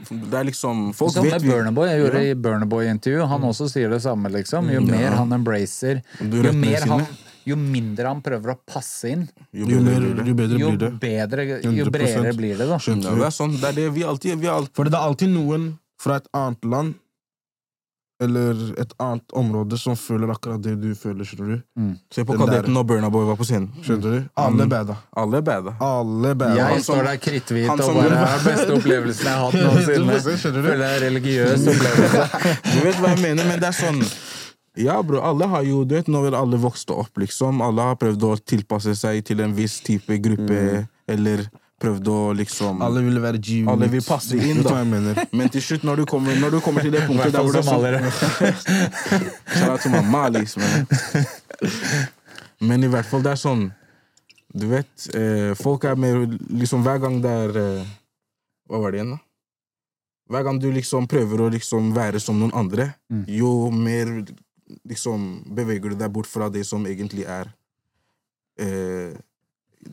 Det 0.09 0.33
er 0.39 0.43
liksom 0.49 0.89
Folk 0.97 1.13
Sånn 1.13 1.23
vet 1.29 1.43
med 1.43 1.51
Burnaboy, 1.51 1.87
jeg 1.87 1.99
gjorde 2.01 2.19
det 2.19 2.31
i 2.31 2.33
Burnaboy-intervju. 2.41 3.27
Han 3.31 3.45
også 3.47 3.69
sier 3.71 3.89
det 3.93 4.01
samme, 4.03 4.31
liksom. 4.33 4.67
Jo 4.73 4.81
mer 4.83 5.13
han 5.15 5.31
embracer, 5.37 6.01
jo, 6.19 6.51
mer 6.57 6.83
han, 6.89 7.05
jo 7.45 7.55
mindre 7.59 8.09
han 8.09 8.21
prøver 8.25 8.55
å 8.55 8.57
passe 8.67 9.13
inn, 9.13 9.27
Jo 9.53 9.69
Jo, 9.69 9.79
bedre 9.85 9.85
mer, 9.85 10.01
blir 10.01 10.15
det. 10.15 10.27
jo 10.27 10.35
bedre 10.35 10.57
blir 10.57 10.77
det. 10.81 10.91
bedre, 11.05 11.45
jo 11.61 11.85
bredere 11.93 12.33
blir 12.35 12.57
det, 12.57 12.67
da. 12.67 12.79
Ja, 12.81 13.15
det 13.21 13.27
er 13.29 13.35
sånn, 13.37 13.55
det 13.61 13.69
er 13.71 13.77
det 13.77 13.87
vi 13.95 14.03
alltid 14.03 14.39
vi 14.41 14.47
alltid, 14.51 14.73
For 14.75 14.89
det 14.89 14.97
er 14.99 15.05
alltid 15.13 15.29
noen 15.37 15.69
fra 16.01 16.17
et 16.19 16.27
annet 16.33 16.65
land 16.65 16.95
eller 18.23 18.59
et 18.79 18.93
annet 19.03 19.33
område 19.35 19.77
som 19.77 19.95
føler 19.99 20.31
akkurat 20.31 20.61
det 20.63 20.75
du 20.79 20.93
føler, 20.95 21.27
skjønner 21.27 21.49
du? 21.57 21.87
Se 22.15 22.23
på 22.23 22.31
Den 22.37 22.45
der- 22.45 22.53
Kadetten 22.53 22.73
når 22.77 22.83
Burna 22.87 23.09
Boy 23.11 23.25
var 23.27 23.35
på 23.35 23.43
scenen. 23.47 23.69
Skjønner 23.83 24.01
du? 24.21 24.29
Alle 24.39 24.67
bada. 24.71 24.95
Alle 25.17 25.41
bada. 25.41 25.73
Alle 25.83 26.31
bada. 26.35 26.55
Jeg 26.55 26.83
står 26.83 27.03
der 27.09 27.17
kritthvit 27.17 27.69
og 27.69 27.77
bare 27.97 28.15
har 28.21 28.37
er 28.39 28.45
beste 28.47 28.71
opplevelsen 28.77 29.25
jeg 29.25 29.33
har 29.33 29.51
hatt 29.51 29.59
noensinne. 29.65 30.37
skjønner 30.37 30.61
du? 30.61 30.69
Føler 30.69 30.85
det 30.85 30.91
er 30.93 31.03
religiøs 31.09 31.67
opplevelse. 31.73 32.23
Du 32.75 32.79
vet 32.87 32.95
hva 33.03 33.11
jeg 33.15 33.21
mener, 33.25 33.43
men 33.51 33.59
det 33.59 33.67
er 33.73 33.77
sånn 33.81 34.01
Ja, 34.77 35.01
bro, 35.01 35.21
alle 35.23 35.47
har 35.47 35.63
jo, 35.63 35.83
du 35.87 35.95
vet, 35.95 36.07
vil 36.07 36.35
alle 36.35 36.57
vokste 36.59 36.91
opp, 36.99 37.17
liksom. 37.17 37.61
Alle 37.63 37.81
har 37.81 37.95
prøvd 37.95 38.23
å 38.27 38.33
tilpasse 38.43 38.95
seg 38.99 39.21
til 39.23 39.39
en 39.39 39.53
viss 39.55 39.77
type 39.81 40.17
gruppe, 40.19 40.87
eller 41.07 41.45
prøvd 41.81 42.07
å 42.07 42.33
liksom 42.39 42.81
Alle 42.85 43.01
ville 43.03 43.21
være 43.23 43.39
G-unit. 43.43 43.69
Alle 43.73 43.87
vil 43.91 44.03
passe 44.05 44.35
inn, 44.39 44.61
da. 44.63 44.71
Men 45.35 45.49
til 45.51 45.61
slutt, 45.63 45.83
når 45.87 45.95
du 46.01 46.05
kommer, 46.09 46.31
når 46.39 46.49
du 46.55 46.59
kommer 46.63 46.81
til 46.85 46.93
det 46.95 47.01
punktet 47.09 47.33
der 47.35 47.41
hvor 47.43 47.51
det 47.51 47.59
er 47.61 47.65
sånn 49.83 49.91
my 49.95 50.01
Malis, 50.07 50.53
man. 50.57 50.71
Men 52.63 52.83
i 52.83 52.87
hvert 52.91 53.07
fall, 53.09 53.23
det 53.25 53.31
er 53.35 53.41
sånn 53.41 53.63
Du 54.55 54.67
vet, 54.71 54.93
eh, 55.15 55.51
folk 55.59 55.83
er 55.89 55.95
mer 55.99 56.15
Liksom 56.55 56.83
hver 56.85 56.99
gang 57.03 57.15
det 57.23 57.31
er 57.43 57.51
eh, 57.59 57.85
Hva 58.71 58.77
var 58.83 58.89
det 58.95 58.99
igjen, 59.01 59.13
da? 59.17 59.21
Hver 60.31 60.43
gang 60.47 60.57
du 60.63 60.69
liksom 60.73 61.03
prøver 61.11 61.37
å 61.45 61.51
liksom 61.53 61.81
være 61.93 62.19
som 62.23 62.35
noen 62.39 62.55
andre, 62.57 62.85
Mm. 63.11 63.25
jo 63.29 63.49
mer 63.69 64.07
liksom 64.89 65.43
beveger 65.53 65.93
du 65.93 65.97
deg 65.99 66.09
bort 66.15 66.25
fra 66.25 66.47
det 66.49 66.63
som 66.65 66.81
egentlig 66.89 67.21
er 67.29 67.51
eh, 68.57 69.13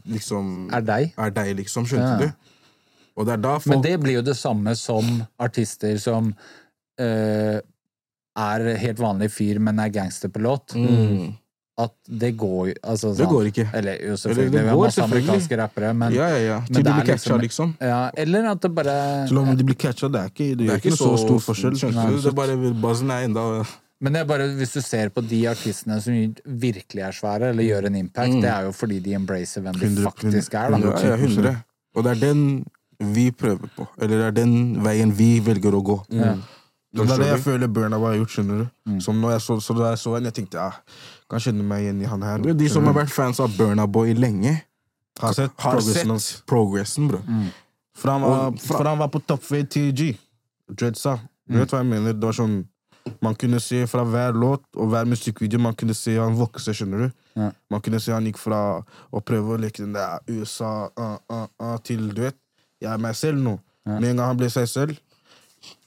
Liksom 0.08 0.70
Er 0.72 0.80
deg. 0.80 1.12
er 1.18 1.30
deg, 1.30 1.56
liksom. 1.56 1.84
Skjønte 1.86 2.20
Ja. 2.20 2.26
du? 2.26 2.32
Og 3.16 3.26
det 3.26 3.32
er 3.34 3.42
da 3.44 3.58
folk 3.58 3.66
Men 3.74 3.82
det 3.82 4.00
blir 4.00 4.14
jo 4.14 4.22
det 4.22 4.36
samme 4.36 4.74
som 4.76 5.04
artister 5.38 5.98
som 6.00 6.34
øh, 7.00 7.60
er 8.36 8.76
helt 8.80 8.98
vanlig 8.98 9.30
fyr, 9.30 9.58
men 9.60 9.78
er 9.78 9.88
gangster 9.92 10.28
på 10.32 10.40
låt. 10.40 10.74
mm, 10.74 11.34
At 11.78 11.92
det 12.06 12.36
går 12.36 12.66
jo 12.68 12.74
altså, 12.84 13.08
Det 13.16 13.24
sånn- 13.26 13.30
går 13.32 13.46
ikke. 13.48 13.70
Eller 13.74 13.92
jo, 13.96 14.04
Eller, 14.06 14.16
selvfølgelig. 14.16 14.52
det 14.52 14.62
Vi 14.62 14.68
har 14.68 14.76
går 14.76 14.84
masse 14.84 15.02
amerikanske 15.02 15.56
rappere, 15.58 15.94
men 15.96 16.12
Ja, 16.12 16.28
ja, 16.28 16.36
ja. 16.46 16.60
Til 16.66 16.74
de 16.74 16.82
blir 16.92 17.04
catcha, 17.06 17.36
liksom- 17.36 17.40
liksom. 17.40 17.76
ja, 17.80 18.10
Eller 18.16 18.50
at 18.50 18.60
det 18.60 18.74
bare 18.74 19.28
Selv 19.28 19.38
om 19.38 19.56
de 19.56 19.64
blir 19.64 19.74
catcha, 19.76 20.08
det 20.08 20.20
er 20.20 20.28
ikke, 20.28 20.56
det 20.58 20.68
er 20.70 20.76
ikke, 20.76 20.96
så 20.96 21.16
stor 21.18 21.38
forskjell. 21.40 21.72
Skjønner 21.76 22.10
du? 22.10 22.16
Det 22.16 22.26
er 22.26 22.32
bare 22.32 22.56
Buzzen 22.74 23.10
er 23.10 23.24
enda 23.24 23.64
Men 24.02 24.12
det 24.16 24.20
er 24.24 24.26
bare, 24.26 24.48
hvis 24.58 24.72
du 24.74 24.80
ser 24.82 25.12
på 25.14 25.22
de 25.22 25.38
artistene 25.46 26.00
som 26.02 26.16
virkelig 26.58 27.02
er 27.06 27.14
svære, 27.14 27.52
eller 27.52 27.62
gjør 27.68 27.86
en 27.86 27.98
impact, 28.00 28.34
det 28.42 28.48
er 28.50 28.64
jo 28.66 28.72
fordi 28.74 28.96
de 29.04 29.12
embracer 29.14 29.62
hvem 29.62 29.76
de 29.78 29.86
100, 29.86 30.02
faktisk 30.08 30.54
er. 30.58 30.74
Da. 30.74 30.78
Ja, 30.82 31.12
ja, 31.12 31.18
100. 31.20 31.52
Og 31.94 32.04
det 32.06 32.10
er 32.16 32.20
den 32.24 32.42
vi 33.14 33.28
prøver 33.30 33.70
på. 33.76 33.86
Eller 34.00 34.18
det 34.18 34.26
er 34.26 34.34
den 34.40 34.56
veien 34.82 35.12
vi 35.14 35.28
velger 35.46 35.74
å 35.78 35.82
gå. 35.86 35.96
Mm. 36.10 36.42
Det 36.92 37.06
er 37.08 37.22
det 37.22 37.28
jeg 37.30 37.40
føler 37.46 37.70
Burna 37.72 37.96
har 38.02 38.18
gjort, 38.18 38.34
skjønner 38.34 38.64
du. 38.64 38.98
Som 39.00 39.20
når 39.22 39.36
jeg 39.36 39.44
så, 39.46 39.56
så 39.64 39.76
da 39.78 39.92
jeg 39.94 40.00
så 40.02 40.16
henne, 40.16 40.28
jeg 40.32 40.36
tenkte 40.42 40.58
ja, 40.60 40.72
kan 41.30 41.40
kjenne 41.40 41.64
meg 41.64 41.86
igjen 41.86 42.02
i 42.04 42.10
han 42.10 42.22
her. 42.26 42.42
Er 42.52 42.58
De 42.58 42.68
som 42.68 42.84
har 42.90 42.98
vært 42.98 43.14
fans 43.14 43.40
av 43.40 43.54
Burna 43.56 43.86
Boy 43.88 44.12
lenge, 44.18 44.58
har 45.22 45.32
sett 45.38 45.54
har 45.62 45.78
progressen 45.78 46.10
hans. 46.12 46.26
progressen, 46.48 47.06
bro. 47.08 47.22
Fra 47.96 48.18
han 48.18 48.22
var, 48.26 48.52
fra- 48.66 48.88
han 48.90 48.98
var 48.98 49.08
på 49.14 49.22
toppfade 49.30 49.68
til 49.72 49.92
G. 49.94 50.10
Dreadsa. 50.72 51.18
Du 51.48 51.58
vet 51.58 51.70
hva 51.72 51.80
jeg 51.82 51.90
mener? 51.94 52.12
Det 52.16 52.24
var 52.28 52.36
sånn 52.36 52.58
Man 53.22 53.34
kunne 53.38 53.60
se 53.60 53.82
fra 53.90 54.04
hver 54.06 54.34
låt 54.38 54.64
og 54.76 54.90
hver 54.92 55.06
musikkvideo 55.10 55.60
Man 55.62 55.76
kunne 55.78 55.94
se 55.94 56.14
han 56.18 56.36
vokse, 56.38 56.74
skjønner 56.74 57.06
du. 57.06 57.22
Ja. 57.38 57.50
Man 57.70 57.82
kunne 57.82 58.00
se 58.02 58.12
han 58.14 58.26
gikk 58.28 58.40
fra 58.40 58.60
å 59.10 59.22
prøve 59.24 59.54
å 59.54 59.60
leke 59.62 59.84
den 59.84 59.94
der 59.96 60.20
USA 60.30 60.90
uh, 60.98 61.16
uh, 61.32 61.46
uh, 61.62 61.78
til 61.84 62.10
du 62.12 62.22
vet, 62.26 62.38
jeg 62.82 62.90
er 62.92 63.00
meg 63.02 63.16
selv 63.18 63.42
nå. 63.42 63.56
Med 63.86 64.12
en 64.12 64.20
gang 64.20 64.28
han 64.30 64.38
ble 64.38 64.46
seg 64.52 64.68
selv 64.70 64.98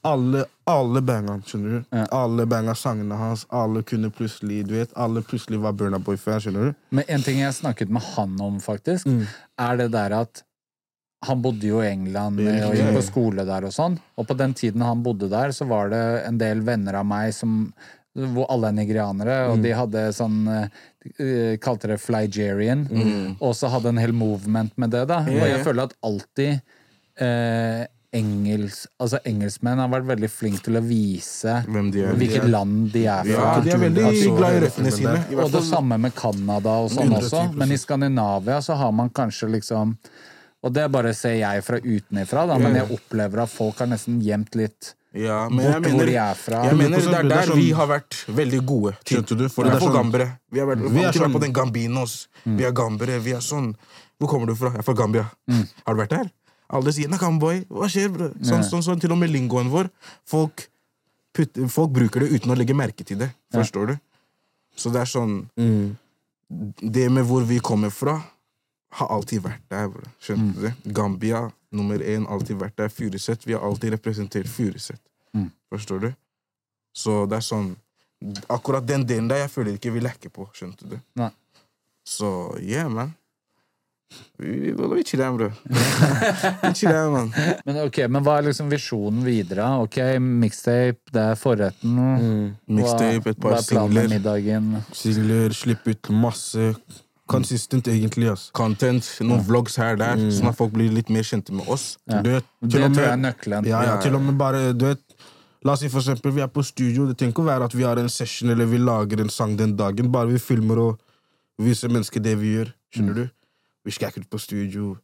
Alle, 0.03 0.41
alle 0.67 0.99
banga, 1.03 1.37
skjønner 1.47 1.77
du. 1.77 1.85
Ja. 1.95 2.03
Alle 2.15 2.45
banga 2.47 2.75
sangene 2.75 3.15
hans. 3.19 3.45
Alle 3.55 3.83
kunne 3.87 4.11
plutselig 4.13 4.65
du 4.67 4.75
vet, 4.75 4.91
Alle 4.99 5.23
plutselig 5.23 5.61
var 5.63 5.75
Burna 5.75 5.99
Boy-fan, 5.99 6.41
skjønner 6.43 6.69
du. 6.69 6.81
Men 6.95 7.07
en 7.15 7.23
ting 7.23 7.39
jeg 7.39 7.55
snakket 7.55 7.91
med 7.91 8.03
han 8.15 8.35
om, 8.43 8.59
faktisk, 8.63 9.07
er 9.59 9.79
det 9.79 9.89
der 9.95 10.15
at 10.19 10.43
han 11.25 11.41
bodde 11.41 11.67
jo 11.67 11.79
i 11.81 11.89
England 11.89 12.41
og 12.43 12.75
gikk 12.75 12.91
på 12.97 13.03
skole 13.05 13.45
der 13.47 13.65
og 13.65 13.73
sånn. 13.73 13.95
Og 14.19 14.27
på 14.29 14.35
den 14.37 14.53
tiden 14.57 14.83
han 14.85 15.03
bodde 15.05 15.29
der, 15.31 15.53
så 15.55 15.65
var 15.69 15.89
det 15.93 16.01
en 16.27 16.37
del 16.41 16.61
venner 16.65 16.99
av 17.01 17.07
meg 17.07 17.33
som 17.33 17.71
hvor 18.15 18.45
alle 18.47 18.69
er 18.71 18.75
nigerianere, 18.77 19.33
og 19.51 19.59
de 19.63 19.73
hadde 19.75 20.05
sånn 20.15 20.45
eh, 20.47 20.77
eh, 21.19 21.55
Kalte 21.59 21.89
det 21.91 21.97
Flygerian. 21.99 22.85
Og 23.43 23.51
så 23.59 23.67
hadde 23.73 23.91
en 23.91 23.99
hel 23.99 24.13
movement 24.15 24.71
med 24.79 24.93
det, 24.95 25.01
da. 25.11 25.17
Og 25.27 25.43
jeg 25.43 25.65
føler 25.65 25.89
at 25.89 25.97
alltid 26.07 26.53
eh, 27.19 27.81
engels, 28.15 28.85
altså 29.01 29.19
engelskmenn 29.27 29.81
har 29.83 29.91
vært 29.91 30.07
veldig 30.13 30.29
flinke 30.31 30.63
til 30.63 30.79
å 30.79 30.83
vise 30.85 31.57
Hvem 31.67 31.89
de 31.91 32.05
er. 32.05 32.13
hvilket 32.19 32.47
land 32.47 32.85
de 32.93 33.03
er 33.11 33.27
fra. 33.27 33.49
Ja, 33.49 33.65
de 33.65 33.73
er 33.73 33.81
veldig 33.83 34.05
Altså, 34.07 34.35
glad 34.37 34.55
i 34.55 34.61
røttene 34.63 34.93
sine. 34.95 35.17
Og 35.35 35.51
det 35.51 35.63
samme 35.67 35.97
med 36.05 36.15
Canada 36.15 36.77
og 36.85 36.93
sånn 36.95 37.11
også. 37.19 37.49
Men 37.59 37.75
i 37.75 37.79
Skandinavia 37.81 38.61
så 38.63 38.77
har 38.79 38.95
man 38.95 39.11
kanskje 39.11 39.51
liksom 39.57 39.97
Og 40.65 40.73
det 40.73 40.85
bare 40.91 41.11
ser 41.13 41.35
jeg 41.37 41.63
fra 41.63 41.77
utenifra, 41.77 42.47
da, 42.49 42.55
men 42.57 42.73
jeg 42.79 42.87
opplever 42.95 43.43
at 43.43 43.51
folk 43.53 43.77
har 43.83 43.89
nesten 43.91 44.17
gjemt 44.25 44.55
litt 44.57 44.95
Ja, 45.15 45.45
men 45.47 45.61
bort 45.61 45.85
jeg 45.85 45.93
hvor 45.93 46.05
de 46.09 46.15
er 46.19 46.33
fra. 46.35 46.63
jeg 46.65 46.75
mener 46.79 46.97
det 46.97 47.05
er 47.05 47.11
100% 47.11 47.11
det 47.11 47.19
er 47.19 47.29
der 47.35 47.51
sånn- 47.51 47.59
vi 47.61 47.67
har 47.77 47.87
vært 47.87 48.15
veldig 48.39 48.61
gode. 48.65 48.95
Skjønte 49.05 49.37
du? 49.37 49.45
For 49.49 49.63
det 49.63 49.71
er 49.71 49.77
er 49.77 49.85
sånn- 49.85 49.93
gambere. 49.93 50.25
Vi 50.51 50.59
har 50.59 50.67
vært, 50.67 50.81
Vi 50.81 50.99
vært 50.99 51.13
sånn- 51.19 51.33
på 51.37 51.39
den 51.45 51.53
Gambinos. 51.53 52.27
Vi 52.45 52.63
er 52.65 52.71
gambere. 52.71 53.19
Vi 53.21 53.31
er 53.33 53.39
sånn 53.45 53.75
Hvor 54.19 54.29
kommer 54.29 54.47
du 54.47 54.55
fra? 54.55 54.69
Jeg 54.71 54.79
er 54.79 54.83
fra 54.83 54.93
Gambia. 54.93 55.23
Har 55.85 55.93
du 55.95 56.01
vært 56.01 56.09
der? 56.09 56.31
Alle 56.69 56.91
sier 56.91 57.07
'Nakamboy'. 57.09 57.65
Hva 57.67 57.85
skjer, 57.87 58.09
bro? 58.11 58.29
Sånn, 58.41 58.63
sånn, 58.63 58.81
sånn, 58.81 58.99
Til 58.99 59.11
og 59.11 59.17
med 59.19 59.29
lingoen 59.29 59.69
vår. 59.69 59.89
Folk, 60.25 60.67
putt, 61.33 61.51
folk 61.69 61.91
bruker 61.91 62.21
det 62.21 62.31
uten 62.31 62.49
å 62.51 62.55
legge 62.57 62.73
merke 62.73 63.05
til 63.05 63.17
det. 63.17 63.31
Forstår 63.53 63.87
du? 63.87 63.99
Så 64.75 64.91
det 64.91 65.01
er 65.01 65.05
sånn 65.05 65.47
Det 66.81 67.09
med 67.11 67.25
hvor 67.25 67.43
vi 67.45 67.59
kommer 67.59 67.89
fra, 67.91 68.23
har 68.99 69.11
alltid 69.11 69.43
vært 69.45 69.65
der. 69.71 69.89
Bro. 69.91 70.05
Skjønte 70.23 70.61
du? 70.61 70.91
Gambia 70.95 71.45
nummer 71.75 71.99
én, 71.99 72.27
alltid 72.31 72.59
vært 72.61 72.77
der. 72.79 72.93
Furuset. 72.93 73.47
Vi 73.47 73.55
har 73.55 73.65
alltid 73.65 73.95
representert 73.97 74.49
Furuset. 74.51 75.01
Forstår 75.69 75.99
du? 75.99 76.13
Så 76.95 77.25
det 77.27 77.41
er 77.41 77.43
sånn 77.43 77.73
Akkurat 78.49 78.85
den 78.87 79.03
delen 79.05 79.27
der 79.27 79.41
jeg 79.43 79.49
føler 79.51 79.75
ikke 79.75 79.91
vi 79.93 80.01
lekker 80.01 80.31
på. 80.33 80.47
Skjønte 80.55 80.87
du? 80.87 80.95
Nei. 81.19 81.27
Så 82.07 82.29
yeah, 82.63 82.87
man. 82.89 83.11
Vi, 84.39 84.71
vi, 84.71 85.03
chiller'n, 85.03 85.35
bro. 85.35 85.49
vi 86.63 86.71
chiller'n, 86.79 87.11
man. 87.11 87.29
Men 87.67 87.81
ok, 87.83 87.99
men 88.09 88.23
hva 88.25 88.37
er 88.39 88.47
liksom 88.47 88.71
visjonen 88.71 89.25
videre? 89.27 89.67
Ok, 89.83 89.99
mixtape, 90.21 91.03
det 91.13 91.23
er 91.33 91.39
forretten. 91.39 91.99
Mixtape, 92.79 93.33
et 93.33 93.41
par 93.43 93.57
hva 93.57 93.59
er 93.59 93.67
planen 93.67 93.91
singler. 93.91 94.11
middagen? 94.15 94.71
Singler, 94.95 95.55
slipp 95.57 95.89
ut 95.91 96.11
masse. 96.15 96.71
Consistent, 97.27 97.87
egentlig. 97.87 98.29
ass. 98.31 98.49
Content, 98.53 99.03
noen 99.21 99.41
vlogs 99.47 99.75
her 99.81 99.93
og 99.93 99.99
der, 99.99 100.17
sånn 100.29 100.47
at 100.51 100.55
folk 100.59 100.71
blir 100.73 100.91
litt 100.93 101.09
mer 101.09 101.23
kjente 101.25 101.51
med 101.51 101.67
oss. 101.67 101.97
Ja. 102.07 102.21
Du 102.21 102.29
vet, 102.29 102.45
Det 102.61 102.67
og 102.67 102.71
tror 102.71 102.89
med- 102.89 102.97
jeg 102.97 103.11
er 103.13 103.17
nøkkelen. 103.23 103.65
Ja, 103.65 103.81
ja, 103.83 104.01
til 104.01 104.15
og 104.15 104.21
med 104.21 104.37
bare, 104.37 104.73
du 104.73 104.85
vet 104.85 104.99
La 105.65 105.71
oss 105.73 105.79
si 105.79 105.87
for 105.89 105.97
eksempel, 105.99 106.31
vi 106.31 106.41
er 106.41 106.47
på 106.47 106.63
studio. 106.63 107.07
Det 107.07 107.17
trenger 107.17 107.33
ikke 107.33 107.41
å 107.41 107.45
være 107.47 107.63
at 107.65 107.73
vi 107.73 107.81
har 107.81 107.97
en 107.97 108.07
session 108.07 108.51
eller 108.51 108.67
vi 108.67 108.77
lager 108.77 109.19
en 109.19 109.29
sang 109.29 109.55
den 109.57 109.75
dagen. 109.75 110.11
Bare 110.11 110.27
vi 110.27 110.37
filmer 110.37 110.77
og 110.77 110.99
viser 111.57 111.89
mennesker 111.89 112.21
det 112.21 112.37
vi 112.37 112.51
gjør. 112.57 112.71
Skjønner 112.93 113.15
du? 113.15 113.29
Vi 113.83 113.91
skal 113.91 114.09
ikke 114.11 114.19
ut 114.21 114.29
på 114.29 114.39
studio. 114.39 114.97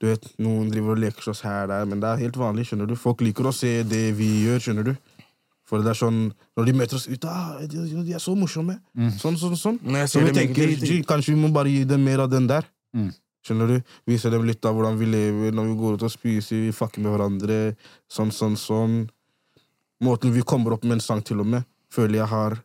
Du 0.00 0.06
vet, 0.08 0.26
Noen 0.40 0.68
driver 0.68 0.90
og 0.96 0.98
leker 0.98 1.28
oss 1.30 1.42
her 1.42 1.62
og 1.62 1.68
der, 1.68 1.84
men 1.86 2.00
det 2.00 2.08
er 2.08 2.16
helt 2.24 2.34
vanlig. 2.36 2.66
skjønner 2.66 2.88
du? 2.88 2.96
Folk 2.96 3.20
liker 3.20 3.44
å 3.44 3.54
se 3.54 3.84
det 3.84 4.16
vi 4.16 4.46
gjør. 4.48 4.58
skjønner 4.58 4.84
du? 4.84 4.96
For 5.70 5.84
det 5.84 5.92
er 5.92 5.98
sånn, 6.00 6.20
Når 6.58 6.66
de 6.66 6.72
møter 6.74 6.98
oss 6.98 7.06
ute 7.06 7.30
ah, 7.30 7.60
de, 7.62 7.84
de 8.02 8.14
er 8.16 8.22
så 8.22 8.34
morsomme. 8.34 8.80
Sånn, 9.22 9.36
sånn, 9.38 9.54
sånn. 9.56 9.76
Når 9.86 10.00
jeg 10.02 10.10
Så 10.10 10.22
vi 10.26 10.32
tenker 10.34 11.04
kanskje 11.06 11.34
vi 11.36 11.38
må 11.44 11.52
bare 11.54 11.70
gi 11.70 11.84
dem 11.86 12.02
mer 12.04 12.24
av 12.24 12.30
den 12.32 12.48
der. 12.50 12.66
Mm. 12.96 13.12
Skjønner 13.46 13.70
du? 13.70 13.76
Vise 14.10 14.32
dem 14.34 14.42
litt 14.48 14.66
av 14.68 14.74
hvordan 14.76 14.98
vi 15.00 15.06
lever 15.08 15.54
når 15.56 15.70
vi 15.70 15.76
går 15.78 15.94
ut 16.00 16.02
og 16.08 16.10
spiser, 16.12 16.58
vi 16.66 16.72
fucker 16.76 17.00
med 17.04 17.14
hverandre. 17.14 17.60
Sånn, 18.10 18.32
sånn, 18.34 18.58
sånn. 18.60 18.98
Måten 20.02 20.34
vi 20.34 20.42
kommer 20.42 20.74
opp 20.74 20.82
med 20.84 20.98
en 20.98 21.04
sang 21.04 21.22
til 21.22 21.40
og 21.40 21.46
med, 21.54 21.64
føler 21.92 22.18
jeg 22.24 22.28
har 22.34 22.58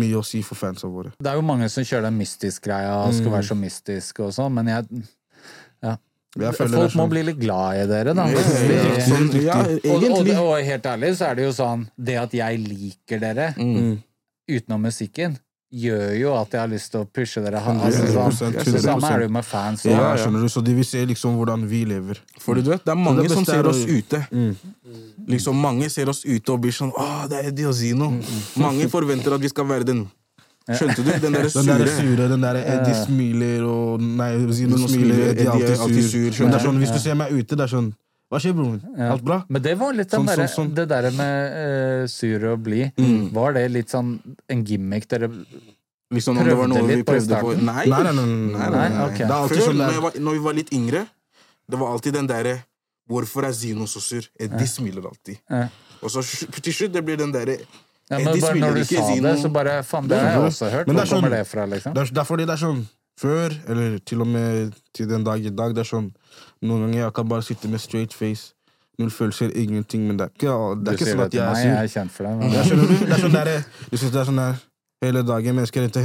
mye 0.00 0.16
å 0.20 0.24
si 0.26 0.40
for 0.46 0.54
fansa 0.58 0.88
våre. 0.90 1.12
Det 1.18 1.26
er 1.30 1.36
jo 1.38 1.42
mange 1.46 1.68
som 1.68 1.84
kjører 1.84 2.08
den 2.08 2.18
mystisk-greia, 2.18 2.96
Mm. 3.10 3.16
skal 3.18 3.32
være 3.36 3.48
så 3.50 3.56
mystisk 3.58 4.20
og 4.24 4.32
sånn, 4.32 4.52
men 4.54 4.66
jeg 4.70 5.04
ja. 5.82 5.96
Jeg 6.38 6.54
føler 6.54 6.76
Folk 6.78 6.90
det 6.92 6.94
må 6.94 7.02
sånn- 7.02 7.10
bli 7.10 7.22
litt 7.26 7.38
glad 7.40 7.76
i 7.82 7.86
dere, 7.90 8.14
da. 8.14 8.26
Sånn, 8.30 9.30
og, 9.90 10.04
og, 10.04 10.28
og 10.38 10.64
helt 10.64 10.84
ærlig 10.86 11.14
så 11.18 11.30
er 11.30 11.34
det 11.40 11.46
jo 11.48 11.52
sånn 11.56 11.86
Det 11.98 12.16
at 12.20 12.34
jeg 12.38 12.58
liker 12.62 13.18
dere 13.22 13.54
Mm. 13.58 13.96
utenom 14.50 14.80
musikken, 14.86 15.36
gjør 15.72 16.18
jo 16.18 16.30
at 16.34 16.50
jeg 16.50 16.60
har 16.60 16.68
lyst 16.70 16.90
til 16.90 17.00
å 17.04 17.06
pushe 17.06 17.42
dere. 17.44 17.60
Altså, 17.62 18.06
sånn. 18.10 18.32
100%. 18.54 18.72
Det 18.74 18.82
samme 18.82 19.06
er 19.10 19.18
det 19.22 19.26
jo 19.28 19.32
med 19.36 19.44
fans. 19.46 19.84
Ja, 19.86 20.16
skjønner 20.18 20.42
du? 20.42 20.48
Så 20.50 20.62
de 20.66 20.74
vil 20.74 20.84
se 20.84 21.04
liksom 21.06 21.36
hvordan 21.38 21.66
vi 21.70 21.84
lever. 21.86 22.18
Fordi 22.42 22.62
du 22.66 22.70
vet, 22.70 22.84
det 22.84 22.90
er 22.90 22.98
mange 22.98 23.22
det 23.22 23.30
som 23.30 23.42
er 23.42 23.52
ser 23.52 23.68
oss 23.70 23.84
ute. 23.86 24.22
Mm. 24.32 24.56
Liksom 25.30 25.54
Mange 25.60 25.90
ser 25.90 26.08
oss 26.10 26.24
ute 26.24 26.50
og 26.52 26.60
blir 26.62 26.72
sånn 26.74 26.90
Å, 26.94 27.28
det 27.30 27.44
er 27.46 27.50
Diazino. 27.52 28.06
og 28.06 28.22
Zino. 28.24 28.62
Mange 28.64 28.88
forventer 28.90 29.34
at 29.34 29.40
vi 29.40 29.48
skal 29.52 29.64
være 29.70 29.84
den 29.86 30.10
Skjønte 30.76 31.02
du? 31.04 31.10
Den 31.10 31.32
derre 31.36 31.48
Den 31.50 31.66
der 31.70 31.86
sure. 31.86 31.96
sure, 31.96 32.28
den 32.30 32.44
der 32.44 32.58
Eddie 32.60 32.94
smiler 33.04 33.64
og 33.66 34.00
Nei, 34.02 34.30
Zino 34.52 34.76
Zino 34.76 34.88
smiler, 34.88 35.16
de 35.34 35.46
er 35.46 35.50
er 35.50 35.80
alltid 35.80 36.04
sur. 36.06 36.30
sur, 36.32 36.44
Men 36.44 36.52
det 36.54 36.60
er 36.60 36.64
sånn, 36.66 36.78
hvis 36.82 36.92
du 36.94 36.98
ser 37.02 37.18
meg 37.18 37.32
ute, 37.32 37.56
det 37.56 37.64
er 37.66 37.72
sånn 37.74 37.90
Hva 38.30 38.38
skjer, 38.38 38.54
broren? 38.54 38.80
Ja. 38.96 39.08
Alt 39.16 39.24
bra? 39.26 39.40
Men 39.48 39.62
det 39.62 39.74
var 39.80 39.92
litt 39.96 40.10
den 40.10 40.20
Sånn, 40.20 40.28
derre- 40.30 40.46
sånn, 40.46 40.68
sånn. 40.70 40.74
det 40.76 40.84
der 40.92 41.10
med 41.10 41.56
uh, 42.04 42.06
sur 42.06 42.44
og 42.52 42.60
blid. 42.62 42.92
Mm. 42.96 43.32
Var 43.34 43.52
det 43.56 43.64
litt 43.74 43.90
sånn 43.90 44.12
en 44.48 44.64
gimmick 44.64 45.08
dere 45.10 45.30
Liksom 46.10 46.36
prøvde, 46.38 46.50
det 46.50 46.56
var 46.58 46.68
noe 46.70 46.86
vi 46.86 46.94
litt 46.96 47.06
på 47.06 47.14
i 47.14 47.18
prøvde 47.18 47.40
på 47.42 47.52
starten? 47.54 47.66
Nei. 47.66 47.86
Nei, 47.90 48.02
nei, 48.02 48.14
nei. 48.14 48.24
nei, 48.24 48.70
nei, 48.70 48.86
er 48.90 49.34
alltid 49.34 49.56
Før, 49.58 49.66
sånn 49.66 49.76
når, 49.78 50.00
var, 50.06 50.16
når 50.18 50.32
vi 50.38 50.42
var 50.46 50.54
litt 50.58 50.72
yngre, 50.74 51.04
det 51.70 51.78
var 51.78 51.92
alltid 51.94 52.14
den 52.18 52.26
derre 52.30 52.56
Hvorfor 53.10 53.46
er 53.46 53.52
Zino 53.52 53.86
så 53.90 53.98
sur? 54.02 54.22
Eddie 54.38 54.66
smiler 54.70 55.06
alltid. 55.10 55.38
Ja. 55.50 55.64
Og 56.00 56.10
så 56.14 56.22
til 56.62 56.72
slutt 56.74 56.92
det 56.94 57.02
blir 57.04 57.18
den 57.18 57.32
derre 57.34 57.56
ja, 58.10 58.18
men 58.18 58.28
Eddie 58.28 58.40
bare 58.42 58.60
Når 58.60 58.74
du 58.74 58.84
sa 58.84 59.02
det, 59.22 59.34
så 59.40 59.48
bare 59.54 59.82
Faen, 59.86 60.08
det 60.10 60.18
har 60.18 60.30
jeg 60.34 60.40
også 60.50 60.70
hørt. 60.70 60.86
Det 60.86 60.94
Hvor 60.94 61.02
er 61.02 61.06
sånn- 61.06 61.20
kommer 61.22 61.36
det 61.36 61.46
fra, 61.46 61.66
liksom? 61.66 61.94
Det 61.94 62.02
er, 62.02 62.14
det 62.14 62.18
er 62.18 62.24
fordi 62.24 62.46
det 62.46 62.54
er 62.56 62.62
sånn 62.66 62.80
Før, 63.20 63.52
eller 63.68 63.98
til 64.08 64.20
og 64.24 64.26
med 64.26 64.72
til 64.96 65.06
den 65.08 65.24
dag 65.24 65.44
i 65.44 65.50
dag, 65.52 65.74
det 65.76 65.82
er 65.84 65.88
sånn 65.90 66.10
Noen 66.62 66.86
ganger 66.86 67.04
jeg 67.04 67.12
kan 67.14 67.28
bare 67.28 67.42
sitte 67.44 67.68
med 67.68 67.80
straight 67.80 68.12
face. 68.16 68.52
Null 68.98 69.10
følelser, 69.10 69.50
ingenting. 69.56 70.06
Men 70.08 70.16
det 70.16 70.26
er 70.26 70.32
ikke, 70.34 70.54
det 70.84 70.88
er 70.88 70.96
ikke 70.98 71.08
sånn 71.08 71.20
det 71.20 71.26
at 71.26 71.34
jeg 71.34 71.44
er 71.44 71.52
meg, 71.52 71.64
jeg 71.64 71.72
sur. 71.72 71.80
er 71.80 71.88
kjent 71.94 72.10
for 72.10 72.24
det. 72.24 72.32
Du? 72.40 73.06
Det 73.06 73.12
er 73.12 73.20
sånn 73.24 73.32
der, 73.36 73.50
du 73.90 73.96
synes 73.96 74.12
det 74.12 74.20
er 74.20 74.28
sånn 74.28 74.40
der 74.40 74.58
hele 75.04 75.22
dagen 75.24 75.56
mennesker 75.56 75.86
ikke 75.88 76.04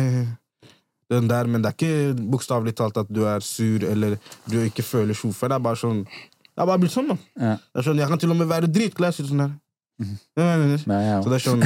den 1.12 1.28
der, 1.30 1.46
Men 1.46 1.62
det 1.62 1.70
er 1.72 1.76
ikke 1.76 2.30
bokstavelig 2.32 2.76
talt 2.76 2.98
at 2.98 3.08
du 3.14 3.24
er 3.30 3.40
sur 3.46 3.84
eller 3.84 4.16
du 4.50 4.58
ikke 4.64 4.84
føler 4.84 5.14
sjofer. 5.14 5.48
Det 5.52 5.56
er 5.60 5.60
bare 5.60 5.76
sånn 5.80 6.04
Det 6.06 6.64
er 6.64 6.66
bare 6.70 6.80
blitt 6.80 6.92
sånn, 6.96 7.08
da. 7.12 7.18
Ja. 7.36 7.56
Det 7.60 7.80
er 7.82 7.84
sånn, 7.90 7.98
jeg 8.00 8.08
kan 8.08 8.18
til 8.20 8.32
og 8.32 8.38
med 8.40 8.48
være 8.48 8.68
dritglad. 8.72 9.14
Sånn 9.14 9.38
der. 9.44 9.52
Nei, 10.90 11.02
ja. 11.08 11.22
Så 11.24 11.30
det 11.32 11.38
er 11.38 11.44
sånn 11.46 11.64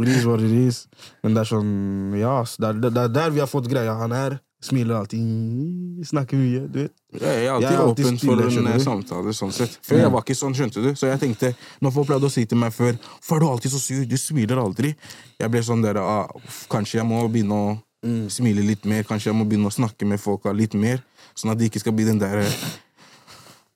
Lease 0.00 0.24
what 0.28 0.40
it 0.40 0.54
is. 0.56 0.86
Men 1.22 1.34
det 1.36 1.42
er 1.44 1.50
sånn 1.50 2.14
Ja, 2.18 2.38
ass, 2.42 2.56
det 2.56 2.70
er, 2.70 2.80
det 2.86 2.96
er 2.96 3.12
der 3.12 3.34
vi 3.34 3.42
har 3.44 3.50
fått 3.50 3.68
greia. 3.68 3.92
Han 4.00 4.12
er 4.16 4.38
smiler 4.62 4.94
alltid, 5.00 6.04
snakker 6.06 6.38
mye, 6.38 6.60
du 6.70 6.76
vet. 6.84 6.92
Jeg 7.18 7.26
er 7.26 7.40
Jeg 7.42 7.50
alltid 7.50 7.68
er 7.72 7.80
alltid 7.82 8.06
åpen 8.06 8.18
for 8.22 8.42
en 8.70 8.80
samtale. 8.84 9.32
sånn 9.34 9.52
sett. 9.52 9.74
Før 9.82 9.98
jeg 10.04 10.12
var 10.14 10.22
ikke 10.22 10.36
sånn, 10.38 10.54
skjønte 10.54 10.84
du. 10.84 10.92
Så 10.94 11.08
jeg 11.10 11.18
tenkte, 11.18 11.50
Når 11.82 11.92
folk 11.96 12.06
pleide 12.12 12.28
å 12.30 12.30
si 12.30 12.44
til 12.46 12.58
meg 12.58 12.72
før 12.72 12.92
'Hvorfor 12.94 13.36
er 13.36 13.40
du 13.40 13.46
alltid 13.48 13.70
så 13.72 13.80
sur? 13.82 14.04
Du 14.06 14.16
smiler 14.16 14.56
aldri.' 14.62 14.94
Jeg 15.40 15.50
ble 15.50 15.60
sånn 15.60 15.82
der 15.82 15.98
ah, 15.98 16.28
Kanskje 16.70 17.00
jeg 17.02 17.06
må 17.06 17.28
begynne 17.28 17.52
å 17.54 17.82
Mm. 18.04 18.26
smile 18.28 18.62
litt 18.66 18.84
mer. 18.84 19.04
Kanskje 19.04 19.30
jeg 19.30 19.34
må 19.38 19.44
begynne 19.46 19.68
å 19.70 19.70
snakke 19.70 20.04
med 20.04 20.18
folka 20.18 20.50
litt 20.52 20.74
mer. 20.74 20.98
Sånn 21.36 21.52
at 21.52 21.58
det 21.58 21.70
ikke 21.70 21.78
skal 21.78 21.92
bli 21.92 22.04
den 22.04 22.18
der 22.18 22.42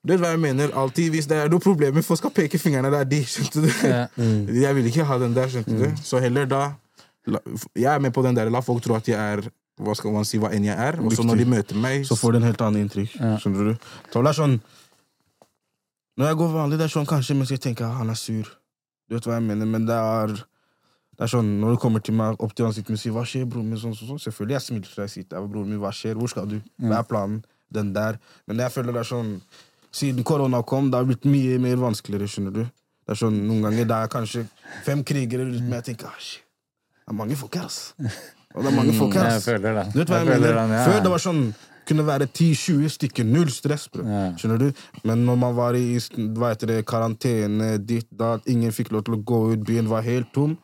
Du 0.07 0.13
vet 0.13 0.21
hva 0.23 0.31
jeg 0.37 0.39
mener? 0.41 0.71
Alltid 0.79 1.11
Hvis 1.11 1.27
det 1.27 1.37
er 1.43 1.49
noe 1.51 1.59
problemer, 1.63 2.03
folk 2.07 2.21
skal 2.21 2.31
peke 2.31 2.59
fingrene. 2.63 2.91
Det 2.95 3.01
er 3.01 3.09
de. 3.11 3.21
skjønte 3.27 3.63
du? 3.65 3.71
Ja. 3.89 4.07
Jeg 4.67 4.75
vil 4.79 4.87
ikke 4.93 5.05
ha 5.09 5.19
den 5.19 5.35
der. 5.35 5.49
skjønte 5.51 5.75
Mm. 5.75 5.79
du? 5.83 6.03
Så 6.07 6.21
heller 6.23 6.47
da 6.47 6.61
la, 7.27 7.41
Jeg 7.75 7.91
er 7.95 7.99
med 8.01 8.13
på 8.15 8.23
den 8.23 8.35
der. 8.39 8.51
La 8.51 8.61
folk 8.63 8.83
tro 8.85 8.95
at 8.95 9.09
jeg 9.09 9.19
er 9.19 9.49
hva 9.83 9.93
skal 9.99 10.13
man 10.15 10.25
si, 10.25 10.39
hva 10.41 10.49
enn 10.57 10.65
jeg 10.65 10.73
er. 10.79 10.97
Og 11.05 11.13
så 11.13 11.25
når 11.27 11.37
de 11.43 11.45
møter 11.45 11.77
meg 11.77 12.07
Så 12.09 12.17
får 12.17 12.33
du 12.33 12.39
en 12.39 12.47
helt 12.49 12.63
annen 12.65 12.87
inntrykk. 12.87 13.17
Ja. 13.21 13.35
Skjønner 13.43 13.73
du? 13.73 13.89
Så 14.13 14.23
det 14.23 14.31
er 14.31 14.39
sånn 14.39 14.61
Når 16.17 16.31
jeg 16.31 16.37
går 16.41 16.53
vanlig, 16.55 16.79
det 16.81 16.87
er 16.87 16.95
sånn 16.95 17.09
kanskje 17.11 17.35
mens 17.37 17.51
jeg 17.53 17.61
tenker 17.61 17.85
at 17.91 17.99
han 17.99 18.09
er 18.09 18.17
sur. 18.17 18.47
Du 19.09 19.15
vet 19.19 19.27
hva 19.29 19.37
jeg 19.37 19.45
mener, 19.51 19.67
men 19.69 19.85
det 19.89 19.97
er 19.99 20.33
det 21.17 21.25
er 21.25 21.31
sånn, 21.33 21.51
Når 21.61 21.75
du 21.77 21.81
kommer 21.81 22.01
til 22.05 22.15
meg 22.17 22.41
opp 22.45 22.55
til 22.57 22.67
ansiktet 22.67 22.91
mitt 22.93 22.99
og 23.01 23.03
sier 23.03 23.13
'hva 23.13 23.25
skjer, 23.25 23.45
broren 23.49 23.69
min', 23.71 23.79
sånn, 23.81 23.95
sånn, 23.97 24.09
sånn. 24.09 24.21
Selvfølgelig 24.21 24.53
jeg 24.57 24.63
smiler 24.63 24.87
til 24.89 24.97
deg 24.97 25.05
og 25.05 25.11
sier 25.11 25.25
«Ja, 25.33 25.41
'broren 25.47 25.69
min, 25.69 25.79
hva 25.81 25.93
skjer, 25.93 26.15
hvor 26.15 26.29
skal 26.29 26.47
du', 26.47 26.63
hva 26.81 26.99
er 26.99 27.03
planen, 27.09 27.45
den 27.73 27.93
der. 27.93 28.19
Men 28.47 28.57
jeg 28.59 28.71
føler 28.73 28.93
det 28.93 29.01
er 29.01 29.11
sånn 29.15 29.41
Siden 29.97 30.27
korona 30.29 30.61
kom, 30.67 30.91
det 30.93 30.99
har 31.01 31.07
blitt 31.09 31.25
mye 31.29 31.61
mer 31.63 31.79
vanskeligere, 31.81 32.29
skjønner 32.29 32.53
du. 32.53 32.65
Det 33.07 33.15
er 33.15 33.21
sånn, 33.21 33.37
Noen 33.47 33.63
ganger 33.69 33.87
det 33.89 34.01
er 34.01 34.11
kanskje 34.13 34.43
fem 34.85 35.05
krigere 35.07 35.47
rundt 35.47 35.63
meg, 35.63 35.79
jeg 35.81 35.93
tenker 35.93 36.11
ah, 36.11 36.19
shit, 36.21 36.43
det 37.07 37.15
er 37.15 37.17
mange 37.21 37.39
folk 37.39 37.57
her, 37.57 37.71
ass. 37.71 37.95
Og 38.57 38.65
det 38.65 38.73
er 38.73 38.77
mange 38.77 38.97
folk 38.97 39.15
her, 39.15 39.31
Jeg 39.37 39.45
føler 39.45 39.79
det. 39.79 39.87
Du 39.95 39.99
vet 40.01 40.11
hva 40.11 40.21
jeg, 40.21 40.29
jeg 40.33 40.41
mener? 40.43 40.59
den, 40.59 40.75
ja. 40.75 40.85
Før 40.89 41.03
det 41.05 41.13
var 41.13 41.23
sånn 41.23 41.43
kunne 41.87 42.07
være 42.07 42.27
10-20 42.27 42.93
stykker. 42.97 43.27
Null 43.31 43.51
stress, 43.55 43.87
bro. 43.93 44.05
Ja. 44.11 44.23
Skjønner 44.41 44.59
du? 44.65 44.85
Men 45.07 45.23
når 45.29 45.37
man 45.39 45.57
var 45.57 45.79
i 45.79 45.85
hva 46.35 46.51
heter 46.51 46.73
det, 46.73 46.81
karantene, 46.89 47.77
ditt, 47.79 48.09
da 48.11 48.37
ingen 48.51 48.75
fikk 48.75 48.91
lov 48.95 49.07
til 49.07 49.19
å 49.19 49.21
gå 49.23 49.43
ut, 49.53 49.63
byen 49.69 49.91
var 49.91 50.03
helt 50.07 50.33
tom. 50.35 50.57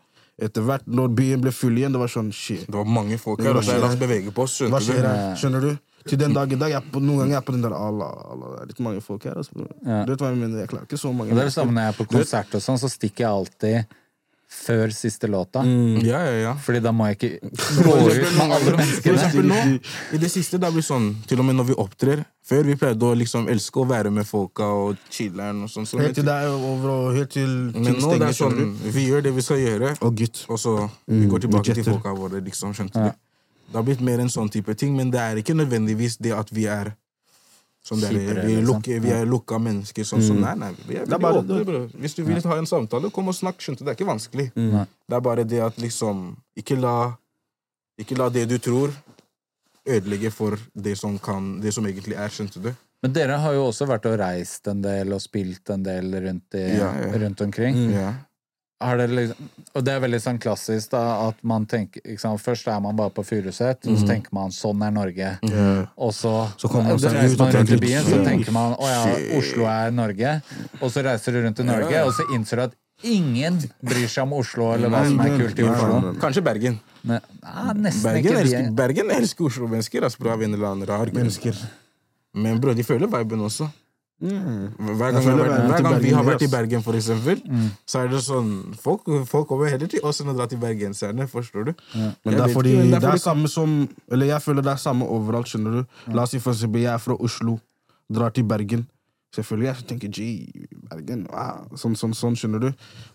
Etter 0.42 0.64
hvert, 0.66 0.88
når 0.88 1.12
byen 1.14 1.42
ble 1.44 1.52
full 1.54 1.76
igjen, 1.78 1.94
det 1.94 2.00
var 2.02 2.10
sånn 2.10 2.32
shit. 2.34 2.64
Det 2.66 2.74
var 2.74 2.88
mange 2.88 3.18
folk 3.20 3.38
Det 3.38 3.46
her, 3.46 3.54
var 3.54 3.68
og 3.68 3.84
la 3.84 3.90
oss 3.92 4.00
bevege 4.00 4.34
på 4.34 4.46
oss. 4.48 4.58
Skjønner 4.64 5.06
du? 5.06 5.38
Skjønner 5.38 5.66
du? 5.68 5.72
Til 6.08 6.18
den 6.18 6.32
dag 6.34 6.52
i 6.52 6.56
dag, 6.58 6.70
jeg 6.70 6.82
på, 6.92 7.00
noen 7.00 7.18
ganger 7.22 7.32
er 7.36 7.38
jeg 7.40 7.46
på 7.48 7.52
den 7.56 7.62
der 7.62 7.74
Allah, 7.76 8.12
Allah, 8.32 8.52
det 8.56 8.60
er 8.62 8.70
litt 8.74 8.80
mange 8.88 9.00
folk 9.04 9.24
her. 9.24 9.36
Altså. 9.38 9.66
Ja. 9.86 10.02
Du 10.04 10.12
vet 10.14 10.20
hva 10.24 10.30
jeg 10.32 10.40
mener? 10.42 10.60
Jeg 10.64 10.68
klarer 10.72 10.86
ikke 10.90 10.98
så 10.98 11.12
mange. 11.14 11.30
Og 11.30 11.36
det 11.38 11.44
er 11.46 11.50
det 11.52 11.56
samme 11.58 11.72
når 11.76 11.82
jeg 11.88 11.94
er 11.94 11.98
på 12.02 12.08
konsert 12.16 12.54
og 12.58 12.62
sånn, 12.64 12.78
så 12.82 12.90
stikker 12.90 13.26
jeg 13.26 13.30
alltid 13.32 13.98
før 14.52 14.90
siste 14.92 15.24
låta. 15.32 15.62
Mm. 15.64 16.02
Ja, 16.04 16.18
ja, 16.28 16.32
ja. 16.42 16.50
Fordi 16.60 16.80
da 16.84 16.90
må 16.92 17.06
jeg 17.08 17.16
ikke 17.16 17.30
gå 17.86 17.94
ut 18.02 18.18
med 18.36 18.42
alle 18.42 18.58
For 18.66 18.76
menneskene. 18.76 19.14
eksempel 19.14 19.46
nå, 19.48 19.60
i 20.12 20.20
det 20.20 20.28
siste, 20.28 20.58
det 20.60 20.68
blir 20.74 20.84
sånn, 20.84 21.06
til 21.30 21.40
og 21.40 21.46
med 21.48 21.56
når 21.56 21.70
vi 21.70 21.76
opptrer 21.80 22.24
Før 22.44 22.66
vi 22.68 22.74
pleide 22.76 23.06
å 23.06 23.14
liksom 23.16 23.46
elske 23.48 23.80
å 23.80 23.86
være 23.88 24.10
med 24.12 24.26
folka 24.28 24.66
og 24.66 24.98
chiller'n 25.14 25.62
og 25.64 25.70
sånn. 25.72 25.86
Så 25.88 26.00
Helt 26.02 26.18
til 26.18 26.26
det 26.26 26.34
er 26.34 26.50
over, 26.52 26.88
og 26.90 27.16
helt 27.16 27.30
til 27.32 27.48
men 27.72 27.94
nå 28.02 28.16
det 28.18 28.28
er 28.28 28.34
sånn, 28.36 28.74
vi 28.92 29.04
gjør 29.08 29.22
det 29.24 29.32
vi 29.38 29.44
skal 29.46 29.60
gjøre, 29.62 29.92
Og 30.02 30.16
gutt. 30.18 30.44
og 30.50 30.58
så 30.60 30.72
vi 31.06 31.26
går 31.30 31.44
tilbake 31.46 31.76
til 31.78 31.86
folka 31.86 32.12
våre, 32.18 32.42
liksom. 32.44 32.74
Skjønte 32.76 32.98
Ja. 32.98 33.12
du? 33.14 33.20
Det 33.72 33.78
har 33.80 33.84
blitt 33.86 34.02
mer 34.04 34.20
en 34.20 34.28
sånn 34.28 34.50
type 34.52 34.74
ting, 34.76 34.92
men 34.96 35.10
det 35.10 35.20
er 35.22 35.38
ikke 35.40 35.54
nødvendigvis 35.56 36.18
det 36.20 36.34
at 36.36 36.50
vi 36.52 36.66
er 36.68 36.92
Sånn 37.82 37.98
der, 37.98 38.12
vi, 38.14 38.26
er 38.30 38.36
liksom. 38.46 38.66
lukke, 38.68 38.96
vi 39.02 39.10
er 39.10 39.24
lukka 39.26 39.56
mennesker. 39.58 40.04
Sånn, 40.06 40.20
sånn, 40.22 40.38
nei, 40.44 40.52
nei, 40.54 40.68
vi 40.86 41.00
er 41.00 41.06
vi 41.08 41.16
er 41.16 41.18
bare- 41.18 41.40
åpne, 41.40 41.64
bro. 41.66 41.80
Hvis 41.98 42.14
du 42.14 42.20
vil 42.22 42.38
ha 42.40 42.58
en 42.60 42.66
samtale, 42.70 43.10
kom 43.10 43.26
og 43.26 43.34
snakk. 43.34 43.58
skjønte? 43.58 43.82
Det 43.82 43.88
er 43.90 43.96
ikke 43.96 44.06
vanskelig. 44.06 44.52
Nei. 44.54 44.84
Det 45.08 45.16
er 45.16 45.20
bare 45.20 45.42
det 45.44 45.58
at 45.60 45.76
liksom 45.82 46.36
Ikke 46.56 46.78
la, 46.78 47.16
ikke 47.98 48.16
la 48.16 48.28
det 48.28 48.44
du 48.48 48.58
tror, 48.58 48.92
ødelegge 49.84 50.30
for 50.30 50.56
det 50.76 50.96
som, 50.96 51.18
kan, 51.18 51.60
det 51.60 51.72
som 51.74 51.84
egentlig 51.84 52.14
er. 52.14 52.28
Skjønte 52.28 52.62
du? 52.62 52.70
Men 53.02 53.12
dere 53.12 53.36
har 53.42 53.52
jo 53.56 53.64
også 53.72 53.88
vært 53.90 54.06
og 54.06 54.16
reist 54.20 54.68
en 54.70 54.80
del 54.84 55.12
og 55.12 55.20
spilt 55.20 55.68
en 55.74 55.82
del 55.82 56.12
rundt, 56.22 56.54
i, 56.54 56.78
Ja, 56.78 56.92
ja. 57.02 57.10
rundt 57.18 57.40
omkring. 57.40 57.90
Ja. 57.90 58.12
Har 58.82 58.98
dere 58.98 59.14
liksom, 59.14 59.48
og 59.72 59.84
det 59.86 59.92
er 59.94 60.02
veldig 60.02 60.20
sånn 60.20 60.38
klassisk 60.42 60.92
da, 60.92 61.02
at 61.28 61.38
man 61.46 61.64
tenker 61.70 62.02
liksom, 62.04 62.36
Først 62.42 62.68
er 62.68 62.80
man 62.84 62.96
bare 62.98 63.12
på 63.14 63.24
Furuset, 63.24 63.86
og 63.86 63.98
så 64.00 64.06
tenker 64.08 64.34
man 64.36 64.50
'sånn 64.50 64.82
er 64.86 64.92
Norge'. 64.92 65.32
Og 65.96 66.12
så, 66.12 66.34
Så 66.58 66.68
kommer 66.68 66.92
man 66.92 66.98
reiser 66.98 67.32
ut 67.32 67.38
man 67.38 67.52
rundt 67.56 67.70
i 67.70 67.80
byen, 67.86 68.04
så 68.04 68.22
tenker 68.24 68.52
man 68.52 68.74
'å 68.74 68.86
ja, 68.90 69.02
Oslo 69.38 69.66
er 69.70 69.90
Norge'. 69.90 70.42
Og 70.80 70.90
så 70.90 71.04
reiser 71.04 71.32
du 71.32 71.42
rundt 71.46 71.60
i 71.60 71.64
Norge, 71.64 72.04
og 72.04 72.12
så 72.12 72.26
innser 72.34 72.56
du 72.56 72.62
at 72.62 72.74
ingen 73.02 73.58
bryr 73.82 74.08
seg 74.08 74.22
om 74.22 74.32
Oslo, 74.38 74.72
eller 74.74 74.88
hva 74.92 75.04
som 75.06 75.20
er 75.20 75.38
kult 75.38 75.58
i 75.58 75.62
Oslo. 75.66 76.14
Kanskje 76.22 76.42
Bergen. 76.44 76.80
Ne, 77.04 77.20
ah, 77.42 77.72
Bergen 77.74 78.18
ikke 78.22 78.40
elsker. 78.44 78.74
Bergen 78.78 79.10
elsker 79.10 79.48
Oslo-mennesker 79.48 80.02
altså, 80.06 80.28
av 80.30 80.42
en 80.42 80.54
eller 80.54 80.68
annen 80.68 80.86
rar. 80.86 81.10
Mennesker. 81.14 81.56
Men 82.34 82.60
bro, 82.60 82.74
de 82.74 82.84
føler 82.86 83.10
viben 83.10 83.42
også. 83.44 83.68
Hver 84.20 85.12
gang, 85.12 85.24
vært- 85.24 85.66
hver 85.66 85.82
gang 85.82 86.00
vi 86.02 86.10
har 86.10 86.24
vært 86.24 86.42
i. 86.42 86.46
Bergen, 86.46 86.82
for 86.82 86.94
eksempel, 86.94 87.40
så 87.86 88.04
er 88.04 88.08
det 88.08 88.20
sånn 88.22 88.74
Folk, 88.76 89.02
folk 89.26 89.48
kommer 89.48 89.68
heller 89.68 89.88
til 89.88 90.00
oss 90.04 90.20
enn 90.20 90.28
å 90.30 90.36
dra 90.36 90.46
til 90.46 90.58
bergenserne, 90.58 91.26
forstår 91.28 91.64
du? 91.64 91.74
Men 91.94 92.14
Jeg 92.24 92.36
det 92.36 92.40
er 92.50 92.54
fordi 92.54 92.76
men 92.76 92.90
det 92.90 93.02
er 93.02 93.10
fordi- 93.10 93.20
samme 93.22 93.48
som 93.48 93.88
Eller 94.10 94.26
jeg 94.26 94.40
føler 94.42 94.62
det 94.62 94.72
er 94.72 94.76
samme 94.76 95.02
overalt, 95.08 95.46
skjønner 95.46 95.72
du. 95.82 96.12
La 96.12 96.22
oss 96.22 96.30
si 96.30 96.38
for 96.38 96.52
eksempel 96.52 96.82
jeg 96.82 96.94
er 96.94 96.98
fra 96.98 97.14
Oslo, 97.18 97.60
drar 98.12 98.30
til 98.32 98.44
Bergen. 98.44 98.86
Selvfølgelig 99.34 99.64
jeg 99.74 99.86
tenker 99.88 100.08
G, 100.10 100.68
Bergen, 100.90 101.26
wow. 101.32 101.66
sånn, 101.74 101.96
sånn, 101.96 102.12
sånn, 102.14 102.34
skjønner 102.36 102.60
du. 102.60 102.66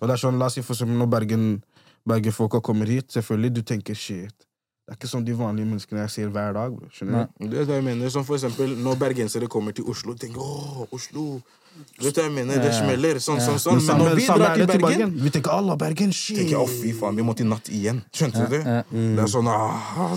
Og 0.01 0.07
det 0.07 0.11
er 0.11 0.17
sånn, 0.27 0.37
La 0.39 0.45
oss 0.47 0.55
si 0.55 0.61
for 0.61 0.73
eksempel 0.73 0.97
når 0.97 1.09
Bergen, 1.09 1.63
Bergenfolka 2.07 2.61
kommer 2.61 2.85
hit, 2.87 3.07
selvfølgelig 3.11 3.53
du 3.53 3.61
tenker 3.61 3.93
shit. 3.95 4.33
Det 4.87 4.93
er 4.93 4.97
ikke 5.01 5.07
som 5.11 5.23
de 5.27 5.33
vanlige 5.35 5.67
menneskene 5.67 5.99
jeg 6.05 6.11
ser 6.13 6.27
hver 6.31 6.53
dag. 6.55 6.75
skjønner 6.95 7.25
du? 7.27 7.47
Du 7.49 7.55
vet 7.57 7.67
hva 7.67 7.75
jeg 7.75 7.83
mener? 7.83 8.09
Som 8.13 8.23
for 8.23 8.37
eksempel 8.37 8.71
når 8.79 8.95
bergensere 9.01 9.49
kommer 9.51 9.75
til 9.75 9.83
Oslo, 9.83 10.13
og 10.13 10.19
tenker 10.21 10.39
'Å, 10.39 10.87
Oslo. 10.95 11.41
Du 11.99 12.05
vet 12.05 12.15
hva 12.15 12.23
jeg 12.23 12.31
mener? 12.31 12.61
Det 12.63 12.71
smeller. 12.71 13.19
Sånn, 13.19 13.41
sånn, 13.43 13.59
sånn. 13.59 13.81
Men 13.81 13.85
Men 13.85 13.97
når 14.05 14.15
vi 14.15 14.25
drar 14.25 14.45
er 14.45 14.55
til 14.55 14.65
det 14.65 14.71
til 14.71 14.81
Bergen. 14.85 15.11
Vi 15.25 15.29
tenker 15.35 15.51
Allah, 15.51 15.75
Bergen, 15.75 16.13
shit. 16.15 16.37
tenker 16.39 16.61
å 16.61 16.69
fy 16.71 16.93
faen, 16.93 17.19
vi 17.19 17.25
må 17.27 17.35
til 17.35 17.49
natt 17.51 17.67
igjen. 17.67 17.99
Skjønte 18.15 18.47
du? 18.47 18.57
Det 18.63 18.85
Det 19.17 19.23
er 19.25 19.27
sånn 19.27 19.47
ah, 19.51 20.15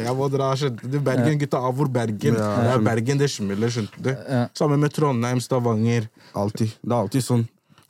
Jeg 0.00 0.16
må 0.16 0.30
dra, 0.32 0.54
skjønte 0.56 0.90
du? 0.90 0.98
Bergen, 1.00 1.38
gutta, 1.38 1.58
av 1.58 1.76
hvor 1.76 1.92
Bergen? 1.92 2.34
Ja, 2.34 2.48
det 2.64 2.72
er 2.78 2.82
Bergen, 2.88 3.18
det 3.18 3.28
smeller, 3.30 3.68
skjønte 3.68 4.00
du? 4.00 4.16
Samme 4.54 4.78
med 4.78 4.90
Trondheim, 4.90 5.38
Stavanger. 5.38 6.08
Alltid. 6.34 6.72
Det 6.80 6.92
er 6.92 6.96
alltid 6.96 7.22
sånn. 7.28 7.46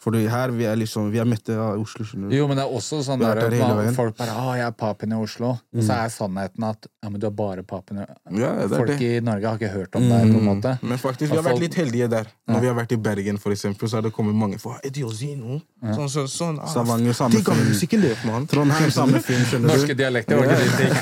Fordi 0.09 0.25
her 0.33 0.49
vi 0.57 0.65
er 0.65 0.77
liksom 0.81 1.11
Vi 1.13 1.19
er 1.21 1.27
mette 1.29 1.53
av 1.53 1.77
Oslo. 1.83 2.05
Jo, 2.33 2.47
men 2.49 2.57
det 2.57 2.65
er 2.65 2.73
også 2.73 3.03
sånn 3.05 3.21
der, 3.21 3.35
der 3.51 3.93
folk 3.93 4.17
bare 4.17 4.33
'Å, 4.33 4.55
jeg 4.57 4.67
er 4.67 4.71
papen 4.73 5.13
i 5.13 5.19
Oslo'. 5.21 5.51
Og 5.77 5.83
så 5.85 5.93
er 6.05 6.09
sannheten 6.09 6.65
at 6.65 6.87
ja, 7.03 7.11
men 7.11 7.21
du 7.21 7.27
er 7.27 7.31
bare 7.31 7.63
papen 7.63 7.99
i 7.99 8.07
Ja, 8.41 8.67
Folk 8.69 8.89
det. 8.89 9.01
i 9.03 9.21
Norge 9.21 9.45
har 9.47 9.59
ikke 9.59 9.69
hørt 9.73 9.95
om 9.97 10.09
deg, 10.09 10.33
på 10.33 10.39
en 10.41 10.45
måte. 10.49 10.79
Men 10.83 10.97
faktisk, 10.99 11.31
vi 11.31 11.37
har 11.37 11.43
folk- 11.43 11.55
vært 11.57 11.61
litt 11.61 11.75
heldige 11.75 12.09
der. 12.09 12.27
Når 12.49 12.61
vi 12.61 12.67
har 12.67 12.75
vært 12.75 12.93
i 12.93 12.97
Bergen, 12.97 13.37
for 13.39 13.51
eksempel, 13.53 13.89
så 13.89 13.97
har 13.99 14.03
det 14.03 14.13
kommet 14.13 14.35
mange 14.35 14.59
for 14.59 14.81
Ediozino. 14.83 15.61
Sånn, 15.83 16.09
sånn, 16.09 16.29
sånn. 16.29 16.59
Ah, 16.63 16.67
Stavanger, 16.67 17.13
samme 17.13 17.43
film. 17.43 18.47
Trondheim, 18.49 18.91
samme 18.91 19.21
film, 19.23 19.45
skjønner 19.45 19.69
du. 19.69 19.75
Norske 19.77 19.95
dialekter 19.95 20.37
var 20.37 20.45
ikke 20.45 20.59
din 20.59 20.77
ting. 20.79 20.93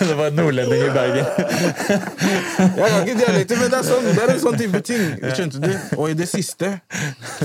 det 0.08 0.16
var 0.16 0.30
nordlending 0.30 0.82
i 0.82 0.90
Bergen. 0.90 1.26
Jeg 2.76 2.90
har 2.90 3.00
ikke 3.04 3.18
dialekter, 3.20 3.56
men 3.60 3.70
det 3.70 3.78
er, 3.78 3.86
sånn, 3.86 4.04
det 4.04 4.22
er 4.24 4.32
en 4.34 4.40
sånn 4.42 4.58
type 4.58 4.80
ting. 4.86 5.04
Skjønte 5.36 5.60
du? 5.62 5.70
Og 5.98 6.10
i 6.10 6.14
det 6.18 6.28
siste, 6.30 6.80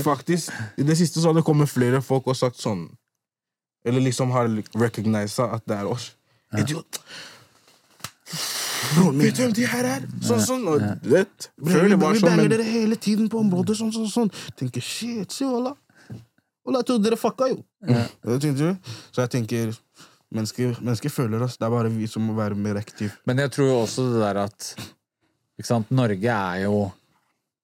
faktisk, 0.06 0.54
i 0.78 0.86
det 0.86 0.96
siste 0.98 1.20
så 1.20 1.30
har 1.30 1.38
det 1.38 1.44
kommet 1.46 1.70
flere 1.70 2.02
folk 2.04 2.28
og 2.30 2.38
sagt 2.38 2.60
sånn 2.62 2.86
Eller 3.86 4.02
liksom 4.02 4.32
har 4.34 4.48
recognisa 4.74 5.50
at 5.54 5.62
det 5.68 5.76
er 5.76 5.86
oss. 5.86 6.08
Idiot. 6.58 6.98
Vet 9.14 9.36
du 9.36 9.42
hvem 9.44 9.52
de 9.54 9.66
her 9.70 9.88
er? 9.92 10.06
Sånn, 10.26 10.42
sånn. 10.42 10.64
Og, 10.70 10.82
vet, 11.06 11.48
før 11.62 11.86
det 11.90 11.98
var 12.00 12.16
vi 12.16 12.20
sånn, 12.22 12.32
banger 12.32 12.50
dere 12.50 12.66
hele 12.66 12.98
tiden 12.98 13.28
på 13.30 13.38
området, 13.44 13.76
sånn, 13.78 13.92
sånn, 13.94 14.08
sånn. 14.10 14.32
Tenker 14.58 14.82
shit, 14.82 15.30
si 15.34 15.46
wallah. 15.46 15.76
Wallah, 16.66 16.82
jeg 16.82 16.88
trodde 16.90 17.06
dere 17.06 17.18
fucka, 17.20 17.50
jo. 17.52 17.60
Det 17.86 18.40
tenkte 18.42 18.72
du? 18.72 18.92
Så 19.14 19.22
jeg 19.22 19.34
tenker 19.38 19.74
Mennesker, 20.34 20.74
mennesker 20.82 21.12
føler 21.14 21.44
oss. 21.46 21.54
Det 21.56 21.66
er 21.68 21.70
bare 21.70 21.90
vi 21.94 22.08
som 22.10 22.24
må 22.26 22.34
være 22.36 22.56
mer 22.58 22.80
aktive. 22.80 23.12
Men 23.30 23.38
jeg 23.44 23.52
tror 23.54 23.68
jo 23.70 23.76
også 23.84 24.08
det 24.10 24.22
der 24.24 24.40
at 24.42 24.72
ikke 25.56 25.68
sant, 25.68 25.92
Norge 25.94 26.32
er 26.34 26.64
jo 26.64 26.80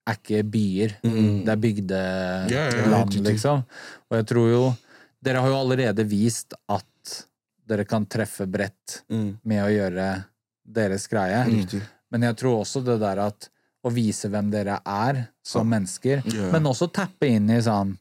er 0.08 0.18
ikke 0.18 0.42
byer. 0.50 0.96
Det 1.02 1.52
er 1.52 1.60
bygdeland, 1.62 2.50
yeah, 2.50 2.72
yeah, 2.90 3.22
liksom. 3.28 3.62
Og 4.10 4.18
jeg 4.18 4.28
tror 4.32 4.48
jo 4.50 4.64
Dere 5.22 5.38
har 5.38 5.52
jo 5.52 5.58
allerede 5.60 6.02
vist 6.10 6.56
at 6.66 7.12
dere 7.70 7.84
kan 7.86 8.08
treffe 8.10 8.42
bredt 8.50 9.04
med 9.46 9.60
å 9.62 9.68
gjøre 9.70 10.06
deres 10.66 11.06
greie. 11.06 11.44
Mm. 11.46 11.84
Men 12.10 12.26
jeg 12.26 12.38
tror 12.40 12.64
også 12.64 12.82
det 12.82 12.96
der 12.98 13.20
at 13.22 13.46
å 13.86 13.90
vise 13.94 14.26
hvem 14.30 14.50
dere 14.50 14.80
er 14.82 15.20
som 15.46 15.70
mennesker, 15.70 16.24
men 16.50 16.66
også 16.66 16.90
tappe 16.94 17.30
inn 17.30 17.46
i 17.54 17.60
sånn 17.62 17.94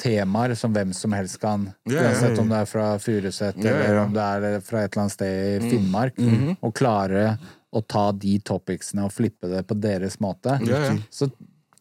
temaer 0.00 0.54
som 0.56 0.72
hvem 0.72 0.94
som 0.96 1.12
helst 1.12 1.36
kan 1.42 1.66
Uansett 1.84 2.38
om 2.40 2.48
det 2.48 2.62
er 2.62 2.68
fra 2.68 2.84
Furuset 3.02 3.58
eller 3.60 3.98
om 4.00 4.14
det 4.14 4.22
er 4.24 4.62
fra 4.64 4.84
et 4.84 4.94
eller 4.94 5.02
annet 5.02 5.12
sted 5.12 5.64
i 5.66 5.72
Finnmark. 5.72 6.16
Mhm. 6.16 6.54
Og 6.64 6.72
klare 6.76 7.24
å 7.72 7.80
ta 7.86 8.10
de 8.12 8.38
topicsene 8.42 9.04
og 9.06 9.12
flippe 9.14 9.48
det 9.50 9.62
på 9.68 9.76
deres 9.78 10.18
måte. 10.20 10.56
Ja, 10.66 10.80
ja. 10.88 10.94
Så 11.14 11.28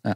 ja, 0.06 0.14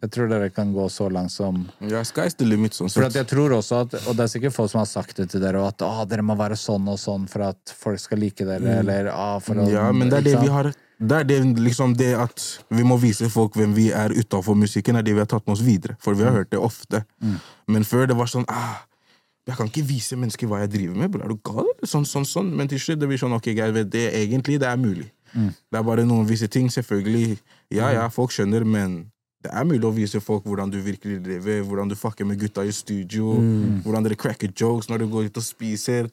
jeg 0.00 0.10
tror 0.14 0.30
dere 0.32 0.48
kan 0.50 0.70
gå 0.72 0.86
så 0.88 1.10
langt 1.12 1.32
som 1.34 1.66
Ja, 1.84 2.00
sky's 2.08 2.36
the 2.40 2.46
limit, 2.48 2.72
sånn 2.72 2.88
For 2.88 3.04
at 3.04 3.12
sett. 3.12 3.20
jeg 3.20 3.28
tror 3.34 3.52
også 3.58 3.82
at 3.84 3.96
Og 4.06 4.14
det 4.16 4.24
er 4.24 4.30
sikkert 4.32 4.56
folk 4.56 4.70
som 4.72 4.80
har 4.80 4.88
sagt 4.88 5.16
det 5.20 5.28
til 5.34 5.42
dere, 5.44 5.60
at 5.68 5.82
å, 5.84 5.90
dere 6.08 6.24
må 6.24 6.36
være 6.40 6.56
sånn 6.56 6.88
og 6.88 6.96
sånn 6.98 7.26
for 7.28 7.50
at 7.50 7.74
folk 7.76 8.00
skal 8.00 8.18
like 8.24 8.46
dere, 8.48 8.78
eller 8.80 9.10
ah, 9.12 9.36
for 9.44 9.60
å 9.60 9.66
Mm. 9.68 9.74
Ja, 9.74 9.90
men 9.92 10.08
det 10.08 10.22
er 10.22 10.28
det 10.30 10.38
vi 10.40 10.48
har 10.48 10.72
det 11.00 11.16
er 11.16 11.24
det, 11.24 11.36
liksom 11.56 11.94
det 11.96 12.10
at 12.12 12.42
vi 12.68 12.82
må 12.84 12.98
vise 13.00 13.24
folk 13.32 13.54
hvem 13.56 13.72
vi 13.72 13.86
er 13.88 14.12
utafor 14.12 14.52
musikken, 14.56 14.96
er 14.96 15.02
det 15.02 15.14
vi 15.16 15.22
har 15.22 15.28
tatt 15.30 15.46
med 15.46 15.54
oss 15.56 15.62
videre. 15.64 15.94
For 15.98 16.12
vi 16.12 16.26
har 16.26 16.32
hørt 16.34 16.50
det 16.52 16.58
ofte. 16.60 17.04
Men 17.68 17.84
før 17.88 18.04
det 18.10 18.16
var 18.18 18.28
sånn 18.28 18.44
ah, 18.52 18.82
Jeg 19.48 19.56
kan 19.56 19.70
ikke 19.70 19.86
vise 19.88 20.18
mennesker 20.20 20.50
hva 20.50 20.60
jeg 20.62 20.72
driver 20.74 20.98
med. 21.00 21.16
Er 21.16 21.32
du 21.32 21.38
gal? 21.44 21.70
Sånn, 21.82 22.04
sånn, 22.06 22.26
sånn. 22.28 22.50
Men 22.56 22.68
til 22.70 22.80
slutt 22.82 23.00
det 23.00 23.08
blir 23.10 23.20
sånn 23.20 23.34
ok, 23.34 23.52
jeg 23.56 23.76
vet 23.76 23.88
det 23.92 24.04
egentlig 24.20 24.60
det 24.60 24.68
er 24.68 24.80
mulig. 24.80 25.08
Det 25.32 25.78
er 25.78 25.86
bare 25.86 26.04
noen 26.06 26.28
visse 26.28 26.48
ting. 26.50 26.68
Selvfølgelig, 26.70 27.38
ja, 27.74 27.90
ja, 27.94 28.04
folk 28.12 28.34
skjønner, 28.34 28.66
men 28.66 29.00
det 29.40 29.48
er 29.56 29.64
mulig 29.64 29.86
å 29.88 29.92
vise 29.96 30.20
folk 30.20 30.44
hvordan 30.44 30.68
du 30.68 30.76
virkelig 30.84 31.16
lever, 31.24 31.62
hvordan 31.64 31.88
du 31.88 31.96
fucker 31.96 32.26
med 32.28 32.36
gutta 32.42 32.60
i 32.66 32.72
studio, 32.76 33.38
hvordan 33.86 34.04
dere 34.04 34.18
cracker 34.20 34.52
jokes 34.52 34.90
når 34.90 35.00
du 35.00 35.06
går 35.14 35.30
ut 35.30 35.40
og 35.40 35.46
spiser. 35.46 36.10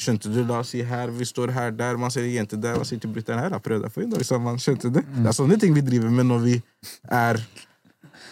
Skjønte 0.00 0.32
du? 0.32 0.40
La 0.48 0.62
oss 0.62 0.72
si 0.72 0.80
her, 0.80 1.12
vi 1.12 1.28
står 1.28 1.52
her, 1.52 1.74
der, 1.76 2.00
man 2.00 2.14
ser 2.14 2.24
en 2.24 2.32
jente 2.38 2.56
der, 2.56 2.78
man 2.80 2.88
sier 2.88 3.02
til 3.02 3.12
brutter'n 3.12 3.42
her, 3.42 3.52
da, 3.52 3.60
prøv 3.60 3.82
deg 3.84 3.92
for 3.92 4.06
en 4.06 4.14
dag 4.14 4.24
Man 4.40 4.62
Skjønte 4.62 4.88
du? 4.88 5.02
Det 5.02 5.28
er 5.28 5.36
sånne 5.36 5.60
ting 5.60 5.76
vi 5.76 5.84
driver 5.84 6.14
med 6.14 6.30
når 6.30 6.46
vi 6.46 6.56
er 7.04 7.42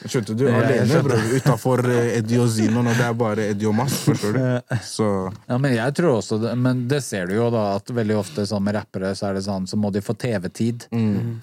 Skjønte 0.07 0.35
du? 0.39 0.45
Alene, 0.49 0.87
skjønte. 0.87 1.17
Utafor 1.41 1.83
Eddie 1.91 2.39
og 2.43 2.49
Zino 2.55 2.83
når 2.87 2.95
det 3.01 3.07
er 3.09 3.15
bare 3.19 3.47
Eddie 3.51 3.67
og 3.69 3.75
Mass. 3.75 3.97
Forstår 4.07 4.37
du? 4.37 4.43
Så 4.97 5.09
Ja, 5.49 5.59
men 5.59 5.75
jeg 5.75 5.95
tror 5.99 6.19
også 6.21 6.39
det, 6.43 6.53
Men 6.59 6.85
det 6.89 7.03
ser 7.03 7.27
du 7.27 7.35
jo 7.35 7.49
da, 7.51 7.65
at 7.81 7.91
veldig 7.91 8.19
ofte 8.21 8.45
sånn 8.47 8.63
med 8.69 8.77
rappere, 8.79 9.11
så 9.19 9.31
er 9.31 9.35
det 9.39 9.45
sånn, 9.49 9.67
så 9.67 9.77
må 9.81 9.91
de 9.93 10.01
få 10.05 10.15
TV-tid. 10.19 10.87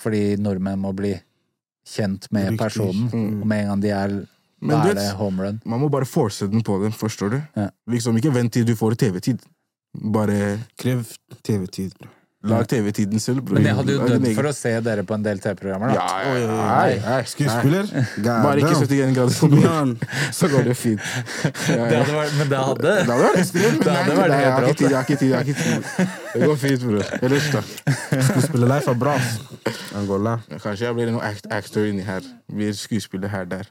Fordi 0.03 0.23
nordmenn 0.39 0.79
må 0.79 0.93
bli 0.95 1.15
kjent 1.85 2.29
med 2.31 2.53
Riktig. 2.53 2.61
personen. 2.63 3.09
Og 3.41 3.45
med 3.47 3.65
en 3.65 3.67
gang 3.73 3.81
de 3.83 3.89
er 3.93 4.15
Men 4.65 4.69
Da 4.71 4.83
du 4.83 4.89
er 4.89 4.93
vet- 4.95 5.03
det 5.03 5.17
home 5.19 5.43
run. 5.43 5.61
man 5.65 5.79
må 5.81 5.89
bare 5.91 6.05
force 6.07 6.47
den 6.47 6.63
på 6.63 6.79
dem, 6.81 6.91
forstår 6.95 7.29
du? 7.35 7.41
Ja. 7.59 7.69
Liksom 7.91 8.15
Ikke 8.17 8.31
vent 8.33 8.53
til 8.53 8.63
du 8.65 8.73
får 8.75 8.95
TV-tid. 8.97 9.43
Bare 9.93 10.59
Krev 10.79 11.03
TV-tid. 11.43 11.93
Lag 12.49 12.67
TV-tiden 12.69 13.19
selv, 13.23 13.41
Bror. 13.45 13.57
Men 13.57 13.65
jeg 13.69 13.75
hadde 13.79 13.93
jo 13.95 14.07
dødd 14.09 14.27
for 14.37 14.49
å 14.49 14.53
se 14.55 14.71
dere 14.85 15.03
på 15.07 15.15
en 15.17 15.23
del 15.25 15.39
TV-programmer. 15.43 15.93
da. 15.93 15.95
Ja, 15.95 16.21
ja, 16.23 16.33
ja. 16.39 16.55
ja. 16.55 16.97
Nei, 17.05 17.19
Skuespiller? 17.31 17.89
Bare 18.25 18.61
ikke 18.63 18.73
71 18.85 19.15
grader 19.17 19.37
for 19.39 19.53
nord, 19.55 20.05
så 20.35 20.49
går 20.53 20.67
det 20.69 20.75
fint. 20.79 21.01
Ja, 21.05 21.85
Det 21.89 21.99
ja. 21.99 22.03
vært, 22.09 22.35
men 22.39 22.49
det 22.51 22.59
hadde 22.69 22.81
Det 22.95 23.05
hadde 23.09 23.21
vært 23.23 23.39
ekstremt, 23.43 23.79
men 23.85 24.11
Det 24.11 24.17
nei, 24.19 24.41
jeg 24.41 24.51
har 24.55 24.67
ikke 24.69 24.79
tid. 24.81 24.89
Jeg 24.89 24.97
har 24.97 25.07
ikke 25.07 25.19
tid, 25.21 25.29
jeg 25.29 25.37
har 25.37 25.47
ikke 25.47 25.63
tid. 25.63 26.19
Det 26.35 26.49
går 26.51 26.59
fint, 26.65 26.85
bror. 26.89 27.15
Ellers, 27.21 27.47
da. 27.55 27.63
Skuespiller-life 28.29 28.91
er 28.95 28.99
bra. 29.05 29.15
Angola. 29.95 30.35
Kanskje 30.59 30.85
jeg 30.89 30.95
blir 30.97 31.11
noen 31.13 31.23
act 31.25 31.47
actor 31.55 31.87
inni 31.87 32.03
her. 32.05 32.25
Blir 32.51 32.75
skuespiller 32.77 33.31
her 33.31 33.45
der. 33.49 33.69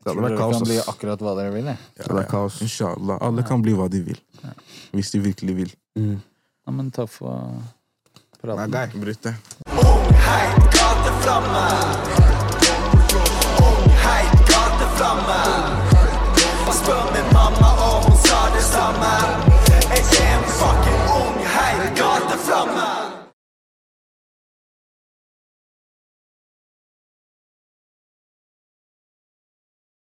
Det 0.00 0.08
hadde 0.08 0.16
Dere 0.16 0.30
vært 0.30 0.38
kaos. 0.40 0.54
kan 0.56 0.64
bli 0.64 0.76
akkurat 0.88 1.20
hva 1.26 1.32
dere 1.36 1.50
vil. 1.52 1.66
jeg. 1.68 1.78
Det 2.00 2.06
er 2.22 2.28
kaos. 2.30 2.54
Inshallah. 2.64 3.18
Alle 3.20 3.42
kan 3.44 3.60
bli 3.60 3.74
hva 3.76 3.84
de 3.92 4.00
vil. 4.06 4.20
Hvis 4.96 5.10
de 5.12 5.20
virkelig 5.20 5.56
vil. 5.58 5.74
Ja, 6.00 6.72
men 6.72 6.88
takk 6.94 7.10
for 7.12 7.58
praten. 8.40 8.70
Nei, 8.70 8.88
Brutte. 8.94 9.34
Ung, 9.76 10.06
heit 10.28 10.56
gateflamme. 10.76 11.66
Ung, 13.68 13.90
heit 14.04 14.32
gateflamme. 14.52 15.40
Spør 16.72 17.04
min 17.14 17.32
mamma, 17.32 17.70
og 17.86 18.04
hun 18.04 18.16
sa 18.26 18.40
det 18.54 18.62
samme. 18.62 19.12
Jeg 19.90 20.04
er 20.20 20.38
en 20.38 20.44
fucking. 20.44 20.89